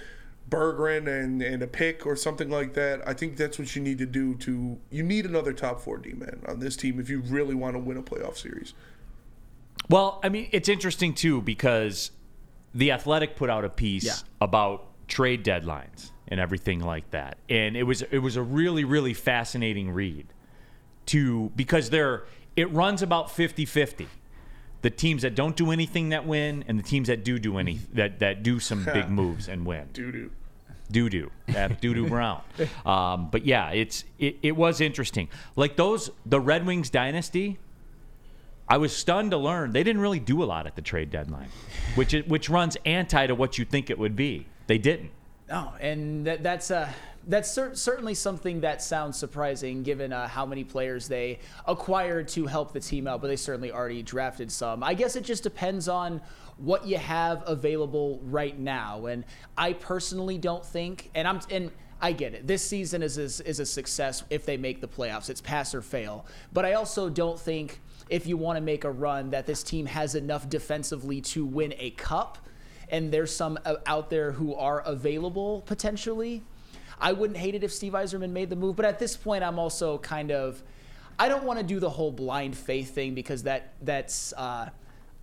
Berggren 0.51 1.07
and, 1.07 1.41
and 1.41 1.63
a 1.63 1.67
pick 1.67 2.05
or 2.05 2.17
something 2.17 2.51
like 2.51 2.75
that. 2.75 3.07
I 3.07 3.15
think 3.15 3.37
that's 3.37 3.59
what 3.59 3.75
you 3.77 3.81
need 3.83 3.99
to 3.99 4.07
do 4.07 4.35
to 4.37 4.79
you 4.91 5.03
need 5.03 5.25
another 5.25 5.53
top 5.53 5.81
four 5.81 5.99
D 5.99 6.13
man 6.13 6.43
on 6.49 6.59
this 6.59 6.77
team 6.77 6.99
if 7.01 7.09
you 7.09 7.21
really 7.21 7.55
want 7.55 7.75
to 7.77 7.79
win 7.79 7.97
a 7.97 8.03
playoff 8.03 8.37
series. 8.37 8.75
Well, 9.89 10.21
I 10.23 10.29
mean, 10.29 10.49
it's 10.53 10.69
interesting 10.69 11.15
too 11.15 11.41
because 11.41 12.11
the 12.75 12.93
Athletic 12.93 13.37
put 13.37 13.49
out 13.51 13.65
a 13.65 13.69
piece 13.71 14.05
Yeah. 14.05 14.15
about 14.41 14.87
trade 15.09 15.45
deadlines 15.45 16.11
and 16.29 16.39
everything 16.39 16.81
like 16.81 17.11
that, 17.11 17.39
and 17.49 17.77
it 17.77 17.85
was 17.85 18.03
it 18.03 18.19
was 18.19 18.37
a 18.37 18.43
really 18.43 18.85
really 18.85 19.15
fascinating 19.15 19.91
read. 19.93 20.27
To 21.07 21.51
because 21.57 21.91
they're 21.91 22.25
it 22.57 22.71
runs 22.73 23.03
about 23.03 23.29
50-50. 23.29 24.07
the 24.83 24.91
teams 24.91 25.23
that 25.23 25.35
don't 25.35 25.57
do 25.57 25.71
anything 25.73 26.09
that 26.11 26.27
win, 26.27 26.65
and 26.69 26.79
the 26.79 26.83
teams 26.83 27.09
that 27.09 27.25
do 27.25 27.39
do 27.39 27.59
any 27.59 27.77
mm-hmm. 27.77 27.97
that 27.97 28.19
that 28.21 28.43
do 28.43 28.61
some 28.61 28.85
big 28.85 29.09
moves 29.21 29.49
and 29.49 29.67
win. 29.67 29.89
Doo 29.93 30.31
doo. 30.91 31.09
Doo 31.09 31.09
doo, 31.09 31.31
doo 31.81 31.95
doo 31.95 32.09
Brown. 32.09 32.43
Um, 32.85 33.29
but 33.31 33.47
yeah, 33.47 33.71
it's 33.71 34.05
it, 34.19 34.37
it 34.43 34.53
was 34.53 34.81
interesting. 34.81 35.29
Like 35.57 35.77
those 35.77 36.11
the 36.27 36.41
Red 36.41 36.67
Wings 36.67 36.91
dynasty. 36.91 37.59
I 38.69 38.77
was 38.77 38.97
stunned 38.97 39.33
to 39.33 39.37
learn 39.37 39.73
they 39.73 39.83
didn't 39.83 40.01
really 40.01 40.21
do 40.21 40.45
a 40.45 40.47
lot 40.47 40.67
at 40.67 40.77
the 40.77 40.83
trade 40.83 41.11
deadline, 41.11 41.49
which 41.97 42.15
is, 42.15 42.25
which 42.27 42.49
runs 42.49 42.77
anti 42.85 43.27
to 43.27 43.35
what 43.35 43.59
you 43.59 43.65
think 43.65 43.91
it 43.91 43.99
would 43.99 44.15
be. 44.15 44.47
They 44.69 44.79
didn't. 44.79 45.11
No, 45.49 45.73
and 45.81 46.25
that, 46.27 46.45
that's 46.45 46.71
uh, 46.71 46.89
that's 47.27 47.51
cer- 47.51 47.75
certainly 47.75 48.15
something 48.15 48.61
that 48.61 48.81
sounds 48.81 49.19
surprising 49.19 49.83
given 49.83 50.13
uh, 50.13 50.29
how 50.29 50.47
many 50.47 50.63
players 50.63 51.09
they 51.09 51.41
acquired 51.67 52.29
to 52.29 52.47
help 52.47 52.73
the 52.73 52.81
team 52.81 53.09
out, 53.09 53.21
but 53.21 53.27
they 53.29 53.37
certainly 53.37 53.73
already 53.73 54.03
drafted 54.03 54.53
some. 54.53 54.83
I 54.85 54.95
guess 54.95 55.17
it 55.17 55.25
just 55.25 55.43
depends 55.43 55.89
on 55.89 56.21
what 56.61 56.87
you 56.87 56.99
have 56.99 57.43
available 57.47 58.21
right 58.23 58.59
now, 58.59 59.07
and 59.07 59.25
I 59.57 59.73
personally 59.73 60.39
don't 60.39 60.65
think, 60.65 61.11
and 61.15 61.27
I'm 61.27 61.41
and. 61.51 61.71
I 62.03 62.13
get 62.13 62.33
it. 62.33 62.47
This 62.47 62.65
season 62.65 63.03
is, 63.03 63.19
is 63.19 63.43
is 63.43 63.61
a 63.61 63.67
success 63.67 64.25
if 64.31 64.47
they 64.47 64.57
make 64.57 64.81
the 64.81 64.89
playoffs. 64.89 65.29
It's 65.29 65.43
pass 65.43 65.75
or 65.75 65.83
fail. 65.83 66.25
But 66.51 66.65
I 66.65 66.73
also 66.73 67.11
don't 67.11 67.39
think 67.39 67.79
if 68.09 68.27
you 68.27 68.39
want 68.39 68.57
to 68.57 68.63
make 68.63 68.85
a 68.85 68.91
run 68.91 69.29
that 69.33 69.45
this 69.45 69.63
team 69.63 69.85
has 69.85 70.15
enough 70.15 70.49
defensively 70.49 71.21
to 71.21 71.45
win 71.45 71.75
a 71.79 71.91
cup 71.91 72.39
and 72.91 73.13
there's 73.13 73.35
some 73.35 73.59
uh, 73.65 73.77
out 73.87 74.11
there 74.11 74.33
who 74.33 74.55
are 74.55 74.81
available 74.81 75.63
potentially. 75.63 76.43
I 77.01 77.13
wouldn't 77.13 77.39
hate 77.39 77.55
it 77.55 77.65
if 77.65 77.73
Steve 77.73 77.93
Yzerman 77.93 78.31
made 78.31 78.51
the 78.51 78.57
move, 78.57 78.77
but 78.77 78.85
at 78.85 78.99
this 78.99 79.17
point, 79.17 79.43
I'm 79.43 79.59
also 79.59 79.99
kind 79.99 80.31
of, 80.31 80.63
I 81.19 81.29
don't 81.29 81.45
want 81.45 81.59
to 81.59 81.65
do 81.65 81.81
the 81.81 81.89
whole 81.89 82.13
blind 82.13 82.57
faith 82.57 82.95
thing 82.95 83.15
because 83.15 83.45
that 83.45 83.73
that's 83.81 84.35
uh, 84.37 84.69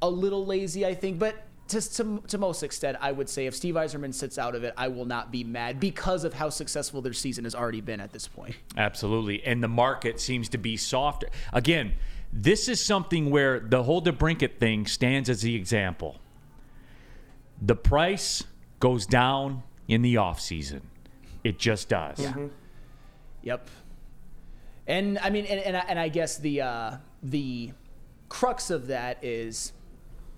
a 0.02 0.10
little 0.10 0.46
lazy, 0.46 0.86
I 0.86 0.94
think. 0.94 1.20
But 1.20 1.44
to, 1.70 1.82
to, 1.82 2.24
to 2.28 2.38
most 2.38 2.64
extent, 2.64 2.98
I 3.02 3.12
would 3.12 3.30
say 3.30 3.46
if 3.46 3.56
Steve 3.56 3.76
Yzerman 3.76 4.14
sits 4.14 4.38
out 4.38 4.56
of 4.56 4.64
it, 4.64 4.74
I 4.78 4.88
will 4.88 5.06
not 5.06 5.32
be 5.32 5.44
mad 5.44 5.80
because 5.80 6.24
of 6.24 6.34
how 6.34 6.50
successful 6.50 7.02
their 7.02 7.14
season 7.14 7.44
has 7.44 7.56
already 7.56 7.82
been 7.82 8.00
at 8.00 8.14
this 8.14 8.28
point. 8.28 8.56
Absolutely. 8.78 9.44
And 9.44 9.64
the 9.64 9.68
market 9.68 10.20
seems 10.20 10.50
to 10.50 10.58
be 10.58 10.78
softer. 10.78 11.28
Again, 11.52 11.94
this 12.32 12.68
is 12.68 12.84
something 12.84 13.30
where 13.30 13.60
the 13.60 13.84
whole 13.84 14.02
DeBrincat 14.02 14.60
thing 14.60 14.86
stands 14.86 15.30
as 15.30 15.42
the 15.42 15.56
example. 15.56 16.18
The 17.62 17.76
price 17.76 18.44
goes 18.80 19.06
down 19.06 19.64
in 19.88 20.02
the 20.02 20.16
offseason. 20.16 20.82
It 21.44 21.58
just 21.58 21.90
does. 21.90 22.20
Yeah. 22.20 22.36
Yep. 23.44 23.70
And 24.86 25.18
I 25.20 25.30
mean, 25.30 25.46
and, 25.46 25.60
and, 25.62 25.78
I, 25.78 25.86
and 25.88 26.00
I 26.00 26.10
guess 26.10 26.38
the 26.38 26.62
uh, 26.62 26.98
the 27.24 27.72
crux 28.30 28.70
of 28.70 28.88
that 28.88 29.24
is 29.24 29.74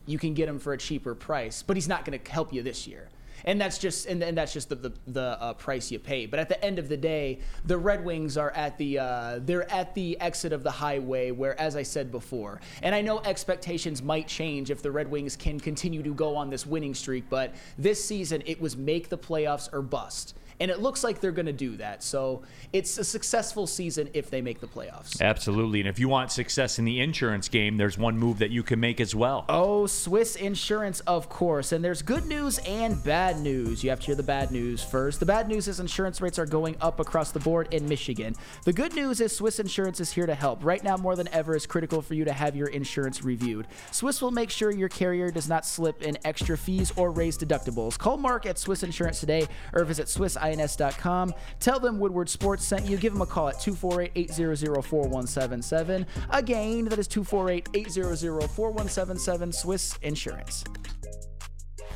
you 0.10 0.18
can 0.18 0.34
get 0.34 0.50
him 0.50 0.58
for 0.58 0.74
a 0.74 0.78
cheaper 0.78 1.14
price, 1.14 1.62
but 1.62 1.78
he's 1.78 1.88
not 1.88 2.04
going 2.04 2.20
to 2.20 2.32
help 2.32 2.52
you 2.52 2.64
this 2.64 2.88
year. 2.88 3.10
And 3.46 3.62
that's 3.62 3.78
just 3.78 4.06
and, 4.08 4.22
and 4.22 4.38
that's 4.38 4.52
just 4.52 4.68
the 4.68 4.76
the, 4.76 4.94
the 5.08 5.22
uh, 5.22 5.54
price 5.54 5.92
you 5.92 6.00
pay. 6.00 6.26
But 6.26 6.40
at 6.40 6.50
the 6.50 6.62
end 6.64 6.78
of 6.78 6.90
the 6.90 6.98
day, 6.98 7.40
the 7.64 7.78
Red 7.78 8.04
Wings 8.04 8.36
are 8.38 8.52
at 8.52 8.78
the 8.78 9.00
uh, 9.00 9.40
they're 9.42 9.72
at 9.72 9.96
the 9.96 10.20
exit 10.20 10.52
of 10.52 10.62
the 10.62 10.72
highway, 10.72 11.32
where 11.32 11.58
as 11.60 11.78
I 11.78 11.84
said 11.84 12.12
before, 12.12 12.60
and 12.84 12.94
I 12.94 13.02
know 13.02 13.20
expectations 13.20 14.04
might 14.04 14.28
change 14.28 14.72
if 14.72 14.82
the 14.82 14.92
Red 14.92 15.10
Wings 15.10 15.38
can 15.38 15.58
continue 15.58 16.04
to 16.04 16.14
go 16.14 16.36
on 16.36 16.50
this 16.50 16.66
winning 16.66 16.94
streak. 16.94 17.30
But 17.30 17.54
this 17.78 18.04
season, 18.04 18.44
it 18.46 18.60
was 18.60 18.76
make 18.76 19.08
the 19.08 19.18
playoffs 19.18 19.72
or 19.72 19.82
bust. 19.82 20.36
And 20.60 20.70
it 20.70 20.80
looks 20.80 21.04
like 21.04 21.22
they're 21.22 21.32
going 21.32 21.46
to 21.46 21.54
do 21.54 21.78
that. 21.78 22.04
So 22.04 22.44
it's 22.74 22.98
a 22.98 23.04
successful 23.04 23.66
season 23.66 24.10
if 24.14 24.30
they 24.30 24.42
make 24.42 24.60
the 24.60 24.68
playoffs. 24.68 25.22
Absolutely. 25.22 25.80
And 25.80 25.88
if 25.88 26.00
you 26.00 26.10
want 26.10 26.32
success 26.32 26.80
in 26.80 26.86
the 26.86 27.00
insurance 27.00 27.48
game, 27.48 27.78
there's 27.78 27.98
one 27.98 28.18
move 28.18 28.40
that 28.40 28.52
you 28.52 28.64
can 28.64 28.80
make 28.80 29.00
as 29.00 29.16
well. 29.16 29.46
Oh, 29.48 29.88
Swiss 29.88 30.36
Insurance, 30.36 31.00
of 31.02 31.30
course. 31.30 31.72
And 31.72 31.84
there's 31.84 32.02
good 32.02 32.26
news 32.26 32.60
and 32.60 33.02
bad 33.04 33.40
news. 33.40 33.84
You 33.84 33.90
have 33.90 34.00
to 34.02 34.06
hear 34.08 34.16
the 34.16 34.24
bad 34.24 34.52
news 34.52 34.84
first. 34.84 35.20
The 35.20 35.26
bad 35.26 35.48
news 35.48 35.68
is 35.68 35.80
insurance 35.80 36.22
rates 36.22 36.38
are 36.38 36.46
going 36.46 36.76
up 36.82 37.00
across 37.00 37.32
the 37.32 37.40
board 37.40 37.74
in 37.74 37.88
Michigan. 37.88 38.36
The 38.66 38.74
good 38.74 38.94
news 38.94 39.22
is 39.22 39.36
Swiss 39.36 39.60
Insurance 39.60 40.00
is 40.00 40.12
here 40.12 40.26
to 40.26 40.36
help. 40.36 40.64
Right 40.64 40.84
now, 40.84 40.98
more 40.98 41.16
than 41.16 41.28
ever, 41.30 41.56
it's 41.56 41.66
critical 41.66 42.02
for 42.02 42.14
you 42.14 42.26
to 42.26 42.34
have 42.34 42.56
your 42.56 42.68
insurance 42.68 43.24
reviewed. 43.24 43.68
Swiss 43.92 44.22
will 44.22 44.32
make 44.32 44.50
sure 44.50 44.72
your 44.72 44.90
carrier 44.90 45.32
does 45.32 45.48
not 45.48 45.66
slip 45.66 46.02
in 46.02 46.18
extra 46.26 46.58
fees 46.58 46.92
or 46.96 47.12
raise 47.12 47.38
deductibles. 47.38 47.98
Call 47.98 48.18
Mark 48.18 48.46
at 48.46 48.58
Swiss 48.58 48.84
Insurance 48.84 49.20
today 49.20 49.48
or 49.74 49.86
visit 49.86 50.10
SwissINS.com. 50.58 51.34
Tell 51.60 51.80
them 51.80 52.00
Woodward 52.00 52.30
Sports 52.30 52.66
sent 52.66 52.86
you. 52.86 52.98
Give 52.98 53.14
them 53.14 53.22
a 53.22 53.26
call 53.26 53.50
at 53.50 53.60
248 53.60 54.12
800 54.16 54.84
4177. 54.84 56.06
Again, 56.32 56.86
that 56.86 57.00
is 57.00 57.08
248 57.08 57.70
800 57.74 58.50
4177 58.50 59.52
Swiss 59.52 59.98
Insurance. 60.02 60.64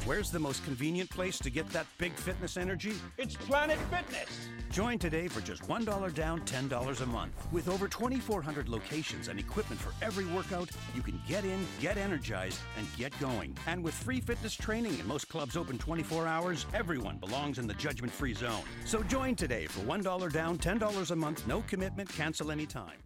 Where's 0.05 0.31
the 0.31 0.39
most 0.39 0.65
convenient 0.65 1.09
place 1.09 1.39
to 1.39 1.49
get 1.49 1.69
that 1.69 1.85
big 1.97 2.11
fitness 2.13 2.57
energy? 2.57 2.93
It's 3.17 3.35
Planet 3.35 3.77
Fitness. 3.89 4.49
Join 4.69 4.99
today 4.99 5.29
for 5.29 5.39
just 5.39 5.63
$1 5.63 6.13
down, 6.13 6.41
$10 6.41 7.01
a 7.01 7.05
month. 7.05 7.47
With 7.53 7.69
over 7.69 7.87
2,400 7.87 8.67
locations 8.67 9.29
and 9.29 9.39
equipment 9.39 9.79
for 9.79 9.93
every 10.03 10.25
workout, 10.25 10.69
you 10.93 11.01
can 11.01 11.21
get 11.25 11.45
in, 11.45 11.65
get 11.79 11.97
energized, 11.97 12.59
and 12.77 12.85
get 12.97 13.17
going. 13.21 13.55
And 13.65 13.81
with 13.81 13.93
free 13.93 14.19
fitness 14.19 14.55
training 14.55 14.99
and 14.99 15.05
most 15.05 15.29
clubs 15.29 15.55
open 15.55 15.77
24 15.77 16.27
hours, 16.27 16.65
everyone 16.73 17.17
belongs 17.17 17.57
in 17.57 17.65
the 17.65 17.73
judgment 17.75 18.11
free 18.11 18.33
zone. 18.33 18.63
So 18.83 19.03
join 19.03 19.35
today 19.35 19.67
for 19.67 19.79
$1 19.81 20.33
down, 20.33 20.57
$10 20.57 21.11
a 21.11 21.15
month, 21.15 21.47
no 21.47 21.61
commitment, 21.67 22.09
cancel 22.09 22.51
anytime. 22.51 23.02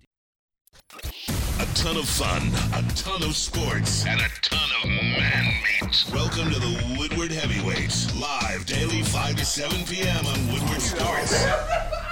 A 1.59 1.65
ton 1.75 1.97
of 1.97 2.07
fun, 2.07 2.41
a 2.73 2.88
ton 2.93 3.23
of 3.23 3.36
sports, 3.36 4.05
and 4.05 4.19
a 4.19 4.30
ton 4.41 4.69
of 4.84 4.89
man 4.89 5.45
meat. 5.82 6.05
Welcome 6.13 6.51
to 6.51 6.59
the 6.59 6.95
Woodward 6.99 7.32
Heavyweights, 7.32 8.15
live 8.19 8.65
daily 8.65 9.03
5 9.03 9.36
to 9.38 9.45
7 9.45 9.86
p.m. 9.86 10.25
on 10.25 10.53
Woodward 10.53 10.82
Sports. 10.82 12.07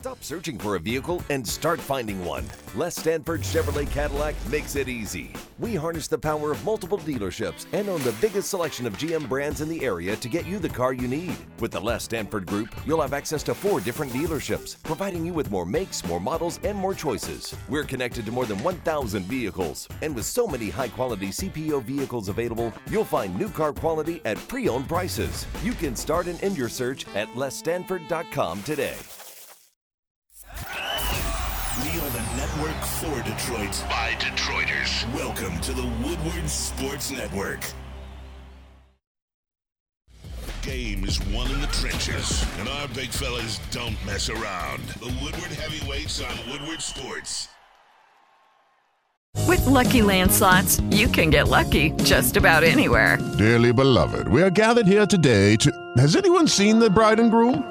Stop 0.00 0.24
searching 0.24 0.56
for 0.56 0.76
a 0.76 0.80
vehicle 0.80 1.22
and 1.28 1.46
start 1.46 1.78
finding 1.78 2.24
one. 2.24 2.46
Les 2.74 2.96
Stanford 2.96 3.42
Chevrolet 3.42 3.90
Cadillac 3.90 4.34
makes 4.50 4.74
it 4.74 4.88
easy. 4.88 5.34
We 5.58 5.74
harness 5.74 6.08
the 6.08 6.16
power 6.16 6.52
of 6.52 6.64
multiple 6.64 6.96
dealerships 6.96 7.66
and 7.74 7.86
own 7.86 8.02
the 8.02 8.16
biggest 8.18 8.48
selection 8.48 8.86
of 8.86 8.96
GM 8.96 9.28
brands 9.28 9.60
in 9.60 9.68
the 9.68 9.84
area 9.84 10.16
to 10.16 10.28
get 10.30 10.46
you 10.46 10.58
the 10.58 10.70
car 10.70 10.94
you 10.94 11.06
need. 11.06 11.36
With 11.60 11.72
the 11.72 11.82
Les 11.82 12.02
Stanford 12.02 12.46
Group, 12.46 12.74
you'll 12.86 13.02
have 13.02 13.12
access 13.12 13.42
to 13.42 13.54
four 13.54 13.78
different 13.78 14.10
dealerships, 14.12 14.82
providing 14.84 15.26
you 15.26 15.34
with 15.34 15.50
more 15.50 15.66
makes, 15.66 16.02
more 16.06 16.18
models, 16.18 16.60
and 16.64 16.78
more 16.78 16.94
choices. 16.94 17.54
We're 17.68 17.84
connected 17.84 18.24
to 18.24 18.32
more 18.32 18.46
than 18.46 18.62
1,000 18.62 19.24
vehicles, 19.24 19.86
and 20.00 20.14
with 20.14 20.24
so 20.24 20.46
many 20.46 20.70
high 20.70 20.88
quality 20.88 21.28
CPO 21.28 21.82
vehicles 21.82 22.30
available, 22.30 22.72
you'll 22.90 23.04
find 23.04 23.38
new 23.38 23.50
car 23.50 23.74
quality 23.74 24.22
at 24.24 24.38
pre 24.48 24.66
owned 24.66 24.88
prices. 24.88 25.46
You 25.62 25.72
can 25.72 25.94
start 25.94 26.26
and 26.26 26.42
end 26.42 26.56
your 26.56 26.70
search 26.70 27.06
at 27.14 27.28
lesstanford.com 27.34 28.62
today. 28.62 28.96
For 32.84 33.22
Detroit 33.22 33.84
by 33.88 34.12
Detroiters. 34.18 35.14
Welcome 35.14 35.60
to 35.60 35.72
the 35.72 35.86
Woodward 36.02 36.48
Sports 36.48 37.10
Network. 37.10 37.60
Game 40.62 41.04
is 41.04 41.20
won 41.26 41.50
in 41.50 41.60
the 41.60 41.66
trenches, 41.68 42.44
and 42.58 42.68
our 42.68 42.88
big 42.88 43.10
fellas 43.10 43.60
don't 43.70 43.96
mess 44.06 44.28
around. 44.28 44.82
The 45.00 45.12
Woodward 45.22 45.50
Heavyweights 45.50 46.22
on 46.22 46.34
Woodward 46.50 46.80
Sports. 46.80 47.48
With 49.46 49.64
Lucky 49.66 50.02
Land 50.02 50.32
slots, 50.32 50.80
you 50.90 51.08
can 51.08 51.30
get 51.30 51.48
lucky 51.48 51.90
just 52.02 52.36
about 52.36 52.64
anywhere. 52.64 53.18
Dearly 53.38 53.72
beloved, 53.72 54.28
we 54.28 54.42
are 54.42 54.50
gathered 54.50 54.86
here 54.86 55.06
today 55.06 55.56
to. 55.56 55.70
Has 55.96 56.16
anyone 56.16 56.48
seen 56.48 56.78
the 56.78 56.90
bride 56.90 57.20
and 57.20 57.30
groom? 57.30 57.70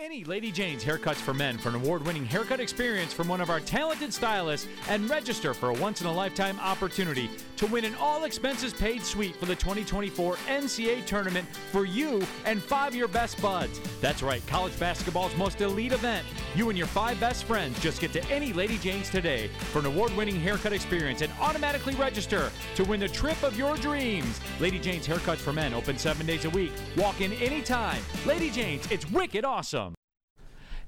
Any 0.00 0.22
Lady 0.22 0.52
Jane's 0.52 0.84
Haircuts 0.84 1.16
for 1.16 1.34
Men 1.34 1.58
for 1.58 1.70
an 1.70 1.74
award 1.74 2.06
winning 2.06 2.24
haircut 2.24 2.60
experience 2.60 3.12
from 3.12 3.26
one 3.26 3.40
of 3.40 3.50
our 3.50 3.58
talented 3.58 4.14
stylists 4.14 4.68
and 4.88 5.10
register 5.10 5.52
for 5.52 5.70
a 5.70 5.72
once 5.72 6.00
in 6.00 6.06
a 6.06 6.12
lifetime 6.12 6.56
opportunity 6.60 7.28
to 7.56 7.66
win 7.66 7.84
an 7.84 7.96
all 7.96 8.22
expenses 8.22 8.72
paid 8.72 9.02
suite 9.02 9.34
for 9.34 9.46
the 9.46 9.56
2024 9.56 10.36
NCAA 10.36 11.04
tournament 11.04 11.48
for 11.72 11.84
you 11.84 12.22
and 12.44 12.62
five 12.62 12.92
of 12.92 12.94
your 12.94 13.08
best 13.08 13.42
buds. 13.42 13.80
That's 14.00 14.22
right, 14.22 14.46
college 14.46 14.78
basketball's 14.78 15.34
most 15.36 15.60
elite 15.60 15.90
event. 15.90 16.24
You 16.54 16.68
and 16.68 16.78
your 16.78 16.86
five 16.86 17.18
best 17.18 17.42
friends 17.42 17.80
just 17.80 18.00
get 18.00 18.12
to 18.12 18.24
any 18.26 18.52
Lady 18.52 18.78
Jane's 18.78 19.10
today 19.10 19.48
for 19.72 19.80
an 19.80 19.86
award 19.86 20.16
winning 20.16 20.38
haircut 20.38 20.72
experience 20.72 21.22
and 21.22 21.32
automatically 21.40 21.96
register 21.96 22.52
to 22.76 22.84
win 22.84 23.00
the 23.00 23.08
trip 23.08 23.42
of 23.42 23.58
your 23.58 23.76
dreams. 23.76 24.40
Lady 24.60 24.78
Jane's 24.78 25.08
Haircuts 25.08 25.38
for 25.38 25.52
Men 25.52 25.74
open 25.74 25.98
seven 25.98 26.24
days 26.24 26.44
a 26.44 26.50
week. 26.50 26.70
Walk 26.96 27.20
in 27.20 27.32
anytime. 27.32 28.00
Lady 28.24 28.48
Jane's, 28.48 28.88
it's 28.92 29.10
wicked 29.10 29.44
awesome. 29.44 29.87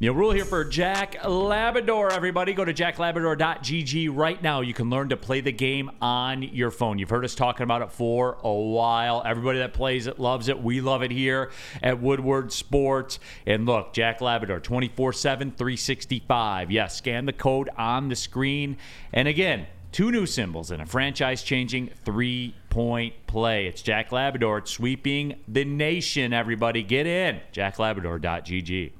Neal 0.03 0.15
Ruhl 0.15 0.31
here 0.31 0.47
for 0.47 0.65
Jack 0.65 1.27
Labrador, 1.29 2.11
everybody. 2.11 2.55
Go 2.55 2.65
to 2.65 2.73
jacklabrador.gg 2.73 4.09
right 4.11 4.43
now. 4.43 4.63
You 4.63 4.73
can 4.73 4.89
learn 4.89 5.11
to 5.11 5.17
play 5.19 5.43
the 5.43 5.53
game 5.53 5.91
on 6.01 6.43
your 6.43 6.71
phone. 6.71 6.99
You've 6.99 7.11
heard 7.11 7.27
us 7.27 7.35
talking 7.35 7.65
about 7.65 7.83
it 7.83 7.93
for 7.93 8.39
a 8.43 8.51
while. 8.51 9.23
Everybody 9.27 9.59
that 9.59 9.75
plays 9.75 10.07
it 10.07 10.19
loves 10.19 10.49
it. 10.49 10.63
We 10.63 10.81
love 10.81 11.03
it 11.03 11.11
here 11.11 11.51
at 11.83 12.01
Woodward 12.01 12.51
Sports. 12.51 13.19
And 13.45 13.67
look, 13.67 13.93
Jack 13.93 14.23
Labrador, 14.23 14.59
24 14.59 15.13
7, 15.13 15.51
365. 15.51 16.71
Yes, 16.71 16.97
scan 16.97 17.27
the 17.27 17.35
code 17.35 17.69
on 17.77 18.09
the 18.09 18.17
screen. 18.17 18.79
And 19.13 19.29
again, 19.29 19.67
two 19.93 20.11
new 20.11 20.25
symbols 20.25 20.71
and 20.71 20.81
a 20.81 20.87
franchise 20.87 21.43
changing 21.43 21.91
three 22.07 22.55
point 22.71 23.13
play. 23.27 23.67
It's 23.67 23.83
Jack 23.83 24.13
Labrador. 24.13 24.57
It's 24.57 24.71
sweeping 24.71 25.35
the 25.47 25.67
nation, 25.67 26.33
everybody. 26.33 26.83
Get 26.83 27.07
in. 27.07 27.41
jacklabrador.gg. 27.53 28.93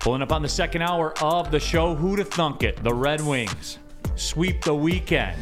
Pulling 0.00 0.22
up 0.22 0.32
on 0.32 0.42
the 0.42 0.48
second 0.48 0.82
hour 0.82 1.14
of 1.22 1.50
the 1.50 1.60
show, 1.60 1.94
who 1.94 2.16
to 2.16 2.24
thunk 2.24 2.62
it? 2.62 2.82
The 2.82 2.94
Red 2.94 3.20
Wings 3.20 3.78
sweep 4.14 4.62
the 4.62 4.74
weekend. 4.74 5.40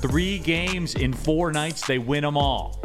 Three 0.00 0.38
games 0.38 0.94
in 0.94 1.12
four 1.12 1.52
nights, 1.52 1.86
they 1.86 1.98
win 1.98 2.22
them 2.22 2.36
all. 2.36 2.82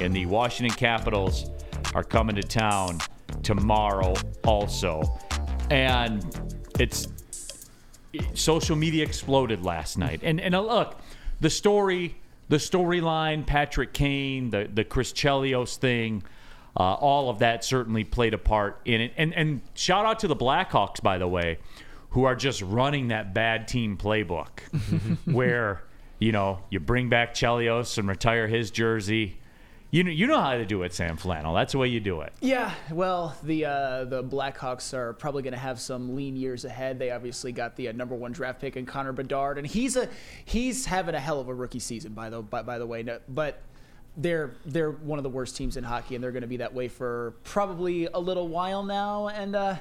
And 0.00 0.14
the 0.14 0.26
Washington 0.26 0.76
Capitals 0.76 1.50
are 1.94 2.04
coming 2.04 2.36
to 2.36 2.42
town 2.42 2.98
tomorrow 3.42 4.14
also. 4.44 5.02
And 5.70 6.24
it's 6.78 7.08
social 8.34 8.76
media 8.76 9.04
exploded 9.04 9.64
last 9.64 9.98
night. 9.98 10.20
And 10.22 10.40
and 10.40 10.54
uh, 10.54 10.60
look, 10.60 10.98
the 11.40 11.50
story, 11.50 12.16
the 12.48 12.56
storyline, 12.56 13.46
Patrick 13.46 13.92
Kane, 13.92 14.50
the 14.50 14.68
the 14.72 14.84
Chris 14.84 15.12
Chelios 15.12 15.76
thing, 15.76 16.22
uh, 16.76 16.94
all 16.94 17.30
of 17.30 17.38
that 17.38 17.64
certainly 17.64 18.04
played 18.04 18.34
a 18.34 18.38
part 18.38 18.80
in 18.84 19.00
it. 19.00 19.12
And 19.16 19.32
and 19.34 19.62
shout 19.74 20.04
out 20.04 20.18
to 20.20 20.28
the 20.28 20.36
Blackhawks, 20.36 21.02
by 21.02 21.18
the 21.18 21.28
way, 21.28 21.58
who 22.10 22.24
are 22.24 22.36
just 22.36 22.60
running 22.62 23.08
that 23.08 23.32
bad 23.32 23.66
team 23.66 23.96
playbook, 23.96 24.60
where 25.24 25.82
you 26.18 26.32
know 26.32 26.60
you 26.70 26.80
bring 26.80 27.08
back 27.08 27.34
Chelios 27.34 27.96
and 27.98 28.08
retire 28.08 28.46
his 28.46 28.70
jersey. 28.70 29.38
You 29.92 30.02
know, 30.04 30.10
you 30.10 30.26
know 30.26 30.40
how 30.40 30.56
to 30.56 30.66
do 30.66 30.82
it, 30.82 30.92
Sam 30.92 31.16
Flannel. 31.16 31.54
That's 31.54 31.72
the 31.72 31.78
way 31.78 31.88
you 31.88 32.00
do 32.00 32.20
it. 32.20 32.32
Yeah, 32.40 32.74
well, 32.90 33.34
the 33.42 33.64
uh, 33.64 34.04
the 34.04 34.22
Blackhawks 34.22 34.92
are 34.92 35.14
probably 35.14 35.42
going 35.42 35.54
to 35.54 35.58
have 35.58 35.80
some 35.80 36.14
lean 36.14 36.36
years 36.36 36.66
ahead. 36.66 36.98
They 36.98 37.10
obviously 37.10 37.52
got 37.52 37.76
the 37.76 37.88
uh, 37.88 37.92
number 37.92 38.14
one 38.14 38.32
draft 38.32 38.60
pick 38.60 38.76
in 38.76 38.84
Connor 38.84 39.12
Bedard, 39.12 39.56
and 39.56 39.66
he's 39.66 39.96
a 39.96 40.10
he's 40.44 40.84
having 40.84 41.14
a 41.14 41.20
hell 41.20 41.40
of 41.40 41.48
a 41.48 41.54
rookie 41.54 41.78
season 41.78 42.12
by 42.12 42.28
the 42.28 42.42
by, 42.42 42.62
by 42.62 42.78
the 42.78 42.86
way. 42.86 43.02
No, 43.02 43.20
but 43.28 43.62
they're 44.16 44.54
they're 44.64 44.90
one 44.90 45.18
of 45.18 45.22
the 45.22 45.30
worst 45.30 45.56
teams 45.56 45.76
in 45.76 45.84
hockey, 45.84 46.14
and 46.14 46.24
they're 46.24 46.32
going 46.32 46.42
to 46.42 46.48
be 46.48 46.58
that 46.58 46.74
way 46.74 46.88
for 46.88 47.34
probably 47.44 48.06
a 48.06 48.18
little 48.18 48.48
while 48.48 48.82
now. 48.82 49.28
And 49.28 49.54
uh, 49.54 49.76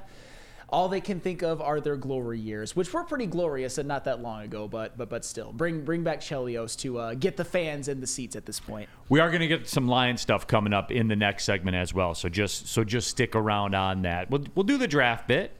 all 0.69 0.89
they 0.89 1.01
can 1.01 1.19
think 1.19 1.41
of 1.41 1.61
are 1.61 1.79
their 1.79 1.95
glory 1.95 2.39
years, 2.39 2.75
which 2.75 2.91
were 2.91 3.03
pretty 3.03 3.27
glorious 3.27 3.77
and 3.77 3.87
not 3.87 4.03
that 4.05 4.21
long 4.21 4.43
ago. 4.43 4.67
But 4.67 4.97
but 4.97 5.09
but 5.09 5.23
still, 5.23 5.53
bring 5.53 5.85
bring 5.85 6.03
back 6.03 6.19
Chelios 6.19 6.77
to 6.79 6.99
uh, 6.99 7.13
get 7.13 7.37
the 7.37 7.45
fans 7.45 7.87
in 7.87 8.01
the 8.01 8.07
seats 8.07 8.35
at 8.35 8.45
this 8.45 8.59
point. 8.59 8.89
We 9.09 9.19
are 9.19 9.29
going 9.29 9.41
to 9.41 9.47
get 9.47 9.67
some 9.67 9.87
Lion 9.87 10.17
stuff 10.17 10.47
coming 10.47 10.73
up 10.73 10.91
in 10.91 11.07
the 11.07 11.15
next 11.15 11.45
segment 11.45 11.77
as 11.77 11.93
well. 11.93 12.13
So 12.13 12.29
just 12.29 12.67
so 12.67 12.83
just 12.83 13.09
stick 13.09 13.35
around 13.35 13.73
on 13.75 14.01
that. 14.03 14.29
We'll 14.29 14.43
we'll 14.55 14.63
do 14.63 14.77
the 14.77 14.87
draft 14.87 15.27
bit. 15.27 15.51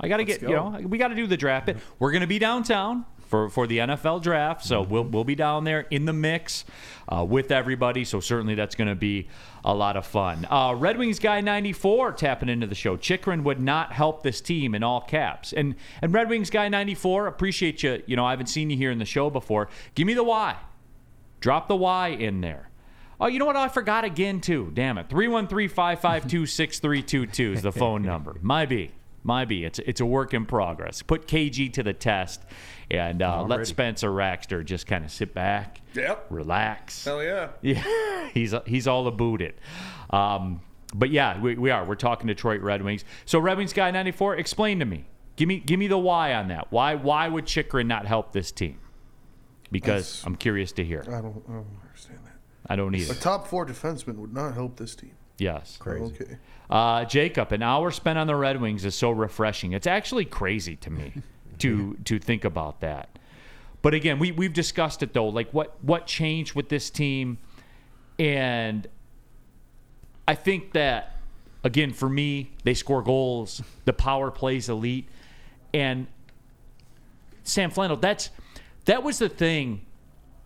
I 0.00 0.08
got 0.08 0.18
to 0.18 0.24
get 0.24 0.40
go. 0.40 0.48
you 0.48 0.54
know 0.54 0.88
we 0.88 0.98
got 0.98 1.08
to 1.08 1.14
do 1.14 1.26
the 1.26 1.36
draft 1.36 1.66
bit. 1.66 1.78
We're 1.98 2.12
going 2.12 2.20
to 2.20 2.28
be 2.28 2.38
downtown 2.38 3.04
for 3.28 3.48
for 3.48 3.66
the 3.66 3.78
NFL 3.78 4.22
draft, 4.22 4.64
so 4.64 4.82
we'll 4.82 5.04
we'll 5.04 5.24
be 5.24 5.34
down 5.34 5.64
there 5.64 5.82
in 5.90 6.04
the 6.04 6.12
mix 6.12 6.64
uh, 7.08 7.24
with 7.24 7.52
everybody. 7.52 8.04
So 8.04 8.20
certainly 8.20 8.54
that's 8.54 8.74
going 8.74 8.88
to 8.88 8.94
be 8.94 9.28
a 9.64 9.74
lot 9.74 9.96
of 9.96 10.06
fun. 10.06 10.46
Uh, 10.50 10.74
Red 10.76 10.98
Wings 10.98 11.18
guy 11.18 11.40
ninety 11.40 11.72
four 11.72 12.12
tapping 12.12 12.48
into 12.48 12.66
the 12.66 12.74
show. 12.74 12.96
Chychrun 12.96 13.44
would 13.44 13.60
not 13.60 13.92
help 13.92 14.22
this 14.22 14.40
team 14.40 14.74
in 14.74 14.82
all 14.82 15.00
caps. 15.00 15.52
And 15.52 15.74
and 16.02 16.12
Red 16.12 16.28
Wings 16.28 16.50
guy 16.50 16.68
ninety 16.68 16.94
four 16.94 17.26
appreciate 17.26 17.82
you. 17.82 18.02
You 18.06 18.16
know 18.16 18.24
I 18.24 18.30
haven't 18.30 18.48
seen 18.48 18.70
you 18.70 18.76
here 18.76 18.90
in 18.90 18.98
the 18.98 19.04
show 19.04 19.30
before. 19.30 19.68
Give 19.94 20.06
me 20.06 20.14
the 20.14 20.24
why. 20.24 20.56
Drop 21.40 21.68
the 21.68 21.76
Y 21.76 22.08
in 22.08 22.40
there. 22.40 22.68
Oh, 23.20 23.26
you 23.26 23.38
know 23.38 23.46
what? 23.46 23.56
I 23.56 23.68
forgot 23.68 24.04
again, 24.04 24.40
too. 24.40 24.70
Damn 24.74 24.96
it. 24.98 25.08
313 25.08 25.68
552 25.68 26.46
6322 26.46 27.52
is 27.52 27.62
the 27.62 27.72
phone 27.72 28.02
number. 28.04 28.36
My 28.42 28.64
B. 28.64 28.92
My 29.24 29.44
B. 29.44 29.64
It's, 29.64 29.80
it's 29.80 30.00
a 30.00 30.06
work 30.06 30.32
in 30.34 30.46
progress. 30.46 31.02
Put 31.02 31.26
KG 31.26 31.72
to 31.72 31.82
the 31.82 31.92
test 31.92 32.42
and 32.90 33.20
uh, 33.22 33.42
let 33.42 33.66
Spencer 33.66 34.10
Raxter 34.10 34.64
just 34.64 34.86
kind 34.86 35.04
of 35.04 35.10
sit 35.10 35.34
back, 35.34 35.80
Yep. 35.94 36.26
relax. 36.30 37.04
Hell 37.04 37.22
yeah. 37.22 37.48
Yeah, 37.62 38.28
he's 38.32 38.54
he's 38.66 38.86
all 38.86 39.06
about 39.06 39.40
it. 39.42 39.58
Um, 40.10 40.60
but 40.94 41.10
yeah, 41.10 41.38
we, 41.40 41.56
we 41.56 41.70
are. 41.70 41.84
We're 41.84 41.94
talking 41.96 42.26
Detroit 42.28 42.62
Red 42.62 42.82
Wings. 42.82 43.04
So 43.26 43.38
Red 43.38 43.58
Wings 43.58 43.72
guy 43.72 43.90
ninety 43.90 44.12
four. 44.12 44.36
Explain 44.36 44.78
to 44.78 44.84
me. 44.84 45.04
Give 45.36 45.46
me 45.48 45.58
give 45.58 45.78
me 45.78 45.86
the 45.86 45.98
why 45.98 46.34
on 46.34 46.48
that. 46.48 46.68
Why 46.72 46.94
why 46.94 47.28
would 47.28 47.46
Chychrun 47.46 47.86
not 47.86 48.06
help 48.06 48.32
this 48.32 48.50
team? 48.52 48.78
Because 49.70 50.06
That's- 50.10 50.24
I'm 50.26 50.36
curious 50.36 50.72
to 50.72 50.84
hear. 50.84 51.02
I 51.06 51.20
don't, 51.20 51.42
I 51.48 51.52
don't 51.52 51.66
understand 51.86 52.20
that. 52.24 52.32
I 52.66 52.76
don't 52.76 52.94
either. 52.94 53.12
A 53.12 53.16
top 53.16 53.46
four 53.46 53.66
defenseman 53.66 54.16
would 54.16 54.32
not 54.32 54.54
help 54.54 54.76
this 54.76 54.94
team. 54.94 55.12
Yes. 55.36 55.76
Crazy. 55.78 56.04
Okay. 56.20 56.38
Uh, 56.70 57.04
Jacob, 57.04 57.52
an 57.52 57.62
hour 57.62 57.90
spent 57.90 58.18
on 58.18 58.26
the 58.26 58.34
Red 58.34 58.60
Wings 58.60 58.84
is 58.84 58.94
so 58.94 59.10
refreshing. 59.10 59.72
It's 59.72 59.86
actually 59.86 60.24
crazy 60.24 60.74
to 60.76 60.90
me 60.90 61.12
to 61.60 61.96
to 62.04 62.18
think 62.18 62.44
about 62.44 62.80
that. 62.80 63.18
But 63.82 63.94
again, 63.94 64.18
we 64.18 64.32
we've 64.32 64.52
discussed 64.52 65.02
it 65.02 65.12
though. 65.12 65.28
Like 65.28 65.52
what 65.52 65.76
what 65.82 66.06
changed 66.06 66.54
with 66.54 66.68
this 66.68 66.90
team, 66.90 67.38
and 68.18 68.86
I 70.26 70.34
think 70.34 70.72
that 70.72 71.16
again 71.64 71.92
for 71.92 72.08
me, 72.08 72.50
they 72.64 72.74
score 72.74 73.02
goals. 73.02 73.62
The 73.84 73.92
power 73.92 74.30
plays 74.30 74.68
elite, 74.68 75.08
and 75.72 76.06
Sam 77.44 77.70
Flannel. 77.70 77.96
That's 77.96 78.30
that 78.84 79.02
was 79.02 79.18
the 79.18 79.28
thing. 79.28 79.82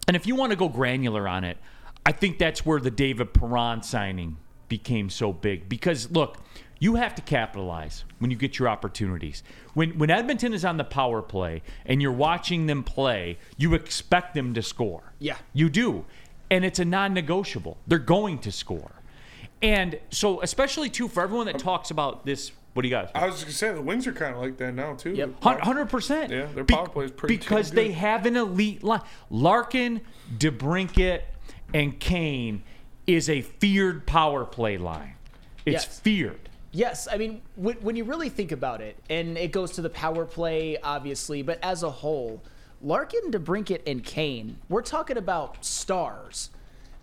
And 0.09 0.17
if 0.17 0.27
you 0.27 0.35
want 0.35 0.51
to 0.51 0.57
go 0.57 0.69
granular 0.69 1.29
on 1.29 1.45
it, 1.45 1.59
I 2.05 2.13
think 2.13 2.39
that's 2.39 2.67
where 2.67 2.81
the 2.81 2.91
David 2.91 3.33
Perron 3.33 3.83
signing 3.83 4.37
became 4.69 5.11
so 5.11 5.33
big. 5.33 5.69
Because 5.69 6.11
look, 6.11 6.39
you 6.83 6.97
have 6.97 7.15
to 7.15 7.23
capitalize 7.23 8.05
when 8.19 8.33
you 8.33 8.37
get 8.37 8.59
your 8.59 8.69
opportunities. 8.69 9.45
When 9.75 9.97
when 9.99 10.11
Edmonton 10.11 10.53
is 10.53 10.65
on 10.65 10.79
the 10.79 10.85
power 10.85 11.23
play 11.23 11.63
and 11.87 12.03
you're 12.03 12.11
watching 12.11 12.67
them 12.67 12.83
play, 12.83 13.39
you 13.57 13.75
expect 13.75 14.35
them 14.35 14.53
to 14.55 14.63
score. 14.63 15.13
Yeah. 15.21 15.37
You 15.53 15.71
do. 15.71 16.05
And 16.51 16.65
it's 16.65 16.81
a 16.81 16.85
non-negotiable. 16.85 17.79
They're 17.87 18.01
going 18.01 18.41
to 18.41 18.51
score. 18.51 18.91
And 19.63 20.01
so 20.11 20.43
especially 20.43 20.91
too 20.91 21.07
for 21.07 21.23
everyone 21.23 21.47
that 21.47 21.55
um, 21.55 21.61
talks 21.61 21.93
about 21.93 22.27
this 22.27 22.51
what 22.75 22.83
do 22.83 22.89
you 22.89 22.93
got? 22.93 23.13
I 23.15 23.27
was 23.27 23.35
just 23.37 23.45
gonna 23.45 23.55
say 23.55 23.73
the 23.73 23.81
Wings 23.83 24.07
are 24.09 24.13
kind 24.13 24.35
of 24.35 24.41
like 24.41 24.57
that 24.57 24.75
now 24.75 24.95
too. 24.95 25.13
Yep. 25.13 25.41
Hundred 25.41 25.89
percent. 25.89 26.33
Yeah, 26.33 26.47
their 26.47 26.65
power 26.65 26.89
play 26.89 27.05
is 27.05 27.13
pretty 27.13 27.37
because 27.37 27.71
they 27.71 27.89
good. 27.89 27.97
have 27.97 28.27
an 28.27 28.37
elite 28.37 28.83
line. 28.83 29.03
Larkin, 29.31 30.01
DeBrincat, 30.37 31.21
and 31.73 32.01
Kane 32.01 32.65
is 33.07 33.29
a 33.29 33.43
feared 33.43 34.05
power 34.05 34.45
play 34.45 34.79
line. 34.79 35.15
It's 35.65 35.85
Yes. 35.85 36.01
feared. 36.01 36.49
Yes, 36.75 37.07
I 37.11 37.19
mean 37.19 37.43
when, 37.57 37.77
when 37.77 37.97
you 37.97 38.05
really 38.05 38.31
think 38.31 38.51
about 38.51 38.81
it, 38.81 38.97
and 39.11 39.37
it 39.37 39.53
goes 39.53 39.73
to 39.73 39.83
the 39.83 39.91
power 39.91 40.25
play, 40.25 40.79
obviously, 40.79 41.43
but 41.43 41.59
as 41.63 41.83
a 41.83 41.91
whole, 41.91 42.43
Larkin, 42.81 43.31
DeBrincat, 43.31 43.83
and 43.87 44.03
Kane, 44.03 44.57
we're 44.69 44.83
talking 44.83 45.19
about 45.19 45.65
stars. 45.65 46.51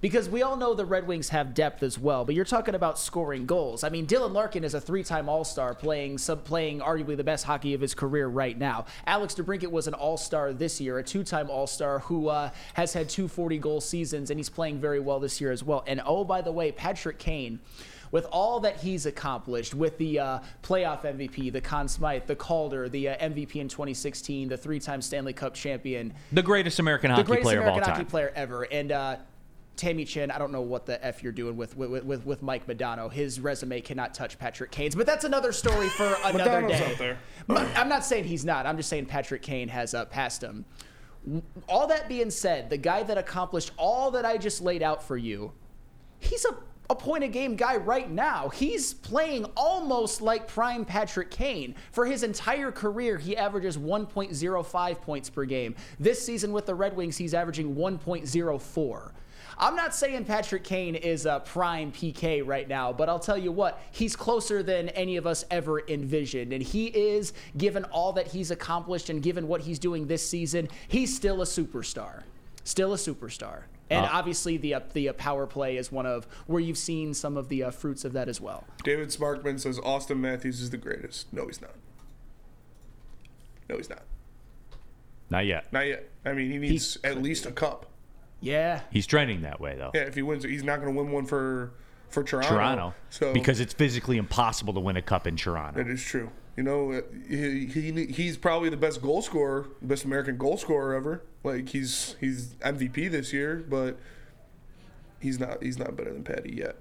Because 0.01 0.30
we 0.30 0.43
all 0.43 0.55
know 0.55 0.74
the 0.74 0.86
Red 0.86 1.07
Wings 1.07 1.28
have 1.30 1.53
depth 1.53 1.84
as 1.84 1.99
well, 1.99 2.24
but 2.24 2.34
you're 2.34 2.45
talking 2.45 2.74
about 2.74 2.97
scoring 2.97 3.45
goals. 3.45 3.84
I 3.84 3.89
mean, 3.89 4.07
Dylan 4.07 4.32
Larkin 4.32 4.63
is 4.63 4.74
a 4.74 4.80
three-time 4.80 5.28
All-Star, 5.28 5.76
playing 5.76 6.20
some, 6.20 6.39
playing 6.39 6.80
arguably 6.80 7.17
the 7.17 7.24
best 7.26 7.43
hockey 7.43 7.74
of 7.74 7.82
his 7.82 7.93
career 7.93 8.30
right 8.30 8.57
now. 8.57 8.86
Alex 9.05 9.36
DeBrincat 9.36 9.70
was 9.70 9.88
an 9.88 9.93
All-Star 9.93 10.53
this 10.53 10.80
year, 10.80 10.99
a 10.99 11.03
two-time 11.03 11.49
All-Star 11.49 11.99
who 11.99 12.30
uh, 12.30 12.49
has 12.76 12.93
had 12.93 13.09
two 13.09 13.28
40-goal 13.28 13.82
seasons, 13.82 14.30
and 14.30 14.39
he's 14.39 14.49
playing 14.49 14.80
very 14.80 15.01
well 15.01 15.20
this 15.20 15.41
year 15.41 15.51
as 15.51 15.65
well. 15.65 15.84
And 15.86 16.01
oh, 16.05 16.24
by 16.24 16.41
the 16.41 16.51
way, 16.53 16.72
Patrick 16.72 17.20
Kane 17.20 17.59
with 18.12 18.26
all 18.32 18.60
that 18.62 18.78
he's 18.78 19.05
accomplished 19.05 19.74
with 19.74 19.97
the 19.97 20.20
uh, 20.20 20.39
playoff 20.64 21.03
MVP, 21.03 21.51
the 21.51 21.62
Conn 21.62 21.88
Smythe, 21.88 22.24
the 22.26 22.36
Calder, 22.36 22.89
the 22.89 23.10
uh, 23.10 23.18
MVP 23.18 23.55
in 23.57 23.68
2016, 23.68 24.49
the 24.49 24.57
three-time 24.57 25.01
Stanley 25.01 25.34
Cup 25.34 25.53
champion, 25.53 26.14
The 26.32 26.43
greatest 26.43 26.80
American 26.80 27.10
the 27.10 27.16
hockey 27.16 27.28
greatest 27.28 27.45
player 27.45 27.60
American 27.60 27.82
of 27.82 27.88
all 27.88 27.93
hockey 27.93 28.03
time. 28.03 28.10
player 28.10 28.32
ever, 28.36 28.63
and. 28.63 28.92
Uh, 28.92 29.17
Tammy 29.79 30.04
Chin, 30.04 30.29
I 30.29 30.38
don't 30.38 30.51
know 30.51 30.59
what 30.59 30.86
the 30.86 31.04
f 31.05 31.24
you're 31.24 31.32
doing 31.32 31.55
with 31.55 31.78
with, 31.78 32.04
with, 32.04 32.25
with 32.25 32.43
Mike 32.43 32.67
Modano. 32.67 33.09
His 33.09 33.39
resume 33.39 33.79
cannot 33.79 34.13
touch 34.13 34.38
Patrick 34.38 34.71
Kane's, 34.71 34.93
but 34.93 35.05
that's 35.05 35.24
another 35.24 35.54
story 35.54 35.88
for 35.88 36.04
another 36.25 36.63
Modano's 36.63 36.79
day. 36.79 36.92
up 36.92 36.97
there. 36.97 37.17
But 37.47 37.66
I'm 37.78 37.88
not 37.88 38.04
saying 38.04 38.25
he's 38.25 38.43
not. 38.43 38.66
I'm 38.66 38.75
just 38.75 38.89
saying 38.89 39.05
Patrick 39.05 39.42
Kane 39.42 39.70
has 39.70 39.93
uh, 39.93 40.04
passed 40.04 40.43
him. 40.43 40.66
All 41.70 41.88
that 41.88 42.09
being 42.09 42.29
said, 42.29 42.70
the 42.70 42.78
guy 42.78 43.04
that 43.04 43.17
accomplished 43.17 43.71
all 43.78 44.12
that 44.12 44.25
I 44.25 44.38
just 44.38 44.62
laid 44.62 44.84
out 44.84 45.01
for 45.01 45.16
you, 45.16 45.54
he's 46.20 46.43
a, 46.43 46.58
a 46.89 46.95
point 46.95 47.24
a 47.24 47.28
game 47.28 47.55
guy 47.55 47.75
right 47.75 48.09
now. 48.09 48.49
He's 48.49 48.93
playing 48.93 49.45
almost 49.55 50.21
like 50.21 50.47
prime 50.47 50.86
Patrick 50.86 51.29
Kane. 51.29 51.75
For 51.91 52.05
his 52.05 52.24
entire 52.24 52.71
career, 52.71 53.17
he 53.17 53.37
averages 53.37 53.78
1.05 53.78 55.01
points 55.01 55.29
per 55.29 55.45
game. 55.45 55.75
This 55.99 56.25
season 56.25 56.51
with 56.51 56.66
the 56.66 56.74
Red 56.74 56.95
Wings, 56.95 57.16
he's 57.16 57.33
averaging 57.33 57.75
1.04. 57.75 59.11
I'm 59.61 59.75
not 59.75 59.93
saying 59.93 60.24
Patrick 60.24 60.63
Kane 60.63 60.95
is 60.95 61.25
a 61.25 61.41
prime 61.45 61.91
PK 61.91 62.47
right 62.47 62.67
now, 62.67 62.93
but 62.93 63.09
I'll 63.09 63.20
tell 63.20 63.37
you 63.37 63.51
what, 63.51 63.82
he's 63.91 64.16
closer 64.16 64.63
than 64.63 64.87
any 64.89 65.17
of 65.17 65.28
us 65.28 65.43
ever 65.51 65.82
envisioned. 65.87 66.53
And 66.53 66.63
he 66.63 66.87
is, 66.87 67.33
given 67.57 67.83
all 67.86 68.13
that 68.13 68.28
he's 68.28 68.51
accomplished 68.51 69.09
and 69.09 69.21
given 69.21 69.47
what 69.49 69.61
he's 69.61 69.78
doing 69.78 70.07
this 70.07 70.28
season, 70.28 70.70
he's 70.87 71.13
still 71.13 71.41
a 71.41 71.45
superstar. 71.45 72.24
Still 72.63 72.93
a 72.93 72.97
superstar. 72.97 73.63
And 73.89 74.05
Uh. 74.05 74.09
obviously, 74.11 74.57
the 74.57 74.75
uh, 74.75 74.79
the 74.93 75.09
uh, 75.09 75.13
power 75.13 75.47
play 75.47 75.78
is 75.78 75.91
one 75.91 76.05
of 76.05 76.28
where 76.47 76.61
you've 76.61 76.78
seen 76.78 77.13
some 77.13 77.37
of 77.37 77.49
the 77.49 77.63
uh, 77.63 77.71
fruits 77.71 78.05
of 78.05 78.13
that 78.13 78.29
as 78.29 78.39
well. 78.39 78.66
David 78.83 79.09
Sparkman 79.09 79.59
says 79.59 79.79
Auston 79.79 80.20
Matthews 80.20 80.61
is 80.61 80.70
the 80.70 80.78
greatest. 80.78 81.32
No, 81.33 81.47
he's 81.47 81.61
not. 81.61 81.75
No, 83.70 83.78
he's 83.78 83.89
not. 83.89 84.03
Not 85.29 85.45
yet. 85.45 85.71
Not 85.71 85.87
yet. 85.87 86.09
I 86.25 86.33
mean, 86.33 86.51
he 86.51 86.57
needs 86.57 86.97
at 87.03 87.21
least 87.21 87.45
a 87.45 87.51
cup. 87.51 87.86
Yeah. 88.41 88.82
He's 88.91 89.05
trending 89.05 89.41
that 89.41 89.59
way 89.59 89.75
though. 89.75 89.91
Yeah, 89.93 90.01
if 90.01 90.16
he 90.16 90.21
wins, 90.21 90.43
he's 90.43 90.63
not 90.63 90.82
going 90.82 90.93
to 90.93 90.99
win 91.01 91.11
one 91.11 91.25
for 91.25 91.74
for 92.09 92.24
Toronto. 92.24 92.49
Toronto. 92.49 92.93
So 93.11 93.33
because 93.33 93.59
it's 93.59 93.74
physically 93.74 94.17
impossible 94.17 94.74
to 94.74 94.79
win 94.79 94.97
a 94.97 95.01
cup 95.01 95.28
in 95.28 95.36
Toronto. 95.36 95.83
that 95.83 95.89
is 95.91 96.01
true. 96.03 96.32
You 96.60 96.66
know, 96.66 97.02
he, 97.30 97.68
he 97.68 98.06
he's 98.08 98.36
probably 98.36 98.68
the 98.68 98.76
best 98.76 99.02
goal 99.02 99.22
scorer, 99.22 99.68
best 99.82 100.04
American 100.04 100.36
goal 100.36 100.58
scorer 100.58 100.94
ever. 100.94 101.24
Like 101.42 101.70
he's 101.70 102.18
he's 102.20 102.48
MVP 102.56 103.10
this 103.10 103.32
year, 103.32 103.64
but 103.70 103.98
he's 105.22 105.40
not 105.40 105.64
he's 105.64 105.80
not 105.80 105.96
better 105.96 106.12
than 106.12 106.26
Patty 106.26 106.58
yet. 106.58 106.76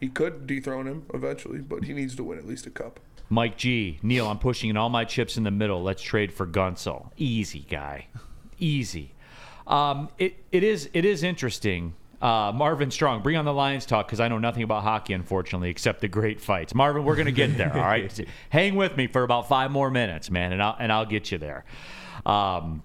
He 0.00 0.08
could 0.08 0.46
dethrone 0.46 0.86
him 0.86 1.04
eventually, 1.12 1.58
but 1.58 1.84
he 1.84 1.92
needs 1.92 2.16
to 2.16 2.24
win 2.24 2.38
at 2.38 2.46
least 2.46 2.66
a 2.66 2.70
cup. 2.70 3.00
Mike 3.28 3.58
G. 3.58 3.98
Neal, 4.02 4.26
I'm 4.26 4.38
pushing 4.38 4.70
in 4.70 4.78
all 4.78 4.88
my 4.88 5.04
chips 5.04 5.36
in 5.36 5.44
the 5.44 5.50
middle. 5.50 5.82
Let's 5.82 6.00
trade 6.00 6.32
for 6.32 6.46
Guentzel. 6.46 7.10
Easy 7.18 7.66
guy. 7.68 8.06
Easy. 8.58 9.12
Um, 9.66 10.08
it, 10.16 10.42
it 10.52 10.62
is 10.62 10.88
it 10.94 11.04
is 11.04 11.22
interesting. 11.22 11.92
Uh, 12.22 12.52
Marvin 12.54 12.92
Strong, 12.92 13.22
bring 13.22 13.36
on 13.36 13.44
the 13.44 13.52
Lions 13.52 13.84
talk 13.84 14.06
because 14.06 14.20
I 14.20 14.28
know 14.28 14.38
nothing 14.38 14.62
about 14.62 14.84
hockey, 14.84 15.12
unfortunately, 15.12 15.70
except 15.70 16.00
the 16.00 16.06
great 16.06 16.40
fights. 16.40 16.72
Marvin, 16.72 17.04
we're 17.04 17.16
gonna 17.16 17.32
get 17.32 17.56
there. 17.56 17.72
all 17.74 17.80
right, 17.80 18.28
hang 18.50 18.76
with 18.76 18.96
me 18.96 19.08
for 19.08 19.24
about 19.24 19.48
five 19.48 19.72
more 19.72 19.90
minutes, 19.90 20.30
man, 20.30 20.52
and 20.52 20.62
I'll 20.62 20.76
and 20.78 20.92
I'll 20.92 21.04
get 21.04 21.32
you 21.32 21.38
there. 21.38 21.64
Um, 22.24 22.84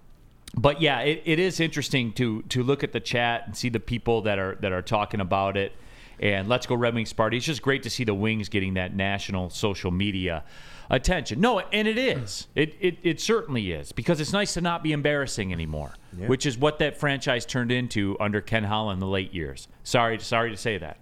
but 0.56 0.82
yeah, 0.82 1.02
it, 1.02 1.22
it 1.24 1.38
is 1.38 1.60
interesting 1.60 2.14
to 2.14 2.42
to 2.44 2.64
look 2.64 2.84
at 2.84 2.94
the 2.94 3.00
chat 3.00 3.44
and 3.46 3.56
see 3.56 3.70
the 3.70 3.80
people 3.80 4.24
that 4.24 4.40
are 4.40 4.56
that 4.62 4.72
are 4.72 4.82
talking 4.82 5.20
about 5.20 5.56
it. 5.56 5.72
And 6.20 6.50
let's 6.50 6.66
go 6.66 6.74
Red 6.74 6.96
Wings 6.96 7.14
party. 7.14 7.38
It's 7.38 7.46
just 7.46 7.62
great 7.62 7.84
to 7.84 7.92
see 7.92 8.04
the 8.04 8.16
Wings 8.16 8.50
getting 8.50 8.74
that 8.74 8.96
national 8.96 9.52
social 9.52 9.92
media 9.92 10.44
attention. 10.90 11.40
No, 11.42 11.60
and 11.60 11.88
it 11.88 11.98
is. 11.98 12.48
It 12.56 12.76
it, 12.80 12.98
it 13.04 13.20
certainly 13.22 13.72
is 13.72 13.92
because 13.92 14.20
it's 14.22 14.34
nice 14.34 14.54
to 14.56 14.62
not 14.62 14.84
be 14.84 14.92
embarrassing 14.92 15.52
anymore, 15.52 15.94
Yeah. 16.18 16.28
which 16.28 16.46
is 16.46 16.58
what 16.58 16.80
that 16.80 16.98
franchise 16.98 17.46
turned 17.46 17.72
into 17.72 18.16
under 18.20 18.42
Ken 18.42 18.64
Holland 18.64 18.98
in 18.98 19.00
the 19.00 19.08
late 19.08 19.34
years. 19.34 19.68
Sorry, 19.84 20.20
sorry 20.20 20.52
to 20.52 20.58
say 20.58 20.78
that, 20.78 20.98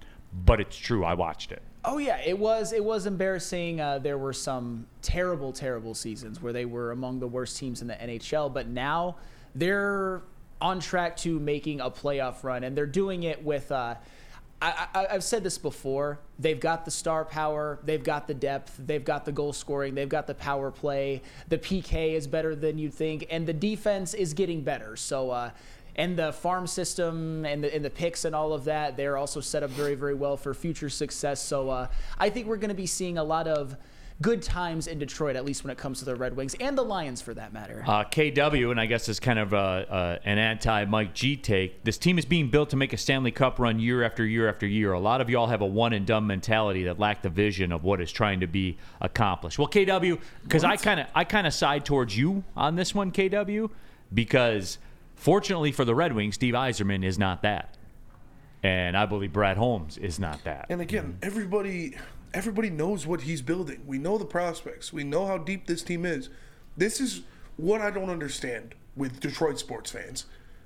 but 0.45 0.59
it's 0.59 0.77
true. 0.77 1.03
I 1.05 1.13
watched 1.13 1.51
it. 1.51 1.61
Oh 1.83 1.97
yeah, 1.99 2.19
it 2.25 2.37
was 2.37 2.73
it 2.73 2.83
was 2.83 3.05
embarrassing. 3.05 3.79
Uh, 3.79 3.99
there 3.99 4.17
were 4.17 4.33
some 4.33 4.87
terrible, 5.01 5.51
terrible 5.53 5.93
seasons 5.93 6.41
where 6.41 6.51
they 6.53 6.65
were 6.65 6.91
among 6.91 7.19
the 7.19 7.27
worst 7.27 7.57
teams 7.57 7.81
in 7.81 7.87
the 7.87 7.93
NHL, 7.95 8.51
but 8.51 8.67
now 8.67 9.17
they're 9.53 10.21
on 10.61 10.79
track 10.79 11.15
to 11.17 11.37
making 11.39 11.81
a 11.81 11.91
playoff 11.91 12.43
run, 12.43 12.63
and 12.63 12.75
they're 12.75 12.85
doing 12.87 13.23
it 13.23 13.43
with. 13.43 13.71
Uh, 13.71 13.95
I, 14.61 15.07
I've 15.11 15.23
said 15.23 15.43
this 15.43 15.57
before. 15.57 16.19
They've 16.39 16.59
got 16.59 16.85
the 16.85 16.91
star 16.91 17.25
power. 17.25 17.79
They've 17.83 18.03
got 18.03 18.27
the 18.27 18.33
depth. 18.33 18.79
They've 18.79 19.03
got 19.03 19.25
the 19.25 19.31
goal 19.31 19.53
scoring. 19.53 19.95
They've 19.95 20.09
got 20.09 20.27
the 20.27 20.33
power 20.33 20.71
play. 20.71 21.21
The 21.49 21.57
PK 21.57 22.13
is 22.13 22.25
better 22.25 22.55
than 22.55 22.77
you'd 22.77 22.93
think, 22.93 23.27
and 23.29 23.45
the 23.45 23.53
defense 23.53 24.13
is 24.13 24.33
getting 24.33 24.61
better. 24.61 24.95
So. 24.95 25.31
Uh, 25.31 25.51
and 25.97 26.17
the 26.17 26.33
farm 26.33 26.67
system 26.67 27.45
and 27.45 27.63
the, 27.63 27.73
and 27.73 27.83
the 27.83 27.89
picks 27.89 28.25
and 28.25 28.35
all 28.35 28.51
of 28.51 28.65
that, 28.65 28.97
they're 28.97 29.15
also 29.15 29.39
set 29.39 29.63
up 29.63 29.69
very, 29.69 29.95
very 29.95 30.13
well 30.13 30.35
for 30.35 30.53
future 30.53 30.89
success. 30.89 31.41
So 31.41 31.69
uh, 31.69 31.87
I 32.17 32.29
think 32.29 32.47
we're 32.47 32.57
going 32.57 32.67
to 32.67 32.75
be 32.75 32.85
seeing 32.85 33.17
a 33.17 33.23
lot 33.23 33.47
of 33.47 33.77
good 34.21 34.41
times 34.41 34.87
in 34.87 34.97
Detroit, 34.97 35.35
at 35.35 35.43
least 35.43 35.63
when 35.63 35.71
it 35.71 35.77
comes 35.77 35.99
to 35.99 36.05
the 36.05 36.15
Red 36.15 36.35
Wings 36.35 36.55
and 36.59 36.77
the 36.77 36.83
Lions 36.83 37.21
for 37.21 37.33
that 37.33 37.53
matter. 37.53 37.83
Uh, 37.85 38.03
KW, 38.05 38.71
and 38.71 38.79
I 38.79 38.85
guess 38.85 39.09
it's 39.09 39.19
kind 39.19 39.39
of 39.39 39.53
uh, 39.53 39.57
uh, 39.57 40.19
an 40.23 40.37
anti 40.37 40.85
Mike 40.85 41.13
G 41.13 41.35
take. 41.35 41.83
This 41.83 41.97
team 41.97 42.17
is 42.17 42.25
being 42.25 42.49
built 42.49 42.69
to 42.69 42.75
make 42.75 42.93
a 42.93 42.97
Stanley 42.97 43.31
Cup 43.31 43.59
run 43.59 43.79
year 43.79 44.03
after 44.03 44.25
year 44.25 44.47
after 44.47 44.65
year. 44.65 44.93
A 44.93 44.99
lot 44.99 45.21
of 45.21 45.29
y'all 45.29 45.47
have 45.47 45.61
a 45.61 45.65
one 45.65 45.93
and 45.93 46.05
done 46.05 46.27
mentality 46.27 46.83
that 46.85 46.99
lack 46.99 47.21
the 47.21 47.29
vision 47.29 47.71
of 47.71 47.83
what 47.83 47.99
is 48.01 48.11
trying 48.11 48.39
to 48.39 48.47
be 48.47 48.77
accomplished. 49.01 49.59
Well, 49.59 49.67
KW, 49.67 50.19
because 50.43 50.63
I 50.63 50.77
kind 50.77 50.99
of 50.99 51.07
I 51.13 51.23
kind 51.23 51.45
of 51.45 51.53
side 51.53 51.85
towards 51.85 52.17
you 52.17 52.43
on 52.55 52.75
this 52.75 52.95
one, 52.95 53.11
KW, 53.11 53.69
because 54.13 54.77
fortunately 55.15 55.71
for 55.71 55.85
the 55.85 55.95
Red 55.95 56.13
Wings, 56.13 56.35
Steve 56.35 56.53
Yzerman 56.53 57.03
is 57.03 57.19
not 57.19 57.41
that, 57.41 57.77
and 58.63 58.95
I 58.95 59.05
believe 59.05 59.33
Brad 59.33 59.57
Holmes 59.57 59.97
is 59.97 60.19
not 60.19 60.43
that. 60.45 60.67
And 60.69 60.79
again, 60.79 61.17
everybody 61.21 61.95
everybody 62.35 62.69
knows 62.69 63.07
what 63.07 63.21
he's 63.21 63.41
building. 63.41 63.81
We 63.87 63.97
know 63.97 64.17
the 64.17 64.25
prospects. 64.25 64.91
We 64.91 65.05
know 65.05 65.25
how 65.25 65.37
deep 65.37 65.65
this 65.65 65.81
team 65.81 66.05
is. 66.05 66.29
This 66.75 66.99
is 66.99 67.21
what 67.55 67.79
I 67.79 67.89
don't 67.89 68.09
understand 68.09 68.75
with 68.95 69.21
Detroit 69.21 69.57
sports 69.57 69.89
fans. 69.89 70.25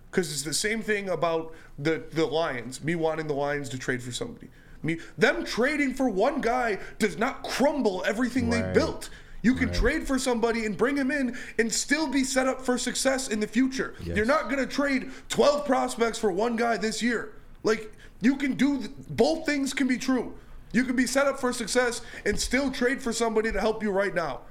Because 0.10 0.32
it's 0.32 0.42
the 0.42 0.54
same 0.54 0.82
thing 0.82 1.08
about 1.08 1.54
the, 1.78 2.04
the 2.12 2.26
Lions, 2.26 2.84
me 2.84 2.96
wanting 2.96 3.28
the 3.28 3.36
Lions 3.36 3.70
to 3.70 3.78
trade 3.78 4.02
for 4.02 4.12
somebody. 4.12 4.50
Me 4.82 4.98
them 5.18 5.46
trading 5.46 5.94
for 5.94 6.10
one 6.10 6.42
guy 6.42 6.80
does 6.98 7.18
not 7.18 7.44
crumble 7.44 8.04
everything 8.08 8.50
they 8.50 8.62
built. 8.74 9.10
You 9.42 9.54
can 9.54 9.72
trade 9.72 10.08
for 10.08 10.18
somebody 10.18 10.66
and 10.66 10.76
bring 10.76 10.98
him 10.98 11.12
in 11.12 11.38
and 11.60 11.72
still 11.72 12.08
be 12.08 12.24
set 12.24 12.48
up 12.48 12.62
for 12.62 12.78
success 12.78 13.28
in 13.28 13.40
the 13.40 13.48
future. 13.48 13.94
Yes. 14.04 14.18
You're 14.18 14.26
not 14.26 14.50
going 14.50 14.58
to 14.58 14.66
trade 14.66 15.12
12 15.30 15.66
prospects 15.66 16.18
for 16.18 16.32
one 16.32 16.56
guy 16.56 16.78
this 16.78 17.02
year. 17.02 17.34
Like, 17.64 17.94
you 18.22 18.36
can 18.36 18.56
do 18.56 18.80
th- 18.80 18.92
both 19.10 19.46
things 19.46 19.74
can 19.74 19.88
be 19.88 19.98
true. 19.98 20.34
You 20.72 20.84
can 20.84 20.96
be 20.96 21.08
set 21.08 21.28
up 21.28 21.40
for 21.40 21.52
success 21.52 22.02
and 22.26 22.40
still 22.40 22.72
trade 22.72 23.02
for 23.02 23.12
somebody 23.12 23.52
to 23.52 23.60
help 23.60 23.82
you 23.82 23.92
right 23.92 24.14
now. 24.14 24.42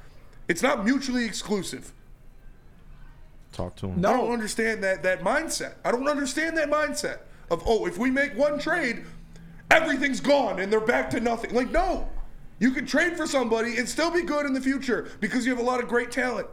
It's 0.48 0.62
not 0.62 0.84
mutually 0.84 1.24
exclusive. 1.24 1.92
Talk 3.52 3.76
to 3.76 3.86
him. 3.86 3.98
I 3.98 4.12
don't 4.12 4.32
understand 4.32 4.82
that 4.84 5.02
that 5.02 5.20
mindset. 5.20 5.74
I 5.84 5.92
don't 5.92 6.08
understand 6.08 6.56
that 6.58 6.70
mindset 6.70 7.20
of 7.50 7.62
oh, 7.66 7.86
if 7.86 7.98
we 7.98 8.10
make 8.10 8.36
one 8.36 8.58
trade, 8.58 9.04
everything's 9.70 10.20
gone 10.20 10.60
and 10.60 10.72
they're 10.72 10.80
back 10.80 11.10
to 11.10 11.20
nothing. 11.20 11.54
Like 11.54 11.70
no, 11.70 12.08
you 12.58 12.72
can 12.72 12.86
trade 12.86 13.16
for 13.16 13.26
somebody 13.26 13.78
and 13.78 13.88
still 13.88 14.10
be 14.10 14.22
good 14.22 14.46
in 14.46 14.52
the 14.52 14.60
future 14.60 15.10
because 15.20 15.46
you 15.46 15.54
have 15.54 15.60
a 15.60 15.66
lot 15.66 15.82
of 15.82 15.88
great 15.88 16.10
talent. 16.10 16.48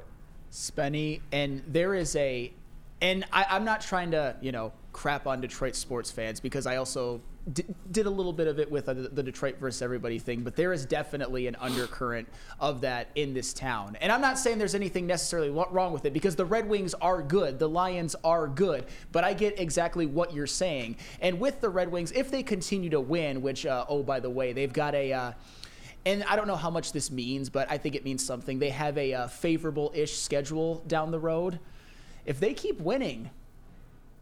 Spenny, 0.51 1.21
and 1.31 1.63
there 1.67 1.93
is 1.93 2.15
a, 2.15 2.53
and 3.01 3.25
I, 3.33 3.45
I'm 3.49 3.65
not 3.65 3.81
trying 3.81 4.11
to, 4.11 4.35
you 4.39 4.51
know, 4.51 4.71
crap 4.93 5.27
on 5.27 5.41
Detroit 5.41 5.75
sports 5.75 6.11
fans 6.11 6.39
because 6.39 6.65
I 6.65 6.77
also 6.77 7.17
d- 7.17 7.23
did 7.53 8.07
a 8.07 8.09
little 8.09 8.33
bit 8.33 8.47
of 8.47 8.59
it 8.59 8.71
with 8.71 8.87
the, 8.87 8.93
the 8.93 9.21
Detroit 9.21 9.57
versus 9.59 9.81
everybody 9.83 10.17
thing, 10.17 10.41
but 10.41 10.55
there 10.55 10.73
is 10.73 10.85
definitely 10.85 11.45
an 11.45 11.55
undercurrent 11.57 12.27
of 12.59 12.81
that 12.81 13.09
in 13.13 13.35
this 13.35 13.53
town. 13.53 13.95
And 14.01 14.11
I'm 14.11 14.21
not 14.21 14.39
saying 14.39 14.57
there's 14.57 14.73
anything 14.73 15.05
necessarily 15.05 15.51
wrong 15.51 15.93
with 15.93 16.05
it 16.05 16.13
because 16.13 16.35
the 16.35 16.45
Red 16.45 16.67
Wings 16.67 16.95
are 16.95 17.21
good, 17.21 17.59
the 17.59 17.69
Lions 17.69 18.15
are 18.23 18.47
good, 18.47 18.85
but 19.11 19.23
I 19.23 19.33
get 19.33 19.59
exactly 19.59 20.07
what 20.07 20.33
you're 20.33 20.47
saying. 20.47 20.97
And 21.21 21.39
with 21.39 21.61
the 21.61 21.69
Red 21.69 21.91
Wings, 21.91 22.11
if 22.13 22.31
they 22.31 22.41
continue 22.41 22.89
to 22.89 22.99
win, 22.99 23.43
which, 23.43 23.65
uh, 23.67 23.85
oh, 23.87 24.01
by 24.01 24.19
the 24.19 24.29
way, 24.29 24.51
they've 24.51 24.73
got 24.73 24.95
a, 24.95 25.13
uh, 25.13 25.31
and 26.07 26.23
I 26.23 26.35
don't 26.35 26.47
know 26.47 26.55
how 26.55 26.71
much 26.71 26.93
this 26.93 27.11
means, 27.11 27.49
but 27.49 27.69
I 27.69 27.77
think 27.77 27.93
it 27.93 28.03
means 28.03 28.25
something. 28.25 28.57
They 28.57 28.69
have 28.69 28.97
a 28.97 29.13
uh, 29.13 29.27
favorable 29.27 29.91
ish 29.93 30.17
schedule 30.17 30.83
down 30.87 31.11
the 31.11 31.19
road. 31.19 31.59
If 32.25 32.39
they 32.39 32.55
keep 32.55 32.79
winning, 32.79 33.29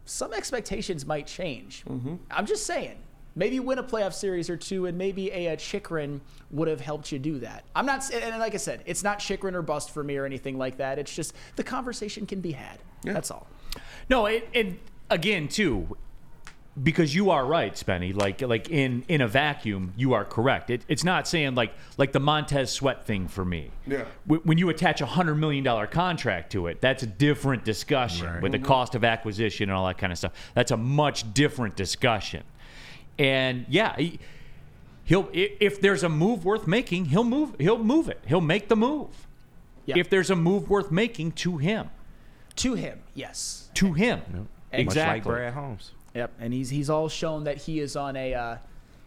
some 0.04 0.34
expectations 0.34 1.06
might 1.06 1.26
change. 1.26 1.84
I'm 2.30 2.44
just 2.44 2.66
saying. 2.66 2.96
Maybe 3.36 3.58
win 3.58 3.78
a 3.78 3.82
playoff 3.82 4.12
series 4.12 4.48
or 4.48 4.56
two, 4.56 4.86
and 4.86 4.96
maybe 4.96 5.30
a, 5.32 5.46
a 5.46 5.56
Chychrun 5.56 6.20
would 6.50 6.68
have 6.68 6.80
helped 6.80 7.10
you 7.10 7.18
do 7.18 7.40
that. 7.40 7.64
I'm 7.74 7.86
not, 7.86 8.12
and 8.14 8.38
like 8.38 8.54
I 8.54 8.58
said, 8.58 8.82
it's 8.86 9.02
not 9.02 9.18
Chychrun 9.18 9.54
or 9.54 9.62
bust 9.62 9.90
for 9.90 10.04
me 10.04 10.16
or 10.16 10.24
anything 10.24 10.56
like 10.56 10.76
that. 10.76 10.98
It's 10.98 11.14
just 11.14 11.34
the 11.56 11.64
conversation 11.64 12.26
can 12.26 12.40
be 12.40 12.52
had. 12.52 12.78
That's 13.02 13.30
all. 13.30 13.48
No, 14.08 14.26
it, 14.26 14.48
and 14.54 14.78
again 15.10 15.48
too, 15.48 15.96
because 16.82 17.14
you 17.14 17.30
are 17.30 17.44
right, 17.44 17.74
Spenny. 17.74 18.14
Like 18.14 18.40
like 18.40 18.70
in 18.70 19.04
in 19.08 19.20
a 19.20 19.28
vacuum, 19.28 19.92
you 19.96 20.14
are 20.14 20.24
correct. 20.24 20.70
It, 20.70 20.84
it's 20.88 21.04
not 21.04 21.28
saying 21.28 21.54
like 21.54 21.74
like 21.98 22.12
the 22.12 22.20
Montez 22.20 22.70
Sweat 22.70 23.04
thing 23.04 23.28
for 23.28 23.44
me. 23.44 23.70
Yeah. 23.86 24.04
Wh- 24.26 24.44
When 24.44 24.58
you 24.58 24.68
attach 24.70 25.00
a 25.00 25.06
hundred 25.06 25.36
million 25.36 25.62
dollar 25.62 25.86
contract 25.86 26.52
to 26.52 26.66
it, 26.66 26.80
that's 26.80 27.02
a 27.02 27.06
different 27.06 27.64
discussion 27.64 28.40
with 28.40 28.52
the 28.52 28.58
mm-hmm. 28.58 28.66
cost 28.66 28.94
of 28.94 29.04
acquisition 29.04 29.68
and 29.68 29.76
all 29.76 29.86
that 29.86 29.98
kind 29.98 30.12
of 30.12 30.18
stuff. 30.18 30.32
That's 30.54 30.70
a 30.72 30.76
much 30.76 31.32
different 31.32 31.76
discussion. 31.76 32.42
And 33.18 33.66
yeah, 33.68 33.96
he, 33.96 34.18
he'll 35.04 35.28
if 35.32 35.80
there's 35.80 36.02
a 36.02 36.08
move 36.08 36.44
worth 36.44 36.66
making, 36.66 37.06
he'll 37.06 37.24
move. 37.24 37.54
He'll 37.58 37.78
move 37.82 38.08
it. 38.08 38.20
He'll 38.26 38.40
make 38.40 38.68
the 38.68 38.76
move. 38.76 39.26
If 39.86 40.08
there's 40.08 40.30
a 40.30 40.36
move 40.36 40.70
worth 40.70 40.90
making 40.90 41.32
to 41.32 41.58
him, 41.58 41.90
To 42.56 42.72
him, 42.74 43.00
yes. 43.14 43.68
to 43.74 43.92
him, 43.92 44.22
And- 44.72 44.86
Much 44.86 44.96
like 44.96 45.18
exactly. 45.18 45.32
Brad 45.32 45.52
Holmes. 45.54 45.92
Yep, 46.14 46.32
and 46.40 46.52
he's 46.54 46.70
he's 46.70 46.88
all 46.88 47.08
shown 47.08 47.44
that 47.44 47.58
he 47.58 47.80
is 47.80 47.94
on 47.96 48.16
a 48.16 48.32
uh, 48.34 48.56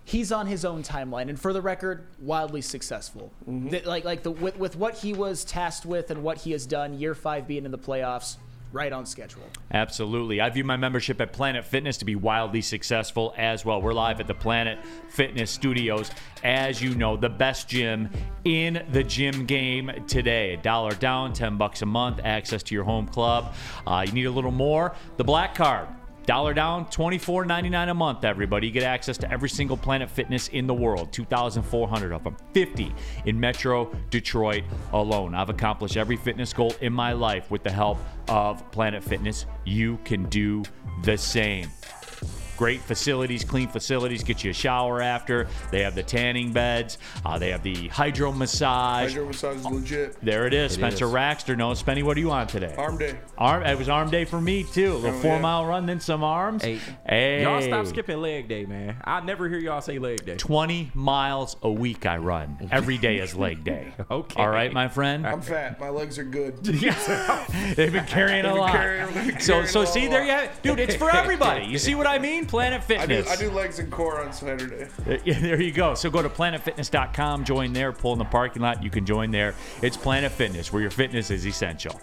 he's 0.05 0.31
on 0.31 0.45
his 0.47 0.63
own 0.65 0.83
timeline, 0.83 1.29
and 1.29 1.39
for 1.39 1.51
the 1.53 1.61
record, 1.61 2.05
wildly 2.21 2.61
successful. 2.61 3.31
That- 3.47 3.85
like 3.85 4.03
like 4.05 4.23
the 4.23 4.31
with, 4.31 4.57
with 4.59 4.75
what 4.75 4.97
he 4.99 5.13
was 5.13 5.43
tasked 5.43 5.85
with 5.85 6.11
and 6.11 6.21
what 6.23 6.39
he 6.39 6.51
has 6.51 6.65
done, 6.65 6.99
year 6.99 7.15
five 7.15 7.47
being 7.47 7.65
in 7.65 7.71
the 7.71 7.77
playoffs, 7.77 8.37
right 8.71 8.91
on 8.91 9.05
schedule. 9.05 9.43
Absolutely. 9.71 10.41
I 10.41 10.49
view 10.49 10.63
my 10.63 10.77
membership 10.77 11.19
at 11.21 11.33
Planet 11.33 11.65
Fitness 11.65 11.97
to 11.97 12.05
be 12.05 12.15
wildly 12.15 12.61
successful 12.61 13.33
as 13.37 13.65
well. 13.65 13.81
We're 13.81 13.93
live 13.93 14.19
at 14.19 14.27
the 14.27 14.33
Planet 14.33 14.79
Fitness 15.09 15.51
Studios. 15.51 16.11
As 16.43 16.81
you 16.81 16.95
know, 16.95 17.17
the 17.17 17.29
best 17.29 17.67
gym 17.69 18.09
in 18.43 18.85
the 18.91 19.03
gym 19.03 19.45
game 19.45 19.91
today. 20.07 20.53
A 20.53 20.57
dollar 20.57 20.91
down, 20.91 21.33
10 21.33 21.57
bucks 21.57 21.81
a 21.81 21.85
month, 21.85 22.19
access 22.23 22.63
to 22.63 22.75
your 22.75 22.83
home 22.83 23.07
club. 23.07 23.53
Uh, 23.85 24.03
you 24.05 24.13
need 24.13 24.25
a 24.25 24.31
little 24.31 24.51
more? 24.51 24.95
The 25.17 25.23
Black 25.23 25.55
Card. 25.55 25.87
Dollar 26.27 26.53
down, 26.53 26.87
$24.99 26.87 27.89
a 27.89 27.93
month, 27.93 28.25
everybody. 28.25 28.67
You 28.67 28.73
get 28.73 28.83
access 28.83 29.17
to 29.19 29.31
every 29.31 29.47
single 29.47 29.77
Planet 29.77 30.09
Fitness 30.09 30.49
in 30.49 30.67
the 30.67 30.73
world, 30.73 31.13
2,400 31.13 32.11
of 32.11 32.25
them, 32.25 32.35
50 32.51 32.93
in 33.23 33.39
Metro 33.39 33.89
Detroit 34.09 34.65
alone. 34.91 35.33
I've 35.33 35.49
accomplished 35.49 35.95
every 35.95 36.17
fitness 36.17 36.51
goal 36.51 36.75
in 36.81 36.91
my 36.91 37.13
life 37.13 37.49
with 37.49 37.63
the 37.63 37.71
help 37.71 37.97
of 38.27 38.69
Planet 38.71 39.05
Fitness. 39.05 39.45
You 39.63 39.99
can 40.03 40.27
do 40.27 40.63
the 41.03 41.17
same. 41.17 41.69
Great 42.57 42.81
facilities, 42.81 43.43
clean 43.43 43.67
facilities. 43.67 44.23
Get 44.23 44.43
you 44.43 44.49
a 44.51 44.53
shower 44.53 45.01
after. 45.01 45.47
They 45.71 45.83
have 45.83 45.93
the 45.95 46.03
tanning 46.03 46.51
beds. 46.51 46.97
Uh, 47.25 47.37
they 47.37 47.51
have 47.51 47.61
the 47.63 47.87
hydro 47.89 48.31
massage. 48.31 49.11
Hydro 49.11 49.27
massage 49.27 49.57
is 49.57 49.65
legit. 49.65 50.17
There 50.25 50.47
it 50.47 50.53
is. 50.53 50.71
It 50.71 50.75
Spencer 50.75 51.05
is. 51.05 51.11
Raxter 51.11 51.55
knows. 51.55 51.81
Spenny, 51.81 52.03
what 52.03 52.17
are 52.17 52.19
you 52.19 52.31
on 52.31 52.47
today? 52.47 52.73
Arm 52.77 52.97
day. 52.97 53.15
Arm. 53.37 53.63
It 53.63 53.77
was 53.77 53.89
arm 53.89 54.09
day 54.09 54.25
for 54.25 54.41
me 54.41 54.63
too. 54.63 54.93
A 54.93 54.95
little 54.95 55.17
Oh, 55.17 55.21
four 55.21 55.35
yeah. 55.35 55.41
mile 55.41 55.65
run, 55.65 55.85
then 55.85 55.99
some 55.99 56.23
arms. 56.23 56.63
Hey, 56.63 56.79
Hey. 57.07 57.43
y'all 57.43 57.61
stop 57.61 57.85
skipping 57.85 58.17
leg 58.21 58.47
day, 58.47 58.65
man. 58.65 58.95
I 59.03 59.21
never 59.21 59.47
hear 59.47 59.59
y'all 59.59 59.81
say 59.81 59.99
leg 59.99 60.25
day. 60.25 60.35
20 60.37 60.91
miles 60.95 61.55
a 61.61 61.71
week 61.71 62.05
I 62.05 62.17
run. 62.17 62.69
Every 62.71 62.97
day 62.97 63.17
is 63.17 63.35
leg 63.35 63.63
day. 63.63 63.93
Okay. 64.09 64.41
All 64.41 64.49
right, 64.49 64.71
my 64.71 64.87
friend. 64.87 65.27
I'm 65.27 65.41
fat. 65.41 65.79
My 65.79 65.89
legs 65.89 66.17
are 66.17 66.23
good. 66.23 66.63
They've 66.63 67.91
been 67.93 68.05
carrying 68.05 68.45
a 68.45 68.55
lot. 68.55 68.71
carrying- 68.71 69.13
they've 69.13 69.41
so, 69.41 69.65
so 69.65 69.85
see, 69.85 70.07
there 70.07 70.23
you 70.23 70.31
have 70.31 70.45
it. 70.45 70.51
Dude, 70.63 70.79
it's 70.79 70.95
for 70.95 71.09
everybody. 71.13 71.65
You 71.65 71.77
see 71.77 71.93
what 71.95 72.07
I 72.07 72.17
mean? 72.19 72.46
Planet 72.47 72.81
I 72.81 72.85
do, 72.87 72.97
Fitness. 72.99 73.31
I 73.31 73.35
do 73.35 73.51
legs 73.51 73.79
and 73.79 73.91
core 73.91 74.21
on 74.21 74.31
Saturday. 74.33 74.87
Yeah, 75.25 75.39
there 75.39 75.61
you 75.61 75.71
go. 75.71 75.93
So 75.95 76.09
go 76.09 76.21
to 76.21 76.29
planetfitness.com, 76.29 77.43
join 77.43 77.73
there, 77.73 77.91
pull 77.91 78.13
in 78.13 78.19
the 78.19 78.25
parking 78.25 78.61
lot. 78.61 78.83
You 78.83 78.89
can 78.89 79.05
join 79.05 79.31
there. 79.31 79.53
It's 79.81 79.97
Planet 79.97 80.31
Fitness, 80.31 80.71
where 80.71 80.81
your 80.81 80.91
fitness 80.91 81.31
is 81.31 81.45
essential. 81.45 81.99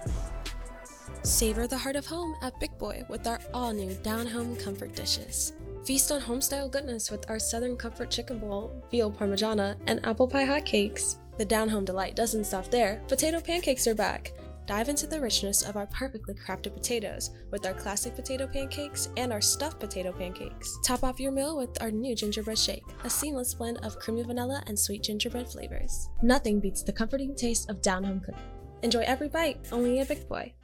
Savor 1.22 1.66
the 1.66 1.78
heart 1.78 1.96
of 1.96 2.06
home 2.06 2.34
at 2.42 2.58
Big 2.60 2.76
Boy 2.78 3.02
with 3.08 3.26
our 3.26 3.40
all 3.54 3.72
new 3.72 3.94
down 4.02 4.26
home 4.26 4.56
comfort 4.56 4.94
dishes. 4.94 5.54
Feast 5.84 6.10
on 6.12 6.20
homestyle 6.20 6.70
goodness 6.70 7.10
with 7.10 7.28
our 7.30 7.38
Southern 7.38 7.76
Comfort 7.76 8.10
Chicken 8.10 8.38
Bowl, 8.38 8.72
veal 8.90 9.10
parmigiana, 9.10 9.76
and 9.86 10.04
apple 10.06 10.28
pie 10.28 10.44
hotcakes. 10.46 11.16
The 11.36 11.44
down 11.44 11.68
home 11.68 11.84
delight 11.84 12.14
doesn't 12.14 12.44
stop 12.44 12.70
there. 12.70 13.02
Potato 13.08 13.40
pancakes 13.40 13.86
are 13.86 13.94
back. 13.94 14.32
Dive 14.66 14.88
into 14.88 15.06
the 15.06 15.20
richness 15.20 15.62
of 15.62 15.76
our 15.76 15.86
perfectly 15.88 16.34
crafted 16.34 16.72
potatoes 16.72 17.30
with 17.50 17.66
our 17.66 17.74
classic 17.74 18.16
potato 18.16 18.46
pancakes 18.46 19.10
and 19.18 19.30
our 19.30 19.40
stuffed 19.42 19.78
potato 19.78 20.10
pancakes. 20.10 20.78
Top 20.82 21.04
off 21.04 21.20
your 21.20 21.32
meal 21.32 21.54
with 21.56 21.80
our 21.82 21.90
new 21.90 22.14
gingerbread 22.14 22.58
shake, 22.58 22.84
a 23.04 23.10
seamless 23.10 23.52
blend 23.52 23.78
of 23.84 23.98
creamy 23.98 24.22
vanilla 24.22 24.62
and 24.66 24.78
sweet 24.78 25.02
gingerbread 25.02 25.48
flavors. 25.48 26.08
Nothing 26.22 26.60
beats 26.60 26.82
the 26.82 26.92
comforting 26.92 27.34
taste 27.34 27.68
of 27.68 27.82
down 27.82 28.04
home 28.04 28.20
cooking. 28.20 28.40
Enjoy 28.82 29.00
every 29.00 29.28
bite, 29.28 29.58
only 29.70 30.00
a 30.00 30.06
Big 30.06 30.26
Boy. 30.28 30.54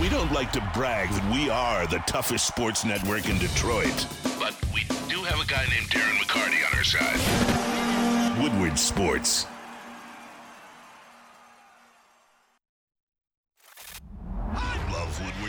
We 0.00 0.08
don't 0.08 0.32
like 0.32 0.50
to 0.52 0.70
brag 0.72 1.10
that 1.10 1.34
we 1.34 1.50
are 1.50 1.86
the 1.86 1.98
toughest 2.06 2.46
sports 2.46 2.86
network 2.86 3.28
in 3.28 3.36
Detroit, 3.36 4.06
but 4.38 4.54
we 4.72 4.84
do 5.06 5.22
have 5.24 5.38
a 5.38 5.46
guy 5.46 5.66
named 5.66 5.90
Darren 5.90 6.16
McCarty 6.18 6.66
on 6.66 6.78
our 6.78 6.84
side. 6.84 8.42
Woodward 8.42 8.78
Sports. 8.78 9.46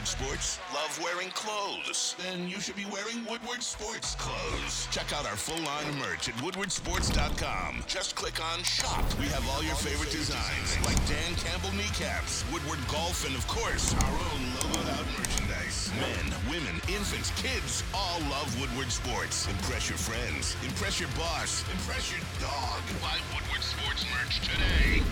Woodward 0.01 0.17
Sports? 0.17 0.59
Love 0.73 0.99
wearing 1.03 1.29
clothes? 1.29 2.15
Then 2.17 2.49
you 2.49 2.59
should 2.59 2.75
be 2.75 2.85
wearing 2.85 3.23
Woodward 3.29 3.61
Sports 3.61 4.15
clothes. 4.15 4.87
Check 4.89 5.13
out 5.13 5.29
our 5.29 5.37
full 5.37 5.61
line 5.61 5.87
of 5.89 5.95
merch 5.97 6.27
at 6.27 6.33
woodwardsports.com. 6.41 7.83
Just 7.85 8.15
click 8.15 8.41
on 8.41 8.63
shop. 8.63 9.05
We 9.19 9.27
have 9.27 9.47
all 9.49 9.61
your 9.61 9.75
favorite 9.75 10.09
designs, 10.09 10.73
like 10.85 10.97
Dan 11.05 11.35
Campbell 11.37 11.69
kneecaps, 11.77 12.43
Woodward 12.51 12.79
Golf, 12.89 13.27
and 13.27 13.35
of 13.35 13.45
course, 13.47 13.93
our 13.93 14.15
own 14.33 14.41
logoed 14.57 14.89
out 14.89 15.05
merchandise. 15.19 15.91
Men, 15.93 16.33
women, 16.49 16.81
infants, 16.89 17.29
kids 17.37 17.83
all 17.93 18.19
love 18.33 18.49
Woodward 18.59 18.89
Sports. 18.91 19.47
Impress 19.47 19.87
your 19.87 19.99
friends. 20.01 20.57
Impress 20.65 20.99
your 20.99 21.09
boss. 21.13 21.61
Impress 21.77 22.09
your 22.09 22.21
dog. 22.41 22.81
Buy 23.05 23.21
Woodward 23.37 23.61
Sports 23.61 24.05
merch 24.17 24.41
today. 24.49 25.05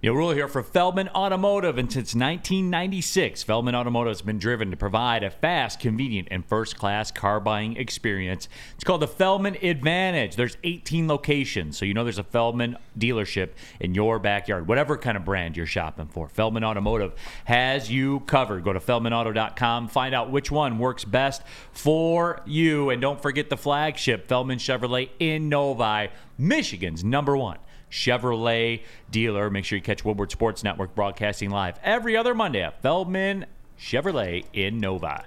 Neal 0.00 0.14
Ruhl 0.14 0.30
here 0.30 0.46
for 0.46 0.62
Feldman 0.62 1.08
Automotive, 1.08 1.76
and 1.76 1.92
since 1.92 2.14
1996, 2.14 3.42
Feldman 3.42 3.74
Automotive 3.74 4.12
has 4.12 4.22
been 4.22 4.38
driven 4.38 4.70
to 4.70 4.76
provide 4.76 5.24
a 5.24 5.30
fast, 5.30 5.80
convenient, 5.80 6.28
and 6.30 6.46
first-class 6.46 7.10
car 7.10 7.40
buying 7.40 7.76
experience. 7.76 8.48
It's 8.76 8.84
called 8.84 9.02
the 9.02 9.08
Feldman 9.08 9.56
Advantage. 9.56 10.36
There's 10.36 10.56
18 10.62 11.08
locations, 11.08 11.76
so 11.76 11.84
you 11.84 11.94
know 11.94 12.04
there's 12.04 12.20
a 12.20 12.22
Feldman 12.22 12.76
dealership 12.96 13.54
in 13.80 13.92
your 13.92 14.20
backyard, 14.20 14.68
whatever 14.68 14.96
kind 14.96 15.16
of 15.16 15.24
brand 15.24 15.56
you're 15.56 15.66
shopping 15.66 16.06
for. 16.06 16.28
Feldman 16.28 16.62
Automotive 16.62 17.14
has 17.46 17.90
you 17.90 18.20
covered. 18.20 18.62
Go 18.62 18.72
to 18.72 18.78
feldmanauto.com, 18.78 19.88
find 19.88 20.14
out 20.14 20.30
which 20.30 20.48
one 20.48 20.78
works 20.78 21.04
best 21.04 21.42
for 21.72 22.40
you, 22.46 22.90
and 22.90 23.02
don't 23.02 23.20
forget 23.20 23.50
the 23.50 23.56
flagship 23.56 24.28
Feldman 24.28 24.58
Chevrolet 24.58 25.08
in 25.18 25.48
Novi, 25.48 26.12
Michigan's 26.38 27.02
number 27.02 27.36
one. 27.36 27.58
Chevrolet 27.90 28.82
dealer. 29.10 29.50
Make 29.50 29.64
sure 29.64 29.76
you 29.76 29.82
catch 29.82 30.04
Woodward 30.04 30.30
Sports 30.30 30.62
Network 30.62 30.94
broadcasting 30.94 31.50
live 31.50 31.78
every 31.82 32.16
other 32.16 32.34
Monday 32.34 32.62
at 32.62 32.82
Feldman 32.82 33.46
Chevrolet 33.78 34.44
in 34.52 34.78
Novi. 34.78 35.22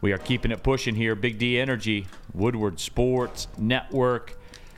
We 0.00 0.12
are 0.12 0.18
keeping 0.18 0.50
it 0.50 0.62
pushing 0.62 0.94
here. 0.94 1.14
Big 1.14 1.38
D 1.38 1.58
Energy, 1.58 2.06
Woodward 2.32 2.80
Sports 2.80 3.48
Network. 3.58 4.36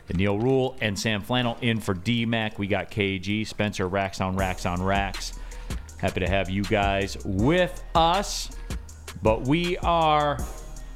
The 0.09 0.15
Neal 0.15 0.39
Ruhl 0.39 0.77
and 0.81 0.99
Sam 0.99 1.23
Flannel 1.23 1.57
in 1.61 1.81
for 1.81 1.95
DMAC. 1.95 2.59
We 2.59 2.67
got 2.67 2.91
KG, 2.91 3.47
Spencer, 3.47 3.87
racks 3.87 4.21
on 4.21 4.37
racks 4.37 4.67
on 4.67 4.83
racks. 4.83 5.39
Happy 5.99 6.21
to 6.21 6.29
have 6.29 6.51
you 6.51 6.65
guys 6.65 7.17
with 7.25 7.85
us. 7.95 8.51
But 9.23 9.43
we 9.43 9.77
are 9.79 10.39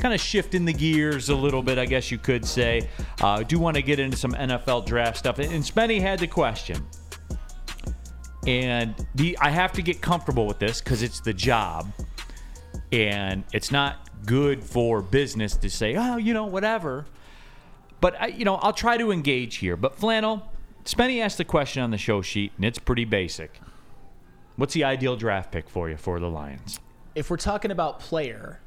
kind 0.07 0.15
of 0.15 0.21
shifting 0.21 0.65
the 0.65 0.73
gears 0.73 1.31
a 1.31 1.35
little 1.35 1.65
bit, 1.65 1.79
I 1.79 1.85
guess 1.85 2.13
you 2.13 2.19
could 2.19 2.45
say. 2.45 2.89
Uh, 3.21 3.43
do 3.43 3.59
want 3.59 3.75
to 3.75 3.83
get 3.83 3.99
into 3.99 4.17
some 4.17 4.31
NFL 4.35 4.87
draft 4.87 5.17
stuff. 5.17 5.41
And 5.41 5.65
Spenny 5.65 6.01
had 6.01 6.21
the 6.21 6.29
question. 6.29 6.87
And 8.47 8.95
the 9.17 9.37
I 9.41 9.51
have 9.51 9.73
to 9.73 9.83
get 9.83 10.01
comfortable 10.01 10.47
with 10.47 10.61
this 10.61 10.81
because 10.81 11.03
it's 11.03 11.19
the 11.19 11.33
job. 11.35 11.93
And 12.93 13.43
it's 13.53 13.73
not 13.73 14.09
good 14.27 14.63
for 14.63 15.03
business 15.03 15.57
to 15.57 15.69
say, 15.69 15.97
oh, 15.97 16.19
you 16.19 16.33
know, 16.33 16.47
whatever. 16.47 17.07
But, 18.01 18.15
I, 18.23 18.27
you 18.29 18.45
know, 18.45 18.55
I'll 18.55 18.73
try 18.73 18.97
to 18.99 19.11
engage 19.11 19.57
here. 19.57 19.77
But 19.77 19.97
Flannel, 19.97 20.49
Spenny 20.85 21.21
asked 21.21 21.39
the 21.39 21.45
question 21.45 21.83
on 21.83 21.91
the 21.91 21.99
show 21.99 22.23
sheet, 22.23 22.53
and 22.55 22.65
it's 22.65 22.79
pretty 22.79 23.05
basic. 23.05 23.61
What's 24.55 24.75
the 24.75 24.85
ideal 24.85 25.17
draft 25.17 25.51
pick 25.51 25.69
for 25.69 25.91
you 25.91 25.97
for 25.97 26.21
the 26.21 26.31
Lions? 26.31 26.79
If 27.17 27.29
we're 27.29 27.39
talking 27.39 27.73
about 27.73 27.99
player, 27.99 28.61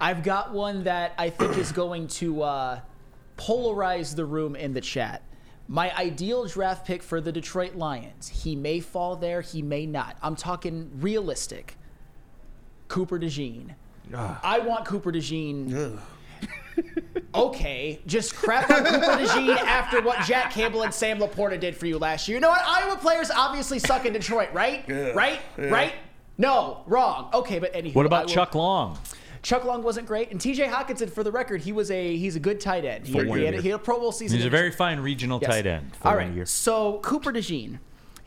I've 0.00 0.22
got 0.22 0.52
one 0.52 0.84
that 0.84 1.12
I 1.18 1.28
think 1.30 1.58
is 1.58 1.72
going 1.72 2.08
to 2.08 2.42
uh, 2.42 2.80
polarize 3.36 4.14
the 4.16 4.24
room 4.24 4.56
in 4.56 4.72
the 4.72 4.80
chat. 4.80 5.22
My 5.68 5.94
ideal 5.96 6.46
draft 6.46 6.86
pick 6.86 7.02
for 7.02 7.20
the 7.20 7.30
Detroit 7.30 7.74
Lions. 7.76 8.28
He 8.28 8.56
may 8.56 8.80
fall 8.80 9.14
there, 9.14 9.40
he 9.40 9.62
may 9.62 9.86
not. 9.86 10.16
I'm 10.22 10.34
talking 10.36 10.90
realistic. 11.00 11.76
Cooper 12.88 13.18
DeJean. 13.18 13.74
I 14.12 14.58
want 14.60 14.84
Cooper 14.86 15.12
DeJean. 15.12 16.00
okay, 17.34 18.00
just 18.06 18.34
crap 18.34 18.68
on 18.70 18.84
Cooper 18.84 19.22
DeJean 19.22 19.56
after 19.58 20.00
what 20.02 20.24
Jack 20.26 20.50
Campbell 20.50 20.82
and 20.82 20.92
Sam 20.92 21.18
LaPorta 21.18 21.60
did 21.60 21.76
for 21.76 21.86
you 21.86 21.98
last 21.98 22.26
year. 22.26 22.36
You 22.36 22.40
know 22.40 22.48
what? 22.48 22.62
Iowa 22.66 22.96
players 22.96 23.30
obviously 23.30 23.78
suck 23.78 24.06
in 24.06 24.12
Detroit, 24.12 24.48
right? 24.52 24.84
Yeah. 24.88 25.10
Right? 25.10 25.40
Yeah. 25.56 25.66
Right? 25.66 25.92
No, 26.38 26.82
wrong. 26.86 27.28
Okay, 27.34 27.58
but 27.58 27.72
anywho, 27.74 27.94
What 27.94 28.06
about 28.06 28.26
will- 28.26 28.32
Chuck 28.34 28.54
Long? 28.54 28.98
Chuck 29.42 29.64
Long 29.64 29.82
wasn't 29.82 30.06
great, 30.06 30.30
and 30.30 30.40
T.J. 30.40 30.66
Hockenson, 30.66 31.10
for 31.10 31.24
the 31.24 31.32
record, 31.32 31.62
he 31.62 31.72
was 31.72 31.90
a 31.90 32.16
he's 32.16 32.36
a 32.36 32.40
good 32.40 32.60
tight 32.60 32.84
end. 32.84 33.06
He, 33.06 33.12
For 33.12 33.20
had, 33.20 33.28
one 33.28 33.38
he, 33.38 33.44
had, 33.46 33.54
year. 33.54 33.62
he 33.62 33.68
had 33.70 33.80
a 33.80 33.82
Pro 33.82 33.98
Bowl 33.98 34.12
season. 34.12 34.36
He's 34.36 34.46
a 34.46 34.50
very 34.50 34.70
fine 34.70 35.00
regional 35.00 35.38
Yes. 35.40 35.50
tight 35.50 35.66
end. 35.66 35.92
All 36.02 36.14
right. 36.16 36.46
So 36.48 36.98
Cooper 37.02 37.32
DeJean, 37.32 37.78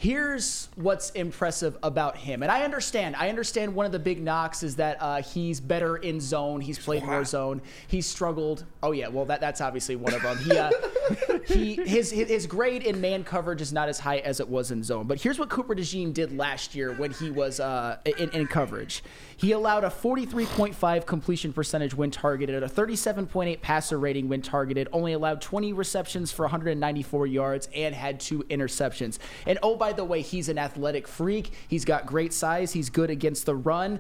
here's 0.03 0.67
what's 0.75 1.11
impressive 1.11 1.77
about 1.81 2.17
him, 2.17 2.43
and 2.43 2.51
I 2.51 2.63
understand. 2.63 3.15
I 3.15 3.30
understand 3.30 3.73
one 3.73 3.85
of 3.85 3.93
the 3.93 3.99
big 3.99 4.21
knocks 4.21 4.61
is 4.61 4.75
that 4.75 4.97
uh, 4.99 5.21
he's 5.21 5.61
better 5.61 5.95
in 5.95 6.19
zone. 6.19 6.59
He's 6.59 6.77
played 6.77 7.05
more 7.05 7.23
zone. 7.23 7.61
He's 7.88 8.05
struggled. 8.05 8.65
Oh 8.84 8.91
yeah, 8.91 9.07
well 9.07 9.23
that 9.25 9.39
that's 9.39 9.61
obviously 9.61 9.95
one 9.95 10.13
of 10.13 10.21
them. 10.21 10.38
He 10.39 10.57
uh, 10.57 10.71
he 11.47 11.75
his 11.75 12.11
his 12.11 12.47
grade 12.47 12.84
in 12.84 12.99
man 12.99 13.23
coverage 13.23 13.61
is 13.61 13.71
not 13.71 13.88
as 13.88 13.97
high 13.97 14.17
as 14.17 14.41
it 14.41 14.49
was 14.49 14.71
in 14.71 14.84
zone. 14.84 15.07
But 15.07 15.21
here's 15.21 15.39
what 15.39 15.49
Cooper 15.49 15.73
DeJean 15.73 16.13
did 16.13 16.38
last 16.38 16.75
year 16.75 16.91
when 16.93 17.11
he 17.11 17.31
was 17.31 17.61
uh, 17.61 17.97
in, 18.05 18.30
in 18.31 18.47
coverage. 18.47 19.03
He 19.38 19.51
allowed 19.51 19.84
a 19.84 19.89
43.5 19.89 21.05
completion 21.05 21.53
percentage 21.53 21.93
when 21.93 22.11
targeted, 22.11 22.61
a 22.61 22.69
37.8 22.69 23.61
passer 23.61 23.99
rating 23.99 24.30
when 24.30 24.41
targeted, 24.41 24.88
only 24.91 25.13
allowed 25.13 25.41
20 25.41 25.73
receptions 25.73 26.31
for 26.31 26.43
194 26.43 27.27
yards, 27.27 27.69
and 27.73 27.95
had 27.95 28.19
two 28.19 28.43
interceptions. 28.43 29.17
And 29.45 29.59
oh, 29.63 29.75
by 29.75 29.92
the 29.95 30.03
way, 30.03 30.21
he's 30.21 30.49
an 30.49 30.57
athletic 30.57 31.07
freak. 31.07 31.51
He's 31.67 31.85
got 31.85 32.05
great 32.05 32.33
size. 32.33 32.73
He's 32.73 32.89
good 32.89 33.09
against 33.09 33.45
the 33.45 33.55
run. 33.55 33.99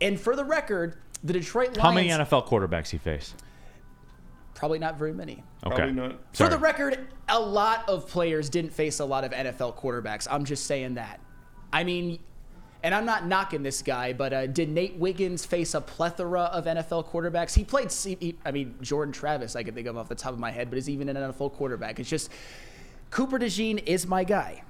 And 0.00 0.18
for 0.20 0.36
the 0.36 0.44
record, 0.44 0.96
the 1.24 1.32
Detroit 1.32 1.68
Lions. 1.76 1.82
How 1.82 1.92
many 1.92 2.08
NFL 2.08 2.46
quarterbacks 2.48 2.90
he 2.90 2.98
faced? 2.98 3.34
Probably 4.54 4.78
not 4.78 4.96
very 4.98 5.12
many. 5.12 5.42
Okay. 5.66 6.14
For 6.34 6.48
the 6.48 6.58
record, 6.58 7.08
a 7.28 7.40
lot 7.40 7.88
of 7.88 8.08
players 8.08 8.48
didn't 8.48 8.72
face 8.72 9.00
a 9.00 9.04
lot 9.04 9.24
of 9.24 9.32
NFL 9.32 9.76
quarterbacks. 9.76 10.28
I'm 10.30 10.44
just 10.44 10.66
saying 10.66 10.94
that. 10.94 11.20
I 11.72 11.84
mean, 11.84 12.18
and 12.84 12.94
I'm 12.94 13.04
not 13.06 13.26
knocking 13.26 13.62
this 13.62 13.82
guy, 13.82 14.12
but 14.12 14.32
uh, 14.32 14.46
did 14.46 14.68
Nate 14.68 14.96
Wiggins 14.96 15.44
face 15.44 15.74
a 15.74 15.80
plethora 15.80 16.42
of 16.42 16.64
NFL 16.66 17.06
quarterbacks? 17.08 17.54
He 17.54 17.64
played, 17.64 17.92
he- 17.92 18.36
I 18.44 18.50
mean, 18.50 18.74
Jordan 18.82 19.12
Travis, 19.12 19.56
I 19.56 19.62
can 19.62 19.74
think 19.74 19.86
of 19.86 19.96
off 19.96 20.08
the 20.08 20.14
top 20.14 20.32
of 20.32 20.38
my 20.38 20.50
head, 20.50 20.68
but 20.68 20.78
is 20.78 20.90
even 20.90 21.08
an 21.08 21.16
NFL 21.16 21.52
quarterback. 21.54 22.00
It's 22.00 22.08
just 22.10 22.30
Cooper 23.10 23.38
DeJean 23.38 23.82
is 23.86 24.06
my 24.06 24.24
guy. 24.24 24.62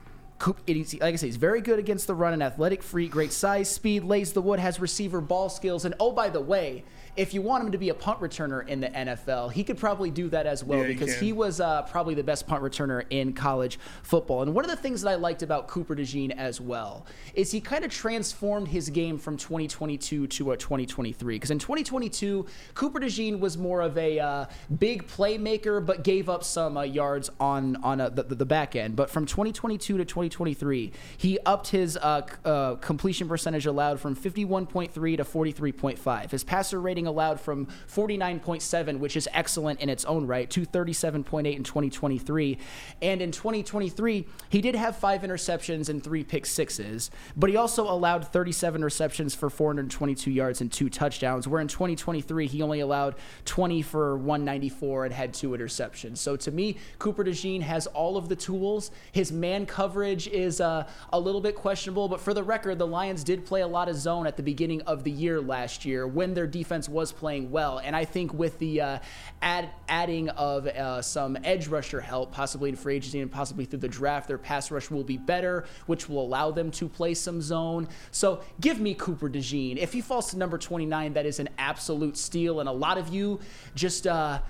Coop, 0.43 0.59
like 0.67 1.01
I 1.01 1.15
say, 1.15 1.29
he's 1.29 1.37
very 1.37 1.61
good 1.61 1.79
against 1.79 2.09
the 2.09 2.17
run, 2.17 2.33
an 2.33 2.43
athletic 2.43 2.83
free, 2.83 3.07
great 3.07 3.33
size, 3.33 3.71
speed, 3.71 4.03
lays 4.03 4.33
the 4.33 4.43
wood, 4.43 4.59
has 4.59 4.81
receiver 4.81 5.21
ball 5.21 5.49
skills. 5.49 5.85
And 5.85 5.95
oh, 6.01 6.11
by 6.11 6.31
the 6.31 6.41
way, 6.41 6.83
if 7.17 7.35
you 7.35 7.43
want 7.43 7.65
him 7.65 7.73
to 7.73 7.79
be 7.79 7.91
a 7.91 7.95
punt 7.95 8.21
returner 8.21 8.67
in 8.67 8.81
the 8.81 8.89
NFL, 8.89 9.53
he 9.53 9.65
could 9.65 9.77
probably 9.77 10.11
do 10.11 10.29
that 10.31 10.47
as 10.47 10.65
well 10.65 10.81
Yeah, 10.81 10.87
because 10.87 11.15
can. 11.15 11.25
he 11.25 11.33
was 11.33 11.61
uh, 11.61 11.83
probably 11.83 12.15
the 12.15 12.25
best 12.25 12.47
punt 12.47 12.63
returner 12.63 13.05
in 13.11 13.35
college 13.35 13.79
football. 14.03 14.43
And 14.43 14.55
one 14.55 14.65
of 14.65 14.71
the 14.71 14.77
things 14.77 15.03
that 15.03 15.11
I 15.11 15.15
liked 15.17 15.43
about 15.43 15.69
Cooper 15.69 15.95
DeJean 15.95 16.35
as 16.37 16.61
well 16.61 17.05
is 17.35 17.51
he 17.51 17.61
kind 17.61 17.85
of 17.85 17.91
transformed 17.91 18.69
his 18.69 18.89
game 18.89 19.19
from 19.19 19.37
2022 19.37 20.27
to 20.27 20.53
a 20.53 20.57
2023. 20.57 21.35
Because 21.37 21.51
in 21.51 21.59
2022, 21.59 22.47
Cooper 22.75 23.01
DeJean 23.01 23.39
was 23.41 23.59
more 23.59 23.83
of 23.83 23.99
a 23.99 24.19
uh, 24.19 24.47
big 24.79 25.07
playmaker, 25.07 25.85
but 25.85 26.05
gave 26.05 26.31
up 26.31 26.43
some 26.43 26.77
uh, 26.79 26.83
yards 26.83 27.31
on 27.39 27.77
on 27.83 28.01
uh, 28.01 28.09
the, 28.09 28.23
the 28.23 28.47
back 28.47 28.75
end. 28.75 28.97
But 28.97 29.11
from 29.11 29.27
2022 29.27 29.99
to 29.99 30.05
2023, 30.05 30.93
he 31.19 31.39
upped 31.45 31.69
his 31.69 31.97
uh, 31.99 32.27
uh, 32.45 32.77
completion 32.77 33.29
percentage 33.29 33.67
allowed 33.67 34.01
from 34.01 34.17
51.3 34.17 34.93
to 35.17 35.25
43.5. 35.25 36.31
His 36.31 36.45
passer 36.45 36.81
rating 36.81 37.02
allowed 37.07 37.41
from 37.41 37.67
49.7, 37.89 38.99
which 38.99 39.17
is 39.17 39.29
excellent 39.33 39.81
in 39.81 39.89
its 39.89 40.05
own 40.05 40.27
right, 40.27 40.49
to 40.51 40.67
37.8 40.67 41.57
in 41.57 41.65
2023. 41.65 42.59
And 43.01 43.23
in 43.23 43.31
2023, 43.31 44.27
he 44.49 44.61
did 44.61 44.75
have 44.75 44.97
five 44.97 45.23
interceptions 45.23 45.89
and 45.89 46.03
three 46.03 46.25
pick 46.25 46.47
sixes, 46.47 47.11
but 47.37 47.51
he 47.51 47.57
also 47.57 47.91
allowed 47.91 48.27
37 48.29 48.85
receptions 48.85 49.35
for 49.35 49.51
422 49.51 50.31
yards 50.31 50.61
and 50.61 50.71
two 50.71 50.89
touchdowns, 50.89 51.49
where 51.49 51.61
in 51.61 51.69
2023, 51.69 52.47
he 52.47 52.63
only 52.63 52.81
allowed 52.81 53.15
20 53.45 53.83
for 53.83 54.17
194 54.17 55.07
and 55.07 55.15
had 55.15 55.35
two 55.35 55.51
interceptions. 55.51 56.19
So 56.19 56.37
to 56.37 56.51
me, 56.51 56.77
Cooper 56.99 57.25
DeJean 57.25 57.63
has 57.63 57.87
all 57.89 58.17
of 58.17 58.29
the 58.29 58.37
tools. 58.37 58.91
His 59.13 59.33
man 59.33 59.67
coverage 59.67 60.29
is 60.29 60.61
uh, 60.61 60.87
a 61.13 61.21
little 61.21 61.41
bit 61.41 61.55
questionable, 61.55 62.09
but 62.09 62.21
for 62.21 62.35
the 62.35 62.43
record, 62.43 62.79
the 62.79 62.87
Lions 62.87 63.25
did 63.25 63.45
play 63.45 63.63
a 63.63 63.67
lot 63.67 63.89
of 63.89 63.97
zone 63.97 64.27
at 64.27 64.37
the 64.37 64.43
beginning 64.43 64.83
of 64.83 65.05
the 65.05 65.11
year 65.11 65.41
last 65.41 65.85
year 65.85 66.07
when 66.07 66.35
their 66.35 66.47
defense 66.47 66.89
was 66.93 67.13
playing 67.13 67.51
well. 67.51 67.79
And 67.79 67.97
I 67.97 68.05
think 68.05 68.33
with 68.35 68.59
the 68.59 68.81
uh, 68.81 68.99
add, 69.41 69.71
adding 69.89 70.29
of 70.31 70.67
uh, 70.67 71.03
some 71.03 71.37
edge 71.45 71.69
rusher 71.69 72.01
help, 72.01 72.33
possibly 72.33 72.69
in 72.69 72.77
free 72.77 72.97
agency 72.97 73.21
and 73.21 73.31
possibly 73.31 73.65
through 73.65 73.81
the 73.81 73.89
draft, 73.89 74.29
their 74.29 74.39
pass 74.39 74.71
rush 74.71 74.91
will 74.91 75.05
be 75.05 75.17
better, 75.17 75.65
which 75.87 76.09
will 76.09 76.23
allow 76.23 76.51
them 76.51 76.71
to 76.73 76.89
play 76.89 77.15
some 77.15 77.41
zone. 77.41 77.89
So 78.11 78.43
give 78.61 78.81
me 78.81 78.95
Cooper 78.95 79.29
DeJean. 79.29 79.77
If 79.77 79.93
he 79.93 80.01
falls 80.01 80.31
to 80.31 80.39
number 80.39 80.59
29, 80.59 81.15
that 81.15 81.27
is 81.27 81.39
an 81.39 81.49
absolute 81.59 82.17
steal. 82.17 82.61
And 82.61 82.69
a 82.69 82.73
lot 82.73 82.99
of 82.99 83.09
you 83.09 83.41
just, 83.75 84.07
uh, 84.07 84.41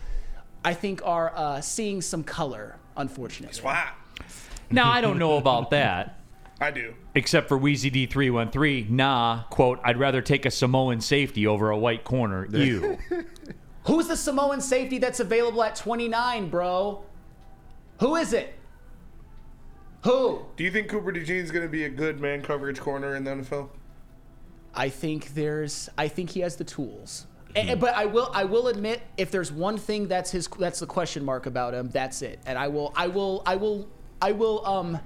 I 0.64 0.74
think, 0.74 1.00
are 1.04 1.32
uh, 1.34 1.60
seeing 1.60 2.02
some 2.02 2.24
color, 2.24 2.76
unfortunately. 2.96 3.48
Now 4.70 4.90
I 4.90 5.00
don't 5.00 5.18
know 5.18 5.36
about 5.36 5.70
that. 5.70 6.21
I 6.62 6.70
do. 6.70 6.94
Except 7.16 7.48
for 7.48 7.58
Wheezy 7.58 7.90
D313, 7.90 8.88
nah, 8.88 9.42
quote, 9.50 9.80
I'd 9.82 9.98
rather 9.98 10.22
take 10.22 10.46
a 10.46 10.50
Samoan 10.50 11.00
safety 11.00 11.44
over 11.44 11.70
a 11.70 11.76
white 11.76 12.04
corner. 12.04 12.46
You. 12.46 12.98
Who's 13.86 14.06
the 14.06 14.16
Samoan 14.16 14.60
safety 14.60 14.98
that's 14.98 15.18
available 15.18 15.64
at 15.64 15.74
29, 15.74 16.50
bro? 16.50 17.02
Who 17.98 18.14
is 18.14 18.32
it? 18.32 18.54
Who? 20.04 20.42
Do 20.56 20.62
you 20.62 20.70
think 20.70 20.88
Cooper 20.88 21.12
DeJean's 21.12 21.50
going 21.50 21.66
to 21.66 21.70
be 21.70 21.84
a 21.84 21.88
good 21.88 22.20
man 22.20 22.42
coverage 22.42 22.78
corner 22.78 23.16
in 23.16 23.24
the 23.24 23.32
NFL? 23.32 23.68
I 24.72 24.88
think 24.88 25.34
there's 25.34 25.90
I 25.98 26.08
think 26.08 26.30
he 26.30 26.40
has 26.40 26.56
the 26.56 26.64
tools. 26.64 27.26
A- 27.56 27.74
but 27.74 27.94
I 27.94 28.06
will 28.06 28.30
I 28.32 28.44
will 28.44 28.68
admit 28.68 29.02
if 29.16 29.30
there's 29.30 29.52
one 29.52 29.76
thing 29.76 30.08
that's 30.08 30.30
his 30.30 30.48
that's 30.58 30.80
the 30.80 30.86
question 30.86 31.24
mark 31.24 31.46
about 31.46 31.74
him, 31.74 31.90
that's 31.90 32.22
it. 32.22 32.38
And 32.46 32.56
I 32.56 32.68
will 32.68 32.92
I 32.96 33.08
will 33.08 33.42
I 33.46 33.56
will 33.56 33.88
I 34.20 34.32
will 34.32 34.64
um 34.66 34.98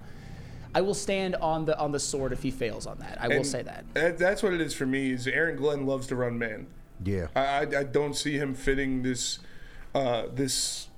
I 0.76 0.82
will 0.82 0.92
stand 0.92 1.36
on 1.36 1.64
the 1.64 1.78
on 1.78 1.90
the 1.90 1.98
sword 1.98 2.32
if 2.32 2.42
he 2.42 2.50
fails 2.50 2.86
on 2.86 2.98
that. 2.98 3.16
I 3.18 3.28
will 3.28 3.36
And 3.36 3.46
say 3.46 3.62
that. 3.62 3.86
that- 3.94 4.18
That's 4.18 4.42
what 4.42 4.52
it 4.52 4.60
is 4.60 4.74
for 4.74 4.84
me. 4.84 5.10
Is 5.10 5.26
Aaron 5.26 5.56
Glenn 5.56 5.86
loves 5.86 6.06
to 6.08 6.16
run 6.16 6.38
man. 6.38 6.66
Yeah. 7.02 7.28
I, 7.34 7.40
I, 7.40 7.60
I 7.80 7.84
don't 7.84 8.14
see 8.14 8.36
him 8.36 8.52
fitting 8.54 9.02
this 9.02 9.38
uh, 9.94 10.24
this 10.30 10.88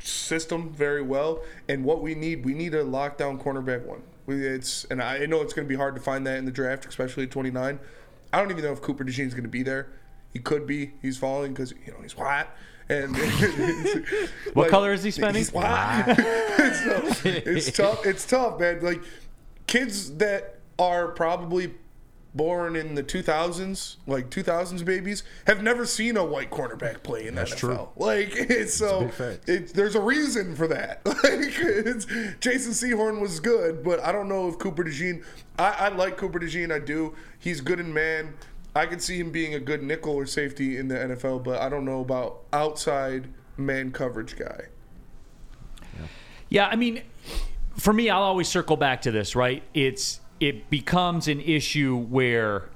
system 0.00 0.72
very 0.72 1.02
well. 1.02 1.42
And 1.68 1.84
what 1.84 2.02
we 2.02 2.16
need, 2.16 2.44
we 2.44 2.54
need 2.54 2.74
a 2.74 2.82
lockdown 2.82 3.40
cornerback 3.40 3.84
one. 3.86 4.02
We, 4.26 4.44
it's 4.44 4.84
and 4.86 5.00
I 5.00 5.24
know 5.26 5.42
it's 5.42 5.52
going 5.52 5.66
to 5.66 5.68
be 5.68 5.76
hard 5.76 5.94
to 5.94 6.00
find 6.00 6.26
that 6.26 6.36
in 6.38 6.44
the 6.44 6.50
draft, 6.50 6.84
especially 6.86 7.22
at 7.22 7.30
29. 7.30 7.78
I 8.32 8.40
don't 8.40 8.50
even 8.50 8.64
know 8.64 8.72
if 8.72 8.82
Cooper 8.82 9.04
DeJean's 9.04 9.34
going 9.34 9.44
to 9.44 9.48
be 9.48 9.62
there. 9.62 9.90
He 10.32 10.40
could 10.40 10.66
be. 10.66 10.94
He's 11.02 11.18
falling 11.18 11.52
because 11.52 11.72
you 11.86 11.92
know 11.92 11.98
he's 12.02 12.16
white. 12.16 12.46
And 12.90 13.16
What 14.54 14.64
like, 14.64 14.70
color 14.70 14.92
is 14.92 15.04
he 15.04 15.12
spending? 15.12 15.36
He's 15.36 15.52
white. 15.52 16.04
so, 16.16 17.02
it's 17.24 17.70
tough. 17.70 18.04
It's 18.04 18.26
tough, 18.26 18.58
man. 18.58 18.80
Like 18.82 19.00
kids 19.68 20.16
that 20.16 20.58
are 20.76 21.08
probably 21.08 21.72
born 22.34 22.76
in 22.76 22.94
the 22.94 23.02
2000s, 23.02 23.96
like 24.06 24.30
2000s 24.30 24.84
babies, 24.84 25.22
have 25.46 25.62
never 25.62 25.84
seen 25.84 26.16
a 26.16 26.24
white 26.24 26.50
cornerback 26.50 27.02
play 27.02 27.26
in 27.26 27.34
the 27.34 27.42
That's 27.42 27.54
NFL. 27.54 27.58
true. 27.58 27.88
Like 27.96 28.30
it's 28.34 28.74
so 28.74 29.02
big 29.02 29.12
fact. 29.12 29.48
it's, 29.48 29.72
there's 29.72 29.94
a 29.94 30.00
reason 30.00 30.56
for 30.56 30.66
that. 30.68 31.00
Like 31.06 31.58
it's, 31.58 32.06
Jason 32.40 32.72
Sehorn 32.72 33.20
was 33.20 33.40
good, 33.40 33.84
but 33.84 34.00
I 34.00 34.10
don't 34.10 34.28
know 34.28 34.48
if 34.48 34.58
Cooper 34.58 34.84
DeJean. 34.84 35.22
I, 35.58 35.70
I 35.70 35.88
like 35.88 36.16
Cooper 36.16 36.40
DeJean. 36.40 36.72
I 36.72 36.78
do. 36.78 37.14
He's 37.38 37.60
good 37.60 37.78
in 37.78 37.92
man. 37.92 38.34
I 38.74 38.86
could 38.86 39.02
see 39.02 39.18
him 39.18 39.30
being 39.30 39.54
a 39.54 39.60
good 39.60 39.82
nickel 39.82 40.14
or 40.14 40.26
safety 40.26 40.76
in 40.76 40.88
the 40.88 40.94
NFL, 40.94 41.42
but 41.42 41.60
I 41.60 41.68
don't 41.68 41.84
know 41.84 42.00
about 42.00 42.42
outside 42.52 43.28
man 43.56 43.90
coverage 43.90 44.38
guy. 44.38 44.66
Yeah, 46.48 46.66
I 46.66 46.76
mean, 46.76 47.02
for 47.76 47.92
me, 47.92 48.10
I'll 48.10 48.22
always 48.22 48.48
circle 48.48 48.76
back 48.76 49.02
to 49.02 49.10
this, 49.10 49.36
right? 49.36 49.62
It's 49.72 50.20
it 50.40 50.68
becomes 50.70 51.28
an 51.28 51.40
issue 51.40 51.96
where 51.96 52.68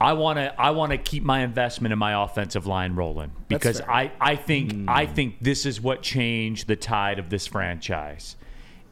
I 0.00 0.12
want 0.14 0.38
to 0.38 0.60
I 0.60 0.70
want 0.70 0.92
to 0.92 0.98
keep 0.98 1.22
my 1.22 1.40
investment 1.40 1.92
in 1.92 1.98
my 1.98 2.24
offensive 2.24 2.66
line 2.66 2.94
rolling 2.94 3.32
because. 3.48 3.80
I 3.80 4.12
I 4.20 4.36
think 4.36 4.72
hmm. 4.72 4.88
I 4.88 5.06
think 5.06 5.36
this 5.40 5.66
is 5.66 5.80
what 5.80 6.02
changed 6.02 6.66
the 6.66 6.76
tide 6.76 7.18
of 7.18 7.30
this 7.30 7.46
franchise. 7.46 8.36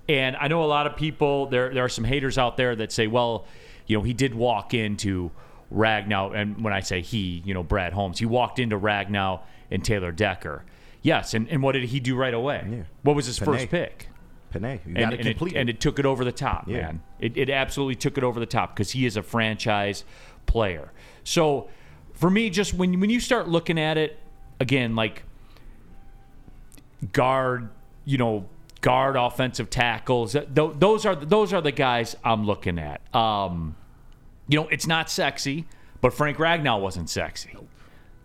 And 0.08 0.36
I 0.36 0.46
know 0.46 0.62
a 0.62 0.66
lot 0.66 0.86
of 0.86 0.96
people 0.96 1.46
there 1.46 1.74
there 1.74 1.84
are 1.84 1.88
some 1.88 2.04
haters 2.04 2.38
out 2.38 2.56
there 2.56 2.76
that 2.76 2.92
say, 2.92 3.08
well, 3.08 3.46
you 3.86 3.96
know, 3.96 4.02
he 4.02 4.12
did 4.12 4.34
walk 4.34 4.74
into 4.74 5.30
Ragnow 5.72 6.34
and 6.34 6.62
when 6.62 6.72
I 6.72 6.80
say 6.80 7.00
he, 7.00 7.42
you 7.44 7.54
know, 7.54 7.62
Brad 7.62 7.92
Holmes, 7.92 8.18
he 8.18 8.26
walked 8.26 8.58
into 8.58 8.78
Ragnow 8.78 9.40
and 9.70 9.84
Taylor 9.84 10.12
Decker. 10.12 10.64
Yes, 11.02 11.34
and, 11.34 11.48
and 11.48 11.62
what 11.62 11.72
did 11.72 11.84
he 11.84 12.00
do 12.00 12.16
right 12.16 12.34
away? 12.34 12.84
What 13.02 13.14
was 13.16 13.26
his 13.26 13.38
first 13.38 13.68
pick? 13.68 14.08
Penei, 14.52 14.80
you 14.86 14.94
and, 14.96 15.12
and 15.12 15.26
it, 15.26 15.40
and 15.54 15.68
it 15.68 15.80
took 15.80 15.98
it 15.98 16.06
over 16.06 16.24
the 16.24 16.32
top, 16.32 16.68
Yeah. 16.68 16.82
man. 16.82 17.02
It, 17.18 17.36
it 17.36 17.50
absolutely 17.50 17.96
took 17.96 18.16
it 18.16 18.24
over 18.24 18.40
the 18.40 18.46
top 18.46 18.74
because 18.74 18.92
he 18.92 19.06
is 19.06 19.16
a 19.16 19.22
franchise 19.22 20.04
player. 20.46 20.92
So 21.24 21.68
for 22.12 22.30
me, 22.30 22.50
just 22.50 22.74
when 22.74 22.98
when 23.00 23.10
you 23.10 23.20
start 23.20 23.48
looking 23.48 23.78
at 23.78 23.98
it 23.98 24.18
again, 24.60 24.96
like 24.96 25.24
guard, 27.12 27.68
you 28.04 28.18
know, 28.18 28.48
guard 28.80 29.16
offensive 29.16 29.70
tackles. 29.70 30.32
th- 30.32 30.48
th- 30.54 30.72
Those 30.78 31.06
are 31.06 31.16
those 31.16 31.52
are 31.52 31.60
the 31.60 31.72
guys 31.72 32.16
I'm 32.24 32.44
looking 32.46 32.78
at. 32.78 33.00
Um, 33.14 33.76
you 34.48 34.60
know, 34.60 34.68
it's 34.68 34.86
not 34.86 35.10
sexy, 35.10 35.66
but 36.00 36.12
Frank 36.14 36.38
Ragnow 36.38 36.80
wasn't 36.80 37.10
sexy. 37.10 37.56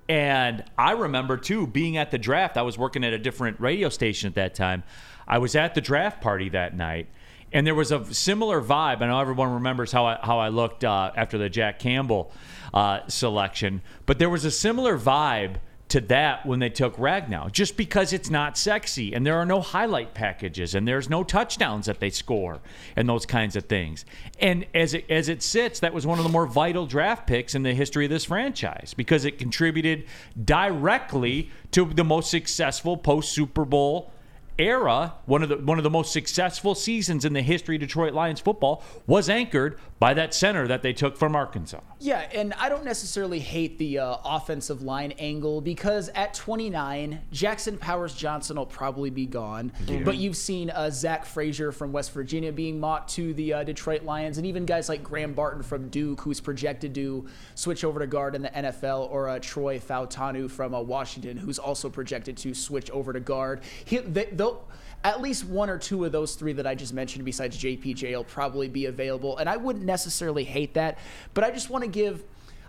And 0.10 0.64
I 0.78 0.91
remember 0.91 1.38
too 1.38 1.65
being 1.68 1.98
at 1.98 2.11
the 2.11 2.18
draft. 2.18 2.57
I 2.57 2.64
was 2.64 2.78
working 2.78 3.03
at 3.03 3.14
a 3.14 3.18
different 3.18 3.60
radio 3.60 3.90
station 3.90 4.28
at 4.28 4.36
that 4.36 4.53
time. 4.56 4.84
I 5.28 5.38
was 5.38 5.56
at 5.56 5.73
the 5.73 5.82
draft 5.82 6.22
party 6.22 6.49
that 6.49 6.76
night, 6.76 7.07
and 7.53 7.65
there 7.65 7.76
was 7.76 7.91
a 7.91 8.14
similar 8.14 8.61
vibe. 8.61 9.02
I 9.02 9.07
know 9.07 9.19
everyone 9.19 9.53
remembers 9.53 9.91
how 9.91 10.06
I, 10.06 10.19
how 10.22 10.40
I 10.40 10.49
looked 10.49 10.84
uh, 10.84 11.11
after 11.15 11.38
the 11.38 11.49
Jack 11.49 11.80
Campbell 11.80 12.32
uh, 12.73 13.07
selection, 13.07 13.82
but 14.06 14.19
there 14.19 14.30
was 14.30 14.44
a 14.44 14.52
similar 14.52 14.98
vibe 14.98 15.56
to 15.91 15.99
that 15.99 16.45
when 16.45 16.59
they 16.59 16.69
took 16.69 16.95
Ragnow, 16.95 17.51
just 17.51 17.76
because 17.76 18.13
it's 18.13 18.30
not 18.30 18.57
sexy 18.57 19.13
and 19.13 19.26
there 19.26 19.35
are 19.35 19.45
no 19.45 19.59
highlight 19.59 20.13
packages 20.13 20.73
and 20.73 20.88
there's 20.88 21.09
no 21.09 21.22
touchdowns 21.22 21.85
that 21.88 21.99
they 21.99 22.09
score 22.09 22.61
and 22.95 23.09
those 23.09 23.26
kinds 23.26 23.57
of 23.57 23.65
things. 23.65 24.05
And 24.39 24.65
as 24.73 24.93
it, 24.93 25.05
as 25.09 25.27
it 25.27 25.43
sits, 25.43 25.81
that 25.81 25.93
was 25.93 26.07
one 26.07 26.18
of 26.18 26.23
the 26.23 26.31
more 26.31 26.47
vital 26.47 26.85
draft 26.85 27.27
picks 27.27 27.55
in 27.55 27.63
the 27.63 27.73
history 27.73 28.05
of 28.05 28.09
this 28.09 28.23
franchise 28.23 28.93
because 28.95 29.26
it 29.26 29.38
contributed 29.38 30.05
directly 30.45 31.49
to 31.72 31.84
the 31.84 32.05
most 32.05 32.31
successful 32.31 32.95
post 32.95 33.34
Super 33.34 33.65
Bowl 33.65 34.13
era, 34.57 35.14
one 35.26 35.44
of 35.44 35.49
the 35.49 35.57
one 35.57 35.78
of 35.78 35.84
the 35.84 35.90
most 35.90 36.11
successful 36.11 36.76
seasons 36.76 37.26
in 37.26 37.34
the 37.34 37.41
history 37.41 37.76
of 37.76 37.82
Detroit 37.82 38.14
Lions 38.14 38.40
football 38.40 38.84
was 39.07 39.30
anchored 39.30 39.80
by 40.02 40.15
that 40.15 40.34
center 40.34 40.68
that 40.68 40.82
they 40.82 40.94
took 40.94 41.15
from 41.15 41.36
Arkansas. 41.36 41.80
Yeah, 41.99 42.28
and 42.34 42.56
I 42.56 42.69
don't 42.69 42.84
necessarily 42.84 43.40
hate 43.40 43.78
the 43.78 43.99
uh, 43.99 44.18
offensive 44.26 44.82
line 44.82 45.11
angle 45.19 45.61
because 45.61 46.10
at 46.10 46.34
29, 46.34 47.22
Jackson 47.32 47.78
Powers 47.78 48.15
Johnson 48.15 48.57
will 48.57 48.65
probably 48.65 49.11
be 49.11 49.28
gone. 49.28 49.72
Yeah. 49.86 49.99
But 50.03 50.18
you've 50.18 50.38
seen 50.38 50.72
uh, 50.72 50.90
Zach 50.90 51.26
Frazier 51.26 51.72
from 51.72 51.91
West 51.91 52.14
Virginia 52.14 52.52
being 52.52 52.80
mocked 52.80 53.11
to 53.11 53.36
the 53.36 53.53
uh, 53.53 53.64
Detroit 53.64 54.03
Lions, 54.03 54.40
and 54.40 54.48
even 54.48 54.65
guys 54.65 54.90
like 54.90 55.03
Graham 55.03 55.34
Barton 55.34 55.61
from 55.61 55.90
Duke, 55.90 56.22
who's 56.22 56.41
projected 56.41 56.95
to 56.95 57.28
switch 57.53 57.84
over 57.84 57.99
to 57.99 58.07
guard 58.07 58.34
in 58.34 58.41
the 58.41 58.49
NFL, 58.49 59.11
or 59.11 59.30
uh, 59.30 59.38
Troy 59.40 59.78
Fautanu 59.78 60.49
from 60.49 60.73
uh, 60.73 60.82
Washington, 60.82 61.38
who's 61.38 61.60
also 61.60 61.90
projected 61.90 62.38
to 62.38 62.56
switch 62.56 62.90
over 62.90 63.14
to 63.14 63.19
guard. 63.19 63.61
He, 63.86 63.98
they, 63.98 64.26
they'll, 64.41 64.63
at 65.03 65.22
least 65.22 65.45
one 65.45 65.69
or 65.69 65.77
two 65.77 66.05
of 66.05 66.11
those 66.11 66.35
three 66.35 66.53
that 66.53 66.68
I 66.68 66.76
just 66.76 66.93
mentioned, 66.93 67.26
besides 67.26 67.57
JPJ, 67.57 68.11
will 68.15 68.23
probably 68.23 68.68
be 68.68 68.85
available, 68.85 69.38
and 69.38 69.49
I 69.49 69.57
wouldn't 69.57 69.85
necessarily 69.85 70.43
hate 70.43 70.73
that. 70.76 70.97
But 71.34 71.43
I 71.43 71.51
just 71.51 71.69
want 71.69 71.84
to 71.84 71.89
give, 71.89 72.23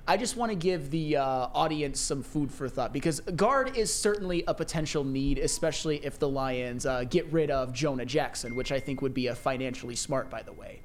I 0.09 0.17
just 0.17 0.37
want 0.37 0.51
to 0.51 0.57
give 0.57 0.91
the 0.91 1.17
uh, 1.17 1.25
audience 1.55 2.01
some 2.01 2.23
food 2.23 2.51
for 2.51 2.69
thought 2.69 2.93
because 2.93 3.21
guard 3.21 3.77
is 3.77 3.93
certainly 3.93 4.45
a 4.49 4.55
potential 4.55 5.05
need, 5.05 5.39
especially 5.39 6.05
if 6.05 6.19
the 6.19 6.29
Lions 6.29 6.87
uh, 6.87 7.05
get 7.05 7.31
rid 7.33 7.51
of 7.51 7.73
Jonah 7.73 8.07
Jackson, 8.07 8.55
which 8.57 8.73
I 8.73 8.81
think 8.81 9.03
would 9.03 9.15
be 9.15 9.27
a 9.27 9.35
financially 9.35 9.97
smart, 9.97 10.31
by 10.31 10.43
the 10.43 10.53
way. 10.53 10.81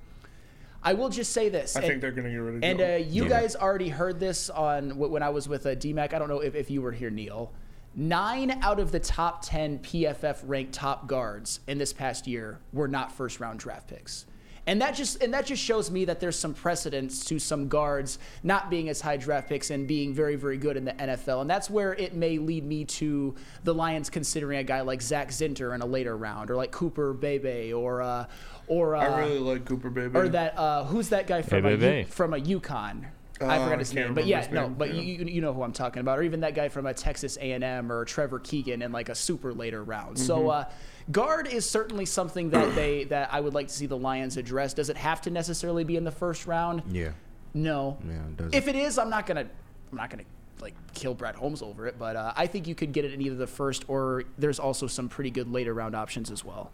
I 0.84 0.94
will 0.94 1.10
just 1.10 1.32
say 1.34 1.50
this. 1.50 1.76
I 1.76 1.80
and- 1.80 1.88
think 1.88 2.02
they're 2.02 2.12
going 2.12 2.26
to 2.26 2.32
get 2.32 2.38
rid 2.38 2.56
of 2.56 2.64
and 2.64 2.82
uh, 2.82 3.08
you 3.10 3.24
Yeah. 3.24 3.30
guys 3.30 3.56
already 3.56 3.90
heard 3.90 4.20
this 4.20 4.50
on 4.50 4.98
when 4.98 5.24
I 5.24 5.30
was 5.30 5.48
with 5.50 5.66
uh, 5.66 5.76
DMAC. 5.76 6.14
I 6.14 6.20
don't 6.20 6.30
know 6.30 6.40
if, 6.40 6.56
if 6.56 6.70
you 6.70 6.82
were 6.82 6.92
here, 6.92 7.10
Neal. 7.10 7.52
Nine 8.00 8.60
out 8.62 8.80
of 8.80 8.92
the 8.92 9.00
top 9.00 9.42
10 9.44 9.80
PFF 9.80 10.42
ranked 10.46 10.72
top 10.72 11.08
guards 11.08 11.62
in 11.66 11.80
this 11.80 11.94
past 11.94 12.28
year 12.28 12.60
were 12.72 12.88
not 12.88 13.12
first 13.12 13.40
round 13.40 13.58
draft 13.58 13.88
picks. 13.88 14.28
And 14.68 14.82
that 14.82 14.94
just 14.94 15.24
and 15.24 15.34
that 15.34 15.48
just 15.48 15.64
shows 15.64 15.90
me 15.90 16.06
that 16.06 16.20
there's 16.20 16.38
some 16.38 16.54
precedence 16.54 17.26
to 17.26 17.40
some 17.40 17.70
guards 17.70 18.20
not 18.44 18.70
being 18.70 18.88
as 18.90 19.02
high 19.02 19.18
draft 19.18 19.50
picks 19.50 19.72
and 19.72 19.88
being 19.88 20.14
very 20.14 20.36
very 20.36 20.58
good 20.58 20.78
in 20.78 20.86
the 20.86 20.92
NFL. 20.92 21.42
And 21.42 21.50
that's 21.50 21.72
where 21.72 21.94
it 21.96 22.14
may 22.14 22.38
lead 22.38 22.66
me 22.66 22.86
to 22.86 23.34
the 23.64 23.74
Lions 23.74 24.12
considering 24.12 24.60
a 24.60 24.64
guy 24.64 24.82
like 24.82 25.02
Zach 25.02 25.30
Zinter 25.30 25.74
in 25.74 25.82
a 25.82 25.86
later 25.86 26.16
round, 26.16 26.52
or 26.52 26.56
like 26.56 26.72
Cooper 26.72 27.14
Beebe, 27.14 27.74
or 27.74 28.04
uh, 28.04 28.26
or 28.68 28.96
uh, 28.96 29.00
I 29.00 29.20
really 29.22 29.40
like 29.40 29.66
Cooper 29.66 29.90
Beebe. 29.90 30.20
or 30.20 30.28
that 30.28 30.56
uh, 30.56 30.84
who's 30.84 31.10
that 31.10 31.26
guy 31.26 31.42
from 31.42 31.66
a, 31.66 31.78
Beebe. 31.78 32.04
From 32.04 32.34
a 32.34 32.38
UConn? 32.38 33.06
I 33.42 33.58
Uh, 33.58 33.64
forgot 33.66 33.80
his 33.80 33.92
I 33.92 33.96
name, 33.96 34.14
but 34.14 34.26
yeah, 34.26 34.42
his 34.42 34.52
no, 34.52 34.64
name, 34.64 34.74
but 34.76 34.94
yeah. 34.94 35.02
you, 35.02 35.26
you 35.26 35.42
know 35.42 35.54
who 35.54 35.64
I'm 35.64 35.72
talking 35.74 36.00
about, 36.02 36.20
or 36.20 36.24
even 36.24 36.40
that 36.42 36.56
guy 36.56 36.70
from 36.70 36.86
a 36.86 36.94
Texas 36.94 37.38
A&M 37.40 37.92
or 37.92 38.06
Trevor 38.06 38.40
Keegan 38.40 38.82
in 38.82 38.92
like 38.92 39.10
a 39.10 39.16
super 39.16 39.54
later 39.54 39.84
round. 39.84 40.18
So 40.18 40.40
Mhm. 40.40 40.54
uh, 40.62 40.66
guard 41.12 41.48
is 41.48 41.70
certainly 41.70 42.06
something 42.06 42.50
that 42.52 42.74
they 42.76 43.04
that 43.10 43.30
I 43.34 43.40
would 43.40 43.54
like 43.54 43.68
to 43.68 43.74
see 43.74 43.86
the 43.86 43.98
Lions 43.98 44.38
address. 44.38 44.74
Does 44.74 44.90
it 44.90 44.98
have 44.98 45.22
to 45.22 45.30
necessarily 45.30 45.84
be 45.84 45.96
in 45.98 46.04
the 46.04 46.12
first 46.12 46.48
round? 46.48 46.84
Yeah. 46.92 47.10
No. 47.54 47.98
Yeah, 48.08 48.14
it 48.14 48.38
does. 48.38 48.54
If 48.54 48.68
it 48.68 48.76
is, 48.76 48.98
I'm 48.98 49.10
not 49.10 49.26
gonna 49.26 49.46
I'm 49.92 49.98
not 49.98 50.10
gonna 50.10 50.24
like 50.60 50.74
kill 50.96 51.14
Brad 51.14 51.36
Holmes 51.36 51.62
over 51.62 51.86
it, 51.88 52.00
but 52.00 52.16
uh, 52.16 52.34
I 52.36 52.48
think 52.48 52.68
you 52.68 52.74
could 52.76 52.92
get 52.92 53.06
it 53.06 53.14
in 53.14 53.22
either 53.22 53.36
the 53.36 53.46
first 53.48 53.86
or 53.88 54.24
there's 54.40 54.60
also 54.60 54.88
some 54.88 55.08
pretty 55.10 55.30
good 55.30 55.52
later 55.52 55.74
round 55.74 55.96
options 55.96 56.32
as 56.32 56.44
well. 56.44 56.72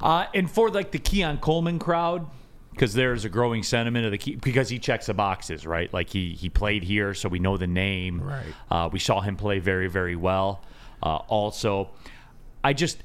Uh, 0.00 0.26
and 0.34 0.50
for 0.50 0.70
like 0.70 0.90
the 0.92 0.98
Keon 0.98 1.38
Coleman 1.38 1.78
crowd, 1.78 2.26
because 2.80 2.94
there's 2.94 3.26
a 3.26 3.28
growing 3.28 3.62
sentiment 3.62 4.06
of 4.06 4.10
the 4.10 4.16
key, 4.16 4.36
because 4.36 4.70
he 4.70 4.78
checks 4.78 5.04
the 5.04 5.12
boxes, 5.12 5.66
right? 5.66 5.92
Like 5.92 6.08
he 6.08 6.32
he 6.32 6.48
played 6.48 6.82
here, 6.82 7.12
so 7.12 7.28
we 7.28 7.38
know 7.38 7.58
the 7.58 7.66
name. 7.66 8.22
Right. 8.22 8.54
Uh, 8.70 8.88
we 8.90 8.98
saw 8.98 9.20
him 9.20 9.36
play 9.36 9.58
very 9.58 9.86
very 9.86 10.16
well. 10.16 10.64
Uh, 11.02 11.16
also, 11.16 11.90
I 12.64 12.72
just 12.72 13.04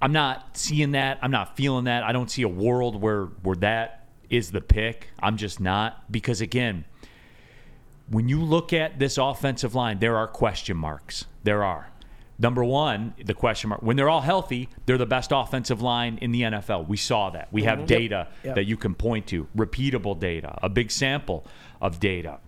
I'm 0.00 0.12
not 0.12 0.56
seeing 0.56 0.92
that. 0.92 1.18
I'm 1.20 1.30
not 1.30 1.58
feeling 1.58 1.84
that. 1.84 2.04
I 2.04 2.12
don't 2.12 2.30
see 2.30 2.40
a 2.40 2.48
world 2.48 2.98
where 2.98 3.26
where 3.42 3.56
that 3.56 4.06
is 4.30 4.50
the 4.50 4.62
pick. 4.62 5.08
I'm 5.20 5.36
just 5.36 5.60
not 5.60 6.10
because 6.10 6.40
again, 6.40 6.86
when 8.08 8.30
you 8.30 8.42
look 8.42 8.72
at 8.72 8.98
this 8.98 9.18
offensive 9.18 9.74
line, 9.74 9.98
there 9.98 10.16
are 10.16 10.26
question 10.26 10.78
marks. 10.78 11.26
There 11.44 11.62
are. 11.62 11.90
Number 12.38 12.62
one, 12.64 13.14
the 13.24 13.34
question 13.34 13.70
mark. 13.70 13.82
When 13.82 13.96
they're 13.96 14.08
all 14.08 14.20
healthy, 14.20 14.68
they're 14.86 14.98
the 14.98 15.06
best 15.06 15.32
offensive 15.34 15.82
line 15.82 16.18
in 16.22 16.30
the 16.30 16.42
NFL. 16.42 16.86
We 16.86 16.96
saw 16.96 17.30
that. 17.30 17.48
We 17.52 17.64
have 17.64 17.80
Mhm. 17.80 17.86
data 17.86 18.28
Yep. 18.44 18.54
that 18.54 18.64
you 18.66 18.76
can 18.76 18.94
point 18.94 19.26
to, 19.28 19.48
repeatable 19.56 20.18
data, 20.18 20.56
a 20.62 20.68
big 20.68 20.90
sample 20.92 21.44
of 21.80 21.98
data. 21.98 22.38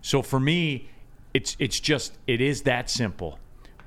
So 0.00 0.22
for 0.22 0.40
me, 0.40 0.88
it's 1.34 1.56
it's 1.58 1.78
just 1.80 2.16
it 2.26 2.40
is 2.40 2.62
that 2.62 2.88
simple 2.88 3.38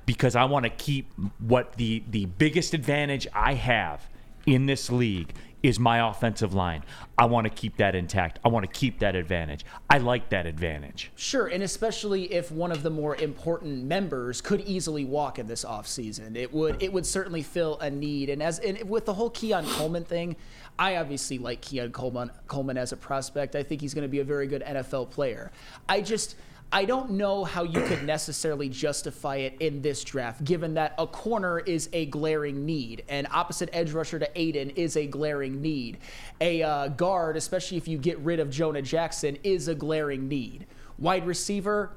because 0.06 0.36
I 0.36 0.44
want 0.44 0.64
to 0.64 0.70
keep 0.70 1.10
what 1.38 1.72
the 1.74 2.02
the 2.08 2.26
biggest 2.26 2.72
advantage 2.74 3.26
I 3.34 3.54
have 3.54 4.08
in 4.46 4.66
this 4.66 4.90
league 4.92 5.32
is 5.62 5.78
my 5.78 6.08
offensive 6.08 6.54
line. 6.54 6.84
I 7.16 7.24
want 7.24 7.46
to 7.46 7.50
keep 7.50 7.76
that 7.78 7.94
intact. 7.94 8.38
I 8.44 8.48
want 8.48 8.64
to 8.64 8.70
keep 8.70 9.00
that 9.00 9.16
advantage. 9.16 9.64
I 9.90 9.98
like 9.98 10.28
that 10.30 10.46
advantage. 10.46 11.10
Sure, 11.16 11.46
and 11.46 11.62
especially 11.62 12.32
if 12.32 12.52
one 12.52 12.70
of 12.70 12.82
the 12.82 12.90
more 12.90 13.16
important 13.16 13.84
members 13.84 14.40
could 14.40 14.60
easily 14.60 15.04
walk 15.04 15.38
in 15.38 15.46
this 15.46 15.64
offseason. 15.64 16.36
It 16.36 16.52
would 16.52 16.82
it 16.82 16.92
would 16.92 17.06
certainly 17.06 17.42
fill 17.42 17.78
a 17.80 17.90
need. 17.90 18.30
And 18.30 18.42
as 18.42 18.58
and 18.60 18.88
with 18.88 19.04
the 19.04 19.14
whole 19.14 19.30
Keon 19.30 19.66
Coleman 19.66 20.04
thing, 20.04 20.36
I 20.78 20.96
obviously 20.96 21.38
like 21.38 21.60
Keon 21.60 21.90
Coleman 21.90 22.30
Coleman 22.46 22.78
as 22.78 22.92
a 22.92 22.96
prospect. 22.96 23.56
I 23.56 23.62
think 23.62 23.80
he's 23.80 23.94
going 23.94 24.02
to 24.02 24.08
be 24.08 24.20
a 24.20 24.24
very 24.24 24.46
good 24.46 24.62
NFL 24.62 25.10
player. 25.10 25.50
I 25.88 26.00
just 26.00 26.36
I 26.70 26.84
don't 26.84 27.12
know 27.12 27.44
how 27.44 27.62
you 27.62 27.80
could 27.82 28.04
necessarily 28.04 28.68
justify 28.68 29.36
it 29.36 29.56
in 29.60 29.80
this 29.80 30.04
draft, 30.04 30.44
given 30.44 30.74
that 30.74 30.94
a 30.98 31.06
corner 31.06 31.60
is 31.60 31.88
a 31.94 32.06
glaring 32.06 32.66
need, 32.66 33.04
an 33.08 33.26
opposite 33.30 33.70
edge 33.72 33.92
rusher 33.92 34.18
to 34.18 34.28
Aiden 34.36 34.76
is 34.76 34.96
a 34.96 35.06
glaring 35.06 35.62
need. 35.62 35.96
A 36.42 36.62
uh, 36.62 36.88
guard, 36.88 37.38
especially 37.38 37.78
if 37.78 37.88
you 37.88 37.96
get 37.96 38.18
rid 38.18 38.38
of 38.38 38.50
Jonah 38.50 38.82
Jackson, 38.82 39.38
is 39.44 39.68
a 39.68 39.74
glaring 39.74 40.28
need. 40.28 40.66
Wide 40.98 41.26
receiver, 41.26 41.92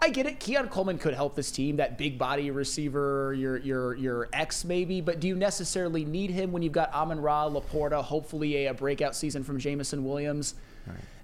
I 0.00 0.08
get 0.08 0.24
it. 0.24 0.40
Keon 0.40 0.68
Coleman 0.68 0.96
could 0.96 1.12
help 1.12 1.34
this 1.34 1.50
team, 1.50 1.76
that 1.76 1.98
big 1.98 2.16
body 2.16 2.50
receiver, 2.50 3.34
your 3.34 3.58
your 3.58 3.94
your 3.96 4.28
X 4.32 4.64
maybe, 4.64 5.02
but 5.02 5.20
do 5.20 5.28
you 5.28 5.36
necessarily 5.36 6.06
need 6.06 6.30
him 6.30 6.50
when 6.52 6.62
you've 6.62 6.72
got 6.72 6.94
Amon 6.94 7.20
Ra, 7.20 7.46
LaPorta, 7.48 8.02
hopefully 8.02 8.64
a, 8.64 8.70
a 8.70 8.74
breakout 8.74 9.14
season 9.14 9.44
from 9.44 9.58
Jameson 9.58 10.02
Williams? 10.04 10.54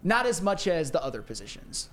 Not 0.03 0.27
as 0.27 0.43
much 0.43 0.67
as 0.67 0.91
the 0.91 1.03
other 1.03 1.23
positions. 1.23 1.89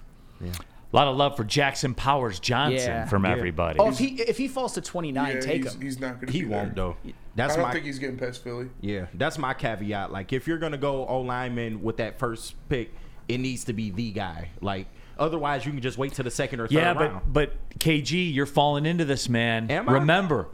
A 0.92 0.96
lot 0.96 1.08
of 1.08 1.16
love 1.16 1.38
for 1.38 1.44
Jackson 1.46 1.94
Powers 1.94 2.40
Johnson 2.40 3.08
from 3.08 3.26
everybody. 3.26 3.80
Oh, 3.80 3.90
if 3.90 3.98
he 3.98 4.08
if 4.22 4.38
he 4.38 4.48
falls 4.50 4.74
to 4.74 4.82
29, 4.82 5.36
Yeah, 5.36 5.40
take 5.40 5.64
he's, 5.64 5.74
him. 5.74 5.82
He's 5.82 6.00
not 6.00 6.16
going 6.16 6.28
to 6.28 6.34
He 6.34 6.42
be 6.42 6.48
won't 6.48 6.76
there. 6.76 6.96
though. 7.04 7.14
That's 7.36 7.54
I 7.54 7.58
don't 7.58 7.66
my 7.68 7.74
think 7.74 7.86
he's 7.86 7.98
getting 8.00 8.18
past 8.18 8.44
Philly. 8.44 8.70
Yeah, 8.82 9.06
that's 9.14 9.38
my 9.38 9.54
caveat. 9.54 10.12
Like, 10.12 10.34
if 10.34 10.48
you're 10.48 10.58
gonna 10.58 10.78
go 10.78 11.08
O 11.08 11.22
lineman 11.22 11.82
with 11.82 11.98
that 11.98 12.20
first 12.20 12.56
pick, 12.68 12.92
it 13.30 13.38
needs 13.38 13.64
to 13.66 13.74
be 13.74 13.90
the 13.90 14.12
guy. 14.12 14.50
Like, 14.60 14.88
otherwise, 15.18 15.66
you 15.66 15.72
can 15.72 15.80
just 15.82 15.98
wait 15.98 16.12
to 16.16 16.24
the 16.24 16.32
second 16.32 16.60
or 16.60 16.68
third 16.68 16.74
yeah, 16.74 16.92
round. 16.92 17.22
but 17.32 17.52
but 17.72 17.80
KG, 17.80 18.34
you're 18.34 18.46
falling 18.46 18.86
into 18.86 19.06
this, 19.06 19.30
man. 19.30 19.72
Am 19.72 19.88
I? 19.88 19.94
Remember, 19.94 20.50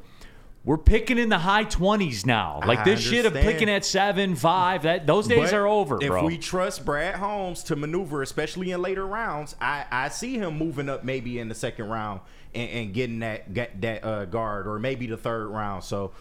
we're 0.64 0.78
picking 0.78 1.18
in 1.18 1.30
the 1.30 1.38
high 1.38 1.64
20s 1.64 2.26
now. 2.26 2.60
Like 2.66 2.80
I 2.80 2.84
this 2.84 3.00
shit 3.00 3.26
of 3.26 3.34
picking 3.34 3.70
at 3.70 3.86
7, 3.86 4.36
5, 4.36 4.84
that 4.84 5.08
those 5.08 5.28
days 5.28 5.52
But 5.52 5.54
are 5.54 5.68
over, 5.68 5.98
if 6.02 6.10
bro. 6.10 6.26
we 6.26 6.38
trust 6.38 6.84
Brad 6.84 7.16
Holmes 7.16 7.64
to 7.64 7.76
maneuver, 7.76 8.22
especially 8.22 8.72
in 8.72 8.82
later 8.82 9.06
rounds, 9.08 9.56
I, 9.62 9.86
I 9.90 10.10
see 10.10 10.38
him 10.38 10.58
moving 10.58 10.90
up 10.90 11.04
maybe 11.06 11.40
in 11.40 11.48
the 11.48 11.56
second 11.56 11.88
round 11.88 12.20
and, 12.54 12.70
and 12.70 12.94
getting 12.94 13.20
that 13.20 13.54
get 13.54 13.80
that 13.82 14.04
uh, 14.04 14.26
guard 14.26 14.68
or 14.68 14.78
maybe 14.78 15.08
the 15.08 15.18
third 15.18 15.48
round. 15.48 15.84
So 15.84 16.12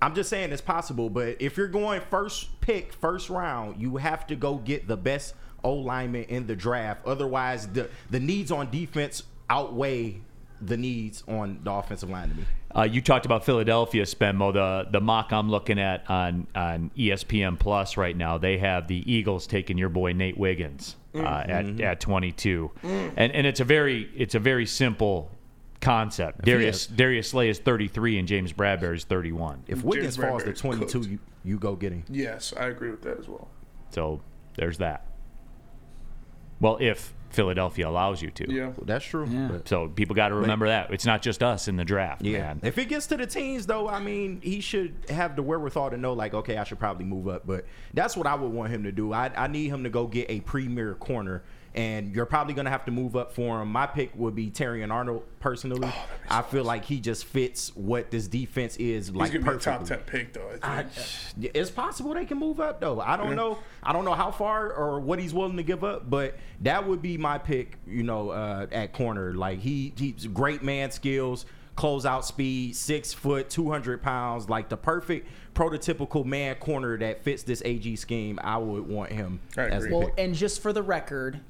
I'm 0.00 0.14
just 0.14 0.30
saying 0.30 0.52
it's 0.52 0.62
possible. 0.62 1.10
But 1.10 1.36
if 1.40 1.56
you're 1.56 1.66
going 1.66 2.00
first 2.02 2.60
pick, 2.60 2.92
first 2.92 3.28
round, 3.28 3.80
you 3.80 3.96
have 3.96 4.26
to 4.28 4.36
go 4.36 4.56
get 4.56 4.86
the 4.86 4.96
best 4.96 5.34
O 5.64 5.72
lineman 5.72 6.24
in 6.24 6.46
the 6.46 6.54
draft. 6.54 7.04
Otherwise, 7.04 7.66
the 7.68 7.90
the 8.10 8.20
needs 8.20 8.52
on 8.52 8.70
defense 8.70 9.24
outweigh 9.50 10.20
the 10.60 10.76
needs 10.76 11.22
on 11.26 11.60
the 11.64 11.72
offensive 11.72 12.10
line 12.10 12.28
to 12.30 12.34
me. 12.36 12.44
Uh, 12.76 12.82
you 12.82 13.00
talked 13.00 13.24
about 13.26 13.44
Philadelphia, 13.46 14.04
Spenmo. 14.04 14.52
The 14.52 14.88
the 14.90 15.00
mock 15.00 15.32
I'm 15.32 15.50
looking 15.50 15.78
at 15.78 16.08
on 16.10 16.46
on 16.54 16.90
ESPN 16.96 17.58
Plus 17.58 17.96
right 17.96 18.16
now, 18.16 18.36
they 18.38 18.58
have 18.58 18.86
the 18.88 19.10
Eagles 19.10 19.46
taking 19.46 19.78
your 19.78 19.88
boy 19.88 20.12
Nate 20.12 20.36
Wiggins 20.38 20.96
uh, 21.14 21.18
Mm-hmm. 21.18 21.80
at 21.80 21.80
at 21.80 22.00
22, 22.00 22.70
Mm. 22.82 23.12
and 23.16 23.32
and 23.32 23.46
it's 23.46 23.60
a 23.60 23.64
very 23.64 24.10
it's 24.14 24.34
a 24.34 24.38
very 24.38 24.66
simple 24.66 25.30
concept. 25.80 26.44
he 26.44 26.50
Darius 26.50 26.86
has- 26.86 26.96
Darius 26.96 27.30
Slay 27.30 27.48
is 27.48 27.58
33 27.58 28.18
and 28.18 28.28
James 28.28 28.52
Bradberry 28.52 28.96
is 28.96 29.04
31. 29.04 29.62
If 29.66 29.82
Wiggins 29.82 30.16
James 30.16 30.28
falls 30.28 30.42
to 30.44 30.52
22, 30.52 31.00
you, 31.08 31.18
you 31.44 31.58
go 31.58 31.74
get 31.74 31.92
him. 31.92 32.04
Yes, 32.10 32.52
I 32.58 32.66
agree 32.66 32.90
with 32.90 33.02
that 33.02 33.18
as 33.18 33.28
well. 33.28 33.48
So 33.90 34.20
there's 34.56 34.76
that. 34.78 35.06
Well, 36.60 36.76
if 36.80 37.14
Philadelphia 37.30 37.88
allows 37.88 38.22
you 38.22 38.30
to. 38.30 38.52
Yeah. 38.52 38.72
That's 38.82 39.04
true. 39.04 39.26
But- 39.26 39.68
So 39.68 39.88
people 39.88 40.16
got 40.16 40.28
to 40.28 40.34
remember 40.34 40.66
that 40.68 40.90
it's 40.92 41.04
not 41.06 41.22
just 41.22 41.42
us 41.42 41.68
in 41.68 41.76
the 41.76 41.84
draft, 41.84 42.22
Yeah. 42.22 42.38
man. 42.38 42.60
If 42.62 42.78
it 42.78 42.86
gets 42.88 43.06
to 43.08 43.16
the 43.16 43.26
teens, 43.26 43.66
though, 43.66 43.88
I 43.88 44.00
mean, 44.00 44.40
he 44.42 44.60
should 44.60 44.94
have 45.10 45.36
the 45.36 45.42
wherewithal 45.42 45.90
to 45.90 45.96
know, 45.96 46.12
like, 46.14 46.34
okay, 46.34 46.56
I 46.56 46.64
should 46.64 46.78
probably 46.78 47.04
move 47.04 47.28
up. 47.28 47.46
But 47.46 47.64
that's 47.94 48.16
what 48.16 48.26
I 48.26 48.34
would 48.34 48.50
want 48.52 48.72
him 48.72 48.84
to 48.84 48.92
do. 48.92 49.12
I, 49.12 49.30
I 49.36 49.46
need 49.46 49.68
him 49.68 49.84
to 49.84 49.90
go 49.90 50.06
get 50.06 50.30
a 50.30 50.40
premier 50.40 50.94
corner, 50.94 51.42
and 51.78 52.12
you're 52.12 52.26
probably 52.26 52.54
going 52.54 52.64
to 52.64 52.70
have 52.72 52.84
to 52.86 52.90
move 52.90 53.14
up 53.14 53.32
for 53.32 53.62
him. 53.62 53.68
My 53.70 53.86
pick 53.86 54.10
would 54.16 54.34
be 54.34 54.50
Terrion 54.50 54.90
Arnold, 54.92 55.22
personally. 55.38 55.88
I 56.28 56.42
feel 56.42 56.64
like 56.64 56.84
he 56.84 56.98
just 56.98 57.24
fits 57.24 57.74
what 57.76 58.10
this 58.10 58.26
defense 58.26 58.76
is 58.78 59.14
like 59.14 59.30
He's 59.30 59.40
gonna 59.40 59.52
perfectly. 59.58 59.72
be 59.72 59.76
a 59.76 59.78
top 59.78 59.86
ten 59.86 59.98
pick 60.00 60.32
though. 60.32 60.50
I 60.60 60.82
think. 60.82 61.52
I- 61.54 61.58
it's 61.58 61.70
possible 61.70 62.14
they 62.14 62.24
can 62.24 62.38
move 62.38 62.58
up 62.58 62.80
though. 62.80 63.00
I 63.00 63.16
don't 63.16 63.28
Yeah. 63.28 63.34
know. 63.36 63.58
I 63.82 63.92
don't 63.92 64.04
know 64.04 64.14
how 64.14 64.32
far 64.32 64.72
or 64.72 64.98
what 64.98 65.20
he's 65.20 65.32
willing 65.32 65.56
to 65.56 65.62
give 65.62 65.84
up, 65.84 66.10
but 66.10 66.36
that 66.62 66.84
would 66.86 67.00
be 67.00 67.16
my 67.16 67.38
pick. 67.38 67.76
You 67.86 68.02
know, 68.02 68.30
uh, 68.30 68.66
at 68.72 68.92
corner, 68.92 69.32
like 69.34 69.60
he 69.60 69.92
he's 69.96 70.26
great 70.26 70.64
man 70.64 70.90
skills, 70.90 71.46
closeout 71.76 72.24
speed, 72.24 72.74
six 72.74 73.12
foot, 73.12 73.48
two 73.48 73.70
hundred 73.70 74.02
pounds, 74.02 74.48
like 74.50 74.68
the 74.68 74.76
perfect 74.76 75.28
prototypical 75.54 76.24
man 76.24 76.54
corner 76.56 76.96
that 76.98 77.22
fits 77.22 77.42
this 77.44 77.62
AG 77.64 77.94
scheme. 77.96 78.38
I 78.42 78.56
would 78.58 78.86
want 78.88 79.12
him 79.12 79.40
as 79.56 79.86
Well, 79.88 80.02
pick. 80.06 80.14
and 80.18 80.34
just 80.34 80.60
for 80.60 80.72
the 80.72 80.82
record, 80.82 81.40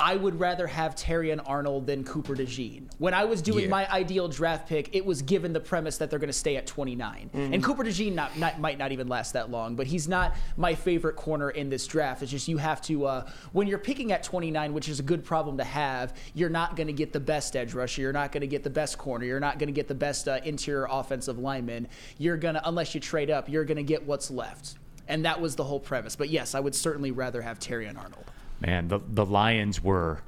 I 0.00 0.16
would 0.16 0.40
rather 0.40 0.66
have 0.66 0.94
Terrion 0.94 1.40
Arnold 1.44 1.86
than 1.86 2.04
Cooper 2.04 2.34
DeJean. 2.34 2.84
When 2.96 3.12
I 3.12 3.24
was 3.24 3.42
doing 3.42 3.64
Yeah. 3.64 3.70
my 3.70 3.90
ideal 3.92 4.28
draft 4.28 4.66
pick, 4.66 4.94
it 4.96 5.04
was 5.04 5.20
given 5.20 5.52
the 5.52 5.60
premise 5.60 5.98
that 5.98 6.08
they're 6.08 6.18
going 6.18 6.28
to 6.28 6.32
stay 6.32 6.56
at 6.56 6.66
29. 6.66 7.28
Mhm. 7.34 7.54
And 7.54 7.62
Cooper 7.62 7.84
DeJean 7.84 8.14
not, 8.14 8.38
not, 8.38 8.58
might 8.58 8.78
not 8.78 8.92
even 8.92 9.08
last 9.08 9.34
that 9.34 9.50
long, 9.50 9.76
but 9.76 9.86
he's 9.86 10.08
not 10.08 10.34
my 10.56 10.74
favorite 10.74 11.16
corner 11.16 11.50
in 11.50 11.68
this 11.68 11.86
draft. 11.86 12.22
It's 12.22 12.30
just 12.30 12.48
you 12.48 12.56
have 12.56 12.80
to, 12.82 13.04
uh, 13.06 13.30
when 13.52 13.66
you're 13.66 13.78
picking 13.78 14.10
at 14.10 14.22
29, 14.22 14.72
which 14.72 14.88
is 14.88 15.00
a 15.00 15.02
good 15.02 15.22
problem 15.22 15.58
to 15.58 15.64
have, 15.64 16.14
you're 16.32 16.48
not 16.48 16.76
going 16.76 16.86
to 16.86 16.92
get 16.94 17.12
the 17.12 17.20
best 17.20 17.54
edge 17.54 17.74
rusher. 17.74 18.00
You're 18.00 18.12
not 18.14 18.32
going 18.32 18.40
to 18.40 18.46
get 18.46 18.62
the 18.64 18.70
best 18.70 18.96
corner. 18.96 19.26
You're 19.26 19.38
not 19.38 19.58
going 19.58 19.68
to 19.68 19.72
get 19.72 19.86
the 19.86 19.94
best 19.94 20.26
uh, 20.28 20.40
interior 20.44 20.86
offensive 20.90 21.38
lineman. 21.38 21.88
You're 22.16 22.38
going 22.38 22.54
to, 22.54 22.66
unless 22.66 22.94
you 22.94 23.00
trade 23.00 23.30
up, 23.30 23.50
you're 23.50 23.64
going 23.66 23.76
to 23.76 23.82
get 23.82 24.06
what's 24.06 24.30
left. 24.30 24.76
And 25.08 25.24
that 25.26 25.40
was 25.40 25.56
the 25.56 25.64
whole 25.64 25.80
premise. 25.80 26.16
But 26.16 26.30
yes, 26.30 26.54
I 26.54 26.60
would 26.60 26.74
certainly 26.74 27.10
rather 27.10 27.42
have 27.42 27.58
Terrion 27.58 27.98
Arnold. 27.98 28.24
Man, 28.60 28.88
the 28.88 29.00
the 29.08 29.24
Lions 29.26 29.82
were 29.82 30.22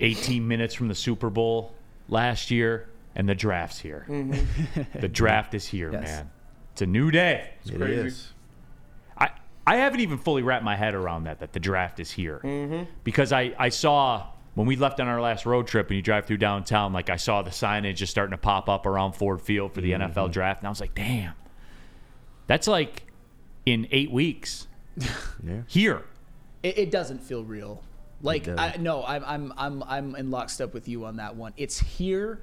18 0.00 0.46
minutes 0.46 0.74
from 0.74 0.88
the 0.88 0.94
Super 0.94 1.30
Bowl 1.30 1.74
last 2.08 2.50
year, 2.50 2.88
and 3.14 3.28
the 3.28 3.34
draft's 3.34 3.78
here. 3.80 4.04
the 5.00 5.08
draft 5.08 5.54
is 5.54 5.66
here, 5.66 5.90
Yes. 5.92 6.02
man. 6.04 6.30
It's 6.72 6.82
a 6.82 6.86
new 6.86 7.10
day. 7.10 7.50
It 7.64 7.80
is. 7.80 8.32
I 9.18 9.30
I 9.66 9.76
haven't 9.76 10.00
even 10.00 10.18
fully 10.18 10.42
wrapped 10.42 10.64
my 10.64 10.76
head 10.76 10.94
around 10.94 11.24
that 11.24 11.40
that 11.40 11.52
the 11.52 11.60
draft 11.60 11.98
is 12.00 12.10
here 12.12 12.40
Mm-hmm. 12.44 12.84
because 13.02 13.32
I 13.32 13.54
I 13.58 13.70
saw 13.70 14.26
when 14.54 14.66
we 14.66 14.76
left 14.76 15.00
on 15.00 15.08
our 15.08 15.20
last 15.20 15.46
road 15.46 15.66
trip 15.66 15.88
and 15.88 15.96
you 15.96 16.02
drive 16.02 16.26
through 16.26 16.36
downtown, 16.38 16.92
like 16.92 17.10
I 17.10 17.16
saw 17.16 17.42
the 17.42 17.50
signage 17.50 17.96
just 17.96 18.10
starting 18.10 18.30
to 18.32 18.38
pop 18.38 18.68
up 18.68 18.86
around 18.86 19.12
Ford 19.12 19.40
Field 19.42 19.72
for 19.74 19.80
the 19.80 19.92
NFL 19.92 20.30
draft, 20.32 20.60
and 20.60 20.66
I 20.66 20.70
was 20.70 20.80
like, 20.80 20.94
damn, 20.94 21.34
that's 22.46 22.66
like 22.68 23.04
in 23.64 23.88
eight 23.90 24.10
weeks. 24.12 24.66
Yeah. 25.46 25.60
Here. 25.66 26.02
It, 26.62 26.78
it 26.78 26.90
doesn't 26.90 27.22
feel 27.22 27.44
real. 27.44 27.82
Like. 28.22 28.48
I, 28.48 28.76
no, 28.78 29.04
I'm 29.04 29.24
I'm 29.24 29.52
I'm 29.56 29.82
I'm 29.84 30.16
in 30.16 30.30
lockstep 30.30 30.72
with 30.72 30.88
you 30.88 31.04
on 31.04 31.16
that 31.16 31.36
one. 31.36 31.52
It's 31.56 31.78
here, 31.78 32.40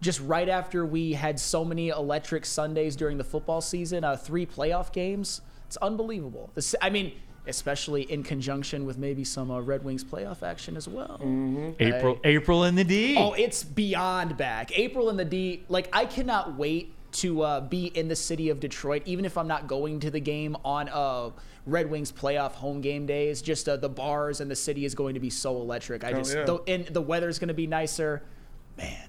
just 0.00 0.20
right 0.20 0.48
after 0.48 0.84
we 0.84 1.12
had 1.12 1.38
so 1.38 1.64
many 1.64 1.88
electric 1.88 2.44
Sundays 2.44 2.96
during 2.96 3.18
the 3.18 3.24
football 3.24 3.60
season, 3.60 4.04
uh, 4.04 4.16
three 4.16 4.46
playoff 4.46 4.92
games. 4.92 5.40
It's 5.66 5.76
unbelievable. 5.78 6.50
This, 6.54 6.74
I 6.82 6.90
mean, 6.90 7.12
especially 7.46 8.02
in 8.02 8.22
conjunction 8.22 8.84
with 8.84 8.98
maybe 8.98 9.24
some 9.24 9.50
uh, 9.50 9.60
Red 9.60 9.84
Wings 9.84 10.04
playoff 10.04 10.42
action 10.42 10.76
as 10.76 10.86
well. 10.86 11.20
April 11.80 12.18
April 12.24 12.64
in 12.64 12.74
the 12.74 12.84
D. 12.84 13.16
Oh, 13.18 13.32
it's 13.32 13.64
beyond 13.64 14.36
back. 14.36 14.76
April 14.78 15.08
in 15.08 15.16
the 15.16 15.24
D. 15.24 15.64
Like 15.68 15.88
I 15.92 16.04
cannot 16.04 16.56
wait 16.56 16.94
to 17.12 17.42
uh, 17.42 17.60
be 17.60 17.86
in 17.86 18.08
the 18.08 18.16
city 18.16 18.48
of 18.48 18.60
Detroit, 18.60 19.02
even 19.04 19.24
if 19.24 19.36
I'm 19.36 19.48
not 19.48 19.66
going 19.66 20.00
to 20.00 20.10
the 20.10 20.20
game 20.20 20.56
on 20.64 20.88
uh, 20.88 21.30
Red 21.66 21.90
Wings 21.90 22.10
playoff 22.10 22.52
home 22.52 22.80
game 22.80 23.06
days. 23.06 23.42
Just 23.42 23.68
uh, 23.68 23.76
the 23.76 23.88
bars 23.88 24.40
and 24.40 24.50
the 24.50 24.56
city 24.56 24.84
is 24.84 24.94
going 24.94 25.14
to 25.14 25.20
be 25.20 25.30
so 25.30 25.56
electric. 25.56 26.04
I 26.04 26.08
Hell 26.08 26.18
just 26.18 26.34
yeah. 26.34 26.44
the, 26.44 26.56
and 26.66 26.86
the 26.86 27.02
weather's 27.02 27.38
going 27.38 27.48
to 27.48 27.54
be 27.54 27.66
nicer. 27.66 28.22
Man, 28.76 29.08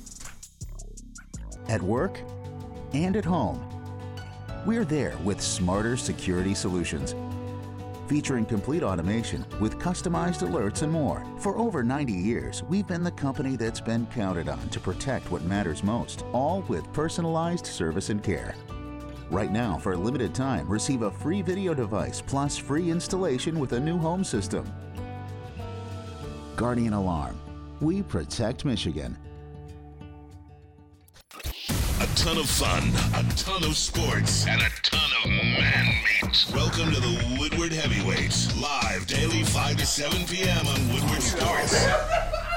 at 1.68 1.82
work, 1.82 2.20
and 2.92 3.16
at 3.16 3.24
home. 3.24 3.60
We're 4.66 4.84
there 4.84 5.16
with 5.24 5.40
smarter 5.40 5.96
security 5.96 6.54
solutions, 6.54 7.14
featuring 8.08 8.46
complete 8.46 8.82
automation 8.82 9.44
with 9.60 9.78
customized 9.78 10.46
alerts 10.46 10.82
and 10.82 10.92
more. 10.92 11.24
For 11.38 11.56
over 11.56 11.82
90 11.82 12.12
years, 12.12 12.62
we've 12.64 12.86
been 12.86 13.02
the 13.02 13.10
company 13.10 13.56
that's 13.56 13.80
been 13.80 14.06
counted 14.06 14.48
on 14.48 14.68
to 14.70 14.80
protect 14.80 15.30
what 15.30 15.42
matters 15.42 15.82
most, 15.82 16.24
all 16.32 16.62
with 16.68 16.90
personalized 16.92 17.66
service 17.66 18.10
and 18.10 18.22
care. 18.22 18.54
Right 19.30 19.50
now, 19.50 19.78
for 19.78 19.92
a 19.92 19.96
limited 19.96 20.34
time, 20.34 20.68
receive 20.68 21.02
a 21.02 21.10
free 21.10 21.42
video 21.42 21.74
device 21.74 22.20
plus 22.20 22.56
free 22.56 22.90
installation 22.90 23.58
with 23.58 23.72
a 23.72 23.80
new 23.80 23.98
home 23.98 24.22
system. 24.22 24.70
Guardian 26.56 26.92
Alarm. 26.92 27.38
We 27.80 28.02
protect 28.02 28.64
Michigan. 28.64 29.16
A 32.00 32.06
ton 32.16 32.38
of 32.38 32.48
fun, 32.48 32.90
a 33.14 33.28
ton 33.34 33.64
of 33.64 33.76
sports, 33.76 34.46
and 34.46 34.60
a 34.60 34.68
ton 34.82 35.10
of 35.24 35.30
man 35.30 35.86
meat. 36.22 36.46
Welcome 36.54 36.92
to 36.92 37.00
the 37.00 37.36
Woodward 37.40 37.72
Heavyweights, 37.72 38.56
live 38.60 39.06
daily 39.06 39.42
5 39.42 39.76
to 39.78 39.86
7 39.86 40.26
p.m. 40.26 40.66
on 40.66 40.92
Woodward 40.92 41.22
Sports. 41.22 42.53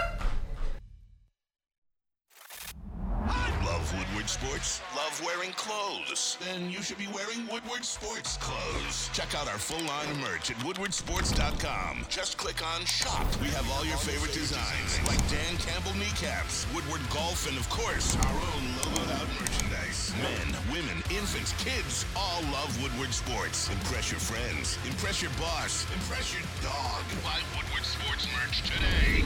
Woodward 3.98 4.30
Sports? 4.30 4.82
Love 4.96 5.22
wearing 5.26 5.52
clothes? 5.54 6.38
Then 6.46 6.70
you 6.70 6.82
should 6.82 6.98
be 6.98 7.08
wearing 7.08 7.48
Woodward 7.52 7.84
Sports 7.84 8.38
clothes. 8.38 9.10
Check 9.14 9.34
out 9.34 9.48
our 9.48 9.58
full 9.58 9.82
line 9.86 10.10
of 10.12 10.20
merch 10.20 10.52
at 10.52 10.58
woodwardsports.com. 10.62 12.06
Just 12.10 12.38
click 12.38 12.62
on 12.62 12.86
shop. 12.86 13.26
We 13.42 13.48
have 13.58 13.66
all 13.72 13.86
your 13.86 13.98
favorite 13.98 14.34
designs, 14.34 15.02
like 15.08 15.18
Dan 15.30 15.58
Campbell 15.58 15.98
kneecaps, 15.98 16.68
Woodward 16.76 17.02
golf, 17.10 17.48
and 17.50 17.58
of 17.58 17.68
course, 17.70 18.16
our 18.16 18.38
own 18.38 18.64
logoed 18.78 19.10
out 19.18 19.30
merchandise. 19.42 20.14
Men, 20.22 20.48
women, 20.72 20.98
infants, 21.10 21.54
kids 21.58 22.06
all 22.16 22.42
love 22.54 22.70
Woodward 22.82 23.14
Sports. 23.14 23.70
Impress 23.74 24.12
your 24.12 24.22
friends. 24.22 24.78
Impress 24.86 25.22
your 25.22 25.32
boss. 25.42 25.86
Impress 25.94 26.34
your 26.34 26.46
dog. 26.62 27.02
Buy 27.26 27.42
Woodward 27.58 27.86
Sports 27.86 28.28
merch 28.38 28.62
today. 28.62 29.26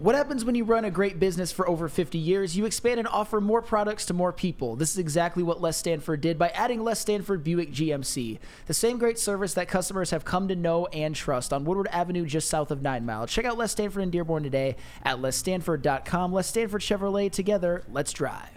What 0.00 0.14
happens 0.14 0.44
when 0.44 0.54
you 0.54 0.62
run 0.62 0.84
a 0.84 0.92
great 0.92 1.18
business 1.18 1.50
for 1.50 1.68
over 1.68 1.88
50 1.88 2.18
years? 2.18 2.56
You 2.56 2.66
expand 2.66 3.00
and 3.00 3.08
offer 3.08 3.40
more 3.40 3.60
products 3.60 4.06
to 4.06 4.14
more 4.14 4.32
people. 4.32 4.76
This 4.76 4.92
is 4.92 4.98
exactly 4.98 5.42
what 5.42 5.60
Les 5.60 5.76
Stanford 5.76 6.20
did 6.20 6.38
by 6.38 6.50
adding 6.50 6.84
Les 6.84 7.00
Stanford 7.00 7.42
Buick 7.42 7.72
GMC. 7.72 8.38
The 8.66 8.74
same 8.74 8.98
great 8.98 9.18
service 9.18 9.54
that 9.54 9.66
customers 9.66 10.12
have 10.12 10.24
come 10.24 10.46
to 10.46 10.54
know 10.54 10.86
and 10.86 11.16
trust 11.16 11.52
on 11.52 11.64
Woodward 11.64 11.88
Avenue 11.88 12.26
just 12.26 12.48
south 12.48 12.70
of 12.70 12.80
9 12.80 13.04
Mile. 13.04 13.26
Check 13.26 13.44
out 13.44 13.58
Les 13.58 13.72
Stanford 13.72 14.04
in 14.04 14.10
Dearborn 14.10 14.44
today 14.44 14.76
at 15.02 15.20
lesstanford.com. 15.20 16.32
Les 16.32 16.46
Stanford 16.46 16.80
Chevrolet 16.80 17.32
together. 17.32 17.82
Let's 17.90 18.12
drive. 18.12 18.50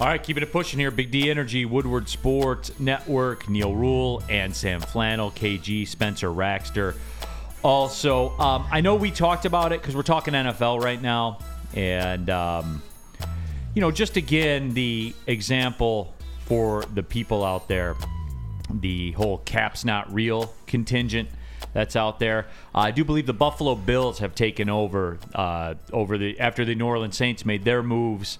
All 0.00 0.08
right, 0.08 0.20
keeping 0.20 0.42
it 0.42 0.50
pushing 0.50 0.80
here. 0.80 0.90
Big 0.90 1.12
D 1.12 1.30
Energy, 1.30 1.64
Woodward 1.64 2.08
Sports 2.08 2.72
Network, 2.80 3.48
Neal 3.48 3.72
Ruhl, 3.72 4.20
and 4.28 4.56
Sam 4.56 4.80
Flannel, 4.80 5.30
KG, 5.30 5.86
Spencer 5.86 6.28
Raxter. 6.28 6.96
Also, 7.62 8.30
um, 8.38 8.66
I 8.70 8.80
know 8.80 8.94
we 8.94 9.10
talked 9.10 9.44
about 9.44 9.72
it 9.72 9.80
because 9.80 9.94
we're 9.94 10.02
talking 10.02 10.34
NFL 10.34 10.82
right 10.82 11.00
now. 11.00 11.38
And, 11.74 12.30
um, 12.30 12.82
you 13.74 13.80
know, 13.80 13.90
just 13.90 14.16
again, 14.16 14.72
the 14.74 15.14
example 15.26 16.14
for 16.46 16.84
the 16.94 17.02
people 17.02 17.44
out 17.44 17.68
there, 17.68 17.96
the 18.72 19.12
whole 19.12 19.38
caps 19.38 19.84
not 19.84 20.12
real 20.12 20.52
contingent 20.66 21.28
that's 21.72 21.96
out 21.96 22.18
there. 22.18 22.48
I 22.74 22.90
do 22.90 23.04
believe 23.04 23.26
the 23.26 23.32
Buffalo 23.32 23.74
Bills 23.74 24.18
have 24.18 24.34
taken 24.34 24.68
over 24.68 25.18
uh, 25.34 25.74
over 25.92 26.18
the 26.18 26.40
after 26.40 26.64
the 26.64 26.74
New 26.74 26.86
Orleans 26.86 27.16
Saints 27.16 27.44
made 27.44 27.64
their 27.64 27.82
moves 27.82 28.38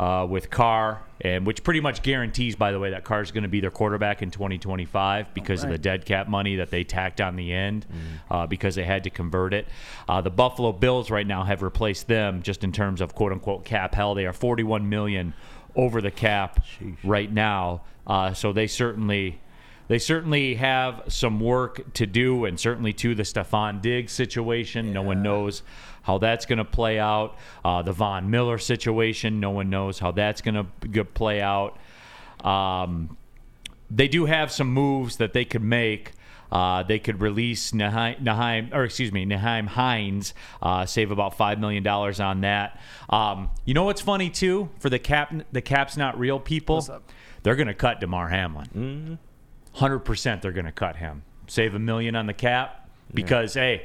uh, 0.00 0.24
with 0.24 0.48
Carr, 0.48 1.02
and 1.20 1.46
which 1.46 1.62
pretty 1.62 1.80
much 1.80 2.02
guarantees, 2.02 2.56
by 2.56 2.72
the 2.72 2.78
way, 2.78 2.88
that 2.92 3.04
Carr 3.04 3.20
is 3.20 3.32
going 3.32 3.42
to 3.42 3.50
be 3.50 3.60
their 3.60 3.70
quarterback 3.70 4.22
in 4.22 4.30
2025 4.30 5.34
because 5.34 5.62
of 5.62 5.68
the 5.68 5.76
dead 5.76 6.06
cap 6.06 6.26
money 6.26 6.56
that 6.56 6.70
they 6.70 6.84
tacked 6.84 7.20
on 7.20 7.36
the 7.36 7.52
end 7.52 7.84
uh, 8.30 8.46
because 8.46 8.74
they 8.74 8.84
had 8.84 9.04
to 9.04 9.10
convert 9.10 9.52
it. 9.52 9.68
Uh, 10.08 10.22
the 10.22 10.30
Buffalo 10.30 10.72
Bills 10.72 11.10
right 11.10 11.26
now 11.26 11.44
have 11.44 11.60
replaced 11.60 12.08
them 12.08 12.40
just 12.40 12.64
in 12.64 12.72
terms 12.72 13.02
of 13.02 13.14
quote 13.14 13.30
unquote 13.30 13.66
cap 13.66 13.94
hell. 13.94 14.14
They 14.14 14.24
are 14.24 14.32
41 14.32 14.88
million 14.88 15.34
over 15.76 16.00
the 16.00 16.10
cap 16.10 16.64
right 17.04 17.30
now, 17.30 17.82
uh, 18.06 18.32
so 18.32 18.54
they 18.54 18.66
certainly. 18.66 19.38
They 19.88 19.98
certainly 19.98 20.54
have 20.54 21.02
some 21.08 21.40
work 21.40 21.94
to 21.94 22.06
do, 22.06 22.44
and 22.44 22.60
certainly 22.60 22.92
to 22.92 23.16
the 23.16 23.24
Stefon 23.24 23.82
Diggs 23.82 24.12
situation. 24.12 24.92
No 24.92 25.02
one 25.02 25.20
knows 25.20 25.64
how 26.10 26.18
that's 26.18 26.44
going 26.44 26.58
to 26.58 26.64
play 26.64 26.98
out. 26.98 27.36
Uh, 27.64 27.82
the 27.82 27.92
Von 27.92 28.30
Miller 28.30 28.58
situation, 28.58 29.38
no 29.38 29.50
one 29.50 29.70
knows 29.70 30.00
how 30.00 30.10
that's 30.10 30.40
going 30.40 30.66
to 30.92 31.04
play 31.04 31.40
out. 31.40 31.78
Um, 32.44 33.16
they 33.90 34.08
do 34.08 34.26
have 34.26 34.50
some 34.50 34.72
moves 34.72 35.18
that 35.18 35.32
they 35.32 35.44
could 35.44 35.62
make. 35.62 36.12
Uh, 36.50 36.82
they 36.82 36.98
could 36.98 37.20
release 37.20 37.70
Nyheim, 37.70 38.20
Nyheim, 38.20 38.74
or 38.74 38.82
excuse 38.82 39.12
me, 39.12 39.24
Nyheim 39.24 39.68
Hines, 39.68 40.34
uh, 40.60 40.84
save 40.84 41.12
about 41.12 41.36
five 41.36 41.60
million 41.60 41.84
dollars 41.84 42.18
on 42.18 42.40
that. 42.40 42.80
Um, 43.08 43.50
you 43.64 43.72
know 43.72 43.84
what's 43.84 44.00
funny 44.00 44.30
too 44.30 44.68
for 44.80 44.90
the 44.90 44.98
cap, 44.98 45.32
the 45.52 45.60
cap's 45.62 45.96
not 45.96 46.18
real 46.18 46.40
people. 46.40 46.84
They're 47.44 47.54
going 47.54 47.68
to 47.68 47.74
cut 47.74 48.00
Damar 48.00 48.28
Hamlin. 48.28 49.18
100 49.72 50.00
percent. 50.00 50.42
They're 50.42 50.50
going 50.50 50.66
to 50.66 50.72
cut 50.72 50.96
him. 50.96 51.22
Save 51.46 51.76
a 51.76 51.78
million 51.78 52.16
on 52.16 52.26
the 52.26 52.34
cap 52.34 52.90
because 53.14 53.54
hey, 53.54 53.84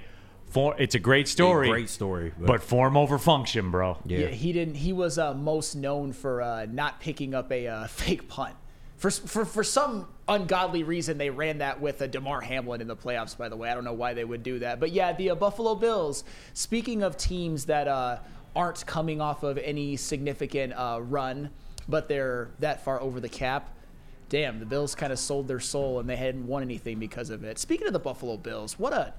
for, 0.56 0.76
it's 0.80 0.95
a 0.95 0.99
great 0.99 1.27
story. 1.27 1.69
great 1.69 1.90
story, 1.90 2.34
but, 2.40 2.48
but- 2.48 2.64
form 2.64 2.95
over 2.95 3.18
function, 3.18 3.72
bro. 3.72 3.98
Yeah, 4.06 4.27
he 4.27 4.53
didn't. 4.53 4.76
He 4.76 4.94
was 4.94 5.19
uh, 5.19 5.34
most 5.34 5.76
known 5.76 6.14
for 6.14 6.41
uh, 6.41 6.65
not 6.65 6.99
picking 7.02 7.36
up 7.36 7.52
a 7.52 7.68
uh, 7.68 7.88
fake 7.88 8.30
punt. 8.30 8.56
For, 8.95 9.11
for 9.11 9.44
for 9.44 9.64
some 9.64 10.07
ungodly 10.30 10.84
reason, 10.84 11.18
they 11.18 11.30
ran 11.30 11.57
that 11.57 11.82
with 11.82 11.99
a 12.02 12.07
Damar 12.07 12.40
Hamlin 12.40 12.80
in 12.80 12.88
the 12.88 12.95
playoffs. 12.95 13.38
By 13.38 13.49
the 13.49 13.57
way, 13.57 13.69
I 13.69 13.73
don't 13.73 13.84
know 13.84 13.94
why 13.94 14.14
they 14.14 14.23
would 14.23 14.41
do 14.41 14.60
that, 14.60 14.80
but 14.80 14.91
yeah, 14.91 15.11
the 15.11 15.32
uh, 15.32 15.36
Buffalo 15.36 15.76
Bills. 15.76 16.23
Speaking 16.53 17.03
of 17.03 17.18
teams 17.18 17.65
that 17.65 17.90
uh, 17.90 18.19
aren't 18.56 18.86
coming 18.86 19.19
off 19.19 19.44
of 19.44 19.57
any 19.57 19.98
significant 19.98 20.72
uh, 20.73 20.99
run, 21.02 21.49
but 21.90 22.07
they're 22.07 22.52
that 22.60 22.84
far 22.86 23.02
over 23.02 23.19
the 23.19 23.30
cap. 23.30 23.72
Damn, 24.30 24.60
the 24.60 24.65
Bills 24.65 24.95
kind 24.95 25.11
of 25.11 25.19
sold 25.19 25.48
their 25.48 25.60
soul 25.60 25.99
and 25.99 26.10
they 26.10 26.15
hadn't 26.15 26.48
won 26.48 26.64
anything 26.64 26.98
because 26.98 27.30
of 27.30 27.44
it. 27.44 27.60
Speaking 27.60 27.88
of 27.88 27.94
the 27.94 27.99
Buffalo 27.99 28.38
Bills, 28.38 28.80
what 28.80 28.94
a 28.94 29.14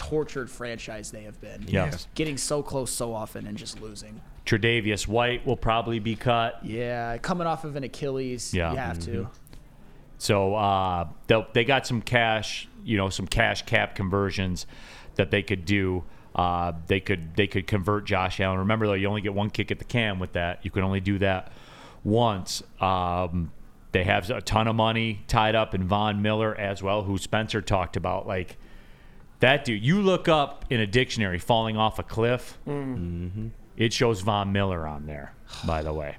tortured 0.00 0.50
franchise 0.50 1.10
they 1.10 1.24
have 1.24 1.38
been. 1.42 1.62
Yes. 1.68 2.08
Getting 2.14 2.38
so 2.38 2.62
close 2.62 2.90
so 2.90 3.12
often 3.14 3.46
and 3.46 3.58
just 3.58 3.82
losing. 3.82 4.22
Tre'Davious 4.46 5.06
White 5.06 5.44
will 5.46 5.58
probably 5.58 5.98
be 5.98 6.16
cut. 6.16 6.58
Yeah, 6.64 7.18
coming 7.18 7.46
off 7.46 7.64
of 7.64 7.76
an 7.76 7.84
Achilles, 7.84 8.54
Yeah. 8.54 8.70
you 8.72 8.78
have 8.78 8.98
to. 9.00 9.10
Mhm. 9.10 9.28
So 10.16 10.54
uh, 10.54 11.08
they'll- 11.26 11.46
they 11.52 11.64
got 11.64 11.86
some 11.86 12.00
cash, 12.00 12.66
you 12.82 12.96
know, 12.96 13.10
some 13.10 13.26
cash 13.26 13.62
cap 13.66 13.94
conversions 13.94 14.66
that 15.16 15.30
they 15.30 15.42
could 15.42 15.66
do. 15.66 16.04
Uh, 16.34 16.72
they 16.86 17.00
could 17.00 17.34
they 17.36 17.46
could 17.46 17.66
convert 17.66 18.06
Josh 18.06 18.40
Allen. 18.40 18.58
Remember 18.60 18.86
though, 18.86 18.94
you 18.94 19.06
only 19.08 19.20
get 19.20 19.34
one 19.34 19.50
kick 19.50 19.70
at 19.70 19.78
the 19.78 19.84
can 19.84 20.18
with 20.18 20.32
that. 20.32 20.60
You 20.62 20.70
can 20.70 20.82
only 20.82 21.00
do 21.00 21.18
that 21.18 21.52
once. 22.04 22.62
Um, 22.80 23.52
they 23.92 24.04
have 24.04 24.30
a 24.30 24.40
ton 24.40 24.66
of 24.66 24.76
money 24.76 25.22
tied 25.26 25.54
up 25.54 25.74
in 25.74 25.84
Von 25.84 26.22
Miller 26.22 26.54
as 26.54 26.82
well, 26.82 27.02
who 27.02 27.18
Spencer 27.18 27.60
talked 27.60 27.96
about. 27.96 28.26
Like 28.26 28.56
that 29.40 29.64
dude, 29.64 29.82
you 29.84 30.00
look 30.02 30.28
up 30.28 30.64
in 30.70 30.80
a 30.80 30.86
dictionary 30.86 31.38
falling 31.38 31.76
off 31.76 31.98
a 31.98 32.02
cliff. 32.02 32.58
It 33.76 33.92
shows 33.92 34.20
Von 34.20 34.52
Miller 34.52 34.86
on 34.86 35.06
there, 35.06 35.32
by 35.66 35.82
the 35.82 35.92
way. 35.92 36.16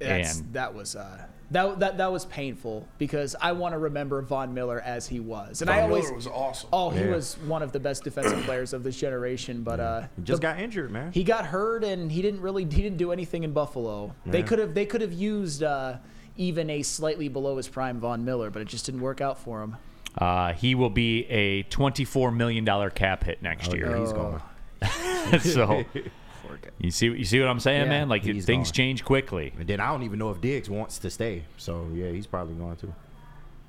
That's, 0.00 0.40
And 0.40 0.52
that 0.54 0.74
was 0.74 0.96
uh, 0.96 1.24
that, 1.52 1.78
that 1.78 1.98
that 1.98 2.10
was 2.10 2.24
painful 2.24 2.88
because 2.98 3.36
I 3.40 3.52
want 3.52 3.74
to 3.74 3.78
remember 3.78 4.20
Von 4.22 4.52
Miller 4.52 4.80
as 4.80 5.06
he 5.06 5.20
was, 5.20 5.62
and 5.62 5.68
Von 5.70 5.78
I 5.78 5.82
always 5.82 6.04
Miller 6.06 6.16
was 6.16 6.26
awesome. 6.26 6.68
Oh, 6.72 6.90
he 6.90 7.00
Yeah. 7.04 7.10
was 7.14 7.34
one 7.46 7.62
of 7.62 7.70
the 7.70 7.78
best 7.78 8.02
defensive 8.02 8.42
players 8.44 8.72
of 8.72 8.82
this 8.82 8.96
generation, 8.98 9.62
but 9.62 9.78
uh, 9.78 10.02
He 10.16 10.22
just 10.24 10.40
the- 10.40 10.48
got 10.48 10.58
injured, 10.58 10.90
man. 10.90 11.12
He 11.12 11.22
got 11.22 11.46
hurt, 11.46 11.84
and 11.84 12.10
he 12.10 12.22
didn't 12.22 12.40
really 12.40 12.64
he 12.64 12.82
didn't 12.82 12.96
do 12.98 13.12
anything 13.12 13.44
in 13.44 13.52
Buffalo. 13.52 14.12
They 14.26 14.42
could 14.42 14.58
have 14.58 14.74
they 14.74 14.84
could 14.86 15.00
have 15.00 15.12
used 15.12 15.62
uh, 15.62 15.98
even 16.36 16.68
a 16.70 16.82
slightly 16.82 17.28
below 17.28 17.56
his 17.56 17.68
prime 17.68 18.00
Von 18.00 18.24
Miller, 18.24 18.50
but 18.50 18.60
it 18.60 18.66
just 18.68 18.86
didn't 18.86 19.00
work 19.02 19.20
out 19.20 19.38
for 19.38 19.62
him. 19.62 19.76
Uh, 20.16 20.52
he 20.52 20.74
will 20.74 20.90
be 20.90 21.24
a 21.26 21.64
$24 21.64 22.34
million 22.34 22.64
cap 22.90 23.24
hit 23.24 23.42
next 23.42 23.70
Oh, 23.70 23.74
year. 23.74 23.90
yeah, 23.90 23.98
he's 24.00 24.12
gone. 24.12 24.42
so 25.40 25.84
you 26.78 26.90
see, 26.90 27.06
you 27.06 27.24
see 27.24 27.40
what 27.40 27.48
I'm 27.48 27.58
saying, 27.60 27.82
Yeah, 27.82 27.88
man? 27.88 28.08
Like 28.08 28.22
he's 28.22 28.44
things 28.44 28.68
gone. 28.68 28.74
change 28.74 29.04
quickly. 29.04 29.52
And 29.58 29.66
then 29.66 29.80
I 29.80 29.90
don't 29.90 30.02
even 30.04 30.18
know 30.18 30.30
if 30.30 30.40
Diggs 30.40 30.70
wants 30.70 30.98
to 31.00 31.10
stay. 31.10 31.44
So 31.56 31.88
yeah, 31.94 32.10
he's 32.10 32.26
probably 32.26 32.54
going 32.54 32.76
to. 32.76 32.94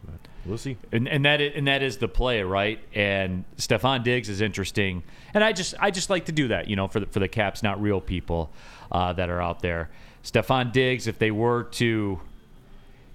But 0.05 0.19
we'll 0.45 0.59
see. 0.59 0.77
And, 0.91 1.07
and 1.07 1.25
that 1.25 1.41
is, 1.41 1.53
and 1.55 1.67
that 1.67 1.81
is 1.81 1.97
the 1.97 2.07
play, 2.07 2.43
right? 2.43 2.79
And 2.93 3.43
Stefon 3.57 4.03
Diggs 4.03 4.29
is 4.29 4.39
interesting, 4.41 5.01
and 5.33 5.43
I 5.43 5.51
just 5.51 5.73
I 5.79 5.89
just 5.89 6.11
like 6.11 6.25
to 6.25 6.31
do 6.31 6.49
that, 6.49 6.67
you 6.69 6.75
know, 6.75 6.87
for 6.87 6.99
the, 6.99 7.07
for 7.07 7.17
the 7.19 7.27
Caps, 7.27 7.63
not 7.63 7.81
real 7.81 7.99
people 7.99 8.51
uh, 8.91 9.13
that 9.13 9.29
are 9.31 9.41
out 9.41 9.61
there. 9.61 9.89
Stefon 10.23 10.71
Diggs, 10.71 11.07
if 11.07 11.17
they 11.17 11.31
were 11.31 11.63
to 11.63 12.19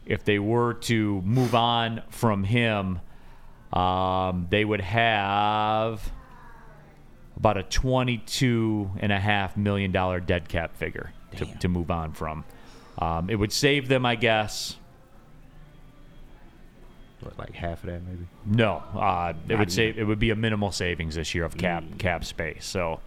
if 0.05 0.25
they 0.25 0.41
were 0.41 0.75
to 0.75 1.23
move 1.23 1.55
on 1.55 2.03
from 2.11 2.43
him, 2.43 2.99
um, 3.73 4.47
they 4.51 4.65
would 4.65 4.81
have 4.81 6.13
about 7.37 7.57
a 7.57 7.63
twenty-two 7.63 8.91
and 9.01 9.13
a 9.13 9.19
half 9.19 9.57
million 9.57 9.93
dollar 9.93 10.21
dead 10.21 10.49
cap 10.49 10.77
figure 10.77 11.13
to, 11.37 11.47
to 11.61 11.69
move 11.69 11.91
on 11.91 12.13
from. 12.13 12.45
Um, 12.99 13.31
it 13.31 13.37
would 13.37 13.53
save 13.53 13.89
them, 13.89 14.05
I 14.05 14.17
guess. 14.17 14.77
What, 17.21 17.39
like 17.39 17.55
half 17.55 17.85
of 17.85 17.91
that 17.91 18.03
maybe. 18.03 18.27
No, 18.45 18.83
uh, 18.95 19.35
it 19.49 19.59
would 19.59 19.71
save. 19.71 19.99
It 19.99 20.05
would 20.05 20.19
be 20.19 20.31
a 20.31 20.37
minimal 20.37 20.73
savings 20.73 21.15
this 21.15 21.35
year 21.35 21.45
of 21.45 21.57
cap 21.57 21.85
cap 21.99 22.25
space. 22.25 22.67
So, 22.67 23.01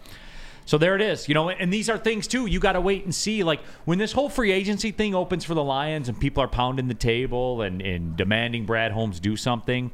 so 0.66 0.78
there 0.78 0.96
it 0.96 1.02
is. 1.02 1.28
You 1.28 1.34
know, 1.34 1.50
and 1.50 1.74
these 1.74 1.90
are 1.90 1.98
things 1.98 2.28
too. 2.28 2.46
You 2.46 2.60
got 2.60 2.74
to 2.74 2.82
wait 2.82 3.04
and 3.04 3.14
see. 3.14 3.44
Like 3.44 3.60
when 3.86 3.98
this 3.98 4.12
whole 4.12 4.30
free 4.30 4.52
agency 4.52 4.92
thing 4.92 5.14
opens 5.14 5.44
for 5.46 5.56
the 5.56 5.64
Lions 5.64 6.10
and 6.10 6.20
people 6.20 6.42
are 6.44 6.48
pounding 6.48 6.88
the 6.88 6.94
table 6.94 7.62
and, 7.64 7.82
and 7.82 8.16
demanding 8.16 8.66
Brad 8.66 8.92
Holmes 8.92 9.20
do 9.20 9.36
something. 9.36 9.92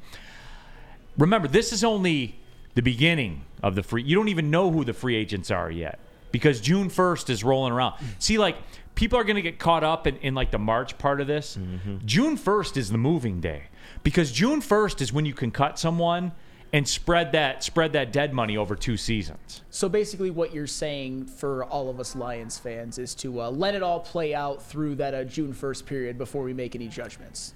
Remember, 1.19 1.47
this 1.47 1.73
is 1.73 1.83
only 1.83 2.39
the 2.75 2.81
beginning 2.81 3.43
of 3.61 3.75
the 3.75 3.83
free. 3.83 4.03
You 4.03 4.15
don't 4.15 4.29
even 4.29 4.49
know 4.49 4.71
who 4.71 4.85
the 4.85 4.93
free 4.93 5.15
agents 5.15 5.51
are 5.51 5.69
yet 5.69 5.99
because 6.31 6.61
June 6.61 6.89
first 6.89 7.29
is 7.29 7.43
rolling 7.43 7.73
around. 7.73 7.95
See, 8.19 8.37
like 8.37 8.57
people 8.95 9.19
are 9.19 9.23
going 9.23 9.35
to 9.35 9.41
get 9.41 9.59
caught 9.59 9.83
up 9.83 10.07
in, 10.07 10.15
in 10.17 10.33
like 10.33 10.51
the 10.51 10.59
March 10.59 10.97
part 10.97 11.19
of 11.19 11.27
this. 11.27 11.57
June 12.05 12.37
first 12.37 12.77
is 12.77 12.89
the 12.89 12.97
moving 12.97 13.41
day 13.41 13.63
because 14.03 14.31
June 14.31 14.61
first 14.61 15.01
is 15.01 15.11
when 15.11 15.25
you 15.25 15.33
can 15.33 15.51
cut 15.51 15.77
someone 15.77 16.31
and 16.71 16.87
spread 16.87 17.31
that 17.31 17.63
spread 17.63 17.93
that 17.93 18.13
dead 18.13 18.33
money 18.33 18.55
over 18.55 18.75
two 18.75 18.95
seasons. 18.95 19.61
So 19.71 19.89
basically, 19.89 20.29
what 20.29 20.53
you're 20.53 20.67
saying 20.67 21.25
for 21.25 21.65
all 21.65 21.89
of 21.89 21.99
us 21.99 22.15
Lions 22.15 22.59
fans 22.59 22.97
is 22.97 23.15
to 23.15 23.41
uh, 23.41 23.49
let 23.49 23.75
it 23.75 23.81
all 23.81 23.99
play 23.99 24.35
out 24.35 24.61
through 24.61 24.95
that 24.95 25.13
uh, 25.13 25.23
June 25.23 25.53
1st 25.53 25.85
period 25.85 26.17
before 26.17 26.43
we 26.43 26.53
make 26.53 26.75
any 26.75 26.87
judgments. 26.87 27.55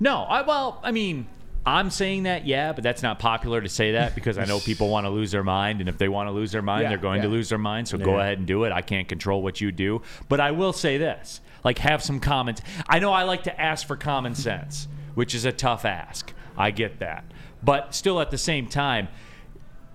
No, 0.00 0.22
I 0.22 0.42
well, 0.42 0.80
I 0.82 0.90
mean, 0.90 1.26
I'm 1.64 1.90
saying 1.90 2.22
that, 2.22 2.46
yeah, 2.46 2.72
but 2.72 2.82
that's 2.82 3.02
not 3.02 3.18
popular 3.18 3.60
to 3.60 3.68
say 3.68 3.92
that 3.92 4.14
because 4.14 4.38
I 4.38 4.44
know 4.46 4.58
people 4.64 4.88
want 4.88 5.04
to 5.04 5.10
lose 5.10 5.30
their 5.30 5.44
mind, 5.44 5.80
and 5.80 5.88
if 5.88 5.98
they 5.98 6.08
want 6.08 6.28
to 6.28 6.32
lose 6.32 6.52
their 6.52 6.62
mind, 6.62 6.84
Yeah, 6.84 6.88
they're 6.90 6.98
going 6.98 7.22
to 7.22 7.28
lose 7.28 7.48
their 7.50 7.58
mind. 7.58 7.88
So 7.88 7.98
go 7.98 8.18
ahead 8.18 8.38
and 8.38 8.46
do 8.46 8.64
it. 8.64 8.72
I 8.72 8.80
can't 8.82 9.08
control 9.08 9.42
what 9.42 9.60
you 9.60 9.70
do, 9.70 10.02
but 10.28 10.40
I 10.40 10.52
will 10.52 10.72
say 10.72 10.96
this: 10.96 11.40
like, 11.62 11.78
have 11.78 12.02
some 12.02 12.18
comments. 12.20 12.62
I 12.88 12.98
know 12.98 13.12
I 13.12 13.24
like 13.24 13.42
to 13.44 13.60
ask 13.60 13.86
for 13.86 13.96
common 13.96 14.34
sense, 14.46 14.88
which 15.14 15.34
is 15.34 15.44
a 15.44 15.52
tough 15.52 15.84
ask. 15.84 16.32
I 16.56 16.70
get 16.70 16.98
that, 17.00 17.24
but 17.62 17.94
still, 17.94 18.20
at 18.20 18.30
the 18.30 18.38
same 18.38 18.66
time, 18.66 19.08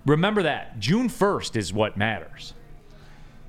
remember 0.06 0.44
that 0.44 0.80
June 0.80 1.10
1st 1.10 1.56
is 1.56 1.74
what 1.74 1.98
matters. 1.98 2.54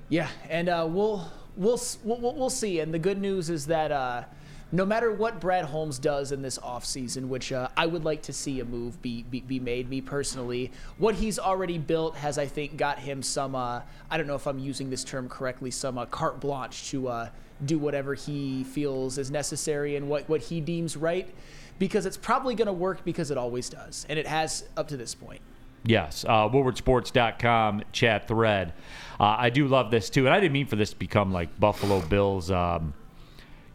Yeah, 0.09 0.28
and 0.48 0.68
uh, 0.68 0.86
we'll, 0.88 1.30
we'll 1.56 1.80
we'll 2.05 2.20
we'll 2.20 2.34
we'll 2.34 2.51
see. 2.51 2.80
And 2.80 2.94
the 2.94 2.98
good 2.98 3.18
news 3.20 3.51
is 3.51 3.66
that 3.66 3.90
uh, 3.93 4.24
no 4.72 4.84
matter 4.84 5.12
what 5.12 5.40
Brad 5.40 5.64
Holmes 5.64 5.98
does 5.98 6.32
in 6.32 6.43
this 6.43 6.59
offseason, 6.59 7.28
which 7.28 7.52
uh, 7.52 7.68
I 7.76 7.86
would 7.86 8.05
like 8.05 8.22
to 8.22 8.32
see 8.32 8.60
a 8.60 8.64
move 8.64 9.01
be, 9.01 9.22
be 9.24 9.40
be 9.40 9.60
made, 9.60 9.88
me 9.88 10.01
personally, 10.01 10.72
what 10.98 11.14
he's 11.14 11.38
already 11.38 11.78
built 11.78 12.16
has, 12.16 12.36
I 12.36 12.47
think, 12.47 12.76
got 12.76 12.98
him 12.98 13.22
some. 13.22 13.55
Uh, 13.55 13.82
I 14.10 14.16
don't 14.16 14.26
know 14.26 14.34
if 14.34 14.47
I'm 14.47 14.59
using 14.59 14.90
this 14.90 15.05
term 15.05 15.28
correctly. 15.28 15.70
Some 15.70 15.98
uh, 15.98 16.06
carte 16.06 16.40
blanche 16.40 16.90
to 16.90 17.09
uh, 17.09 17.28
do 17.64 17.78
whatever 17.78 18.14
he 18.14 18.64
feels 18.64 19.18
is 19.18 19.30
necessary 19.30 19.97
and 19.97 20.09
what 20.09 20.28
what 20.28 20.43
he 20.43 20.60
deems 20.60 20.97
right, 20.97 21.32
because 21.78 22.05
it's 22.05 22.16
probably 22.16 22.55
going 22.55 22.66
to 22.66 22.72
work 22.72 23.05
because 23.05 23.30
it 23.30 23.38
always 23.38 23.68
does, 23.68 24.05
and 24.09 24.18
it 24.18 24.26
has 24.26 24.64
up 24.76 24.88
to 24.88 24.97
this 24.97 25.14
point. 25.14 25.40
Yes, 25.84 26.24
uh, 26.24 26.48
WoodwardSports.com 26.48 27.84
chat 27.93 28.26
thread. 28.26 28.72
Uh, 29.20 29.36
I 29.38 29.51
do 29.51 29.68
love 29.68 29.93
this 29.93 30.10
too, 30.10 30.26
and 30.26 30.34
I 30.34 30.40
didn't 30.40 30.52
mean 30.52 30.66
for 30.66 30.74
this 30.74 30.90
to 30.90 30.97
become 30.97 31.32
like 31.32 31.59
Buffalo 31.60 32.01
Bills, 32.01 32.51
um, 32.51 32.93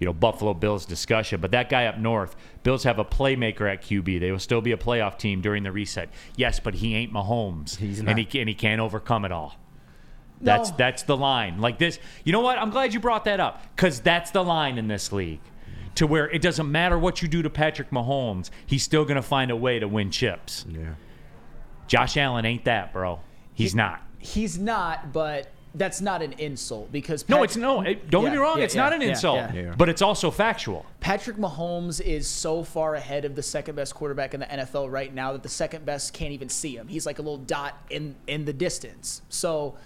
you 0.01 0.05
know, 0.05 0.13
Buffalo 0.13 0.53
Bills 0.55 0.85
discussion. 0.85 1.39
But 1.39 1.51
that 1.51 1.69
guy 1.69 1.85
up 1.85 1.97
north, 1.99 2.35
Bills 2.63 2.83
have 2.83 2.97
a 2.99 3.05
playmaker 3.05 3.71
at 3.71 3.83
QB. 3.83 4.19
They 4.19 4.31
will 4.31 4.39
still 4.39 4.59
be 4.59 4.71
a 4.71 4.77
playoff 4.77 5.17
team 5.19 5.41
during 5.41 5.61
the 5.63 5.71
reset. 5.71 6.09
Yes, 6.35 6.59
but 6.59 6.73
he 6.73 6.95
ain't 6.95 7.13
Mahomes, 7.13 7.77
He's 7.77 7.99
and 7.99 8.07
not. 8.07 8.17
he 8.17 8.39
and 8.39 8.49
he 8.49 8.55
can't 8.55 8.81
overcome 8.81 9.23
it 9.25 9.31
all. 9.31 9.55
That's 10.41 10.71
No. 10.71 10.75
that's 10.75 11.03
the 11.03 11.15
line. 11.15 11.61
Like 11.61 11.77
this, 11.77 11.99
you 12.23 12.31
know 12.31 12.39
what? 12.41 12.57
I'm 12.57 12.71
glad 12.71 12.95
you 12.95 12.99
brought 12.99 13.25
that 13.25 13.39
up 13.39 13.61
because 13.75 14.01
that's 14.01 14.31
the 14.31 14.43
line 14.43 14.79
in 14.79 14.87
this 14.87 15.11
league. 15.13 15.39
To 15.95 16.07
where 16.07 16.27
it 16.31 16.41
doesn't 16.41 16.71
matter 16.71 16.97
what 16.97 17.21
you 17.21 17.27
do 17.27 17.43
to 17.43 17.49
Patrick 17.51 17.91
Mahomes, 17.91 18.49
he's 18.65 18.81
still 18.81 19.03
going 19.05 19.17
to 19.17 19.21
find 19.21 19.51
a 19.51 19.55
way 19.55 19.77
to 19.77 19.87
win 19.87 20.09
chips. 20.09 20.65
Yeah. 20.67 20.95
Josh 21.85 22.17
Allen 22.17 22.43
ain't 22.45 22.65
that, 22.65 22.91
bro. 22.91 23.19
He's 23.53 23.75
not. 23.75 24.01
He's 24.17 24.57
not, 24.57 25.13
but 25.13 25.51
that's 25.73 26.02
not 26.02 26.22
an 26.22 26.34
insult 26.34 26.91
because 26.91 27.27
No, 27.30 27.43
it's 27.43 27.56
no. 27.56 27.81
It, 27.81 28.10
don't 28.10 28.23
get 28.26 28.34
me 28.34 28.38
wrong. 28.38 28.57
yeah, 28.57 28.65
it's 28.65 28.76
yeah, 28.76 28.81
not 28.84 28.93
an 28.93 29.02
yeah, 29.02 29.07
insult, 29.10 29.53
yeah. 29.53 29.73
but 29.77 29.88
it's 29.88 30.02
also 30.02 30.30
factual. 30.30 30.85
Patrick 30.99 31.38
Mahomes 31.38 32.02
is 32.02 32.27
so 32.27 32.64
far 32.64 32.95
ahead 32.95 33.23
of 33.26 33.35
the 33.35 33.43
second 33.43 33.76
best 33.76 33.95
quarterback 33.95 34.34
in 34.34 34.41
the 34.41 34.45
NFL 34.45 34.91
right 34.91 35.14
now 35.14 35.31
that 35.31 35.43
the 35.43 35.49
second 35.49 35.85
best 35.85 36.14
can't 36.14 36.34
even 36.34 36.49
see 36.49 36.76
him. 36.76 36.88
He's 36.88 37.06
like 37.06 37.19
a 37.19 37.22
little 37.22 37.38
dot 37.38 37.77
in 37.89 38.15
in 38.27 38.45
the 38.45 38.53
distance. 38.53 39.22
So 39.30 39.77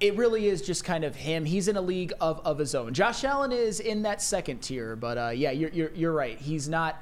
it 0.00 0.16
really 0.16 0.48
is 0.48 0.60
just 0.62 0.84
kind 0.84 1.04
of 1.04 1.14
him. 1.14 1.44
He's 1.44 1.68
in 1.68 1.76
a 1.76 1.80
league 1.80 2.12
of, 2.20 2.40
of 2.44 2.58
his 2.58 2.74
own. 2.74 2.92
Josh 2.92 3.22
Allen 3.22 3.52
is 3.52 3.78
in 3.78 4.02
that 4.02 4.20
second 4.20 4.58
tier, 4.60 4.96
but 4.96 5.16
uh, 5.16 5.28
yeah, 5.30 5.52
you're, 5.52 5.70
you're 5.70 5.92
you're 5.94 6.12
right. 6.12 6.38
He's 6.38 6.68
not 6.68 7.00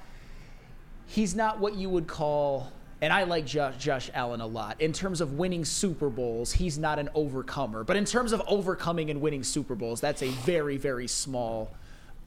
he's 1.07 1.35
not 1.35 1.59
what 1.61 1.75
you 1.77 1.89
would 1.89 2.07
call 2.07 2.73
and 3.03 3.13
I 3.13 3.25
like 3.25 3.45
Josh, 3.45 3.75
Josh 3.79 4.11
Allen 4.15 4.41
a 4.41 4.47
lot. 4.47 4.81
In 4.81 4.93
terms 4.93 5.21
of 5.21 5.35
winning 5.35 5.65
Super 5.65 6.09
Bowls, 6.09 6.53
he's 6.53 6.79
not 6.79 6.99
an 6.99 7.11
overcomer. 7.15 7.85
But 7.85 7.97
in 7.97 8.05
terms 8.05 8.33
of 8.33 8.41
overcoming 8.47 9.11
and 9.11 9.21
winning 9.21 9.43
Super 9.43 9.75
Bowls, 9.75 10.01
that's 10.01 10.23
a 10.23 10.29
very, 10.29 10.77
very 10.77 11.09
small, 11.09 11.75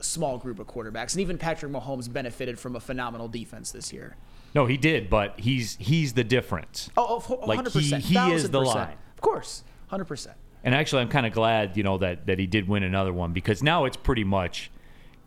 small 0.02 0.38
group 0.38 0.60
of 0.60 0.68
quarterbacks. 0.68 1.14
And 1.14 1.22
even 1.22 1.38
Patrick 1.38 1.72
Mahomes 1.72 2.12
benefited 2.12 2.60
from 2.60 2.76
a 2.76 2.80
phenomenal 2.80 3.28
defense 3.30 3.72
this 3.72 3.92
year. 3.94 4.18
No, 4.54 4.66
he 4.66 4.78
did, 4.78 5.10
but 5.10 5.40
he's 5.40 5.76
he's 5.78 6.14
the 6.14 6.24
difference. 6.24 6.90
Oh, 6.96 7.22
oh, 7.30 7.38
oh, 7.42 7.46
Like, 7.46 7.60
100%. 7.60 8.00
he- 8.02 8.14
he 8.20 8.32
is 8.34 8.50
the 8.52 8.60
1000%. 8.62 8.66
line. 8.76 8.98
Of 9.16 9.22
course, 9.22 9.64
100%. 9.92 10.28
And 10.64 10.74
actually, 10.76 11.02
I'm 11.04 11.10
kind 11.10 11.26
of 11.26 11.32
glad, 11.34 11.78
you 11.78 11.84
know, 11.84 11.98
that 12.00 12.26
that 12.28 12.38
he 12.40 12.48
did 12.48 12.68
win 12.68 12.84
another 12.84 13.14
one 13.14 13.32
because 13.34 13.64
now 13.64 13.86
it's 13.86 13.98
pretty 13.98 14.24
much 14.24 14.72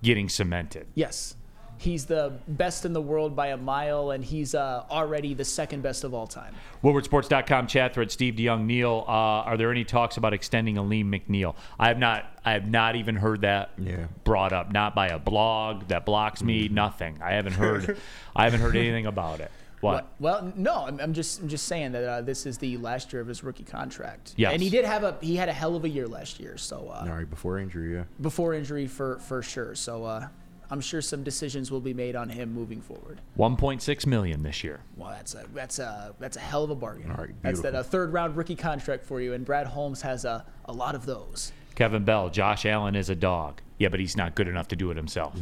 getting 0.03 0.29
cemented. 0.29 0.87
Yes. 0.95 1.37
He's 1.79 2.07
the 2.07 2.33
best 2.49 2.85
in 2.85 2.93
the 2.93 3.01
world 3.01 3.37
by 3.37 3.49
a 3.49 3.57
mile, 3.57 4.11
and 4.11 4.25
he's 4.25 4.55
uh, 4.55 4.85
already 4.91 5.33
the 5.35 5.45
second 5.45 5.83
best 5.83 6.03
of 6.05 6.13
all 6.13 6.27
time. 6.27 6.55
WoodwardSports.com 6.83 7.67
chat 7.69 7.95
thread. 7.95 8.11
Steve 8.11 8.35
DeYoung, 8.35 8.65
Neal. 8.67 9.05
Uh, 9.07 9.11
are 9.47 9.57
there 9.57 9.71
any 9.71 9.85
talks 9.85 10.17
about 10.17 10.33
extending 10.33 10.77
Alim 10.77 11.11
McNeill? 11.11 11.55
I 11.79 11.89
have 11.89 11.99
not. 11.99 12.25
I 12.45 12.53
have 12.53 12.67
not 12.69 12.97
even 12.97 13.15
heard 13.17 13.43
that 13.43 13.71
Yeah. 13.79 14.07
brought 14.25 14.53
up. 14.53 14.73
Not 14.73 14.95
by 14.95 15.09
a 15.09 15.19
blog 15.19 15.89
that 15.89 16.05
blocks 16.05 16.43
me. 16.43 16.69
Nothing. 16.69 17.19
I 17.23 17.33
haven't 17.35 17.53
heard. 17.65 17.97
I 18.35 18.45
haven't 18.45 18.61
heard 18.61 18.77
anything 18.77 19.07
about 19.07 19.41
it. 19.41 19.51
What? 19.81 20.09
Well, 20.19 20.53
no, 20.57 20.87
I'm, 20.87 20.99
I'm 20.99 21.13
just 21.15 21.41
I'm 21.41 21.49
just 21.49 21.67
saying 21.67 21.93
that 21.93 22.03
uh, 22.05 22.21
this 22.23 22.47
is 22.47 22.59
the 22.59 22.77
last 22.79 23.13
year 23.13 23.23
of 23.23 23.29
his 23.29 23.45
rookie 23.45 23.63
contract. 23.63 24.35
Yes. 24.37 24.53
and 24.53 24.61
he 24.61 24.71
did 24.71 24.85
have 24.85 25.05
a 25.05 25.17
he 25.21 25.37
had 25.37 25.49
a 25.49 25.53
hell 25.53 25.77
of 25.77 25.85
a 25.85 25.89
year 25.89 26.09
last 26.09 26.41
year. 26.41 26.57
So 26.57 26.89
uh, 26.93 27.05
All 27.09 27.15
right, 27.17 27.31
before 27.31 27.59
injury, 27.61 27.95
yeah. 27.95 28.03
before 28.21 28.55
injury 28.55 28.89
for 28.89 29.21
for 29.21 29.41
sure. 29.43 29.77
So 29.77 30.03
uh, 30.05 30.27
I'm 30.71 30.81
sure 30.81 31.01
some 31.01 31.23
decisions 31.23 31.71
will 31.71 31.81
be 31.81 31.95
made 31.95 32.15
on 32.15 32.29
him 32.29 32.53
moving 32.53 32.83
forward. 32.83 33.21
1.6 33.39 34.07
million 34.07 34.43
this 34.43 34.63
year. 34.63 34.81
Well, 34.97 35.11
that's 35.11 35.35
a 35.35 35.47
that's 35.55 35.79
a 35.79 36.15
that's 36.19 36.37
a 36.37 36.41
hell 36.41 36.65
of 36.65 36.71
a 36.71 36.75
bargain. 36.75 37.11
All 37.11 37.17
right, 37.17 37.35
that's 37.43 37.63
that 37.63 37.75
a 37.75 37.83
third 37.83 38.13
round 38.13 38.37
rookie 38.37 38.57
contract 38.57 39.05
for 39.05 39.21
you, 39.21 39.33
and 39.33 39.45
Brad 39.45 39.67
Holmes 39.67 40.03
has 40.03 40.25
a 40.25 40.45
a 40.67 40.73
lot 40.73 40.95
of 40.95 41.07
those. 41.07 41.53
Kevin 41.75 42.05
Bell. 42.05 42.29
Josh 42.29 42.67
Allen 42.67 42.97
is 42.97 43.09
a 43.09 43.15
dog. 43.15 43.63
Yeah, 43.79 43.89
but 43.89 44.01
he's 44.01 44.17
not 44.17 44.35
good 44.35 44.49
enough 44.49 44.69
to 44.69 44.77
do 44.77 44.91
it 44.91 44.97
himself. 44.97 45.35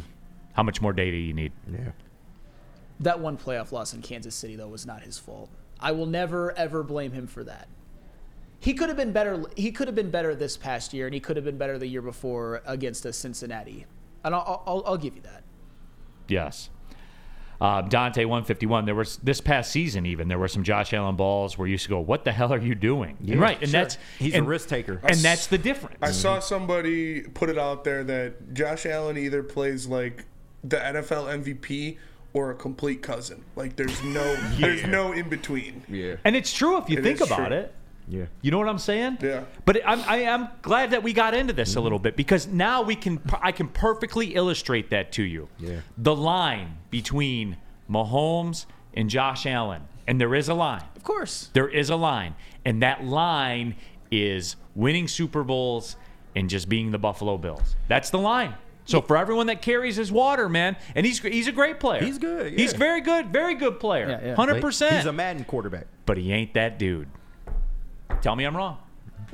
How 0.53 0.63
much 0.63 0.81
more 0.81 0.93
data 0.93 1.11
do 1.11 1.17
you 1.17 1.33
need? 1.33 1.51
Yeah. 1.71 1.91
That 2.99 3.19
one 3.19 3.37
playoff 3.37 3.71
loss 3.71 3.93
in 3.93 4.01
Kansas 4.01 4.35
City 4.35 4.55
though 4.55 4.67
was 4.67 4.85
not 4.85 5.01
his 5.01 5.17
fault. 5.19 5.49
I 5.79 5.91
will 5.91 6.05
never 6.05 6.57
ever 6.57 6.83
blame 6.83 7.11
him 7.11 7.27
for 7.27 7.43
that. 7.43 7.67
He 8.59 8.73
could 8.73 8.87
have 8.89 8.97
been 8.97 9.11
better. 9.11 9.43
He 9.55 9.71
could 9.71 9.87
have 9.87 9.95
been 9.95 10.09
better 10.09 10.33
this 10.33 10.57
past 10.57 10.93
year, 10.93 11.05
and 11.05 11.13
he 11.13 11.19
could 11.19 11.35
have 11.35 11.45
been 11.45 11.57
better 11.57 11.77
the 11.77 11.87
year 11.87 12.01
before 12.01 12.61
against 12.65 13.05
a 13.05 13.13
Cincinnati. 13.13 13.85
And 14.23 14.35
I'll, 14.35 14.63
I'll, 14.65 14.83
I'll 14.85 14.97
give 14.97 15.15
you 15.15 15.21
that. 15.23 15.43
Yes. 16.27 16.69
Uh, 17.59 17.81
Dante 17.81 18.23
151. 18.23 18.85
There 18.85 18.93
was 18.93 19.17
this 19.17 19.41
past 19.41 19.71
season 19.71 20.05
even 20.05 20.27
there 20.27 20.37
were 20.37 20.47
some 20.47 20.63
Josh 20.63 20.93
Allen 20.93 21.15
balls 21.15 21.57
where 21.57 21.67
you 21.67 21.71
used 21.71 21.85
to 21.85 21.89
go, 21.89 21.99
"What 21.99 22.23
the 22.23 22.31
hell 22.31 22.53
are 22.53 22.59
you 22.59 22.75
doing?" 22.75 23.17
Yeah, 23.19 23.37
right, 23.37 23.59
and 23.59 23.71
sure. 23.71 23.81
that's 23.81 23.97
He's 24.19 24.35
a 24.35 24.43
risk 24.43 24.69
taker. 24.69 24.99
and 25.03 25.17
that's 25.21 25.47
the 25.47 25.57
difference. 25.57 25.97
I 26.03 26.11
saw 26.11 26.37
somebody 26.37 27.21
put 27.21 27.49
it 27.49 27.57
out 27.57 27.83
there 27.83 28.03
that 28.03 28.53
Josh 28.53 28.85
Allen 28.85 29.17
either 29.17 29.41
plays 29.41 29.87
like 29.87 30.25
the 30.63 30.77
NFL 30.77 31.43
MVP 31.43 31.97
or 32.33 32.51
a 32.51 32.55
complete 32.55 33.01
cousin. 33.01 33.43
Like 33.55 33.75
there's 33.75 34.03
no 34.03 34.35
there's 34.59 34.85
no 34.85 35.11
in 35.13 35.27
between. 35.27 35.83
Yeah. 35.89 36.17
And 36.25 36.35
it's 36.35 36.53
true 36.53 36.77
if 36.77 36.87
you 36.91 36.99
It 36.99 37.03
think 37.03 37.21
about 37.21 37.47
true. 37.47 37.57
it. 37.57 37.73
Yeah. 38.07 38.25
You 38.41 38.51
know 38.51 38.57
what 38.57 38.69
I'm 38.69 38.77
saying? 38.77 39.17
Yeah. 39.21 39.43
But 39.65 39.81
I'm, 39.85 40.01
I 40.01 40.17
am 40.19 40.49
glad 40.61 40.91
that 40.91 41.03
we 41.03 41.13
got 41.13 41.33
into 41.33 41.53
this 41.53 41.71
a 41.71 41.75
mm-hmm. 41.75 41.83
little 41.83 41.99
bit 41.99 42.15
because 42.15 42.47
now 42.47 42.81
we 42.81 42.95
can 42.95 43.21
I 43.41 43.51
can 43.51 43.67
perfectly 43.67 44.35
illustrate 44.35 44.89
that 44.91 45.11
to 45.13 45.23
you. 45.23 45.49
Yeah. 45.59 45.81
The 45.97 46.15
line 46.15 46.77
between 46.89 47.57
Mahomes 47.89 48.65
and 48.93 49.09
Josh 49.09 49.45
Allen, 49.45 49.83
and 50.07 50.19
there 50.19 50.33
is 50.35 50.49
a 50.49 50.53
line. 50.53 50.83
Of 50.95 51.03
course. 51.03 51.49
There 51.53 51.67
is 51.67 51.89
a 51.89 51.95
line, 51.95 52.35
and 52.65 52.81
that 52.81 53.03
line 53.03 53.75
is 54.09 54.55
winning 54.75 55.07
Super 55.07 55.43
Bowls 55.43 55.97
and 56.35 56.49
just 56.49 56.69
being 56.69 56.91
the 56.91 56.97
Buffalo 56.97 57.37
Bills. 57.37 57.75
That's 57.87 58.09
the 58.09 58.19
line. 58.19 58.55
So 58.85 59.01
for 59.01 59.17
everyone 59.17 59.47
that 59.47 59.61
carries 59.61 59.97
his 59.97 60.13
water, 60.13 60.47
man, 60.47 60.77
and 60.95 61.05
he's 61.05 61.19
he's 61.19 61.47
a 61.47 61.51
great 61.51 61.79
player. 61.79 62.01
He's 62.01 62.17
good, 62.17 62.57
He's 62.57 62.71
very 62.71 63.01
good, 63.01 63.33
very 63.33 63.55
good 63.55 63.81
player. 63.81 64.09
Yeah, 64.09 64.27
yeah. 64.27 64.35
Hundred 64.35 64.61
percent. 64.61 64.95
He's 64.95 65.05
a 65.05 65.11
Madden 65.11 65.43
quarterback. 65.43 65.87
but 66.05 66.17
he 66.17 66.31
ain't 66.31 66.53
that 66.53 66.79
dude. 66.79 67.09
Tell 68.21 68.35
me 68.35 68.45
I'm 68.45 68.55
wrong. 68.55 68.77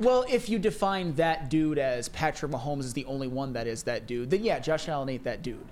Well, 0.00 0.24
if 0.28 0.48
you 0.48 0.58
define 0.58 1.14
that 1.14 1.48
dude 1.48 1.78
as 1.78 2.08
Patrick 2.08 2.50
Mahomes 2.50 2.80
is 2.80 2.94
the 2.94 3.04
only 3.04 3.28
one 3.28 3.52
that 3.52 3.66
is 3.66 3.84
that 3.84 4.06
dude, 4.06 4.30
then 4.30 4.42
yeah, 4.42 4.58
Josh 4.58 4.88
Allen 4.88 5.08
ain't 5.08 5.24
that 5.24 5.42
dude. 5.42 5.66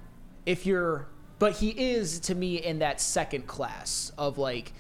If 0.47 0.65
you're, 0.65 1.09
but 1.39 1.55
he 1.55 1.71
is 1.71 2.21
to 2.21 2.35
me 2.35 2.63
in 2.63 2.79
that 2.79 3.01
second 3.01 3.47
class 3.47 4.13
of 4.17 4.39
like, 4.39 4.73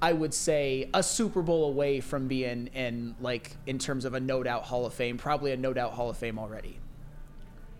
I 0.00 0.12
would 0.12 0.32
say 0.34 0.88
a 0.94 1.02
Super 1.02 1.42
Bowl 1.42 1.68
away 1.68 2.00
from 2.00 2.28
being 2.28 2.68
in 2.68 3.14
like 3.20 3.56
in 3.66 3.78
terms 3.78 4.04
of 4.04 4.14
a 4.14 4.20
no 4.20 4.42
doubt 4.42 4.64
Hall 4.64 4.86
of 4.86 4.94
Fame, 4.94 5.18
probably 5.18 5.52
a 5.52 5.56
no 5.56 5.72
doubt 5.72 5.92
Hall 5.92 6.08
of 6.10 6.16
Fame 6.16 6.38
already. 6.38 6.78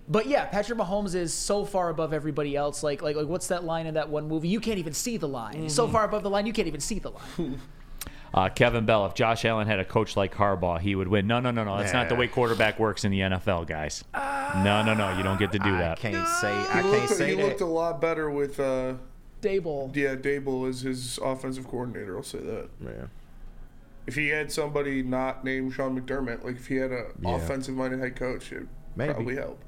But 0.08 0.26
yeah, 0.26 0.44
Patrick 0.44 0.78
Mahomes 0.78 1.14
is 1.14 1.32
so 1.32 1.64
far 1.64 1.88
above 1.88 2.12
everybody 2.12 2.54
else. 2.54 2.82
Like, 2.82 3.02
like, 3.02 3.16
like, 3.16 3.28
what's 3.28 3.48
that 3.48 3.64
line 3.64 3.86
in 3.86 3.94
that 3.94 4.08
one 4.08 4.28
movie? 4.28 4.48
You 4.48 4.60
can't 4.60 4.78
even 4.78 4.92
see 4.92 5.16
the 5.16 5.28
line. 5.28 5.70
So 5.70 5.84
mm-hmm. 5.84 5.92
far 5.92 6.04
above 6.04 6.22
the 6.22 6.30
line, 6.30 6.44
you 6.44 6.52
can't 6.52 6.68
even 6.68 6.80
see 6.80 6.98
the 6.98 7.12
line. 7.12 7.60
Uh, 8.34 8.48
Kevin 8.48 8.86
Bell, 8.86 9.04
if 9.06 9.14
Josh 9.14 9.44
Allen 9.44 9.66
had 9.66 9.78
a 9.78 9.84
coach 9.84 10.16
like 10.16 10.34
Harbaugh, 10.34 10.80
he 10.80 10.94
would 10.94 11.08
win. 11.08 11.26
No, 11.26 11.38
no, 11.40 11.50
no, 11.50 11.64
no. 11.64 11.76
That's 11.76 11.92
not 11.92 12.08
the 12.08 12.14
way 12.14 12.28
quarterback 12.28 12.78
works 12.78 13.04
in 13.04 13.10
the 13.10 13.20
NFL, 13.20 13.66
guys. 13.66 14.04
no, 14.14 14.82
no, 14.82 14.94
no. 14.94 15.16
You 15.16 15.22
don't 15.22 15.38
get 15.38 15.52
to 15.52 15.58
do 15.58 15.74
I 15.74 15.78
that. 15.78 15.98
can't 15.98 16.26
say. 16.28 16.48
I 16.48 16.64
He 16.64 16.72
can't 16.82 16.86
looked, 16.92 17.08
say 17.10 17.30
he 17.30 17.34
that. 17.36 17.44
looked 17.46 17.60
a 17.60 17.66
lot 17.66 18.00
better 18.00 18.30
with 18.30 18.58
uh, 18.58 18.94
Daboll. 19.42 19.94
yeah 19.94 20.14
Daboll 20.14 20.66
is 20.68 20.80
his 20.80 21.18
offensive 21.18 21.68
coordinator. 21.68 22.16
I'll 22.16 22.22
say 22.22 22.38
that. 22.38 22.68
Yeah. 22.82 22.90
If 24.06 24.14
he 24.14 24.28
had 24.28 24.50
somebody 24.50 25.02
not 25.02 25.44
named 25.44 25.74
Sean 25.74 26.00
McDermott, 26.00 26.42
like 26.42 26.56
if 26.56 26.66
he 26.68 26.76
had 26.76 26.90
an 26.90 27.06
Yeah. 27.20 27.36
offensive 27.36 27.74
minded 27.74 28.00
head 28.00 28.16
coach, 28.16 28.50
it 28.50 28.60
would 28.60 28.68
Maybe. 28.96 29.12
probably 29.12 29.36
help. 29.36 29.60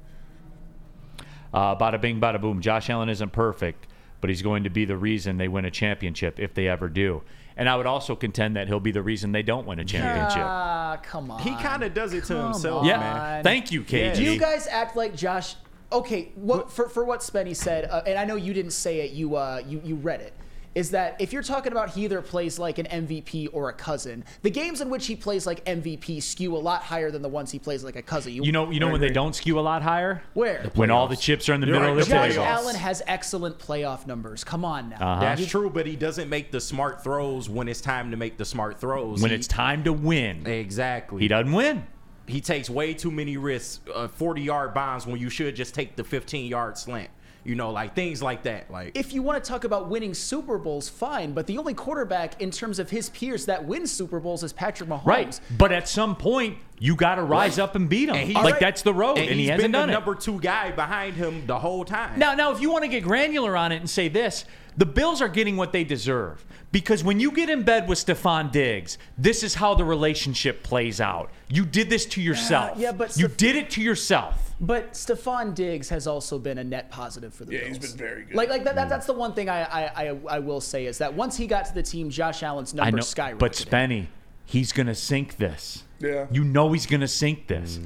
Uh, 1.53 1.75
bada 1.75 2.01
bing, 2.01 2.19
bada 2.19 2.41
boom. 2.41 2.61
Josh 2.61 2.89
Allen 2.89 3.07
isn't 3.09 3.31
perfect, 3.31 3.87
but 4.21 4.29
he's 4.29 4.41
going 4.41 4.63
to 4.63 4.69
be 4.69 4.85
the 4.85 4.97
reason 4.97 5.37
they 5.37 5.47
win 5.47 5.65
a 5.65 5.71
championship 5.71 6.39
if 6.39 6.53
they 6.53 6.67
ever 6.67 6.89
do. 6.89 7.21
And 7.57 7.69
I 7.69 7.75
would 7.77 7.85
also 7.85 8.15
contend 8.15 8.57
that 8.57 8.67
he'll 8.67 8.79
be 8.81 8.91
the 8.91 9.01
reason 9.01 9.31
they 9.31 9.43
don't 9.43 9.65
win 9.65 9.79
a 9.79 9.85
championship. 9.85 10.43
Ah, 10.45 10.99
come 11.01 11.31
on. 11.31 11.41
He 11.41 11.51
kind 11.55 11.83
of 11.83 11.93
does 11.93 12.13
it 12.13 12.25
to 12.25 12.33
Come 12.33 12.51
himself, 12.51 12.85
yeah. 12.85 12.97
man. 12.97 13.43
Thank 13.43 13.71
you, 13.71 13.81
KG. 13.81 14.19
You 14.19 14.37
guys 14.37 14.67
act 14.67 14.95
like 14.95 15.15
Josh. 15.15 15.55
Okay, 15.91 16.31
what 16.35 16.71
for, 16.71 16.89
for 16.89 17.05
what 17.05 17.21
Spenny 17.21 17.55
said, 17.55 17.85
uh, 17.85 18.01
and 18.05 18.17
I 18.19 18.25
know 18.25 18.35
you 18.35 18.53
didn't 18.53 18.71
say 18.71 19.01
it. 19.01 19.11
You 19.11 19.35
uh, 19.35 19.61
you 19.65 19.81
you 19.85 19.95
read 19.95 20.19
it. 20.19 20.33
Is 20.75 20.91
that 20.91 21.15
if 21.19 21.31
you're 21.33 21.41
talking 21.41 21.71
about 21.71 21.89
he 21.91 22.03
either 22.03 22.21
plays 22.21 22.59
like 22.59 22.77
an 22.77 22.85
MVP 23.07 23.47
or 23.53 23.69
a 23.69 23.73
cousin, 23.73 24.23
the 24.41 24.49
games 24.51 24.81
in 24.81 24.89
which 24.89 25.07
he 25.07 25.15
plays 25.15 25.47
like 25.47 25.63
MVP 25.65 26.21
skew 26.21 26.55
a 26.55 26.59
lot 26.59 26.83
higher 26.83 27.09
than 27.09 27.21
the 27.21 27.29
ones 27.29 27.49
he 27.49 27.57
plays 27.59 27.83
like 27.83 27.95
a 27.95 28.01
cousin. 28.01 28.33
You 28.33 28.51
know, 28.51 28.69
you 28.69 28.79
know 28.81 28.91
when 28.91 28.99
they 29.01 29.09
don't 29.09 29.33
skew 29.33 29.57
a 29.57 29.61
lot 29.61 29.81
higher? 29.81 30.21
Where? 30.33 30.69
When 30.75 30.91
all 30.91 31.07
the 31.07 31.15
chips 31.15 31.47
are 31.47 31.53
in 31.53 31.61
the 31.61 31.67
You're 31.67 31.79
middle 31.79 31.95
right, 31.95 32.01
of 32.01 32.07
the 32.09 32.13
the 32.13 32.19
Josh 32.19 32.31
table. 32.33 32.43
Allen 32.43 32.75
has 32.75 33.01
excellent 33.07 33.57
playoff 33.57 34.05
numbers. 34.05 34.43
Come 34.43 34.65
on 34.65 34.89
now. 34.89 34.97
Uh-huh. 34.97 35.21
That's 35.21 35.45
true, 35.47 35.69
but 35.69 35.85
he 35.87 35.95
doesn't 35.95 36.29
make 36.29 36.51
the 36.51 36.59
smart 36.59 37.03
throws 37.03 37.49
when 37.49 37.67
it's 37.69 37.81
time 37.81 38.11
to 38.11 38.17
make 38.17 38.37
the 38.37 38.45
smart 38.45 38.77
throws. 38.79 39.21
When 39.21 39.31
He- 39.31 39.37
it's 39.37 39.47
time 39.47 39.83
to 39.85 39.93
win, 39.93 40.45
exactly, 40.45 41.21
he 41.21 41.27
doesn't 41.29 41.53
win. 41.53 41.85
He 42.27 42.41
takes 42.41 42.69
way 42.69 42.93
too 42.95 43.11
many 43.11 43.37
risks, 43.37 43.79
uh, 43.93 44.07
forty 44.07 44.41
yard 44.41 44.73
bombs 44.73 45.05
when 45.05 45.19
you 45.21 45.29
should 45.29 45.55
just 45.55 45.73
take 45.75 45.95
the 45.95 46.03
fifteen 46.03 46.47
yard 46.49 46.77
slant. 46.77 47.09
You 47.45 47.53
know, 47.55 47.69
like 47.69 47.93
things 47.95 48.23
like 48.23 48.43
that. 48.43 48.71
Like 48.71 48.97
If 48.97 49.13
you 49.13 49.21
want 49.21 49.41
to 49.43 49.47
talk 49.47 49.63
about 49.65 49.87
winning 49.87 50.13
Super 50.15 50.57
Bowls, 50.57 50.89
fine. 50.89 51.33
But 51.33 51.45
the 51.45 51.59
only 51.59 51.75
quarterback 51.75 52.41
in 52.41 52.49
terms 52.49 52.79
of 52.79 52.89
his 52.89 53.09
peers 53.09 53.45
that 53.45 53.63
wins 53.65 53.91
Super 53.91 54.19
Bowls 54.19 54.43
is 54.43 54.51
Patrick 54.51 54.89
Mahomes. 54.89 55.05
Right. 55.05 55.39
But 55.57 55.71
at 55.71 55.87
some 55.87 56.15
point, 56.15 56.57
you 56.79 56.95
got 56.95 57.15
to 57.15 57.23
rise 57.23 57.59
up 57.59 57.75
and 57.75 57.87
beat 57.87 58.09
him. 58.09 58.15
And 58.15 58.33
like 58.33 58.53
Right. 58.53 58.59
that's 58.59 58.81
the 58.81 58.93
road, 58.95 59.19
and, 59.19 59.29
and 59.29 59.39
he 59.39 59.45
hasn't 59.47 59.61
been 59.65 59.71
done 59.71 59.87
the 59.89 59.93
it. 59.93 59.97
number 59.97 60.15
two 60.15 60.39
guy 60.39 60.71
behind 60.71 61.15
him 61.15 61.45
the 61.45 61.59
whole 61.59 61.85
time. 61.85 62.17
Now, 62.19 62.33
now, 62.33 62.51
if 62.51 62.59
you 62.61 62.71
want 62.71 62.83
to 62.83 62.89
get 62.89 63.03
granular 63.03 63.55
on 63.55 63.71
it 63.71 63.77
and 63.77 63.89
say 63.89 64.07
this, 64.09 64.45
the 64.75 64.85
Bills 64.87 65.21
are 65.21 65.29
getting 65.29 65.55
what 65.55 65.71
they 65.71 65.83
deserve 65.83 66.43
because 66.71 67.03
when 67.03 67.19
you 67.19 67.31
get 67.31 67.49
in 67.49 67.61
bed 67.63 67.87
with 67.87 68.03
Stefon 68.03 68.51
Diggs, 68.51 68.97
this 69.17 69.43
is 69.43 69.53
how 69.53 69.75
the 69.75 69.85
relationship 69.85 70.63
plays 70.63 70.99
out. 70.99 71.29
You 71.47 71.63
did 71.63 71.89
this 71.89 72.05
to 72.07 72.21
yourself. 72.21 72.77
yeah, 72.77 72.91
but 72.91 73.15
you 73.17 73.27
Steph- 73.27 73.37
did 73.37 73.55
it 73.55 73.69
to 73.71 73.81
yourself. 73.81 74.44
But 74.61 74.93
Stefon 74.93 75.53
Diggs 75.53 75.89
has 75.89 76.07
also 76.07 76.39
been 76.39 76.57
a 76.57 76.63
net 76.63 76.89
positive 76.89 77.33
for 77.33 77.43
the 77.45 77.53
Yeah, 77.53 77.59
Bills. 77.65 77.77
he's 77.77 77.89
been 77.91 77.97
very 77.99 78.23
good. 78.23 78.35
Like, 78.35 78.49
like 78.49 78.63
that, 78.63 78.75
that, 78.75 78.87
that's 78.87 79.05
the 79.05 79.13
one 79.13 79.33
thing 79.33 79.49
I, 79.49 79.63
I, 79.63 80.03
I, 80.09 80.17
I 80.29 80.39
will 80.39 80.61
say 80.61 80.85
is 80.85 80.97
that 80.99 81.13
once 81.13 81.35
he 81.35 81.45
got 81.45 81.65
to 81.65 81.73
the 81.73 81.83
team, 81.83 82.09
Josh 82.09 82.41
Allen's 82.41 82.73
I 82.73 82.85
numbers 82.85 83.15
know, 83.17 83.23
skyrocketed. 83.23 83.39
but 83.39 83.51
Spenny, 83.51 84.07
he's 84.45 84.71
gonna 84.71 84.95
sink 84.95 85.35
this. 85.37 85.83
Yeah. 85.99 86.27
You 86.31 86.43
know 86.45 86.71
he's 86.71 86.85
gonna 86.85 87.07
sink 87.07 87.47
this. 87.47 87.79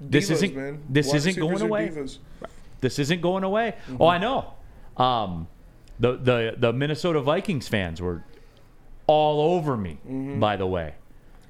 This 0.00 0.30
Divas, 0.30 0.30
isn't. 0.32 0.56
man. 0.56 0.82
This 0.88 1.06
Wide 1.08 1.16
isn't 1.16 1.36
going 1.38 1.60
away. 1.62 1.88
divas. 1.88 2.18
This 2.80 2.98
isn't 2.98 3.20
going 3.22 3.44
away. 3.44 3.74
Mm-hmm. 3.88 4.02
Oh, 4.02 4.06
I 4.06 4.18
know. 4.18 4.54
Um, 4.96 5.48
the 6.00 6.16
the 6.16 6.54
the 6.58 6.72
Minnesota 6.72 7.20
Vikings 7.20 7.68
fans 7.68 8.00
were 8.00 8.22
all 9.06 9.54
over 9.54 9.76
me. 9.76 9.98
By 10.38 10.56
the 10.56 10.66
way, 10.66 10.94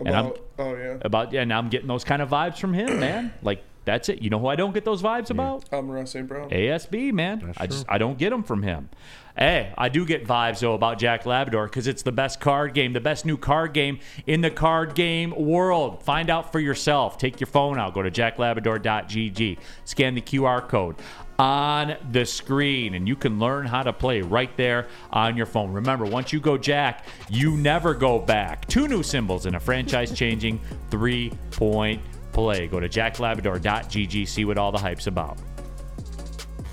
and 0.05 0.15
I'm 0.15 0.33
oh 0.59 0.75
yeah. 0.77 0.99
about 1.03 1.35
and 1.35 1.53
I'm 1.53 1.69
getting 1.69 1.89
those 1.89 2.05
kind 2.05 2.21
of 2.23 2.29
vibes 2.31 2.59
from 2.59 2.73
him, 2.75 3.01
man. 3.01 3.33
Like 3.43 3.63
that's 3.87 4.11
it. 4.11 4.21
You 4.21 4.29
know 4.29 4.39
who 4.39 4.49
I 4.49 4.57
don't 4.57 4.75
get 4.75 4.85
those 4.85 5.01
vibes 5.01 5.31
about? 5.31 5.73
Amon-Ra 5.73 6.05
St. 6.05 6.27
Brown. 6.29 6.51
ASB, 6.51 7.13
man. 7.13 7.41
That's 7.47 7.59
I 7.59 7.67
just 7.67 7.87
I 7.89 7.97
don't 7.97 8.19
get 8.19 8.31
them 8.31 8.43
from 8.43 8.63
him. 8.63 8.91
Hey, 9.39 9.73
I 9.79 9.89
do 9.89 10.05
get 10.05 10.27
vibes 10.27 10.61
though 10.61 10.75
about 10.75 10.99
Jack 10.99 11.25
Labrador 11.25 11.67
because 11.67 11.87
it's 11.87 12.03
the 12.03 12.13
best 12.13 12.41
card 12.41 12.75
game, 12.75 12.93
the 12.93 13.01
best 13.01 13.25
new 13.25 13.37
card 13.37 13.73
game 13.73 14.01
in 14.27 14.41
the 14.41 14.51
card 14.51 14.95
game 14.95 15.31
world. 15.37 16.03
Find 16.03 16.29
out 16.31 16.53
for 16.53 16.59
yourself. 16.59 17.17
Take 17.17 17.41
your 17.41 17.47
phone 17.47 17.79
out. 17.79 17.95
Go 17.95 18.03
to 18.03 18.11
jacklabrador.gg. 18.11 19.59
Scan 19.85 20.15
the 20.15 20.23
QR 20.23 20.67
code 20.67 20.97
on 21.39 21.97
the 22.13 22.25
screen, 22.25 22.95
and 22.95 23.07
you 23.07 23.15
can 23.15 23.39
learn 23.39 23.67
how 23.67 23.83
to 23.83 23.93
play 23.93 24.23
right 24.23 24.57
there 24.57 24.89
on 25.13 25.37
your 25.37 25.47
phone. 25.47 25.71
Remember, 25.71 26.07
once 26.07 26.33
you 26.33 26.41
go 26.41 26.57
Jack, 26.57 27.05
you 27.29 27.57
never 27.57 27.95
go 27.95 28.19
back. 28.19 28.67
Two 28.69 28.89
new 28.89 29.03
symbols 29.03 29.45
in 29.45 29.55
a 29.55 29.61
franchise-changing 29.61 30.59
three-point 30.91 32.01
play. 32.37 32.67
Go 32.67 32.81
to 32.81 32.89
jacklabrador.gg. 32.89 34.29
See 34.29 34.45
what 34.45 34.59
all 34.59 34.71
the 34.71 34.79
hype's 34.79 35.07
about. 35.07 35.39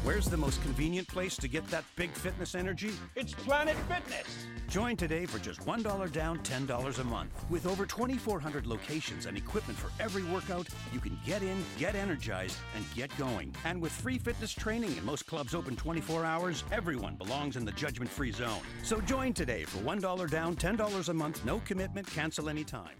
Where's 0.03 0.26
the 0.26 0.35
most 0.35 0.61
convenient 0.61 1.07
place 1.07 1.38
to 1.38 1.48
get 1.48 1.65
that 1.68 1.85
big 1.95 2.11
fitness 2.11 2.56
energy? 2.56 2.91
It's 3.15 3.31
Planet 3.34 3.77
Fitness. 3.88 4.48
Join 4.68 4.98
today 4.98 5.26
for 5.26 5.40
just 5.40 5.61
$1 5.61 6.11
down, 6.11 6.40
$10 6.40 6.99
a 6.99 7.03
month. 7.06 7.45
With 7.49 7.65
over 7.65 7.85
2,400 7.85 8.68
locations 8.68 9.26
and 9.26 9.38
equipment 9.38 9.80
for 9.80 9.90
every 10.03 10.23
workout, 10.23 10.68
you 10.91 10.99
can 10.99 11.18
get 11.26 11.41
in, 11.41 11.64
get 11.80 11.95
energized, 11.95 12.57
and 12.76 12.84
get 12.94 13.18
going. 13.18 13.56
And 13.64 13.81
with 13.81 13.94
free 13.94 14.18
fitness 14.18 14.52
training 14.52 14.98
and 14.98 15.06
most 15.06 15.26
clubs 15.26 15.56
open 15.56 15.77
24 15.77 16.26
hours, 16.26 16.65
everyone 16.73 17.15
belongs 17.15 17.56
in 17.56 17.64
the 17.64 17.72
judgment 17.72 18.11
free 18.11 18.34
zone. 18.34 18.60
So 18.84 18.99
join 18.99 19.31
today 19.31 19.64
for 19.64 19.77
$1 19.77 20.30
down, 20.30 20.57
$10 20.57 21.07
a 21.10 21.14
month, 21.14 21.45
no 21.45 21.61
commitment, 21.64 22.07
cancel 22.07 22.49
anytime. 22.49 22.98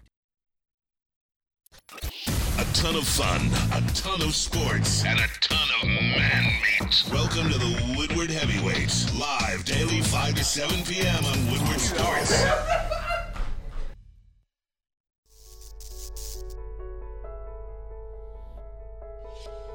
A 2.56 2.64
ton 2.72 2.94
of 2.94 3.02
fun, 3.02 3.50
a 3.72 3.84
ton 3.94 4.22
of 4.22 4.32
sports, 4.32 5.04
and 5.04 5.18
a 5.18 5.26
ton 5.40 5.68
of 5.82 5.88
man 5.88 6.44
meat. 6.44 7.04
Welcome 7.12 7.50
to 7.50 7.58
the 7.58 7.94
Woodward 7.98 8.30
Heavyweights, 8.30 9.12
live 9.18 9.64
daily 9.64 10.00
5 10.00 10.34
to 10.36 10.44
7 10.44 10.84
p.m. 10.84 11.24
on 11.24 11.50
Woodward 11.50 11.80
Sports. 11.80 12.44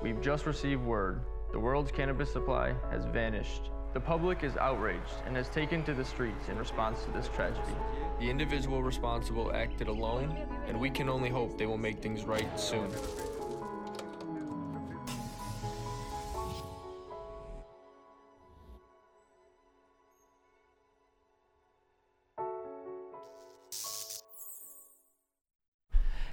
We've 0.02 0.22
just 0.22 0.46
received 0.46 0.82
word 0.82 1.20
the 1.52 1.60
world's 1.60 1.92
cannabis 1.92 2.32
supply 2.32 2.76
has 2.92 3.04
vanished. 3.04 3.72
The 3.92 4.00
public 4.00 4.44
is 4.44 4.56
outraged 4.56 5.16
and 5.26 5.36
has 5.36 5.50
taken 5.50 5.84
to 5.86 5.96
the 5.96 6.06
streets 6.06 6.48
in 6.48 6.60
response 6.60 7.04
to 7.06 7.12
this 7.12 7.28
tragedy. 7.28 7.74
The 8.20 8.30
individual 8.30 8.84
responsible 8.84 9.52
acted 9.52 9.88
alone, 9.88 10.36
and 10.68 10.80
we 10.80 10.92
can 10.92 11.10
only 11.10 11.30
hope 11.30 11.58
they 11.58 11.66
will 11.66 11.78
make 11.78 12.00
things 12.00 12.24
right 12.24 12.60
soon. 12.60 12.92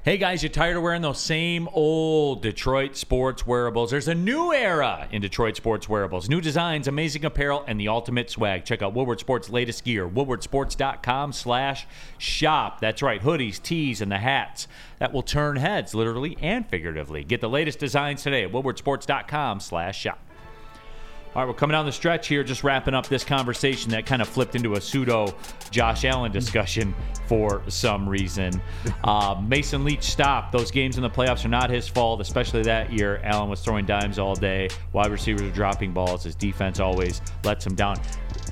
Hey 0.06 0.18
guys, 0.18 0.40
you 0.40 0.48
tired 0.48 0.76
of 0.76 0.84
wearing 0.84 1.02
those 1.02 1.18
same 1.18 1.68
old 1.72 2.40
Detroit 2.40 2.94
sports 2.94 3.44
wearables? 3.44 3.90
There's 3.90 4.06
a 4.06 4.14
new 4.14 4.52
era 4.52 5.08
in 5.10 5.20
Detroit 5.20 5.56
sports 5.56 5.88
wearables. 5.88 6.28
New 6.28 6.40
designs, 6.40 6.86
amazing 6.86 7.24
apparel, 7.24 7.64
and 7.66 7.80
the 7.80 7.88
ultimate 7.88 8.30
swag. 8.30 8.64
Check 8.64 8.82
out 8.82 8.94
Woodward 8.94 9.18
Sports' 9.18 9.50
latest 9.50 9.82
gear, 9.82 10.08
woodwardsports.com 10.08 11.32
slash 11.32 11.88
shop. 12.18 12.80
That's 12.80 13.02
right, 13.02 13.20
hoodies, 13.20 13.60
tees, 13.60 14.00
and 14.00 14.12
the 14.12 14.18
hats 14.18 14.68
that 15.00 15.12
will 15.12 15.24
turn 15.24 15.56
heads, 15.56 15.92
literally 15.92 16.38
and 16.40 16.68
figuratively. 16.68 17.24
Get 17.24 17.40
the 17.40 17.48
latest 17.48 17.80
designs 17.80 18.22
today 18.22 18.44
at 18.44 18.52
woodwardsports.com 18.52 19.58
slash 19.58 19.98
shop. 19.98 20.20
All 21.36 21.42
right, 21.42 21.48
we're 21.48 21.54
coming 21.54 21.74
down 21.74 21.84
the 21.84 21.92
stretch 21.92 22.28
here, 22.28 22.42
just 22.42 22.64
wrapping 22.64 22.94
up 22.94 23.08
this 23.08 23.22
conversation 23.22 23.90
that 23.90 24.06
kind 24.06 24.22
of 24.22 24.28
flipped 24.28 24.54
into 24.54 24.72
a 24.72 24.80
pseudo 24.80 25.34
Josh 25.70 26.06
Allen 26.06 26.32
discussion 26.32 26.94
for 27.26 27.62
some 27.68 28.08
reason. 28.08 28.52
Uh, 29.04 29.40
Mason 29.46 29.84
Leach 29.84 30.02
stopped. 30.02 30.50
Those 30.50 30.70
games 30.70 30.96
in 30.96 31.02
the 31.02 31.10
playoffs 31.10 31.44
are 31.44 31.48
not 31.48 31.70
his 31.70 31.86
fault, 31.86 32.20
especially 32.20 32.62
that 32.62 32.92
year. 32.92 33.20
Allen 33.22 33.48
was 33.48 33.60
throwing 33.60 33.86
dimes 33.86 34.18
all 34.18 34.34
day. 34.34 34.68
Wide 34.92 35.10
receivers 35.10 35.42
were 35.42 35.50
dropping 35.50 35.92
balls. 35.92 36.24
His 36.24 36.34
defense 36.34 36.80
always 36.80 37.20
lets 37.44 37.64
him 37.64 37.74
down. 37.74 38.00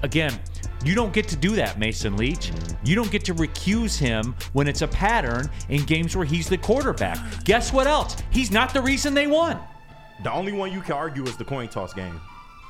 Again, 0.02 0.39
you 0.85 0.94
don't 0.94 1.12
get 1.12 1.27
to 1.28 1.36
do 1.36 1.56
that, 1.56 1.78
Mason 1.78 2.16
Leach. 2.16 2.52
You 2.85 2.94
don't 2.94 3.11
get 3.11 3.24
to 3.24 3.35
recuse 3.35 3.98
him 3.98 4.36
when 4.52 4.69
it's 4.69 4.82
a 4.82 4.89
pattern 4.89 5.51
in 5.70 5.85
games 5.85 6.15
where 6.15 6.27
he's 6.27 6.48
the 6.48 6.59
quarterback. 6.59 7.19
Guess 7.44 7.73
what 7.73 7.86
else? 7.86 8.16
He's 8.31 8.51
not 8.51 8.73
the 8.73 8.82
reason 8.82 9.15
they 9.15 9.27
won. 9.27 9.59
The 10.23 10.31
only 10.31 10.52
one 10.52 10.73
you 10.73 10.82
can 10.82 10.93
argue 10.93 11.24
is 11.24 11.36
the 11.36 11.44
coin 11.44 11.69
toss 11.69 11.94
game. 11.94 12.20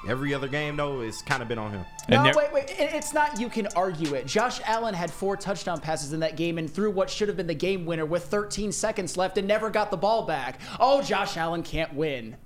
Every 0.08 0.34
other 0.34 0.48
game, 0.48 0.76
though, 0.76 1.00
it's 1.00 1.22
kind 1.22 1.42
of 1.42 1.48
been 1.48 1.58
on 1.58 1.70
him. 1.70 1.84
No, 2.08 2.22
wait, 2.36 2.52
wait. 2.52 2.70
It- 2.70 2.92
It's 2.94 3.12
not 3.14 3.40
you 3.40 3.48
can 3.48 3.66
argue 3.76 4.14
it. 4.14 4.26
Josh 4.26 4.60
Allen 4.66 4.94
had 4.94 5.10
four 5.10 5.36
touchdown 5.36 5.80
passes 5.80 6.12
in 6.12 6.20
that 6.20 6.36
game 6.36 6.58
and 6.58 6.70
threw 6.70 6.90
what 6.90 7.08
should 7.10 7.28
have 7.28 7.36
been 7.36 7.46
the 7.46 7.54
game 7.54 7.86
winner 7.86 8.04
with 8.06 8.24
13 8.26 8.70
seconds 8.72 9.16
left 9.16 9.38
and 9.38 9.48
never 9.48 9.70
got 9.70 9.90
the 9.90 9.96
ball 9.96 10.26
back. 10.26 10.60
Oh, 10.78 11.00
Josh 11.02 11.36
Allen 11.36 11.62
can't 11.62 11.94
win. 11.94 12.36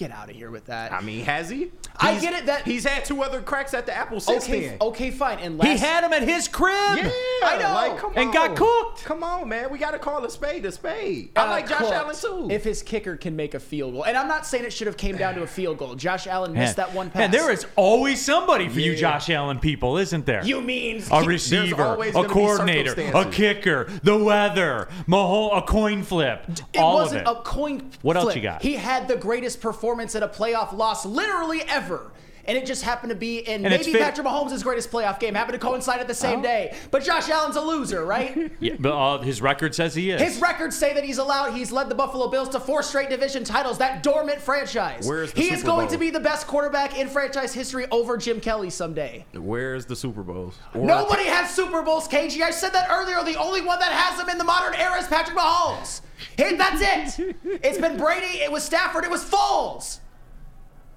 Get 0.00 0.12
out 0.12 0.30
of 0.30 0.34
here 0.36 0.50
with 0.50 0.64
that. 0.64 0.94
I 0.94 1.02
mean, 1.02 1.26
has 1.26 1.50
he? 1.50 1.70
I 1.98 2.12
He's- 2.12 2.22
get 2.22 2.32
it 2.32 2.46
that 2.46 2.64
he's 2.64 2.84
had 2.86 3.04
two 3.04 3.22
other 3.22 3.42
cracks 3.42 3.74
at 3.74 3.84
the 3.84 3.94
apple 3.94 4.18
since 4.18 4.44
okay, 4.44 4.68
then. 4.68 4.78
okay, 4.80 5.10
fine. 5.10 5.38
And 5.40 5.62
He 5.62 5.68
last, 5.68 5.80
had 5.80 6.04
him 6.04 6.12
at 6.14 6.22
his 6.22 6.48
crib. 6.48 6.72
Yeah, 6.96 7.10
I 7.44 7.58
know. 7.60 7.74
Like, 7.74 7.98
come 7.98 8.12
And 8.16 8.28
on. 8.28 8.32
got 8.34 8.56
cooked. 8.56 9.04
Come 9.04 9.22
on, 9.22 9.46
man. 9.50 9.70
We 9.70 9.78
got 9.78 9.90
to 9.90 9.98
call 9.98 10.24
a 10.24 10.30
spade 10.30 10.64
a 10.64 10.72
spade. 10.72 11.32
I 11.36 11.44
uh, 11.44 11.50
like 11.50 11.68
Josh 11.68 11.78
cooked 11.80 11.92
Allen 11.92 12.16
too. 12.16 12.48
If 12.50 12.64
his 12.64 12.82
kicker 12.82 13.18
can 13.18 13.36
make 13.36 13.52
a 13.52 13.60
field 13.60 13.92
goal, 13.92 14.04
and 14.04 14.16
I'm 14.16 14.26
not 14.26 14.46
saying 14.46 14.64
it 14.64 14.72
should 14.72 14.86
have 14.86 14.96
came 14.96 15.18
down 15.18 15.34
to 15.34 15.42
a 15.42 15.46
field 15.46 15.76
goal. 15.76 15.94
Josh 15.96 16.26
Allen 16.26 16.54
missed 16.54 16.76
that 16.76 16.94
one 16.94 17.10
pass. 17.10 17.20
And 17.24 17.34
there 17.34 17.50
is 17.50 17.66
always 17.76 18.24
somebody 18.24 18.70
for 18.70 18.80
you, 18.80 18.92
Yeah. 18.92 18.98
Josh 19.18 19.28
Allen 19.28 19.58
people, 19.58 19.98
isn't 19.98 20.24
there? 20.24 20.42
You 20.42 20.62
mean 20.62 21.02
a 21.12 21.22
receiver, 21.24 21.82
always 21.82 22.10
a 22.10 22.12
gonna 22.14 22.28
be 22.28 22.32
coordinator, 22.34 22.92
a 22.92 22.94
circumstances. 22.94 23.34
kicker, 23.36 23.84
the 24.02 24.16
weather, 24.16 24.88
Mahol, 25.06 25.58
a 25.58 25.62
coin 25.62 26.02
flip, 26.02 26.46
It 26.72 26.78
all 26.78 26.94
wasn't 26.94 27.26
of 27.26 27.36
it. 27.36 27.40
a 27.40 27.42
coin. 27.42 27.90
What 28.00 28.16
else 28.16 28.24
flip. 28.24 28.36
you 28.36 28.42
got? 28.42 28.62
He 28.62 28.74
had 28.76 29.06
the 29.08 29.16
greatest 29.16 29.60
performance 29.90 30.14
at 30.14 30.22
a 30.22 30.28
playoff 30.28 30.72
loss, 30.72 31.04
literally 31.04 31.62
ever. 31.62 32.12
And 32.50 32.58
it 32.58 32.66
just 32.66 32.82
happened 32.82 33.10
to 33.10 33.16
be 33.16 33.38
in 33.38 33.64
And 33.64 33.72
maybe 33.72 33.92
fit- 33.92 34.02
Patrick 34.02 34.26
Mahomes' 34.26 34.60
greatest 34.62 34.90
playoff 34.90 35.20
game 35.20 35.34
happened 35.34 35.58
to 35.60 35.64
coincide 35.64 36.00
at 36.00 36.08
the 36.08 36.14
same 36.14 36.40
Oh. 36.40 36.42
day. 36.42 36.74
But 36.90 37.04
Josh 37.04 37.28
Allen's 37.30 37.54
a 37.56 37.60
loser, 37.60 38.04
right? 38.04 38.50
Yeah, 38.60 38.74
but 38.78 38.92
uh, 38.92 39.18
his 39.22 39.40
record 39.40 39.74
says 39.74 39.94
he 39.94 40.10
is. 40.10 40.20
His 40.20 40.40
records 40.40 40.76
say 40.76 40.92
that 40.94 41.04
he's 41.04 41.18
allowed. 41.18 41.52
He's 41.54 41.70
led 41.72 41.88
the 41.88 41.94
Buffalo 41.94 42.28
Bills 42.28 42.48
to 42.50 42.60
four 42.60 42.82
straight 42.82 43.08
division 43.08 43.44
titles. 43.44 43.78
That 43.78 44.02
dormant 44.02 44.40
franchise. 44.40 45.06
Where's 45.08 45.32
the 45.32 45.40
he 45.40 45.52
is 45.52 45.62
going 45.62 45.86
Bowl? 45.86 45.92
to 45.92 45.98
be 45.98 46.10
the 46.10 46.20
best 46.20 46.46
quarterback 46.46 46.98
in 46.98 47.08
franchise 47.08 47.54
history 47.54 47.86
over 47.90 48.16
Jim 48.16 48.40
Kelly 48.40 48.68
someday. 48.70 49.24
Where's 49.32 49.86
the 49.86 49.94
Super 49.96 50.22
Bowls? 50.24 50.56
Or- 50.74 50.84
Nobody 50.84 51.24
has 51.26 51.54
Super 51.54 51.82
Bowls, 51.82 52.08
KG. 52.08 52.42
I 52.42 52.50
said 52.50 52.70
that 52.74 52.88
earlier. 52.90 53.22
The 53.22 53.36
only 53.38 53.60
one 53.62 53.78
that 53.78 53.92
has 53.92 54.18
them 54.18 54.28
in 54.28 54.36
the 54.38 54.44
modern 54.44 54.74
era 54.74 54.98
is 54.98 55.06
Patrick 55.06 55.38
Mahomes. 55.38 56.00
Hey, 56.36 56.56
that's 56.56 56.80
it. 57.18 57.36
It's 57.62 57.78
been 57.78 57.96
Brady. 57.96 58.38
It 58.40 58.50
was 58.52 58.62
Stafford. 58.64 59.04
It 59.04 59.10
was 59.10 59.24
Foles. 59.24 60.00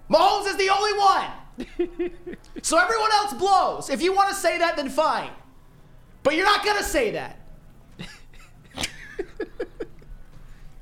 Mahomes 0.09 0.47
is 0.47 0.57
the 0.57 0.69
only 0.69 0.97
one. 0.97 1.27
so 2.61 2.77
everyone 2.77 3.11
else 3.11 3.33
blows. 3.33 3.89
If 3.89 4.01
you 4.01 4.13
want 4.13 4.29
to 4.29 4.35
say 4.35 4.57
that, 4.59 4.75
then 4.75 4.89
fine. 4.89 5.29
But 6.23 6.35
you're 6.35 6.45
not 6.45 6.65
gonna 6.65 6.83
say 6.83 7.11
that. 7.11 7.39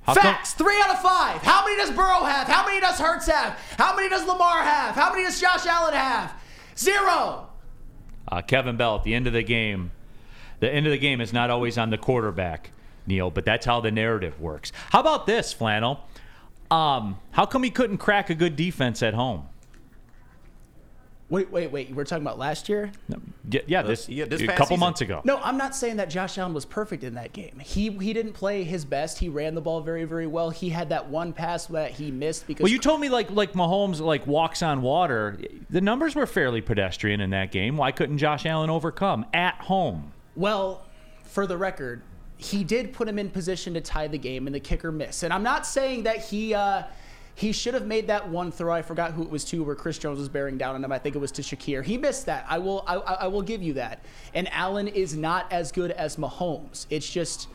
How 0.04 0.14
come- 0.16 0.24
Facts. 0.24 0.54
Three 0.54 0.80
out 0.84 0.90
of 0.92 1.02
five. 1.02 1.42
How 1.42 1.64
many 1.64 1.78
does 1.78 1.92
Burrow 1.92 2.24
have? 2.24 2.48
How 2.48 2.66
many 2.66 2.80
does 2.82 3.00
Hurts 3.00 3.28
have? 3.28 3.54
How 3.78 3.96
many 3.96 4.10
does 4.10 4.26
Lamar 4.28 4.64
have? 4.64 4.96
How 4.96 5.12
many 5.12 5.24
does 5.24 5.40
Josh 5.40 5.66
Allen 5.66 5.94
have? 5.94 6.34
Zero. 6.78 7.48
uh, 8.28 8.42
Kevin 8.42 8.78
Bell 8.78 8.96
at 8.96 9.04
the 9.04 9.14
end 9.14 9.28
of 9.28 9.34
the 9.34 9.44
game. 9.44 9.92
The 10.60 10.72
end 10.74 10.86
of 10.88 10.92
the 10.92 10.98
game 10.98 11.22
is 11.22 11.34
not 11.34 11.50
always 11.50 11.78
on 11.78 11.90
the 11.92 11.98
quarterback, 11.98 12.72
Neal, 13.08 13.30
but 13.32 13.46
that's 13.46 13.66
how 13.66 13.80
the 13.82 13.92
narrative 13.92 14.40
works. 14.40 14.72
How 14.92 15.00
about 15.02 15.26
this, 15.28 15.54
Flannel? 15.54 16.00
Um, 16.70 17.20
how 17.32 17.46
come 17.46 17.64
he 17.64 17.70
couldn't 17.72 17.98
crack 17.98 18.30
a 18.30 18.36
good 18.36 18.56
defense 18.56 19.04
at 19.04 19.14
home? 19.14 19.48
Wait, 21.32 21.50
wait, 21.50 21.72
wait. 21.72 21.96
We're 21.96 22.04
talking 22.04 22.26
about 22.26 22.38
last 22.38 22.68
year? 22.68 22.92
Yeah, 23.50 23.62
yeah 23.66 23.82
this, 23.84 24.10
yeah, 24.10 24.26
this 24.26 24.42
a 24.42 24.48
past 24.48 24.58
couple 24.58 24.76
season. 24.76 24.80
months 24.82 25.00
ago. 25.00 25.22
No, 25.24 25.38
I'm 25.38 25.58
not 25.58 25.74
saying 25.74 25.96
that 25.96 26.10
Josh 26.10 26.38
Allen 26.38 26.54
was 26.54 26.66
perfect 26.66 27.06
in 27.06 27.14
that 27.14 27.32
game. 27.32 27.58
He 27.60 27.90
he 27.90 28.12
didn't 28.12 28.34
play 28.34 28.66
his 28.66 28.84
best. 28.84 29.18
He 29.18 29.30
ran 29.30 29.56
the 29.56 29.62
ball 29.62 29.80
very 29.80 30.04
very 30.04 30.28
well. 30.28 30.50
He 30.50 30.70
had 30.70 30.90
that 30.90 31.08
one 31.08 31.32
pass 31.32 31.68
that 31.68 31.92
he 31.92 32.12
missed 32.12 32.48
because 32.48 32.64
Well, 32.64 32.72
you 32.72 32.80
told 32.80 33.00
me 33.00 33.08
like 33.08 33.32
like 33.32 33.54
Mahomes 33.54 34.02
like 34.02 34.28
walks 34.28 34.62
on 34.62 34.82
water. 34.82 35.40
The 35.70 35.80
numbers 35.80 36.16
were 36.16 36.28
fairly 36.28 36.60
pedestrian 36.60 37.22
in 37.22 37.30
that 37.30 37.52
game. 37.52 37.78
Why 37.78 37.94
couldn't 37.94 38.18
Josh 38.18 38.46
Allen 38.46 38.70
overcome 38.70 39.26
at 39.34 39.56
home? 39.56 40.12
Well, 40.36 40.86
for 41.24 41.48
the 41.48 41.58
record, 41.58 42.02
he 42.36 42.66
did 42.66 42.92
put 42.92 43.08
him 43.08 43.18
in 43.18 43.30
position 43.30 43.74
to 43.76 43.82
tie 43.82 44.08
the 44.08 44.18
game, 44.18 44.48
and 44.48 44.54
the 44.54 44.60
kicker 44.60 44.92
missed. 44.92 45.24
And 45.24 45.32
I'm 45.32 45.44
not 45.44 45.66
saying 45.66 46.04
that 46.04 46.26
he 46.26 46.54
uh, 46.54 46.84
he 47.36 47.52
should 47.52 47.74
have 47.74 47.86
made 47.86 48.08
that 48.08 48.28
one 48.30 48.52
throw. 48.52 48.74
I 48.74 48.82
forgot 48.82 49.12
who 49.14 49.24
it 49.24 49.30
was 49.30 49.44
to, 49.46 49.64
where 49.64 49.76
Chris 49.76 49.98
Jones 49.98 50.20
was 50.20 50.30
bearing 50.30 50.58
down 50.58 50.76
on 50.76 50.84
him. 50.84 50.92
I 50.92 51.00
think 51.00 51.16
it 51.16 51.20
was 51.20 51.32
to 51.34 51.42
Shakir. 51.42 51.84
He 51.84 51.98
missed 51.98 52.26
that. 52.28 52.46
I 52.50 52.58
will 52.60 52.84
I, 52.88 52.96
I 52.98 53.14
I 53.14 53.28
will 53.28 53.42
give 53.42 53.62
you 53.64 53.74
that. 53.74 54.00
And 54.34 54.52
Allen 54.54 54.88
is 54.88 55.16
not 55.16 55.52
as 55.52 55.72
good 55.72 55.92
as 55.92 56.18
Mahomes. 56.18 56.86
It's 56.90 57.10
just 57.10 57.48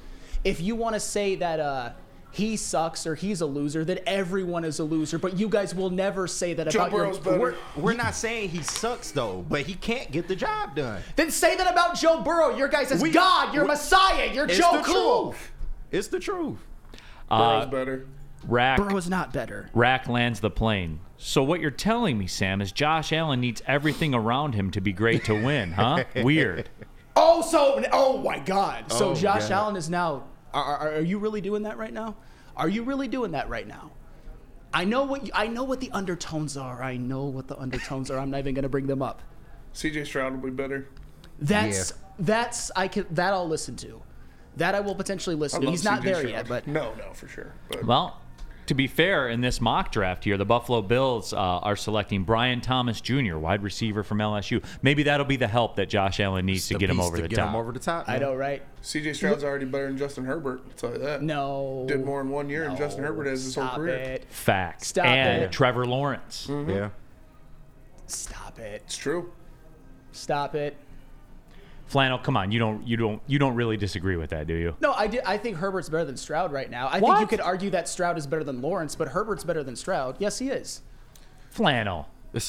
if 0.44 0.60
you 0.60 0.74
want 0.76 0.94
to 0.94 1.00
say 1.00 1.36
that. 1.36 1.60
Uh, 1.60 1.90
he 2.32 2.54
sucks 2.58 3.06
or 3.06 3.14
he's 3.14 3.40
a 3.40 3.46
loser, 3.46 3.82
that 3.82 4.06
everyone 4.06 4.62
is 4.62 4.78
a 4.78 4.84
loser. 4.84 5.16
But 5.16 5.38
you 5.38 5.48
guys 5.48 5.74
will 5.74 5.88
never 5.88 6.26
say 6.26 6.52
that 6.52 6.68
Joe 6.68 6.80
about 6.80 6.92
your. 6.92 7.00
Burrow's 7.04 7.18
better. 7.18 7.38
We're, 7.38 7.54
we're 7.78 7.94
not 7.94 8.14
saying 8.14 8.50
he 8.50 8.60
sucks 8.62 9.10
though, 9.10 9.46
but 9.48 9.62
he 9.62 9.72
can't 9.72 10.10
get 10.12 10.28
the 10.28 10.36
job 10.36 10.76
done. 10.76 11.00
Then 11.14 11.30
say 11.30 11.56
that 11.56 11.70
about 11.72 11.94
Joe 11.96 12.20
Burrow. 12.20 12.54
Your 12.54 12.68
guys 12.68 12.90
is 12.92 13.00
We- 13.00 13.08
God. 13.10 13.54
You're 13.54 13.62
we- 13.62 13.68
Messiah. 13.68 14.30
You're 14.34 14.44
It's 14.44 14.58
Joe 14.58 14.72
the 14.76 14.82
Cool. 14.82 15.30
truth. 15.30 15.52
It's 15.92 16.08
the 16.08 16.20
truth. 16.20 16.58
Burrow's 17.30 17.64
Uh, 17.64 17.66
better. 17.70 18.06
Rack 18.47 18.78
Burrow's 18.78 19.09
not 19.09 19.32
better. 19.32 19.70
Rack 19.74 20.09
lands 20.09 20.40
the 20.40 20.51
plane. 20.51 21.01
So 21.16 21.43
what 21.43 21.60
you're 21.60 21.70
telling 21.70 22.18
me, 22.18 22.27
Sam, 22.27 22.60
is 22.60 22.73
Josh 22.73 23.12
Allen 23.12 23.40
needs 23.40 23.62
everything 23.66 24.14
around 24.14 24.55
him 24.55 24.70
to 24.73 24.81
be 24.81 24.93
great 24.93 25.24
to 25.24 25.35
win, 25.35 25.73
huh? 25.73 26.05
Weird. 26.16 26.68
Oh, 27.16 27.43
so 27.43 27.82
oh 27.93 28.18
my 28.18 28.39
God! 28.39 28.93
So 28.93 29.10
Oh, 29.10 29.14
Josh 29.14 29.43
God. 29.48 29.52
Allen 29.52 29.77
is 29.77 29.89
now. 29.89 30.24
Are, 30.52 30.64
are, 30.64 30.93
are 30.97 31.01
you 31.01 31.18
really 31.18 31.40
doing 31.40 31.62
that 31.62 31.77
right 31.78 31.93
now? 31.93 32.16
Are 32.56 32.68
you 32.68 32.82
really 32.85 33.09
doing 33.09 33.32
that 33.32 33.48
right 33.48 33.66
now? 33.66 33.90
I 34.73 34.85
know 34.85 35.05
what 35.05 35.24
you, 35.27 35.32
I 35.35 35.47
know 35.47 35.64
what 35.64 35.81
the 35.81 35.90
undertones 35.93 36.56
are. 36.56 36.82
I 36.82 36.97
know 36.98 37.24
what 37.24 37.48
the 37.48 37.59
undertones 37.59 38.10
are. 38.10 38.18
I'm 38.18 38.31
not 38.31 38.39
even 38.39 38.55
going 38.55 38.62
to 38.64 38.68
bring 38.68 38.86
them 38.86 39.01
up. 39.02 39.23
CJ 39.74 40.06
Stroud 40.06 40.32
will 40.35 40.51
be 40.51 40.51
better. 40.51 40.89
That's 41.39 41.93
that's 42.18 42.70
I 42.77 42.89
can 42.89 43.06
that 43.10 43.32
I'll 43.32 43.48
listen 43.48 43.77
to. 43.77 44.02
That 44.56 44.74
I 44.74 44.81
will 44.81 44.94
potentially 44.94 45.36
listen 45.36 45.59
I 45.59 45.60
to. 45.60 45.66
love 45.66 45.73
He's 45.74 45.85
not 45.85 46.01
CJ 46.01 46.05
there 46.05 46.14
Stroud. 46.16 46.31
yet, 46.32 46.48
but 46.48 46.66
no, 46.66 46.94
no, 46.94 47.12
for 47.12 47.28
sure. 47.28 47.52
But 47.70 47.85
Well, 47.85 48.20
to 48.66 48.74
be 48.74 48.86
fair, 48.86 49.28
in 49.28 49.40
this 49.40 49.60
mock 49.60 49.93
draft 49.93 50.24
here, 50.24 50.36
the 50.36 50.44
Buffalo 50.44 50.82
Bills 50.82 51.32
uh, 51.32 51.36
are 51.36 51.76
selecting 51.76 52.24
Brian 52.24 52.60
Thomas 52.60 53.01
Jr., 53.01 53.36
wide 53.36 53.62
receiver 53.62 54.02
from 54.02 54.18
LSU. 54.18 54.64
Maybe 54.82 55.05
that'll 55.05 55.26
be 55.26 55.36
the 55.36 55.48
help 55.48 55.76
that 55.76 55.88
Josh 55.88 56.20
Allen 56.20 56.47
needs 56.47 56.68
to 56.68 56.74
The 56.74 56.80
get 56.80 56.90
him 56.90 57.01
over 57.01 57.16
to 57.16 57.22
the 57.22 57.28
get 57.28 57.36
top. 57.36 57.51
him 57.51 57.56
over 57.56 57.72
the 57.72 57.78
top. 57.78 58.09
I 58.09 58.18
know, 58.18 58.34
right? 58.34 58.62
CJ 58.82 59.16
Stroud's 59.16 59.44
already 59.44 59.64
better 59.66 59.86
than 59.86 59.98
Justin 59.98 60.24
Herbert. 60.24 60.62
I'll 60.66 60.72
tell 60.76 60.93
you 60.93 60.98
that. 60.98 61.22
No, 61.22 61.84
Did 61.88 62.05
more 62.05 62.20
in 62.20 62.28
one 62.28 62.48
year 62.48 62.64
than 62.68 62.76
Justin 62.76 63.05
Herbert 63.05 63.26
has 63.26 63.44
his 63.44 63.55
whole 63.55 63.68
career. 63.68 63.94
It. 63.94 64.24
Facts. 64.30 64.88
Stop 64.88 65.06
and 65.06 65.43
it. 65.44 65.52
Trevor 65.52 65.86
Lawrence. 65.86 66.47
Yeah. 66.48 66.90
Stop 68.06 68.59
it. 68.59 68.82
It's 68.86 68.97
true. 68.97 69.32
Stop 70.12 70.55
it. 70.55 70.76
Flannel, 71.86 72.18
come 72.18 72.36
on, 72.36 72.50
you 72.50 72.58
don't, 72.58 72.86
you 72.86 72.96
don't, 72.96 73.22
you 73.26 73.38
don't 73.38 73.54
really 73.54 73.76
disagree 73.76 74.16
with 74.16 74.30
that, 74.30 74.46
do 74.46 74.54
you? 74.54 74.76
No, 74.80 74.92
I, 74.92 75.06
did, 75.06 75.20
I 75.24 75.38
think 75.38 75.56
Herbert's 75.56 75.88
better 75.88 76.04
than 76.04 76.16
Stroud 76.16 76.52
right 76.52 76.68
now. 76.68 76.88
I 76.90 76.98
think 77.00 77.20
you 77.20 77.26
could 77.28 77.40
argue 77.40 77.70
that 77.70 77.88
Stroud 77.88 78.18
is 78.18 78.26
better 78.26 78.42
than 78.42 78.60
Lawrence, 78.60 78.96
but 78.96 79.08
Herbert's 79.08 79.44
better 79.44 79.62
than 79.62 79.76
Stroud. 79.76 80.16
Yes, 80.18 80.38
he 80.38 80.48
is. 80.48 80.82
Flannel. 81.50 82.08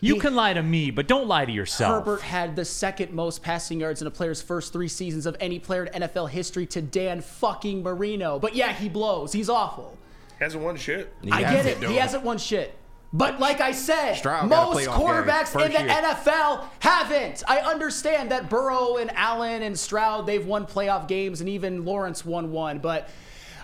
You 0.00 0.14
He- 0.14 0.20
can 0.20 0.36
lie 0.36 0.52
to 0.52 0.62
me, 0.62 0.92
but 0.92 1.08
don't 1.08 1.26
lie 1.26 1.44
to 1.44 1.50
yourself. 1.50 2.04
Herbert 2.06 2.20
had 2.22 2.54
the 2.54 2.64
second 2.64 3.12
most 3.12 3.42
passing 3.42 3.80
yards 3.80 4.00
in 4.00 4.06
a 4.06 4.12
player's 4.12 4.40
first 4.40 4.72
three 4.72 4.86
seasons 4.86 5.26
of 5.26 5.36
any 5.40 5.58
player 5.58 5.86
in 5.86 6.02
NFL 6.02 6.30
history 6.30 6.66
to 6.66 6.80
Dan 6.80 7.20
fucking 7.20 7.82
Marino. 7.82 8.38
But 8.38 8.54
yeah, 8.54 8.72
he 8.72 8.88
blows. 8.88 9.32
He's 9.32 9.48
awful. 9.48 9.98
He 10.38 10.44
Hasn't 10.44 10.62
won 10.62 10.76
shit. 10.76 11.12
He 11.20 11.32
I 11.32 11.40
get 11.40 11.66
it. 11.66 11.80
though. 11.80 11.88
He 11.88 11.96
hasn't 11.96 12.22
won 12.22 12.38
shit. 12.38 12.77
But 13.12 13.40
like 13.40 13.60
I 13.60 13.72
said, 13.72 14.14
Stroud 14.14 14.50
most 14.50 14.86
quarterbacks 14.88 15.54
in 15.54 15.72
the 15.72 15.78
year. 15.78 15.88
NFL 15.88 16.64
haven't. 16.80 17.42
I 17.48 17.58
understand 17.60 18.30
that 18.30 18.50
Burrow 18.50 18.98
and 18.98 19.10
Allen 19.16 19.62
and 19.62 19.78
Stroud, 19.78 20.26
they've 20.26 20.44
won 20.44 20.66
playoff 20.66 21.08
games, 21.08 21.40
and 21.40 21.48
even 21.48 21.84
Lawrence 21.86 22.24
won 22.24 22.52
one. 22.52 22.80
But 22.80 23.08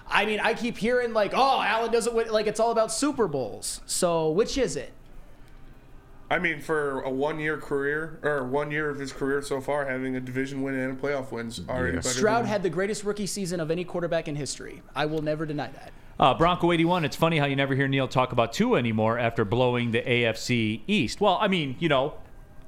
I 0.09 0.25
mean, 0.25 0.41
I 0.41 0.55
keep 0.55 0.79
hearing 0.79 1.13
like, 1.13 1.33
oh, 1.35 1.61
Allen 1.61 1.93
doesn't 1.93 2.15
win. 2.15 2.31
Like, 2.31 2.47
it's 2.47 2.61
all 2.61 2.71
about 2.71 2.91
Super 2.91 3.29
Bowls. 3.29 3.83
So 3.85 4.31
which 4.31 4.57
is 4.57 4.77
it? 4.77 4.93
I 6.31 6.39
mean, 6.39 6.61
for 6.61 7.03
a 7.03 7.11
one-year 7.11 7.59
career 7.59 8.19
or 8.23 8.45
one 8.45 8.71
year 8.71 8.89
of 8.89 8.99
his 8.99 9.13
career 9.13 9.43
so 9.43 9.61
far, 9.61 9.85
having 9.85 10.17
a 10.17 10.21
division 10.21 10.63
win 10.63 10.75
and 10.75 10.99
a 10.99 11.01
playoff 11.01 11.31
wins 11.31 11.61
already 11.69 11.97
better. 11.97 12.09
Stroud 12.09 12.45
than, 12.45 12.49
had 12.49 12.63
the 12.63 12.71
greatest 12.71 13.05
rookie 13.05 13.27
season 13.27 13.61
of 13.61 13.71
any 13.71 13.85
quarterback 13.85 14.27
in 14.27 14.35
history. 14.35 14.81
I 14.97 15.05
will 15.05 15.21
never 15.21 15.45
deny 15.45 15.69
that. 15.69 15.93
Uh, 16.19 16.33
Bronco 16.35 16.71
81, 16.73 17.05
it's 17.05 17.17
funny 17.17 17.39
how 17.39 17.47
you 17.47 17.57
never 17.57 17.75
hear 17.75 17.89
Neal 17.89 18.07
talk 18.09 18.33
about 18.33 18.53
Tua 18.53 18.79
anymore 18.79 19.19
after 19.19 19.45
blowing 19.45 19.91
the 19.91 20.01
AFC 20.01 20.83
East. 20.87 21.21
Well, 21.21 21.39
I 21.41 21.49
mean, 21.49 21.77
you 21.81 21.89
know, 21.89 22.15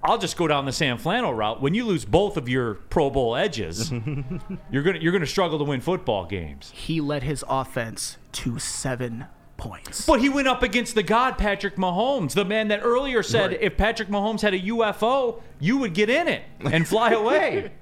I'll 0.02 0.18
just 0.18 0.36
go 0.36 0.46
down 0.48 0.64
the 0.66 0.72
Sam 0.72 0.98
Flannel 0.98 1.32
route. 1.32 1.60
When 1.62 1.72
you 1.74 1.84
lose 1.84 2.04
both 2.04 2.36
of 2.36 2.48
your 2.48 2.74
Pro 2.74 3.08
Bowl 3.10 3.36
edges, 3.36 3.90
you're 4.70 4.82
gonna 4.82 4.98
you're 5.00 5.12
gonna 5.12 5.26
struggle 5.26 5.58
to 5.58 5.64
win 5.64 5.80
football 5.80 6.26
games. 6.26 6.70
He 6.74 7.00
led 7.00 7.22
his 7.22 7.44
offense 7.48 8.18
to 8.32 8.58
seven 8.58 9.26
points. 9.56 10.04
But 10.06 10.20
he 10.20 10.28
went 10.28 10.46
up 10.48 10.62
against 10.62 10.94
the 10.94 11.02
god 11.02 11.38
Patrick 11.38 11.76
Mahomes, 11.76 12.34
the 12.34 12.44
man 12.44 12.68
that 12.68 12.80
earlier 12.82 13.22
said 13.22 13.52
Right. 13.52 13.62
if 13.62 13.76
Patrick 13.76 14.08
Mahomes 14.08 14.42
had 14.42 14.54
a 14.54 14.60
UFO, 14.60 15.40
you 15.58 15.78
would 15.78 15.94
get 15.94 16.10
in 16.10 16.28
it 16.28 16.42
and 16.60 16.86
fly 16.86 17.10
away. 17.12 17.72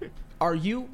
Are 0.40 0.54
you 0.54 0.88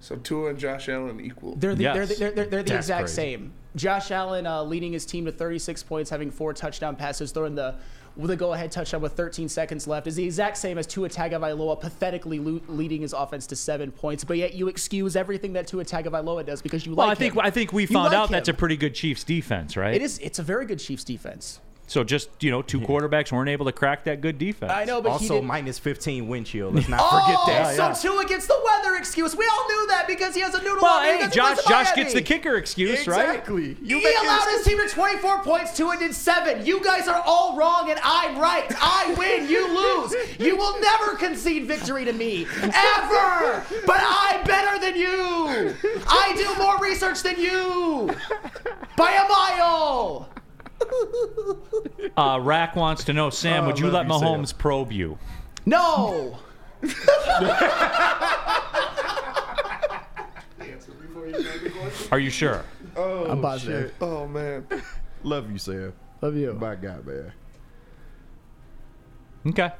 So 0.00 0.16
Tua 0.16 0.50
and 0.50 0.58
Josh 0.58 0.88
Allen 0.88 1.18
equal. 1.20 1.56
They're 1.56 1.74
the, 1.74 1.82
Yes. 1.84 1.94
they're 1.96 2.06
the, 2.06 2.14
they're, 2.14 2.30
they're, 2.32 2.46
they're 2.46 2.62
the 2.62 2.76
exact 2.76 3.00
crazy. 3.04 3.14
same. 3.14 3.52
Josh 3.74 4.10
Allen 4.10 4.46
uh, 4.46 4.62
leading 4.62 4.92
his 4.92 5.06
team 5.06 5.24
to 5.24 5.32
36 5.32 5.82
points, 5.84 6.10
having 6.10 6.30
four 6.30 6.52
touchdown 6.52 6.96
passes, 6.96 7.32
throwing 7.32 7.54
the 7.54 7.76
with 8.16 8.30
a 8.30 8.36
go-ahead 8.36 8.70
touchdown 8.70 9.00
with 9.00 9.12
13 9.14 9.48
seconds 9.48 9.86
left 9.86 10.06
is 10.06 10.16
the 10.16 10.24
exact 10.24 10.58
same 10.58 10.76
as 10.76 10.86
Tua 10.86 11.08
Tagovailoa 11.08 11.80
pathetically 11.80 12.38
lo- 12.38 12.60
leading 12.68 13.00
his 13.00 13.14
offense 13.14 13.46
to 13.46 13.56
seven 13.56 13.90
points. 13.90 14.22
But 14.22 14.36
yet 14.36 14.54
you 14.54 14.68
excuse 14.68 15.16
everything 15.16 15.54
that 15.54 15.66
Tua 15.66 15.84
Tagovailoa 15.84 16.44
does 16.44 16.60
because 16.60 16.84
you 16.84 16.94
well, 16.94 17.06
like 17.06 17.16
I 17.16 17.18
think 17.18 17.34
him. 17.34 17.40
I 17.40 17.50
think 17.50 17.72
we 17.72 17.82
You 17.82 17.88
found 17.88 18.08
like 18.08 18.14
out 18.14 18.30
that's 18.30 18.48
a 18.48 18.54
pretty 18.54 18.76
good 18.76 18.94
Chiefs 18.94 19.24
defense, 19.24 19.76
right? 19.76 19.94
It 19.94 20.02
is. 20.02 20.18
It's 20.18 20.38
a 20.38 20.42
very 20.42 20.66
good 20.66 20.78
Chiefs 20.78 21.04
defense. 21.04 21.60
So 21.92 22.02
just 22.02 22.30
you 22.40 22.50
know, 22.50 22.62
two 22.62 22.80
quarterbacks 22.80 23.30
weren't 23.30 23.50
able 23.50 23.66
to 23.66 23.72
crack 23.72 24.04
that 24.04 24.22
good 24.22 24.38
defense. 24.38 24.72
I 24.72 24.84
know, 24.86 25.02
but 25.02 25.10
he 25.10 25.12
Also, 25.26 25.34
did. 25.40 25.44
minus 25.44 25.78
15 25.78 26.26
wind 26.26 26.46
chill. 26.46 26.70
Let's 26.70 26.88
not 26.88 27.00
Oh, 27.02 27.20
forget 27.46 27.76
that. 27.76 27.96
so 27.98 28.08
Tua 28.10 28.22
against 28.22 28.48
the 28.48 28.58
weather 28.64 28.96
excuse. 28.96 29.36
We 29.36 29.46
all 29.46 29.68
knew 29.68 29.86
that 29.88 30.06
because 30.06 30.34
he 30.34 30.40
has 30.40 30.54
a 30.54 30.62
noodle 30.62 30.78
Well, 30.80 31.00
on 31.00 31.04
hey, 31.04 31.18
because 31.18 31.34
he 31.34 31.36
Josh 31.38 31.56
Josh 31.68 31.84
Miami. 31.88 32.02
gets 32.02 32.14
the 32.14 32.22
kicker 32.22 32.56
excuse, 32.56 33.06
right? 33.06 33.28
Exactly. 33.28 33.76
You 33.82 33.98
he 33.98 34.04
make 34.04 34.16
allowed 34.22 34.48
it- 34.48 34.56
his 34.56 34.66
team 34.66 34.78
to 34.78 34.88
24 34.88 35.42
points, 35.42 35.76
Tua 35.76 35.98
did 35.98 36.14
seven. 36.14 36.64
You 36.64 36.82
guys 36.82 37.08
are 37.08 37.20
all 37.26 37.58
wrong, 37.58 37.90
and 37.90 38.00
I'm 38.02 38.38
right. 38.38 38.64
I 38.80 39.14
win, 39.18 39.46
you 39.50 39.68
lose. 39.68 40.14
You 40.38 40.56
will 40.56 40.80
never 40.80 41.14
concede 41.16 41.66
victory 41.66 42.06
to 42.06 42.14
me, 42.14 42.46
ever. 42.62 43.62
But 43.86 44.00
I'm 44.02 44.42
better 44.44 44.78
than 44.80 44.96
you. 44.96 45.74
I 46.08 46.32
do 46.38 46.54
more 46.62 46.78
research 46.78 47.22
than 47.22 47.38
you 47.38 48.08
by 48.96 49.12
a 49.12 49.28
mile. 49.28 50.30
Uh, 52.16 52.38
Rack 52.42 52.76
wants 52.76 53.04
to 53.04 53.12
know, 53.12 53.30
Sam, 53.30 53.64
Oh, 53.64 53.66
would 53.68 53.78
you 53.78 53.88
let 53.90 54.06
you, 54.06 54.12
Sam. 54.18 54.20
Mahomes 54.20 54.56
probe 54.56 54.92
you? 54.92 55.18
No. 55.64 56.38
Are 62.10 62.18
you 62.18 62.30
sure? 62.30 62.64
Oh, 62.96 63.24
I'm 63.26 63.40
positive. 63.40 63.88
shit. 63.90 63.94
Oh 64.00 64.26
man. 64.26 64.66
Love 65.22 65.50
you, 65.50 65.58
Sam. 65.58 65.92
Love 66.20 66.36
you. 66.36 66.52
My 66.54 66.74
God, 66.74 67.06
man. 67.06 67.32
Okay. 69.46 69.70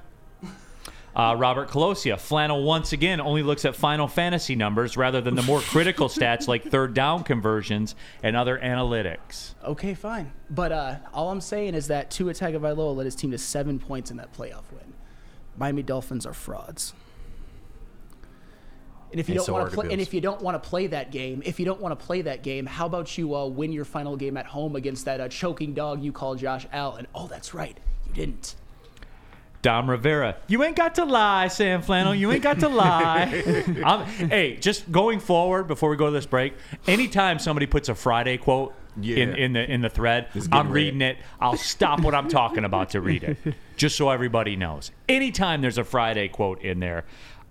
Uh, 1.14 1.34
Robert 1.38 1.68
Colosia, 1.68 2.16
Flannel 2.16 2.62
once 2.64 2.92
again 2.92 3.20
only 3.20 3.42
looks 3.42 3.64
at 3.66 3.76
Final 3.76 4.08
Fantasy 4.08 4.56
numbers 4.56 4.96
rather 4.96 5.20
than 5.20 5.34
the 5.34 5.42
more 5.42 5.60
critical 5.60 6.08
stats 6.08 6.48
like 6.48 6.64
third 6.64 6.94
down 6.94 7.22
conversions 7.22 7.94
and 8.22 8.34
other 8.34 8.58
analytics. 8.58 9.54
Okay, 9.62 9.92
fine. 9.92 10.32
But 10.48 10.72
uh, 10.72 10.96
all 11.12 11.30
I'm 11.30 11.42
saying 11.42 11.74
is 11.74 11.88
that 11.88 12.10
Tua 12.10 12.32
Tagovailoa 12.32 12.96
led 12.96 13.04
his 13.04 13.14
team 13.14 13.30
to 13.32 13.38
seven 13.38 13.78
points 13.78 14.10
in 14.10 14.16
that 14.16 14.32
playoff 14.32 14.64
win. 14.72 14.94
Miami 15.58 15.82
Dolphins 15.82 16.24
are 16.24 16.32
frauds. 16.32 16.94
And 19.10 19.20
if 19.20 19.28
you 19.28 19.34
And 19.34 19.38
don't 19.40 19.46
so 19.46 19.52
want 19.52 19.70
to 19.70 19.76
play, 19.76 19.92
and 19.92 20.00
if 20.00 20.14
you 20.14 20.22
don't 20.22 20.40
want 20.40 20.62
to 20.62 20.68
play 20.68 20.86
that 20.86 21.12
game, 21.12 21.42
if 21.44 21.60
you 21.60 21.66
don't 21.66 21.82
want 21.82 21.98
to 21.98 22.06
play 22.06 22.22
that 22.22 22.42
game, 22.42 22.64
how 22.64 22.86
about 22.86 23.18
you 23.18 23.34
uh, 23.34 23.44
win 23.46 23.70
your 23.70 23.84
final 23.84 24.16
game 24.16 24.38
at 24.38 24.46
home 24.46 24.74
against 24.74 25.04
that 25.04 25.20
uh, 25.20 25.28
choking 25.28 25.74
dog 25.74 26.02
you 26.02 26.12
call 26.12 26.34
Josh 26.34 26.66
Allen? 26.72 27.06
Oh, 27.14 27.26
that's 27.26 27.52
right, 27.52 27.76
you 28.06 28.14
didn't. 28.14 28.54
Dom 29.62 29.88
Rivera, 29.88 30.36
you 30.48 30.62
ain't 30.64 30.76
got 30.76 30.96
to 30.96 31.04
lie, 31.04 31.46
Sam 31.48 31.82
Flannel. 31.82 32.14
You 32.16 32.32
ain't 32.32 32.42
got 32.42 32.58
to 32.60 32.68
lie. 32.68 33.42
I'm, 33.84 34.06
hey, 34.28 34.56
just 34.56 34.90
going 34.90 35.20
forward 35.20 35.68
before 35.68 35.88
we 35.88 35.96
go 35.96 36.06
to 36.06 36.10
this 36.10 36.26
break, 36.26 36.54
anytime 36.88 37.38
somebody 37.38 37.66
puts 37.66 37.88
a 37.88 37.94
Friday 37.94 38.38
quote 38.38 38.74
in, 38.96 39.02
Yeah. 39.04 39.16
in 39.36 39.52
the 39.52 39.70
in 39.70 39.80
the 39.80 39.88
thread, 39.88 40.26
I'm 40.34 40.42
getting 40.50 40.70
reading 40.72 41.00
it. 41.00 41.16
I'll 41.40 41.56
stop 41.56 42.00
what 42.00 42.14
I'm 42.14 42.28
talking 42.28 42.64
about 42.64 42.90
to 42.90 43.00
read 43.00 43.22
it, 43.22 43.38
just 43.76 43.96
so 43.96 44.10
everybody 44.10 44.56
knows. 44.56 44.90
Anytime 45.08 45.60
there's 45.62 45.78
a 45.78 45.84
Friday 45.84 46.26
quote 46.28 46.60
in 46.62 46.80
there, 46.80 47.04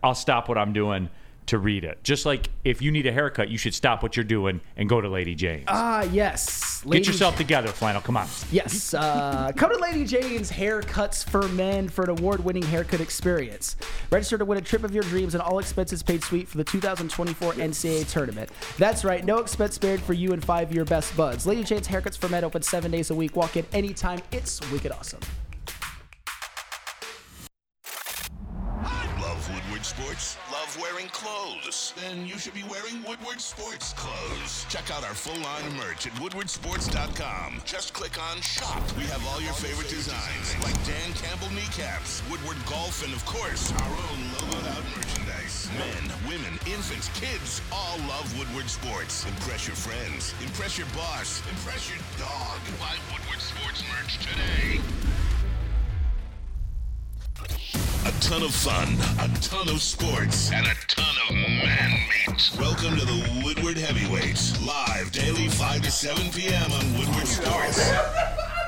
I'll 0.04 0.14
stop 0.14 0.50
what 0.50 0.58
I'm 0.58 0.74
doing 0.74 1.10
to 1.52 1.60
read 1.60 1.84
it. 1.84 2.02
Just 2.02 2.26
like 2.26 2.50
if 2.64 2.82
you 2.82 2.92
need 2.92 3.06
a 3.06 3.12
haircut, 3.12 3.50
you 3.50 3.58
should 3.58 3.74
stop 3.74 4.02
what 4.02 4.16
you're 4.16 4.24
doing 4.24 4.62
and 4.78 4.88
go 4.88 5.02
to 5.02 5.10
Lady 5.10 5.36
Jane's. 5.36 5.66
Ah, 5.68 6.04
yes. 6.04 6.82
Get 6.90 7.06
yourself 7.06 7.36
together, 7.36 7.68
Flannel. 7.68 8.02
Come 8.02 8.16
on. 8.16 8.26
Yes. 8.54 8.94
Uh, 8.94 9.52
come 9.58 9.70
to 9.70 9.78
Lady 9.78 10.06
Jane's 10.06 10.50
Haircuts 10.50 11.30
for 11.30 11.50
Men 11.50 11.90
for 11.90 12.06
an 12.06 12.12
award 12.12 12.44
winning 12.46 12.64
haircut 12.64 13.02
experience. 13.02 13.76
Register 14.12 14.38
to 14.38 14.46
win 14.46 14.60
a 14.60 14.62
trip 14.62 14.86
of 14.86 14.94
your 14.94 15.04
dreams 15.04 15.36
and 15.36 15.42
all 15.42 15.60
expenses 15.60 16.02
paid 16.02 16.24
suite 16.24 16.48
for 16.48 16.58
the 16.58 16.64
2024 16.64 17.54
NCAA 17.54 18.10
tournament. 18.10 18.50
That's 18.78 19.04
right, 19.04 19.26
no 19.26 19.40
expense 19.40 19.76
spared 19.76 20.00
for 20.00 20.14
you 20.14 20.32
and 20.32 20.44
five 20.44 20.70
of 20.70 20.76
your 20.76 20.86
best 20.86 21.16
buds. 21.18 21.46
Lady 21.46 21.66
Jane's 21.66 21.88
Haircuts 21.88 22.18
for 22.18 22.30
Men 22.30 22.46
open 22.46 22.62
seven 22.62 22.92
days 22.92 23.12
a 23.12 23.16
week. 23.16 23.36
Walk 23.36 23.58
in 23.58 23.66
anytime. 23.74 24.22
It's 24.32 24.62
wicked 24.72 24.94
awesome. 24.94 25.20
Woodward 29.82 29.98
Sports? 29.98 30.38
Love 30.52 30.78
wearing 30.80 31.08
clothes? 31.08 31.94
Then 31.98 32.28
you 32.28 32.38
should 32.38 32.54
be 32.54 32.64
wearing 32.70 33.02
Woodward 33.02 33.42
Sports 33.42 33.94
clothes. 33.94 34.66
Check 34.70 34.92
out 34.92 35.04
our 35.04 35.16
full 35.16 35.42
line 35.42 35.66
of 35.66 35.74
merch 35.74 36.06
at 36.06 36.14
woodwardsports.com. 36.22 37.62
Just 37.66 37.94
click 37.94 38.22
on 38.22 38.42
shop. 38.42 38.84
We 38.96 39.06
have 39.06 39.26
all 39.30 39.42
your 39.42 39.54
favorite 39.54 39.90
designs, 39.90 40.54
like 40.62 40.78
Dan 40.86 41.10
Campbell 41.18 41.50
kneecaps, 41.50 42.22
Woodward 42.30 42.58
Golf, 42.70 43.04
and 43.04 43.12
of 43.14 43.26
course, 43.26 43.74
our 43.74 43.90
own 43.90 44.20
logoed 44.38 44.70
out 44.70 44.86
merchandise. 44.96 45.68
Men, 45.74 46.14
women, 46.30 46.54
infants, 46.70 47.10
kids 47.18 47.62
all 47.74 47.98
love 48.06 48.30
Woodward 48.38 48.70
Sports. 48.70 49.26
Impress 49.26 49.66
your 49.66 49.76
friends. 49.76 50.36
Impress 50.46 50.78
your 50.78 50.88
boss. 50.94 51.42
Impress 51.50 51.90
your 51.90 51.98
dog. 52.22 52.62
Buy 52.78 52.94
Woodward 53.10 53.42
Sports 53.42 53.82
merch 53.90 54.22
today. 54.22 54.78
A 58.06 58.12
ton 58.22 58.44
of 58.44 58.54
fun, 58.54 58.98
a 59.20 59.28
ton 59.40 59.68
of 59.70 59.82
sports, 59.82 60.52
and 60.52 60.66
a 60.66 60.76
ton 60.88 61.16
of 61.28 61.36
man 61.36 61.92
meat. 61.92 62.52
Welcome 62.60 62.98
to 62.98 63.06
the 63.06 63.42
Woodward 63.44 63.78
Heavyweights, 63.78 64.64
live 64.66 65.12
daily 65.12 65.50
5 65.50 65.82
to 65.82 65.92
7 65.92 66.32
p.m. 66.32 66.72
on 66.72 66.98
Woodward 66.98 67.28
Sports. 67.28 67.92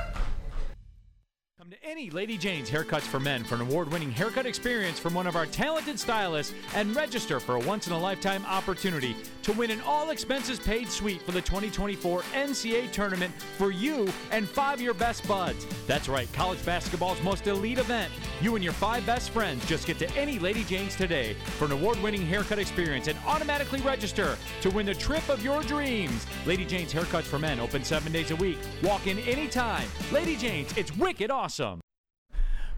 Any 1.86 2.08
Lady 2.08 2.38
Jane's 2.38 2.70
Haircuts 2.70 3.02
for 3.02 3.20
Men 3.20 3.44
for 3.44 3.56
an 3.56 3.60
award 3.60 3.92
winning 3.92 4.10
haircut 4.10 4.46
experience 4.46 4.98
from 4.98 5.12
one 5.12 5.26
of 5.26 5.36
our 5.36 5.44
talented 5.44 6.00
stylists 6.00 6.54
and 6.74 6.96
register 6.96 7.38
for 7.38 7.56
a 7.56 7.58
once 7.60 7.86
in 7.86 7.92
a 7.92 7.98
lifetime 7.98 8.42
opportunity 8.46 9.14
to 9.42 9.52
win 9.52 9.70
an 9.70 9.82
all 9.82 10.08
expenses 10.08 10.58
paid 10.58 10.88
suite 10.88 11.20
for 11.20 11.32
the 11.32 11.42
2024 11.42 12.22
NCAA 12.22 12.90
tournament 12.90 13.34
for 13.58 13.70
you 13.70 14.08
and 14.30 14.48
five 14.48 14.78
of 14.78 14.80
your 14.80 14.94
best 14.94 15.28
buds. 15.28 15.66
That's 15.86 16.08
right, 16.08 16.32
college 16.32 16.64
basketball's 16.64 17.20
most 17.22 17.46
elite 17.46 17.76
event. 17.76 18.10
You 18.40 18.54
and 18.54 18.64
your 18.64 18.72
five 18.72 19.04
best 19.04 19.28
friends 19.28 19.66
just 19.66 19.86
get 19.86 19.98
to 19.98 20.10
any 20.12 20.38
Lady 20.38 20.64
Jane's 20.64 20.96
today 20.96 21.34
for 21.58 21.66
an 21.66 21.72
award 21.72 22.02
winning 22.02 22.24
haircut 22.24 22.58
experience 22.58 23.08
and 23.08 23.18
automatically 23.26 23.82
register 23.82 24.38
to 24.62 24.70
win 24.70 24.86
the 24.86 24.94
trip 24.94 25.28
of 25.28 25.44
your 25.44 25.62
dreams. 25.62 26.26
Lady 26.46 26.64
Jane's 26.64 26.94
Haircuts 26.94 27.24
for 27.24 27.38
Men 27.38 27.60
open 27.60 27.84
seven 27.84 28.10
days 28.10 28.30
a 28.30 28.36
week. 28.36 28.58
Walk 28.82 29.06
in 29.06 29.18
anytime. 29.18 29.86
Lady 30.10 30.34
Jane's, 30.34 30.74
it's 30.78 30.96
wicked 30.96 31.30
awesome. 31.30 31.73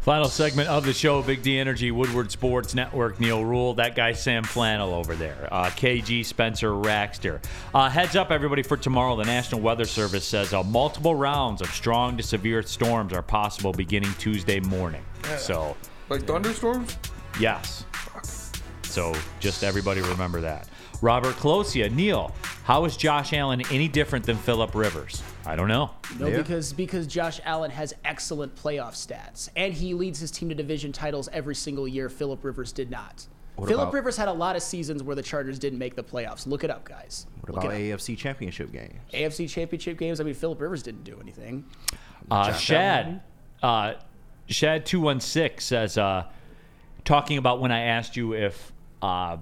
Final 0.07 0.29
segment 0.29 0.69
of 0.69 0.87
the 0.87 0.93
show, 0.93 1.21
Big 1.21 1.43
D 1.43 1.59
Energy, 1.59 1.91
Woodward 1.91 2.31
Sports 2.31 2.77
Network, 2.77 3.19
Neal 3.19 3.45
Ruhl. 3.45 3.75
That 3.75 3.97
guy, 3.97 4.13
Sam 4.13 4.45
Flannel 4.45 4.95
over 4.95 5.17
there. 5.17 5.49
Uh, 5.51 5.65
KG 5.71 6.25
Spencer 6.25 6.71
Raxter. 6.71 7.43
Uh, 7.75 7.91
heads 7.91 8.15
up, 8.15 8.31
everybody, 8.31 8.63
for 8.63 8.77
tomorrow. 8.77 9.17
The 9.17 9.25
National 9.25 9.61
Weather 9.61 9.85
Service 9.85 10.25
says 10.25 10.55
uh, 10.55 10.63
multiple 10.63 11.17
rounds 11.17 11.61
of 11.61 11.67
strong 11.71 12.17
to 12.19 12.23
severe 12.23 12.63
storms 12.63 13.13
are 13.13 13.21
possible 13.21 13.73
beginning 13.73 14.15
Tuesday 14.17 14.61
morning. 14.61 15.05
So, 15.39 15.77
Like 16.09 16.23
thunderstorms? 16.23 16.97
yes. 17.41 17.85
So, 18.85 19.13
just 19.41 19.65
everybody 19.65 20.03
remember 20.03 20.41
that. 20.41 20.69
Robert 21.03 21.35
Colosia. 21.35 21.91
Neal, 21.91 22.33
how 22.63 22.85
is 22.85 22.97
Josh 22.97 23.33
Allen 23.33 23.61
any 23.73 23.89
different 23.89 24.25
than 24.25 24.37
Philip 24.37 24.73
Rivers? 24.73 25.25
I 25.47 25.55
don't 25.57 25.69
know. 25.69 25.91
No, 26.19 26.31
because 26.31 26.73
because 26.73 27.07
Josh 27.07 27.41
Allen 27.45 27.71
has 27.71 27.95
excellent 28.05 28.55
playoff 28.57 28.93
stats, 28.95 29.49
and 29.57 29.73
he 29.73 29.95
leads 29.95 30.19
his 30.19 30.31
team 30.31 30.49
to 30.49 30.55
division 30.55 30.93
titles 30.93 31.29
every 31.33 31.55
single 31.55 31.87
year. 31.87 32.09
Philip 32.09 32.43
Rivers 32.45 32.73
did 32.73 32.91
not. 32.91 33.27
What 33.55 33.69
Philip 33.69 33.85
about- 33.85 33.95
Rivers 33.95 34.17
had 34.17 34.29
a 34.29 34.33
lot 34.33 34.57
of 34.57 34.63
seasons 34.63 35.03
where 35.03 35.17
the 35.17 35.23
Chargers 35.23 35.59
didn't 35.59 35.79
make 35.79 35.95
the 35.95 36.03
playoffs. 36.05 36.47
Look 36.47 36.63
it 36.65 36.71
up, 36.71 36.85
guys. 36.85 37.27
What 37.41 37.55
Look 37.55 37.65
about. 37.65 37.75
AFC 37.77 38.17
Championship 38.19 38.71
games? 38.73 38.95
AFC 39.15 39.49
Championship 39.49 39.99
games? 39.99 40.21
I 40.21 40.25
mean, 40.25 40.35
Philip 40.35 40.61
Rivers 40.61 40.83
didn't 40.83 41.05
do 41.05 41.19
anything. 41.23 41.65
Uh, 42.31 42.53
Shad, 42.53 43.23
uh, 43.63 43.95
Shad 44.49 44.85
two 44.85 45.01
one 45.01 45.21
six 45.21 45.65
says, 45.65 45.97
uh, 45.97 46.25
talking 47.05 47.39
about 47.39 47.61
when 47.61 47.73
I 47.73 47.81
asked 47.83 48.17
you 48.17 48.35
if 48.35 48.73
uh, 49.01 49.39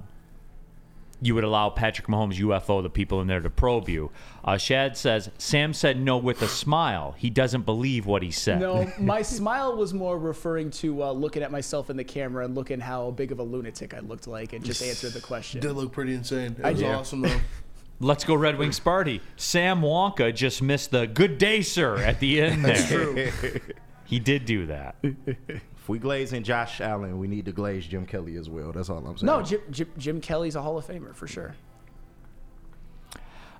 you 1.24 1.34
would 1.34 1.44
allow 1.44 1.70
Patrick 1.70 2.06
Mahomes 2.06 2.38
UFO 2.38 2.82
the 2.82 2.90
people 2.90 3.20
in 3.22 3.26
there 3.26 3.40
to 3.40 3.48
probe 3.48 3.88
you. 3.88 4.10
Uh, 4.44 4.58
Shad 4.58 4.96
says 4.96 5.30
Sam 5.38 5.72
said 5.72 5.98
no 5.98 6.18
with 6.18 6.42
a 6.42 6.48
smile. 6.48 7.14
He 7.16 7.30
doesn't 7.30 7.62
believe 7.62 8.04
what 8.04 8.22
he 8.22 8.30
said. 8.30 8.60
No, 8.60 8.90
my 8.98 9.22
smile 9.22 9.74
was 9.76 9.94
more 9.94 10.18
referring 10.18 10.70
to 10.72 11.02
uh, 11.02 11.12
looking 11.12 11.42
at 11.42 11.50
myself 11.50 11.88
in 11.88 11.96
the 11.96 12.04
camera 12.04 12.44
and 12.44 12.54
looking 12.54 12.78
how 12.78 13.10
big 13.12 13.32
of 13.32 13.38
a 13.38 13.42
lunatic 13.42 13.94
I 13.94 14.00
looked 14.00 14.26
like, 14.26 14.52
and 14.52 14.62
just 14.62 14.82
answered 14.82 15.14
the 15.14 15.20
question. 15.20 15.60
Did 15.60 15.72
look 15.72 15.92
pretty 15.92 16.14
insane. 16.14 16.56
It 16.58 16.64
I 16.64 16.72
was 16.72 16.80
did. 16.80 16.90
awesome 16.90 17.22
though. 17.22 17.40
Let's 18.00 18.24
go 18.24 18.34
Red 18.34 18.58
Wings 18.58 18.80
party. 18.80 19.22
Sam 19.36 19.80
Wonka 19.80 20.34
just 20.34 20.60
missed 20.60 20.90
the 20.90 21.06
good 21.06 21.38
day, 21.38 21.62
sir, 21.62 21.96
at 21.98 22.20
the 22.20 22.40
end 22.40 22.64
there. 22.64 22.76
That's 22.76 22.88
true. 22.88 23.60
he 24.04 24.18
did 24.18 24.44
do 24.44 24.66
that. 24.66 24.96
If 25.84 25.90
we 25.90 25.98
glaze 25.98 26.32
in 26.32 26.44
Josh 26.44 26.80
Allen, 26.80 27.18
we 27.18 27.28
need 27.28 27.44
to 27.44 27.52
glaze 27.52 27.86
Jim 27.86 28.06
Kelly 28.06 28.36
as 28.36 28.48
well. 28.48 28.72
That's 28.72 28.88
all 28.88 29.06
I'm 29.06 29.18
saying. 29.18 29.26
No, 29.26 29.42
Jim, 29.42 29.60
Jim, 29.70 29.88
Jim 29.98 30.20
Kelly's 30.22 30.56
a 30.56 30.62
Hall 30.62 30.78
of 30.78 30.86
Famer 30.86 31.14
for 31.14 31.26
sure. 31.26 31.54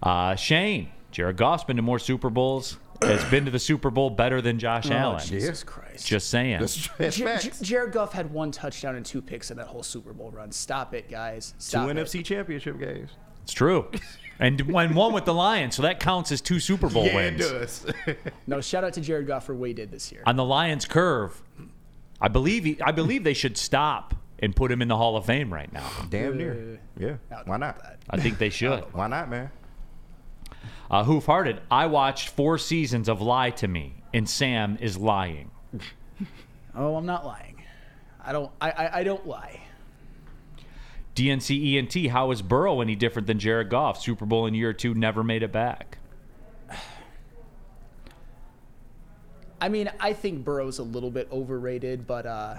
Uh, 0.03 0.35
Shane, 0.35 0.89
Jared 1.11 1.37
Goff's 1.37 1.65
been 1.65 1.77
to 1.77 1.83
more 1.83 1.99
Super 1.99 2.31
Bowls. 2.31 2.79
Has 3.03 3.23
been 3.27 3.45
to 3.45 3.51
the 3.51 3.59
Super 3.59 3.91
Bowl 3.91 4.09
better 4.09 4.41
than 4.41 4.59
Josh 4.59 4.91
Oh, 4.91 4.95
Allen. 4.95 5.21
Jesus 5.27 5.63
Christ. 5.65 6.07
Just 6.07 6.31
saying. 6.31 6.67
J- 6.67 7.11
J- 7.11 7.51
Jared 7.61 7.93
Goff 7.93 8.15
had 8.15 8.33
one 8.33 8.51
touchdown 8.51 8.95
and 8.97 9.05
two 9.05 9.21
picks 9.21 9.51
in 9.51 9.59
that 9.59 9.67
whole 9.67 9.83
Super 9.83 10.15
Bowl 10.15 10.31
run. 10.31 10.51
Stop 10.51 10.95
it, 10.95 11.11
guys. 11.11 11.53
Stop 11.59 11.85
Two 11.85 11.91
it. 11.91 11.97
NFC 11.99 12.25
Championship 12.25 12.79
games. 12.79 13.11
It's 13.43 13.53
true. 13.53 13.91
And 14.41 14.61
when 14.73 14.95
one 14.95 15.13
with 15.13 15.27
the 15.27 15.35
Lions, 15.35 15.77
so 15.77 15.83
that 15.83 16.01
counts 16.01 16.33
as 16.33 16.41
two 16.41 16.59
Super 16.59 16.89
Bowl 16.89 17.05
Yeah, 17.05 17.15
wins. 17.17 17.41
it 17.45 17.53
does. 17.61 17.87
No, 18.47 18.61
shout 18.63 18.83
out 18.85 18.95
to 18.95 19.01
Jared 19.03 19.27
Goff 19.27 19.45
for 19.45 19.55
what 19.55 19.69
he 19.69 19.75
did 19.75 19.91
this 19.91 20.11
year. 20.11 20.23
On 20.25 20.37
the 20.37 20.45
Lions 20.45 20.87
curve, 20.87 21.43
I 22.21 22.29
believe 22.29 22.65
he, 22.65 22.81
I 22.83 22.93
believe 22.93 23.25
they 23.25 23.35
should 23.35 23.57
stop 23.57 24.15
and 24.39 24.55
put 24.55 24.71
him 24.71 24.83
in 24.83 24.89
the 24.89 24.97
Hall 24.97 25.17
of 25.17 25.27
Fame 25.27 25.53
right 25.53 25.73
now. 25.73 25.89
Damn 26.11 26.37
near. 26.37 26.81
Yeah. 26.99 27.17
Why 27.45 27.57
not? 27.57 27.81
I 28.11 28.19
think 28.19 28.39
they 28.39 28.51
should. 28.51 28.81
Why 28.93 29.07
not, 29.07 29.29
man? 29.31 29.51
Uh, 30.91 31.05
Hoof 31.05 31.27
Hearted, 31.27 31.61
I 31.71 31.87
watched 31.87 32.29
four 32.31 32.59
seasons 32.59 33.09
of 33.09 33.21
Lie 33.21 33.51
to 33.51 33.69
Me, 33.69 34.03
and 34.13 34.29
Sam 34.29 34.79
is 34.81 34.97
lying. 34.97 35.51
Oh, 36.77 36.97
I'm 36.97 37.07
not 37.07 37.25
lying. 37.25 37.63
I 38.21 38.33
don't. 38.33 38.51
I, 38.61 38.71
I, 38.73 38.99
I 38.99 39.05
don't 39.05 39.25
lie. 39.29 39.61
DNC 41.15 41.77
ENT, 41.77 42.11
how 42.11 42.33
is 42.33 42.43
Burrow 42.43 42.81
any 42.81 42.97
different 42.97 43.29
than 43.29 43.39
Jared 43.39 43.71
Goff? 43.71 44.01
Super 44.03 44.27
Bowl 44.27 44.47
in 44.47 44.55
year 44.55 44.73
two, 44.73 44.93
never 44.93 45.23
made 45.23 45.45
it 45.45 45.53
back. 45.53 45.99
I 49.65 49.71
mean, 49.71 49.91
I 49.99 50.13
think 50.13 50.45
Burrow's 50.45 50.79
a 50.79 50.83
little 50.83 51.11
bit 51.11 51.27
overrated, 51.33 52.07
but 52.07 52.27
uh, 52.27 52.57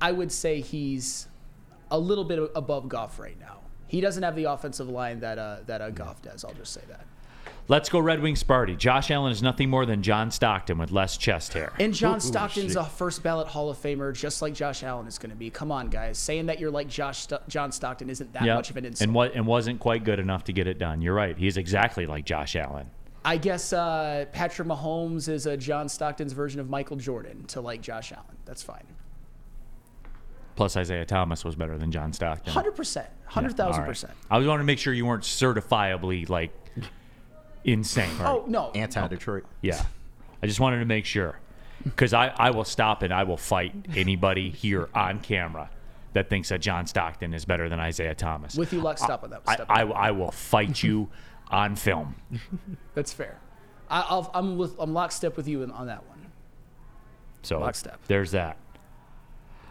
I 0.00 0.10
would 0.10 0.32
say 0.32 0.62
he's 0.62 1.28
a 1.90 1.98
little 1.98 2.24
bit 2.24 2.50
above 2.54 2.88
Goff 2.88 3.18
right 3.18 3.38
now. 3.38 3.58
He 3.88 4.00
doesn't 4.00 4.22
have 4.22 4.36
the 4.36 4.44
offensive 4.44 4.88
line 4.88 5.20
that 5.20 5.38
uh, 5.38 5.58
that 5.66 5.82
uh, 5.82 5.90
Goff 5.90 6.22
does. 6.22 6.42
I'll 6.42 6.54
just 6.54 6.72
say 6.72 6.80
that. 6.88 7.04
Let's 7.68 7.90
go 7.90 7.98
Red 7.98 8.22
Wings 8.22 8.42
party. 8.42 8.74
Josh 8.74 9.10
Allen 9.10 9.30
is 9.32 9.42
nothing 9.42 9.68
more 9.68 9.84
than 9.84 10.02
John 10.02 10.30
Stockton 10.30 10.78
with 10.78 10.90
less 10.92 11.18
chest 11.18 11.52
hair. 11.52 11.74
And 11.78 11.92
John 11.92 12.16
Ooh, 12.16 12.20
Stockton's 12.20 12.72
shit. 12.72 12.80
a 12.80 12.84
first 12.86 13.22
ballot 13.22 13.46
Hall 13.46 13.68
of 13.68 13.76
Famer, 13.76 14.14
just 14.14 14.40
like 14.40 14.54
Josh 14.54 14.82
Allen 14.82 15.06
is 15.06 15.18
going 15.18 15.30
to 15.30 15.36
be. 15.36 15.50
Come 15.50 15.70
on, 15.70 15.90
guys. 15.90 16.16
Saying 16.16 16.46
that 16.46 16.58
you're 16.58 16.70
like 16.70 16.88
Josh 16.88 17.18
Sto- 17.18 17.42
John 17.48 17.70
Stockton 17.70 18.08
isn't 18.08 18.32
that 18.32 18.44
Yep. 18.44 18.56
much 18.56 18.70
of 18.70 18.78
an 18.78 18.86
insult. 18.86 19.06
and 19.06 19.14
what 19.14 19.34
and 19.34 19.46
wasn't 19.46 19.78
quite 19.78 20.04
good 20.04 20.18
enough 20.18 20.44
to 20.44 20.54
get 20.54 20.66
it 20.66 20.78
done. 20.78 21.02
You're 21.02 21.14
right. 21.14 21.36
He's 21.36 21.58
exactly 21.58 22.06
like 22.06 22.24
Josh 22.24 22.56
Allen. 22.56 22.88
I 23.24 23.36
guess 23.36 23.72
uh, 23.72 24.26
Patrick 24.32 24.66
Mahomes 24.66 25.28
is 25.28 25.46
a 25.46 25.56
John 25.56 25.88
Stockton's 25.88 26.32
version 26.32 26.60
of 26.60 26.70
Michael 26.70 26.96
Jordan 26.96 27.44
to 27.48 27.60
like 27.60 27.82
Josh 27.82 28.12
Allen. 28.12 28.36
That's 28.44 28.62
fine. 28.62 28.86
Plus 30.56 30.76
Isiah 30.76 31.04
Thomas 31.04 31.44
was 31.44 31.54
better 31.54 31.78
than 31.78 31.90
John 31.90 32.12
Stockton. 32.12 32.52
Hundred 32.52 32.72
percent, 32.72 33.08
hundred 33.26 33.52
All 33.52 33.66
thousand 33.66 33.82
right. 33.82 33.88
percent. 33.88 34.12
I 34.30 34.38
was 34.38 34.46
wanting 34.46 34.60
to 34.60 34.66
make 34.66 34.78
sure 34.78 34.92
you 34.92 35.06
weren't 35.06 35.22
certifiably 35.22 36.28
like 36.28 36.52
insane. 37.64 38.10
Oh 38.20 38.44
no, 38.46 38.70
Anti 38.74 39.06
Detroit. 39.08 39.44
Yeah. 39.62 39.82
I 40.42 40.46
just 40.46 40.60
wanted 40.60 40.78
to 40.78 40.86
make 40.86 41.04
sure. 41.04 41.38
Because 41.82 42.12
I, 42.12 42.28
I 42.36 42.50
will 42.50 42.64
stop 42.64 43.02
and 43.02 43.12
I 43.12 43.22
will 43.22 43.38
fight 43.38 43.74
anybody 43.96 44.50
here 44.50 44.90
on 44.94 45.20
camera 45.20 45.70
that 46.12 46.28
thinks 46.28 46.50
that 46.50 46.60
John 46.60 46.86
Stockton 46.86 47.32
is 47.32 47.46
better 47.46 47.70
than 47.70 47.80
Isiah 47.80 48.14
Thomas. 48.14 48.54
With 48.54 48.72
you, 48.72 48.80
lock, 48.80 48.98
stop 48.98 49.24
on 49.24 49.30
that. 49.30 49.42
I, 49.46 49.54
Step 49.54 49.66
I, 49.70 49.84
that. 49.84 49.96
I 49.96 50.10
will 50.10 50.30
fight 50.30 50.82
you 50.82 51.08
on 51.50 51.76
film. 51.76 52.14
That's 52.94 53.12
fair. 53.12 53.38
I, 53.88 54.04
I'll, 54.08 54.30
I'm 54.34 54.56
with 54.56 54.76
I'm 54.78 54.94
lockstep 54.94 55.36
with 55.36 55.48
you 55.48 55.62
in, 55.62 55.70
on 55.70 55.86
that 55.88 56.06
one. 56.06 56.26
So 57.42 57.58
Lockstep. 57.58 57.98
there's 58.06 58.32
that. 58.32 58.56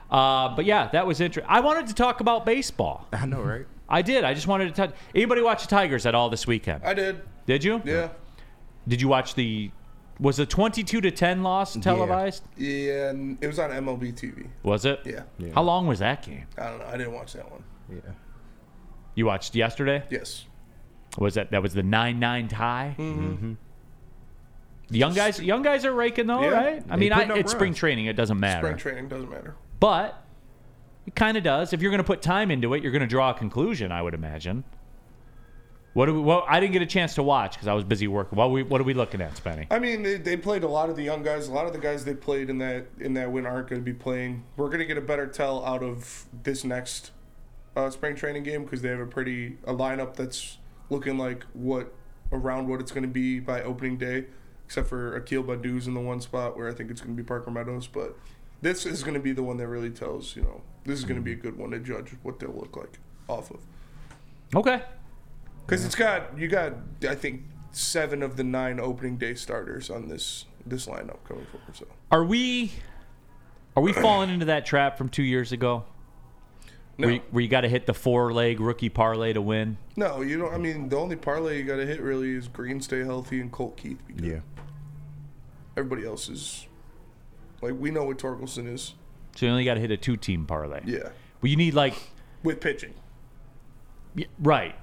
Uh, 0.10 0.56
but 0.56 0.66
yeah, 0.66 0.90
that 0.92 1.06
was 1.06 1.22
interesting. 1.22 1.50
I 1.50 1.60
wanted 1.60 1.88
to 1.88 1.94
talk 1.94 2.20
about 2.20 2.46
baseball. 2.46 3.08
I 3.14 3.26
know, 3.26 3.42
right? 3.42 3.66
I 3.88 4.02
did. 4.02 4.24
I 4.24 4.34
just 4.34 4.48
wanted 4.48 4.66
to 4.66 4.72
touch. 4.72 4.96
Anybody 5.14 5.42
watch 5.42 5.62
the 5.64 5.68
Tigers 5.68 6.06
at 6.06 6.16
all 6.16 6.30
this 6.30 6.46
weekend? 6.48 6.84
I 6.84 6.94
did. 6.94 7.22
Did 7.46 7.64
you? 7.64 7.82
Yeah. 7.86 8.10
Did 8.88 9.02
you 9.02 9.08
watch 9.08 9.36
the? 9.36 9.72
Was 10.20 10.38
the 10.38 10.46
twenty-two 10.46 11.00
to 11.02 11.12
ten 11.12 11.44
loss 11.44 11.76
televised? 11.78 12.44
Yeah, 12.58 13.10
and 13.10 13.38
it 13.42 13.48
was 13.48 13.58
on 13.58 13.70
MLB 13.70 14.14
TV. 14.14 14.48
Was 14.64 14.84
it? 14.86 15.00
Yeah. 15.06 15.24
Yeah. 15.38 15.54
How 15.54 15.62
long 15.62 15.88
was 15.88 16.00
that 16.00 16.24
game? 16.24 16.46
I 16.58 16.70
don't 16.70 16.80
know. 16.80 16.86
I 16.88 16.98
didn't 16.98 17.14
watch 17.14 17.34
that 17.34 17.50
one. 17.50 17.64
Yeah. 17.90 18.00
You 19.16 19.26
watched 19.28 19.56
yesterday? 19.56 20.04
Yes. 20.10 20.46
Was 21.18 21.34
that 21.36 21.52
that 21.52 21.62
was 21.62 21.74
the 21.74 21.84
nine-nine 21.84 22.48
tie? 22.48 22.96
Mhm. 22.98 23.58
The 24.90 24.98
young 24.98 25.14
guys, 25.14 25.40
young 25.42 25.62
guys 25.62 25.86
are 25.86 25.94
raking 25.94 26.28
though, 26.28 26.42
Yeah. 26.42 26.50
right? 26.50 26.84
I 26.90 26.96
mean, 26.96 27.14
I, 27.14 27.24
it's 27.38 27.52
spring 27.52 27.74
training; 27.74 28.06
it 28.06 28.16
doesn't 28.16 28.40
matter. 28.40 28.68
Spring 28.68 28.78
training 28.78 29.08
doesn't 29.10 29.30
matter. 29.30 29.56
But 29.80 30.24
it 31.06 31.16
kind 31.16 31.38
of 31.38 31.44
does. 31.44 31.74
If 31.74 31.82
you're 31.82 31.92
going 31.92 32.00
to 32.00 32.04
put 32.08 32.22
time 32.22 32.52
into 32.52 32.74
it, 32.74 32.84
you're 32.84 32.92
going 32.92 33.02
to 33.02 33.08
draw 33.08 33.32
a 33.32 33.34
conclusion. 33.34 33.92
I 33.92 34.02
would 34.02 34.14
imagine. 34.14 34.64
What 35.94 36.06
do 36.06 36.14
we? 36.14 36.22
Well, 36.22 36.46
I 36.48 36.60
didn't 36.60 36.74
get 36.74 36.84
a 36.84 36.88
chance 36.88 37.16
to 37.16 37.24
watch 37.24 37.54
because 37.54 37.68
I 37.68 37.74
was 37.74 37.84
busy 37.84 38.08
working. 38.08 38.38
What 38.38 38.52
we? 38.52 38.62
What 38.64 38.80
are 38.80 38.84
we 38.84 38.94
looking 38.94 39.22
at, 39.22 39.34
Spenny? 39.36 39.66
I 39.72 39.80
mean, 39.80 40.04
they, 40.04 40.18
they 40.18 40.38
played 40.38 40.64
a 40.64 40.68
lot 40.68 40.90
of 40.90 40.96
the 40.96 41.04
young 41.04 41.24
guys. 41.24 41.48
A 41.48 41.52
lot 41.54 41.66
of 41.66 41.74
the 41.74 41.80
guys 41.80 42.06
they 42.06 42.14
played 42.14 42.50
in 42.50 42.60
that 42.60 42.86
in 43.00 43.16
that 43.16 43.32
win 43.32 43.46
aren't 43.48 43.68
going 43.70 43.82
to 43.82 43.86
be 43.86 43.94
playing. 43.94 44.44
We're 44.56 44.68
going 44.68 44.80
to 44.80 44.86
get 44.86 44.98
a 44.98 45.02
better 45.02 45.26
tell 45.26 45.66
out 45.66 45.82
of 45.84 46.26
this 46.44 46.64
next 46.64 47.10
uh, 47.76 47.90
spring 47.90 48.16
training 48.16 48.44
game 48.44 48.64
because 48.64 48.82
they 48.84 48.90
have 48.90 49.00
a 49.00 49.08
pretty 49.08 49.58
a 49.66 49.74
lineup 49.74 50.16
that's 50.16 50.59
looking 50.90 51.18
like 51.18 51.46
what 51.54 51.94
around 52.32 52.68
what 52.68 52.80
it's 52.80 52.92
going 52.92 53.04
to 53.04 53.10
be 53.10 53.40
by 53.40 53.62
opening 53.62 53.98
day, 53.98 54.26
except 54.66 54.88
for 54.88 55.16
Akil 55.16 55.44
Baddoo's 55.44 55.88
in 55.88 55.94
the 55.94 56.00
one 56.00 56.22
spot 56.22 56.58
where 56.58 56.70
I 56.70 56.74
think 56.74 56.92
it's 56.92 57.02
going 57.02 57.16
to 57.16 57.22
be 57.22 57.26
Parker 57.26 57.52
Meadows. 57.52 57.88
But 57.88 58.18
this 58.62 58.86
is 58.86 59.04
going 59.04 59.16
to 59.16 59.20
be 59.20 59.32
the 59.32 59.44
one 59.44 59.58
that 59.58 59.68
really 59.68 59.90
tells 59.90 60.36
you 60.36 60.44
know 60.44 60.62
this 60.86 61.00
is 61.00 61.06
going 61.06 61.18
to 61.18 61.22
be 61.22 61.34
a 61.34 61.36
mm-hmm. 61.36 61.42
good 61.44 61.58
one 61.58 61.72
to 61.72 61.80
judge 61.80 62.12
what 62.24 62.40
they'll 62.40 62.52
look 62.52 62.76
like 62.76 63.00
off 63.28 63.52
of. 63.52 63.60
Okay. 64.56 64.82
Because 65.66 65.86
it's 65.86 65.96
got 65.96 66.38
you 66.38 66.48
got 66.48 66.74
I 67.08 67.16
think 67.16 67.44
seven 67.72 68.24
of 68.24 68.36
the 68.36 68.44
nine 68.44 68.80
opening 68.80 69.18
day 69.18 69.36
starters 69.36 69.90
on 69.90 70.08
this 70.08 70.46
this 70.66 70.88
lineup 70.88 71.18
coming 71.28 71.46
forward. 71.46 71.76
So 71.76 71.86
Are 72.12 72.24
we? 72.24 72.72
Are 73.76 73.84
we 73.84 73.94
falling 73.94 74.30
into 74.30 74.46
that 74.46 74.66
trap 74.66 74.98
from 74.98 75.10
two 75.10 75.24
years 75.24 75.52
ago? 75.52 75.86
No. 77.00 77.08
Where 77.08 77.16
you, 77.16 77.22
where 77.32 77.42
you 77.42 77.48
got 77.48 77.62
to 77.62 77.70
hit 77.70 77.86
the 77.86 77.94
four-leg 77.94 78.60
rookie 78.60 78.90
parlay 78.90 79.32
to 79.32 79.42
win. 79.42 79.78
no, 79.96 80.20
you 80.22 80.38
don't. 80.38 80.54
I 80.54 80.58
mean, 80.58 80.90
the 80.90 80.98
only 80.98 81.16
parlay 81.16 81.58
you 81.58 81.64
got 81.64 81.78
to 81.78 81.86
hit 81.86 82.02
really 82.02 82.36
is 82.36 82.50
Greene 82.50 82.82
stay 82.82 83.06
healthy 83.06 83.40
and 83.40 83.50
Colt 83.50 83.78
Keith. 83.78 84.06
Be 84.06 84.16
good. 84.16 84.26
Yeah. 84.26 84.40
Everybody 85.78 86.06
else 86.06 86.28
is 86.28 86.68
like 87.62 87.76
we 87.80 87.90
know 87.90 88.04
what 88.04 88.18
Torkelson 88.18 88.68
is 88.68 88.96
So 89.36 89.46
you 89.46 89.52
only 89.52 89.64
got 89.64 89.76
to 89.76 89.80
hit 89.80 89.92
a 89.92 89.98
two-team 89.98 90.46
parlay. 90.46 90.82
Yeah. 90.86 91.10
But 91.40 91.50
you 91.50 91.56
need 91.56 91.74
like 91.74 91.96
with 92.44 92.60
pitching. 92.60 92.94
Yeah, 94.16 94.26
right, 94.40 94.76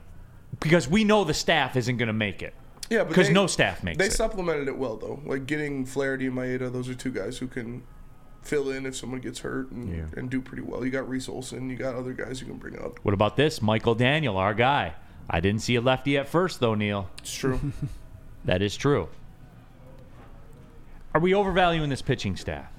because 0.61 0.89
we 0.89 1.05
know 1.05 1.25
the 1.25 1.35
staff 1.35 1.77
isn't 1.77 1.99
going 1.99 2.07
to 2.07 2.15
make 2.15 2.43
it. 2.43 2.55
Yeah, 2.89 3.05
because 3.05 3.29
no 3.29 3.47
staff 3.47 3.83
makes 3.83 3.99
They 3.99 4.07
it. 4.07 4.09
They 4.09 4.15
supplemented 4.15 4.69
it 4.69 4.79
well 4.79 4.97
though, 4.97 5.21
like 5.27 5.47
getting 5.47 5.85
Flaherty 5.85 6.29
and 6.29 6.37
Maeda. 6.37 6.73
Those 6.73 6.89
are 6.89 6.95
two 6.95 7.11
guys 7.11 7.37
who 7.37 7.47
can 7.47 7.83
fill 8.47 8.71
in 8.71 8.87
if 8.87 8.97
someone 8.97 9.21
gets 9.21 9.41
hurt 9.41 9.71
and, 9.71 10.13
and 10.17 10.31
do 10.31 10.41
pretty 10.41 10.63
well. 10.63 10.85
You 10.85 10.91
got 10.91 11.09
Reese 11.09 11.29
Olson. 11.29 11.69
You 11.69 11.77
got 11.77 11.95
other 11.95 12.13
guys 12.13 12.41
you 12.41 12.47
can 12.47 12.57
bring 12.57 12.79
up. 12.79 12.99
What 13.03 13.15
about 13.15 13.37
this, 13.37 13.61
Michael 13.61 13.95
Daniel, 13.95 14.37
our 14.37 14.55
guy? 14.55 14.95
I 15.29 15.41
didn't 15.41 15.63
see 15.63 15.75
a 15.75 15.81
lefty 15.81 16.17
at 16.19 16.29
first 16.29 16.61
though, 16.61 16.75
Neal. 16.75 17.09
It's 17.19 17.35
true. 17.35 17.61
that 18.45 18.63
is 18.63 18.77
true. 18.77 19.09
Are 21.15 21.21
we 21.21 21.35
overvaluing 21.35 21.91
this 21.91 22.03
pitching 22.03 22.37
staff? 22.37 22.71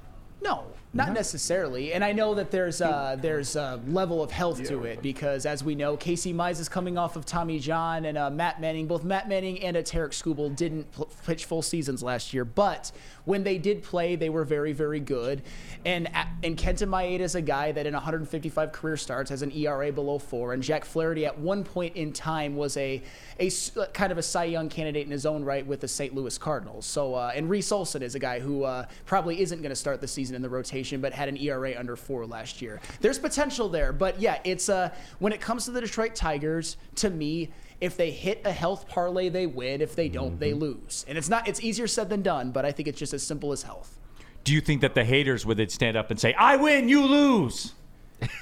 No, 0.41 0.65
not 0.94 1.11
necessarily. 1.11 1.94
And 1.94 2.03
I 2.03 2.11
know 2.11 2.35
that 2.35 2.52
there's 2.52 2.81
uh, 2.81 3.18
there's 3.19 3.56
a 3.56 3.81
level 3.88 4.23
of 4.23 4.31
health 4.31 4.64
to 4.65 4.84
it 4.84 5.02
because, 5.02 5.45
as 5.45 5.64
we 5.64 5.76
know, 5.76 5.98
Casey 5.98 6.34
Mize 6.34 6.60
is 6.60 6.69
coming 6.69 6.98
off 6.98 7.15
of 7.15 7.26
Tommy 7.26 7.60
John 7.60 8.06
and 8.06 8.18
uh, 8.18 8.30
Matt 8.30 8.61
Manning. 8.61 8.88
Both 8.88 9.03
Matt 9.03 9.27
Manning 9.27 9.61
and 9.64 9.76
Tarik 9.85 10.11
Skubal 10.11 10.56
didn't 10.56 10.91
pl- 10.91 11.10
pitch 11.26 11.45
full 11.45 11.61
seasons 11.61 12.02
last 12.03 12.34
year, 12.34 12.45
but 12.45 12.91
when 13.27 13.43
they 13.43 13.57
did 13.57 13.83
play, 13.83 14.15
they 14.15 14.29
were 14.29 14.45
very, 14.45 14.71
very 14.71 15.01
good. 15.01 15.41
And 15.83 16.07
a- 16.07 16.27
and 16.43 16.57
Kenta 16.57 16.87
Maeda 16.87 17.19
is 17.19 17.35
a 17.35 17.41
guy 17.41 17.73
that 17.73 17.85
in 17.85 17.93
155 17.93 18.71
career 18.71 18.95
starts 18.95 19.29
has 19.31 19.41
an 19.41 19.51
ERA 19.51 19.91
below 19.91 20.17
four. 20.17 20.53
And 20.53 20.63
Jack 20.63 20.85
Flaherty 20.85 21.25
at 21.25 21.37
one 21.37 21.65
point 21.65 21.97
in 21.97 22.13
time 22.13 22.55
was 22.55 22.77
a 22.77 23.03
uh, 23.37 23.85
kind 23.93 24.13
of 24.13 24.17
a 24.17 24.23
Cy 24.23 24.45
Young 24.45 24.69
candidate 24.69 25.05
in 25.05 25.11
his 25.11 25.25
own 25.25 25.43
right 25.43 25.67
with 25.67 25.81
the 25.81 25.89
St. 25.89 26.15
Louis 26.15 26.37
Cardinals. 26.37 26.85
So 26.85 27.15
uh, 27.15 27.33
and 27.35 27.49
Reese 27.49 27.69
Olson 27.69 28.01
is 28.01 28.15
a 28.15 28.19
guy 28.19 28.39
who 28.39 28.63
uh, 28.63 28.85
probably 29.05 29.41
isn't 29.41 29.61
going 29.61 29.71
to 29.71 29.75
start 29.75 29.99
the 29.99 30.07
season 30.07 30.33
in 30.33 30.41
the 30.41 30.49
rotation, 30.49 31.01
but 31.01 31.11
had 31.11 31.27
an 31.27 31.35
ERA 31.35 31.77
under 31.77 31.97
four 31.97 32.25
last 32.25 32.61
year. 32.61 32.79
There's 33.01 33.19
potential 33.19 33.67
there, 33.67 33.91
but 33.91 34.21
yeah, 34.21 34.39
it's 34.45 34.69
uh, 34.69 34.91
when 35.19 35.33
it 35.33 35.41
comes 35.41 35.65
to 35.65 35.71
the 35.71 35.81
Detroit 35.81 36.15
Tigers, 36.15 36.77
to 36.95 37.09
me. 37.09 37.49
If 37.79 37.95
they 37.95 38.11
hit 38.11 38.41
a 38.43 38.51
health 38.51 38.87
parlay, 38.87 39.29
they 39.29 39.45
win. 39.45 39.81
If 39.81 39.95
they 39.95 40.09
don't, 40.09 40.39
they 40.39 40.51
mm-hmm. 40.51 40.59
lose. 40.59 41.05
And 41.07 41.17
it's 41.17 41.29
not. 41.29 41.47
It's 41.47 41.61
easier 41.61 41.87
said 41.87 42.09
than 42.09 42.21
done, 42.21 42.51
but 42.51 42.65
I 42.65 42.71
think 42.71 42.87
it's 42.87 42.97
just 42.97 43.13
as 43.13 43.23
simple 43.23 43.51
as 43.51 43.63
health. 43.63 43.99
Do 44.43 44.53
you 44.53 44.61
think 44.61 44.81
that 44.81 44.95
the 44.95 45.03
haters 45.03 45.45
would 45.45 45.57
then 45.57 45.69
stand 45.69 45.95
up 45.95 46.09
and 46.09 46.19
say, 46.19 46.33
"I 46.33 46.55
win, 46.55 46.89
you 46.89 47.05
lose"? 47.05 47.73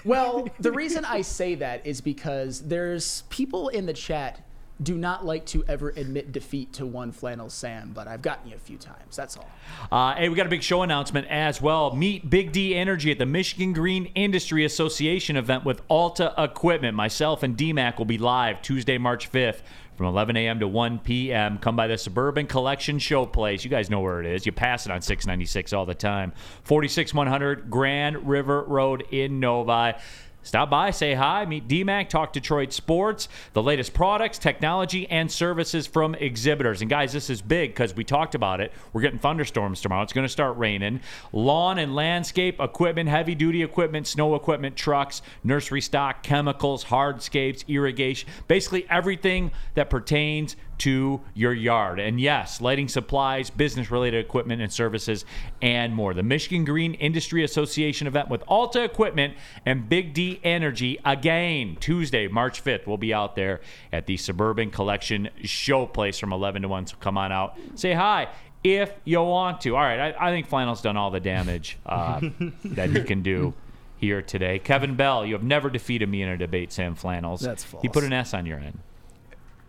Well, 0.06 0.48
the 0.60 0.72
reason 0.72 1.04
I 1.04 1.22
say 1.22 1.56
that 1.56 1.86
is 1.86 2.00
because 2.00 2.62
there's 2.62 3.24
people 3.30 3.68
in 3.70 3.86
the 3.86 3.94
chat 3.94 4.40
do 4.82 4.98
not 4.98 5.26
like 5.26 5.46
to 5.48 5.64
ever 5.68 5.90
admit 5.90 6.32
defeat 6.32 6.74
to 6.74 6.86
one 6.86 7.12
flannel 7.12 7.50
Sam, 7.50 7.92
but 7.94 8.08
I've 8.08 8.22
gotten 8.22 8.50
you 8.50 8.56
a 8.56 8.60
few 8.60 8.78
times. 8.78 9.16
That's 9.16 9.38
all. 9.38 9.50
Uh, 9.92 10.16
hey, 10.16 10.30
we 10.30 10.36
got 10.36 10.48
a 10.48 10.50
big 10.50 10.64
show 10.64 10.82
announcement 10.82 11.28
as 11.30 11.62
well. 11.62 11.96
Meet 11.96 12.30
Big 12.30 12.52
D 12.52 12.76
Energy 12.76 13.12
at 13.12 13.18
the 13.18 13.26
Michigan 13.26 13.74
Green 13.74 14.08
Industry 14.16 14.66
Association 14.66 15.38
event 15.38 15.64
with 15.64 15.82
Alta 15.88 16.34
Equipment. 16.38 16.96
Myself 16.96 17.44
and 17.44 17.56
DMAC 17.56 17.98
will 17.98 18.06
be 18.06 18.18
live 18.18 18.62
Tuesday, 18.62 18.98
March 18.98 19.32
5th 19.32 19.62
from 19.96 20.08
11 20.08 20.36
a.m. 20.36 20.60
to 20.60 20.68
1 20.68 21.00
p.m. 21.00 21.58
Come 21.58 21.76
by 21.76 21.88
the 21.88 21.98
Suburban 21.98 22.48
Collection 22.48 22.98
Showplace. 22.98 23.64
You 23.64 23.70
guys 23.70 23.90
know 23.90 24.02
where 24.02 24.20
it 24.20 24.26
is. 24.26 24.46
You 24.46 24.52
pass 24.52 24.86
it 24.86 24.92
on 24.92 25.02
696 25.02 25.74
all 25.74 25.86
the 25.86 25.96
time. 25.96 26.34
46100 26.64 27.70
Grand 27.70 28.28
River 28.28 28.64
Road 28.64 29.06
in 29.12 29.40
Novi. 29.40 29.98
Stop 30.46 30.70
by, 30.70 30.92
say 30.92 31.16
hi, 31.16 31.44
meet 31.46 31.68
DMAC, 31.68 32.08
talk 32.08 32.32
Detroit 32.32 32.72
sports, 32.72 33.30
the 33.54 33.64
latest 33.64 33.96
products, 33.96 34.38
technology, 34.38 35.10
and 35.10 35.30
services 35.30 35.88
from 35.88 36.14
exhibitors. 36.14 36.82
And 36.82 36.90
guys, 36.90 37.12
this 37.12 37.32
is 37.32 37.42
big 37.42 37.72
because 37.72 37.96
we 37.96 38.04
talked 38.04 38.36
about 38.36 38.62
it. 38.62 38.72
We're 38.94 39.02
getting 39.02 39.18
thunderstorms 39.18 39.82
tomorrow. 39.82 40.04
It's 40.04 40.14
going 40.14 40.24
to 40.24 40.32
start 40.32 40.56
raining. 40.58 41.02
Lawn 41.34 41.80
and 41.80 41.96
landscape 41.96 42.60
equipment, 42.60 43.10
heavy 43.10 43.34
duty 43.34 43.64
equipment, 43.64 44.06
snow 44.06 44.36
equipment, 44.36 44.76
trucks, 44.76 45.24
nursery 45.44 45.82
stock, 45.82 46.22
chemicals, 46.22 46.86
hardscapes, 46.86 47.68
irrigation, 47.68 48.30
basically 48.48 48.86
everything 48.88 49.50
that 49.74 49.90
pertains 49.90 50.56
to 50.80 51.22
your 51.34 51.54
yard. 51.54 52.00
And 52.00 52.20
yes, 52.20 52.62
lighting 52.62 52.88
supplies, 52.88 53.50
business 53.50 53.92
related 53.92 54.24
equipment 54.26 54.62
and 54.62 54.72
services, 54.72 55.26
and 55.62 55.94
more. 55.94 56.14
The 56.14 56.24
Michigan 56.24 56.66
Green 56.66 56.94
Industry 56.96 57.44
Association 57.44 58.08
event 58.08 58.30
with 58.30 58.44
Alta 58.48 58.84
Equipment 58.84 59.36
and 59.66 59.88
Big 59.88 60.14
D 60.14 60.40
Energy 60.44 61.00
again 61.06 61.78
Tuesday, 61.80 62.28
March 62.28 62.64
5th. 62.64 62.88
We'll 62.88 62.98
be 62.98 63.14
out 63.14 63.36
there 63.36 63.62
at 63.92 64.06
the 64.06 64.18
Suburban 64.18 64.72
Collection 64.72 65.30
Showplace 65.44 66.20
from 66.20 66.34
11 66.34 66.64
to 66.64 66.68
1. 66.68 66.88
So 66.88 66.98
come 67.00 67.18
on 67.18 67.32
out, 67.32 67.58
say 67.76 67.94
hi. 67.94 68.28
if 68.64 68.92
you 69.04 69.22
want 69.22 69.62
to. 69.62 69.76
All 69.76 69.82
right, 69.82 70.14
I, 70.14 70.28
I 70.28 70.32
think 70.32 70.48
Flannel's 70.48 70.82
done 70.82 70.98
all 70.98 71.12
the 71.12 71.20
damage 71.20 71.78
uh, 71.86 72.20
that 72.66 72.90
he 72.90 73.04
can 73.04 73.22
do 73.22 73.54
here 73.98 74.22
today. 74.22 74.60
Kevin 74.60 74.96
Bell, 74.96 75.26
you 75.26 75.34
have 75.34 75.44
never 75.44 75.70
defeated 75.70 76.10
me 76.10 76.22
in 76.22 76.30
a 76.30 76.38
debate, 76.38 76.72
Sam 76.72 76.96
Flannels. 76.96 77.42
That's 77.42 77.64
false. 77.64 77.82
He 77.82 77.90
put 77.90 78.04
an 78.04 78.14
S 78.14 78.34
on 78.34 78.46
your 78.46 78.60
end. 78.60 78.80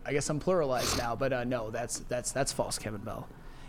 I 0.07 0.13
guess 0.13 0.29
I'm 0.31 0.39
pluralized 0.41 0.97
now, 0.99 1.17
but 1.17 1.33
uh, 1.33 1.45
no, 1.45 1.71
that's 1.71 1.99
that's 2.01 2.31
that's 2.33 2.53
false, 2.53 2.79
Kevin 2.79 3.01
Bell. 3.01 3.27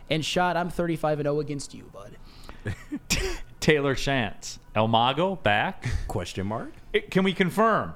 And 0.10 0.24
shot, 0.24 0.56
I'm 0.56 0.70
35 0.70 1.20
and 1.20 1.26
0 1.26 1.40
against 1.40 1.74
you, 1.74 1.90
bud. 1.92 2.18
Taylor 3.60 3.96
Shantz. 3.96 4.60
El 4.76 4.88
Mago 4.88 5.36
back? 5.36 5.88
Question 6.08 6.48
mark? 6.48 6.72
It- 6.94 7.12
can 7.12 7.24
we 7.24 7.34
confirm? 7.34 7.94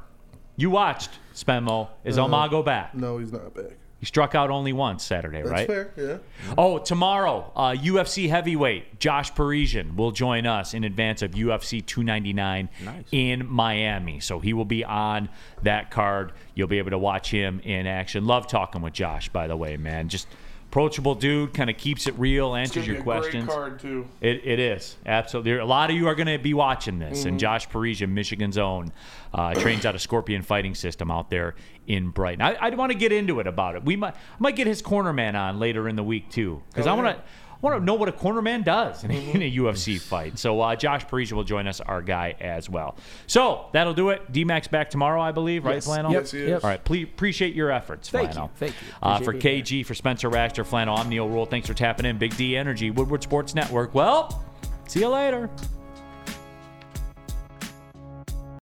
You 0.58 0.70
watched 0.70 1.12
Spenmo. 1.34 1.90
Is 2.04 2.18
El 2.18 2.26
Uh, 2.26 2.30
Mago 2.30 2.64
back? 2.64 2.94
No, 2.96 3.18
he's 3.20 3.32
not 3.32 3.54
back. 3.54 3.78
He 4.02 4.08
struck 4.08 4.34
out 4.34 4.50
only 4.50 4.74
once 4.74 5.04
Saturday, 5.04 5.44
That's 5.44 5.52
right? 5.52 5.68
fair. 5.68 5.92
Yeah. 5.96 6.18
Oh, 6.58 6.80
tomorrow, 6.80 7.52
uh, 7.56 7.74
UFC 7.74 8.28
heavyweight 8.28 9.00
Josh 9.00 9.34
Parisian 9.36 9.96
will 9.96 10.10
join 10.10 10.48
us 10.48 10.74
in 10.74 10.84
advance 10.84 11.22
of 11.22 11.32
UFC 11.32 11.86
299 11.86 12.70
in 13.12 13.48
Miami. 13.48 14.20
So 14.20 14.40
he 14.40 14.54
will 14.54 14.66
be 14.66 14.84
on 14.84 15.30
that 15.62 15.92
card. 15.92 16.32
You'll 16.56 16.68
be 16.68 16.80
able 16.80 16.90
to 16.90 16.98
watch 16.98 17.30
him 17.30 17.60
in 17.60 17.86
action. 17.86 18.26
Love 18.26 18.48
talking 18.48 18.82
with 18.82 18.94
Josh, 18.94 19.30
by 19.30 19.46
the 19.46 19.56
way, 19.56 19.78
man. 19.78 20.10
Just 20.10 20.28
approachable 20.72 21.16
dude, 21.16 21.54
kind 21.54 21.70
of 21.70 21.76
keeps 21.78 22.08
it 22.08 22.18
real, 22.18 22.56
answers 22.56 22.88
your 22.88 23.02
questions. 23.04 23.44
Great 23.44 23.54
card 23.56 23.80
too. 23.82 24.08
It, 24.22 24.42
it 24.46 24.58
is 24.58 24.96
absolutely. 25.06 25.52
A 25.58 25.66
lot 25.66 25.90
of 25.90 25.98
you 25.98 26.08
are 26.08 26.16
going 26.16 26.28
to 26.28 26.38
be 26.40 26.54
watching 26.54 26.98
this, 26.98 27.26
and 27.26 27.36
Mhm. 27.36 27.42
Josh 27.42 27.68
Parisian, 27.70 28.14
Michigan's 28.14 28.58
own, 28.58 28.94
uh, 29.34 29.54
trains 29.54 29.86
out 29.86 29.96
of 29.96 30.02
Scorpion 30.02 30.42
Fighting 30.44 30.74
System 30.74 31.12
out 31.12 31.30
there 31.30 31.56
in 31.88 32.08
Brighton. 32.10 32.42
I, 32.42 32.54
I 32.54 32.70
want 32.70 32.94
to 32.94 32.98
get 32.98 33.12
into 33.12 33.42
it 33.42 33.48
about 33.48 33.76
it. 33.76 33.84
We 33.84 33.98
might 33.98 34.14
I 34.14 34.18
might 34.40 34.56
get 34.56 34.66
his 34.66 34.82
corner 34.82 35.12
man 35.12 35.36
on 35.36 35.60
later 35.60 35.90
in 35.90 35.98
the 35.98 36.04
week 36.04 36.30
too, 36.30 36.64
because 36.70 36.88
Oh, 36.88 36.92
I 36.92 36.94
want 36.94 37.18
to. 37.18 37.22
I 37.22 37.26
want 37.62 37.80
to 37.80 37.86
know 37.86 37.94
what 37.94 38.10
a 38.10 38.12
corner 38.12 38.42
man 38.42 38.64
does 38.64 39.04
in, 39.04 39.12
a- 39.12 39.32
in 39.32 39.42
a 39.42 39.52
UFC 39.56 40.00
fight. 40.00 40.40
So 40.40 40.60
uh, 40.62 40.76
Josh 40.76 41.08
Parisian 41.08 41.38
will 41.38 41.44
join 41.44 41.68
us, 41.68 41.80
our 41.82 42.02
guy 42.02 42.36
as 42.40 42.70
well. 42.70 42.96
So 43.28 43.68
that'll 43.74 43.94
do 43.94 44.10
it. 44.10 44.32
D-Max 44.32 44.68
back 44.68 44.90
tomorrow, 44.90 45.22
I 45.22 45.32
believe, 45.32 45.64
right, 45.66 45.76
Yes. 45.76 45.86
Flannel? 45.86 46.12
Yes, 46.12 46.32
he 46.32 46.40
is. 46.40 46.50
Yep. 46.50 46.64
All 46.64 46.70
right. 46.70 46.84
Please 46.84 47.04
appreciate 47.04 47.54
your 47.54 47.72
efforts, 47.72 48.10
Thank 48.10 48.34
you. 48.36 48.50
Thank 48.56 48.74
you. 48.74 48.88
Uh, 49.04 49.20
for 49.20 49.34
KG, 49.34 49.86
for 49.86 49.94
Spencer 49.94 50.30
Raster, 50.30 50.66
Flannel, 50.66 50.96
I'm 50.98 51.10
Neal 51.10 51.30
Ruhl. 51.30 51.46
Thanks 51.46 51.68
for 51.68 51.74
tapping 51.74 52.06
in. 52.06 52.18
Big 52.18 52.36
D 52.36 52.58
Energy, 52.58 52.90
Woodward 52.92 53.24
Sports 53.24 53.54
Network. 53.56 53.94
Well, 53.94 54.44
see 54.88 55.02
you 55.02 55.10
later. 55.10 55.50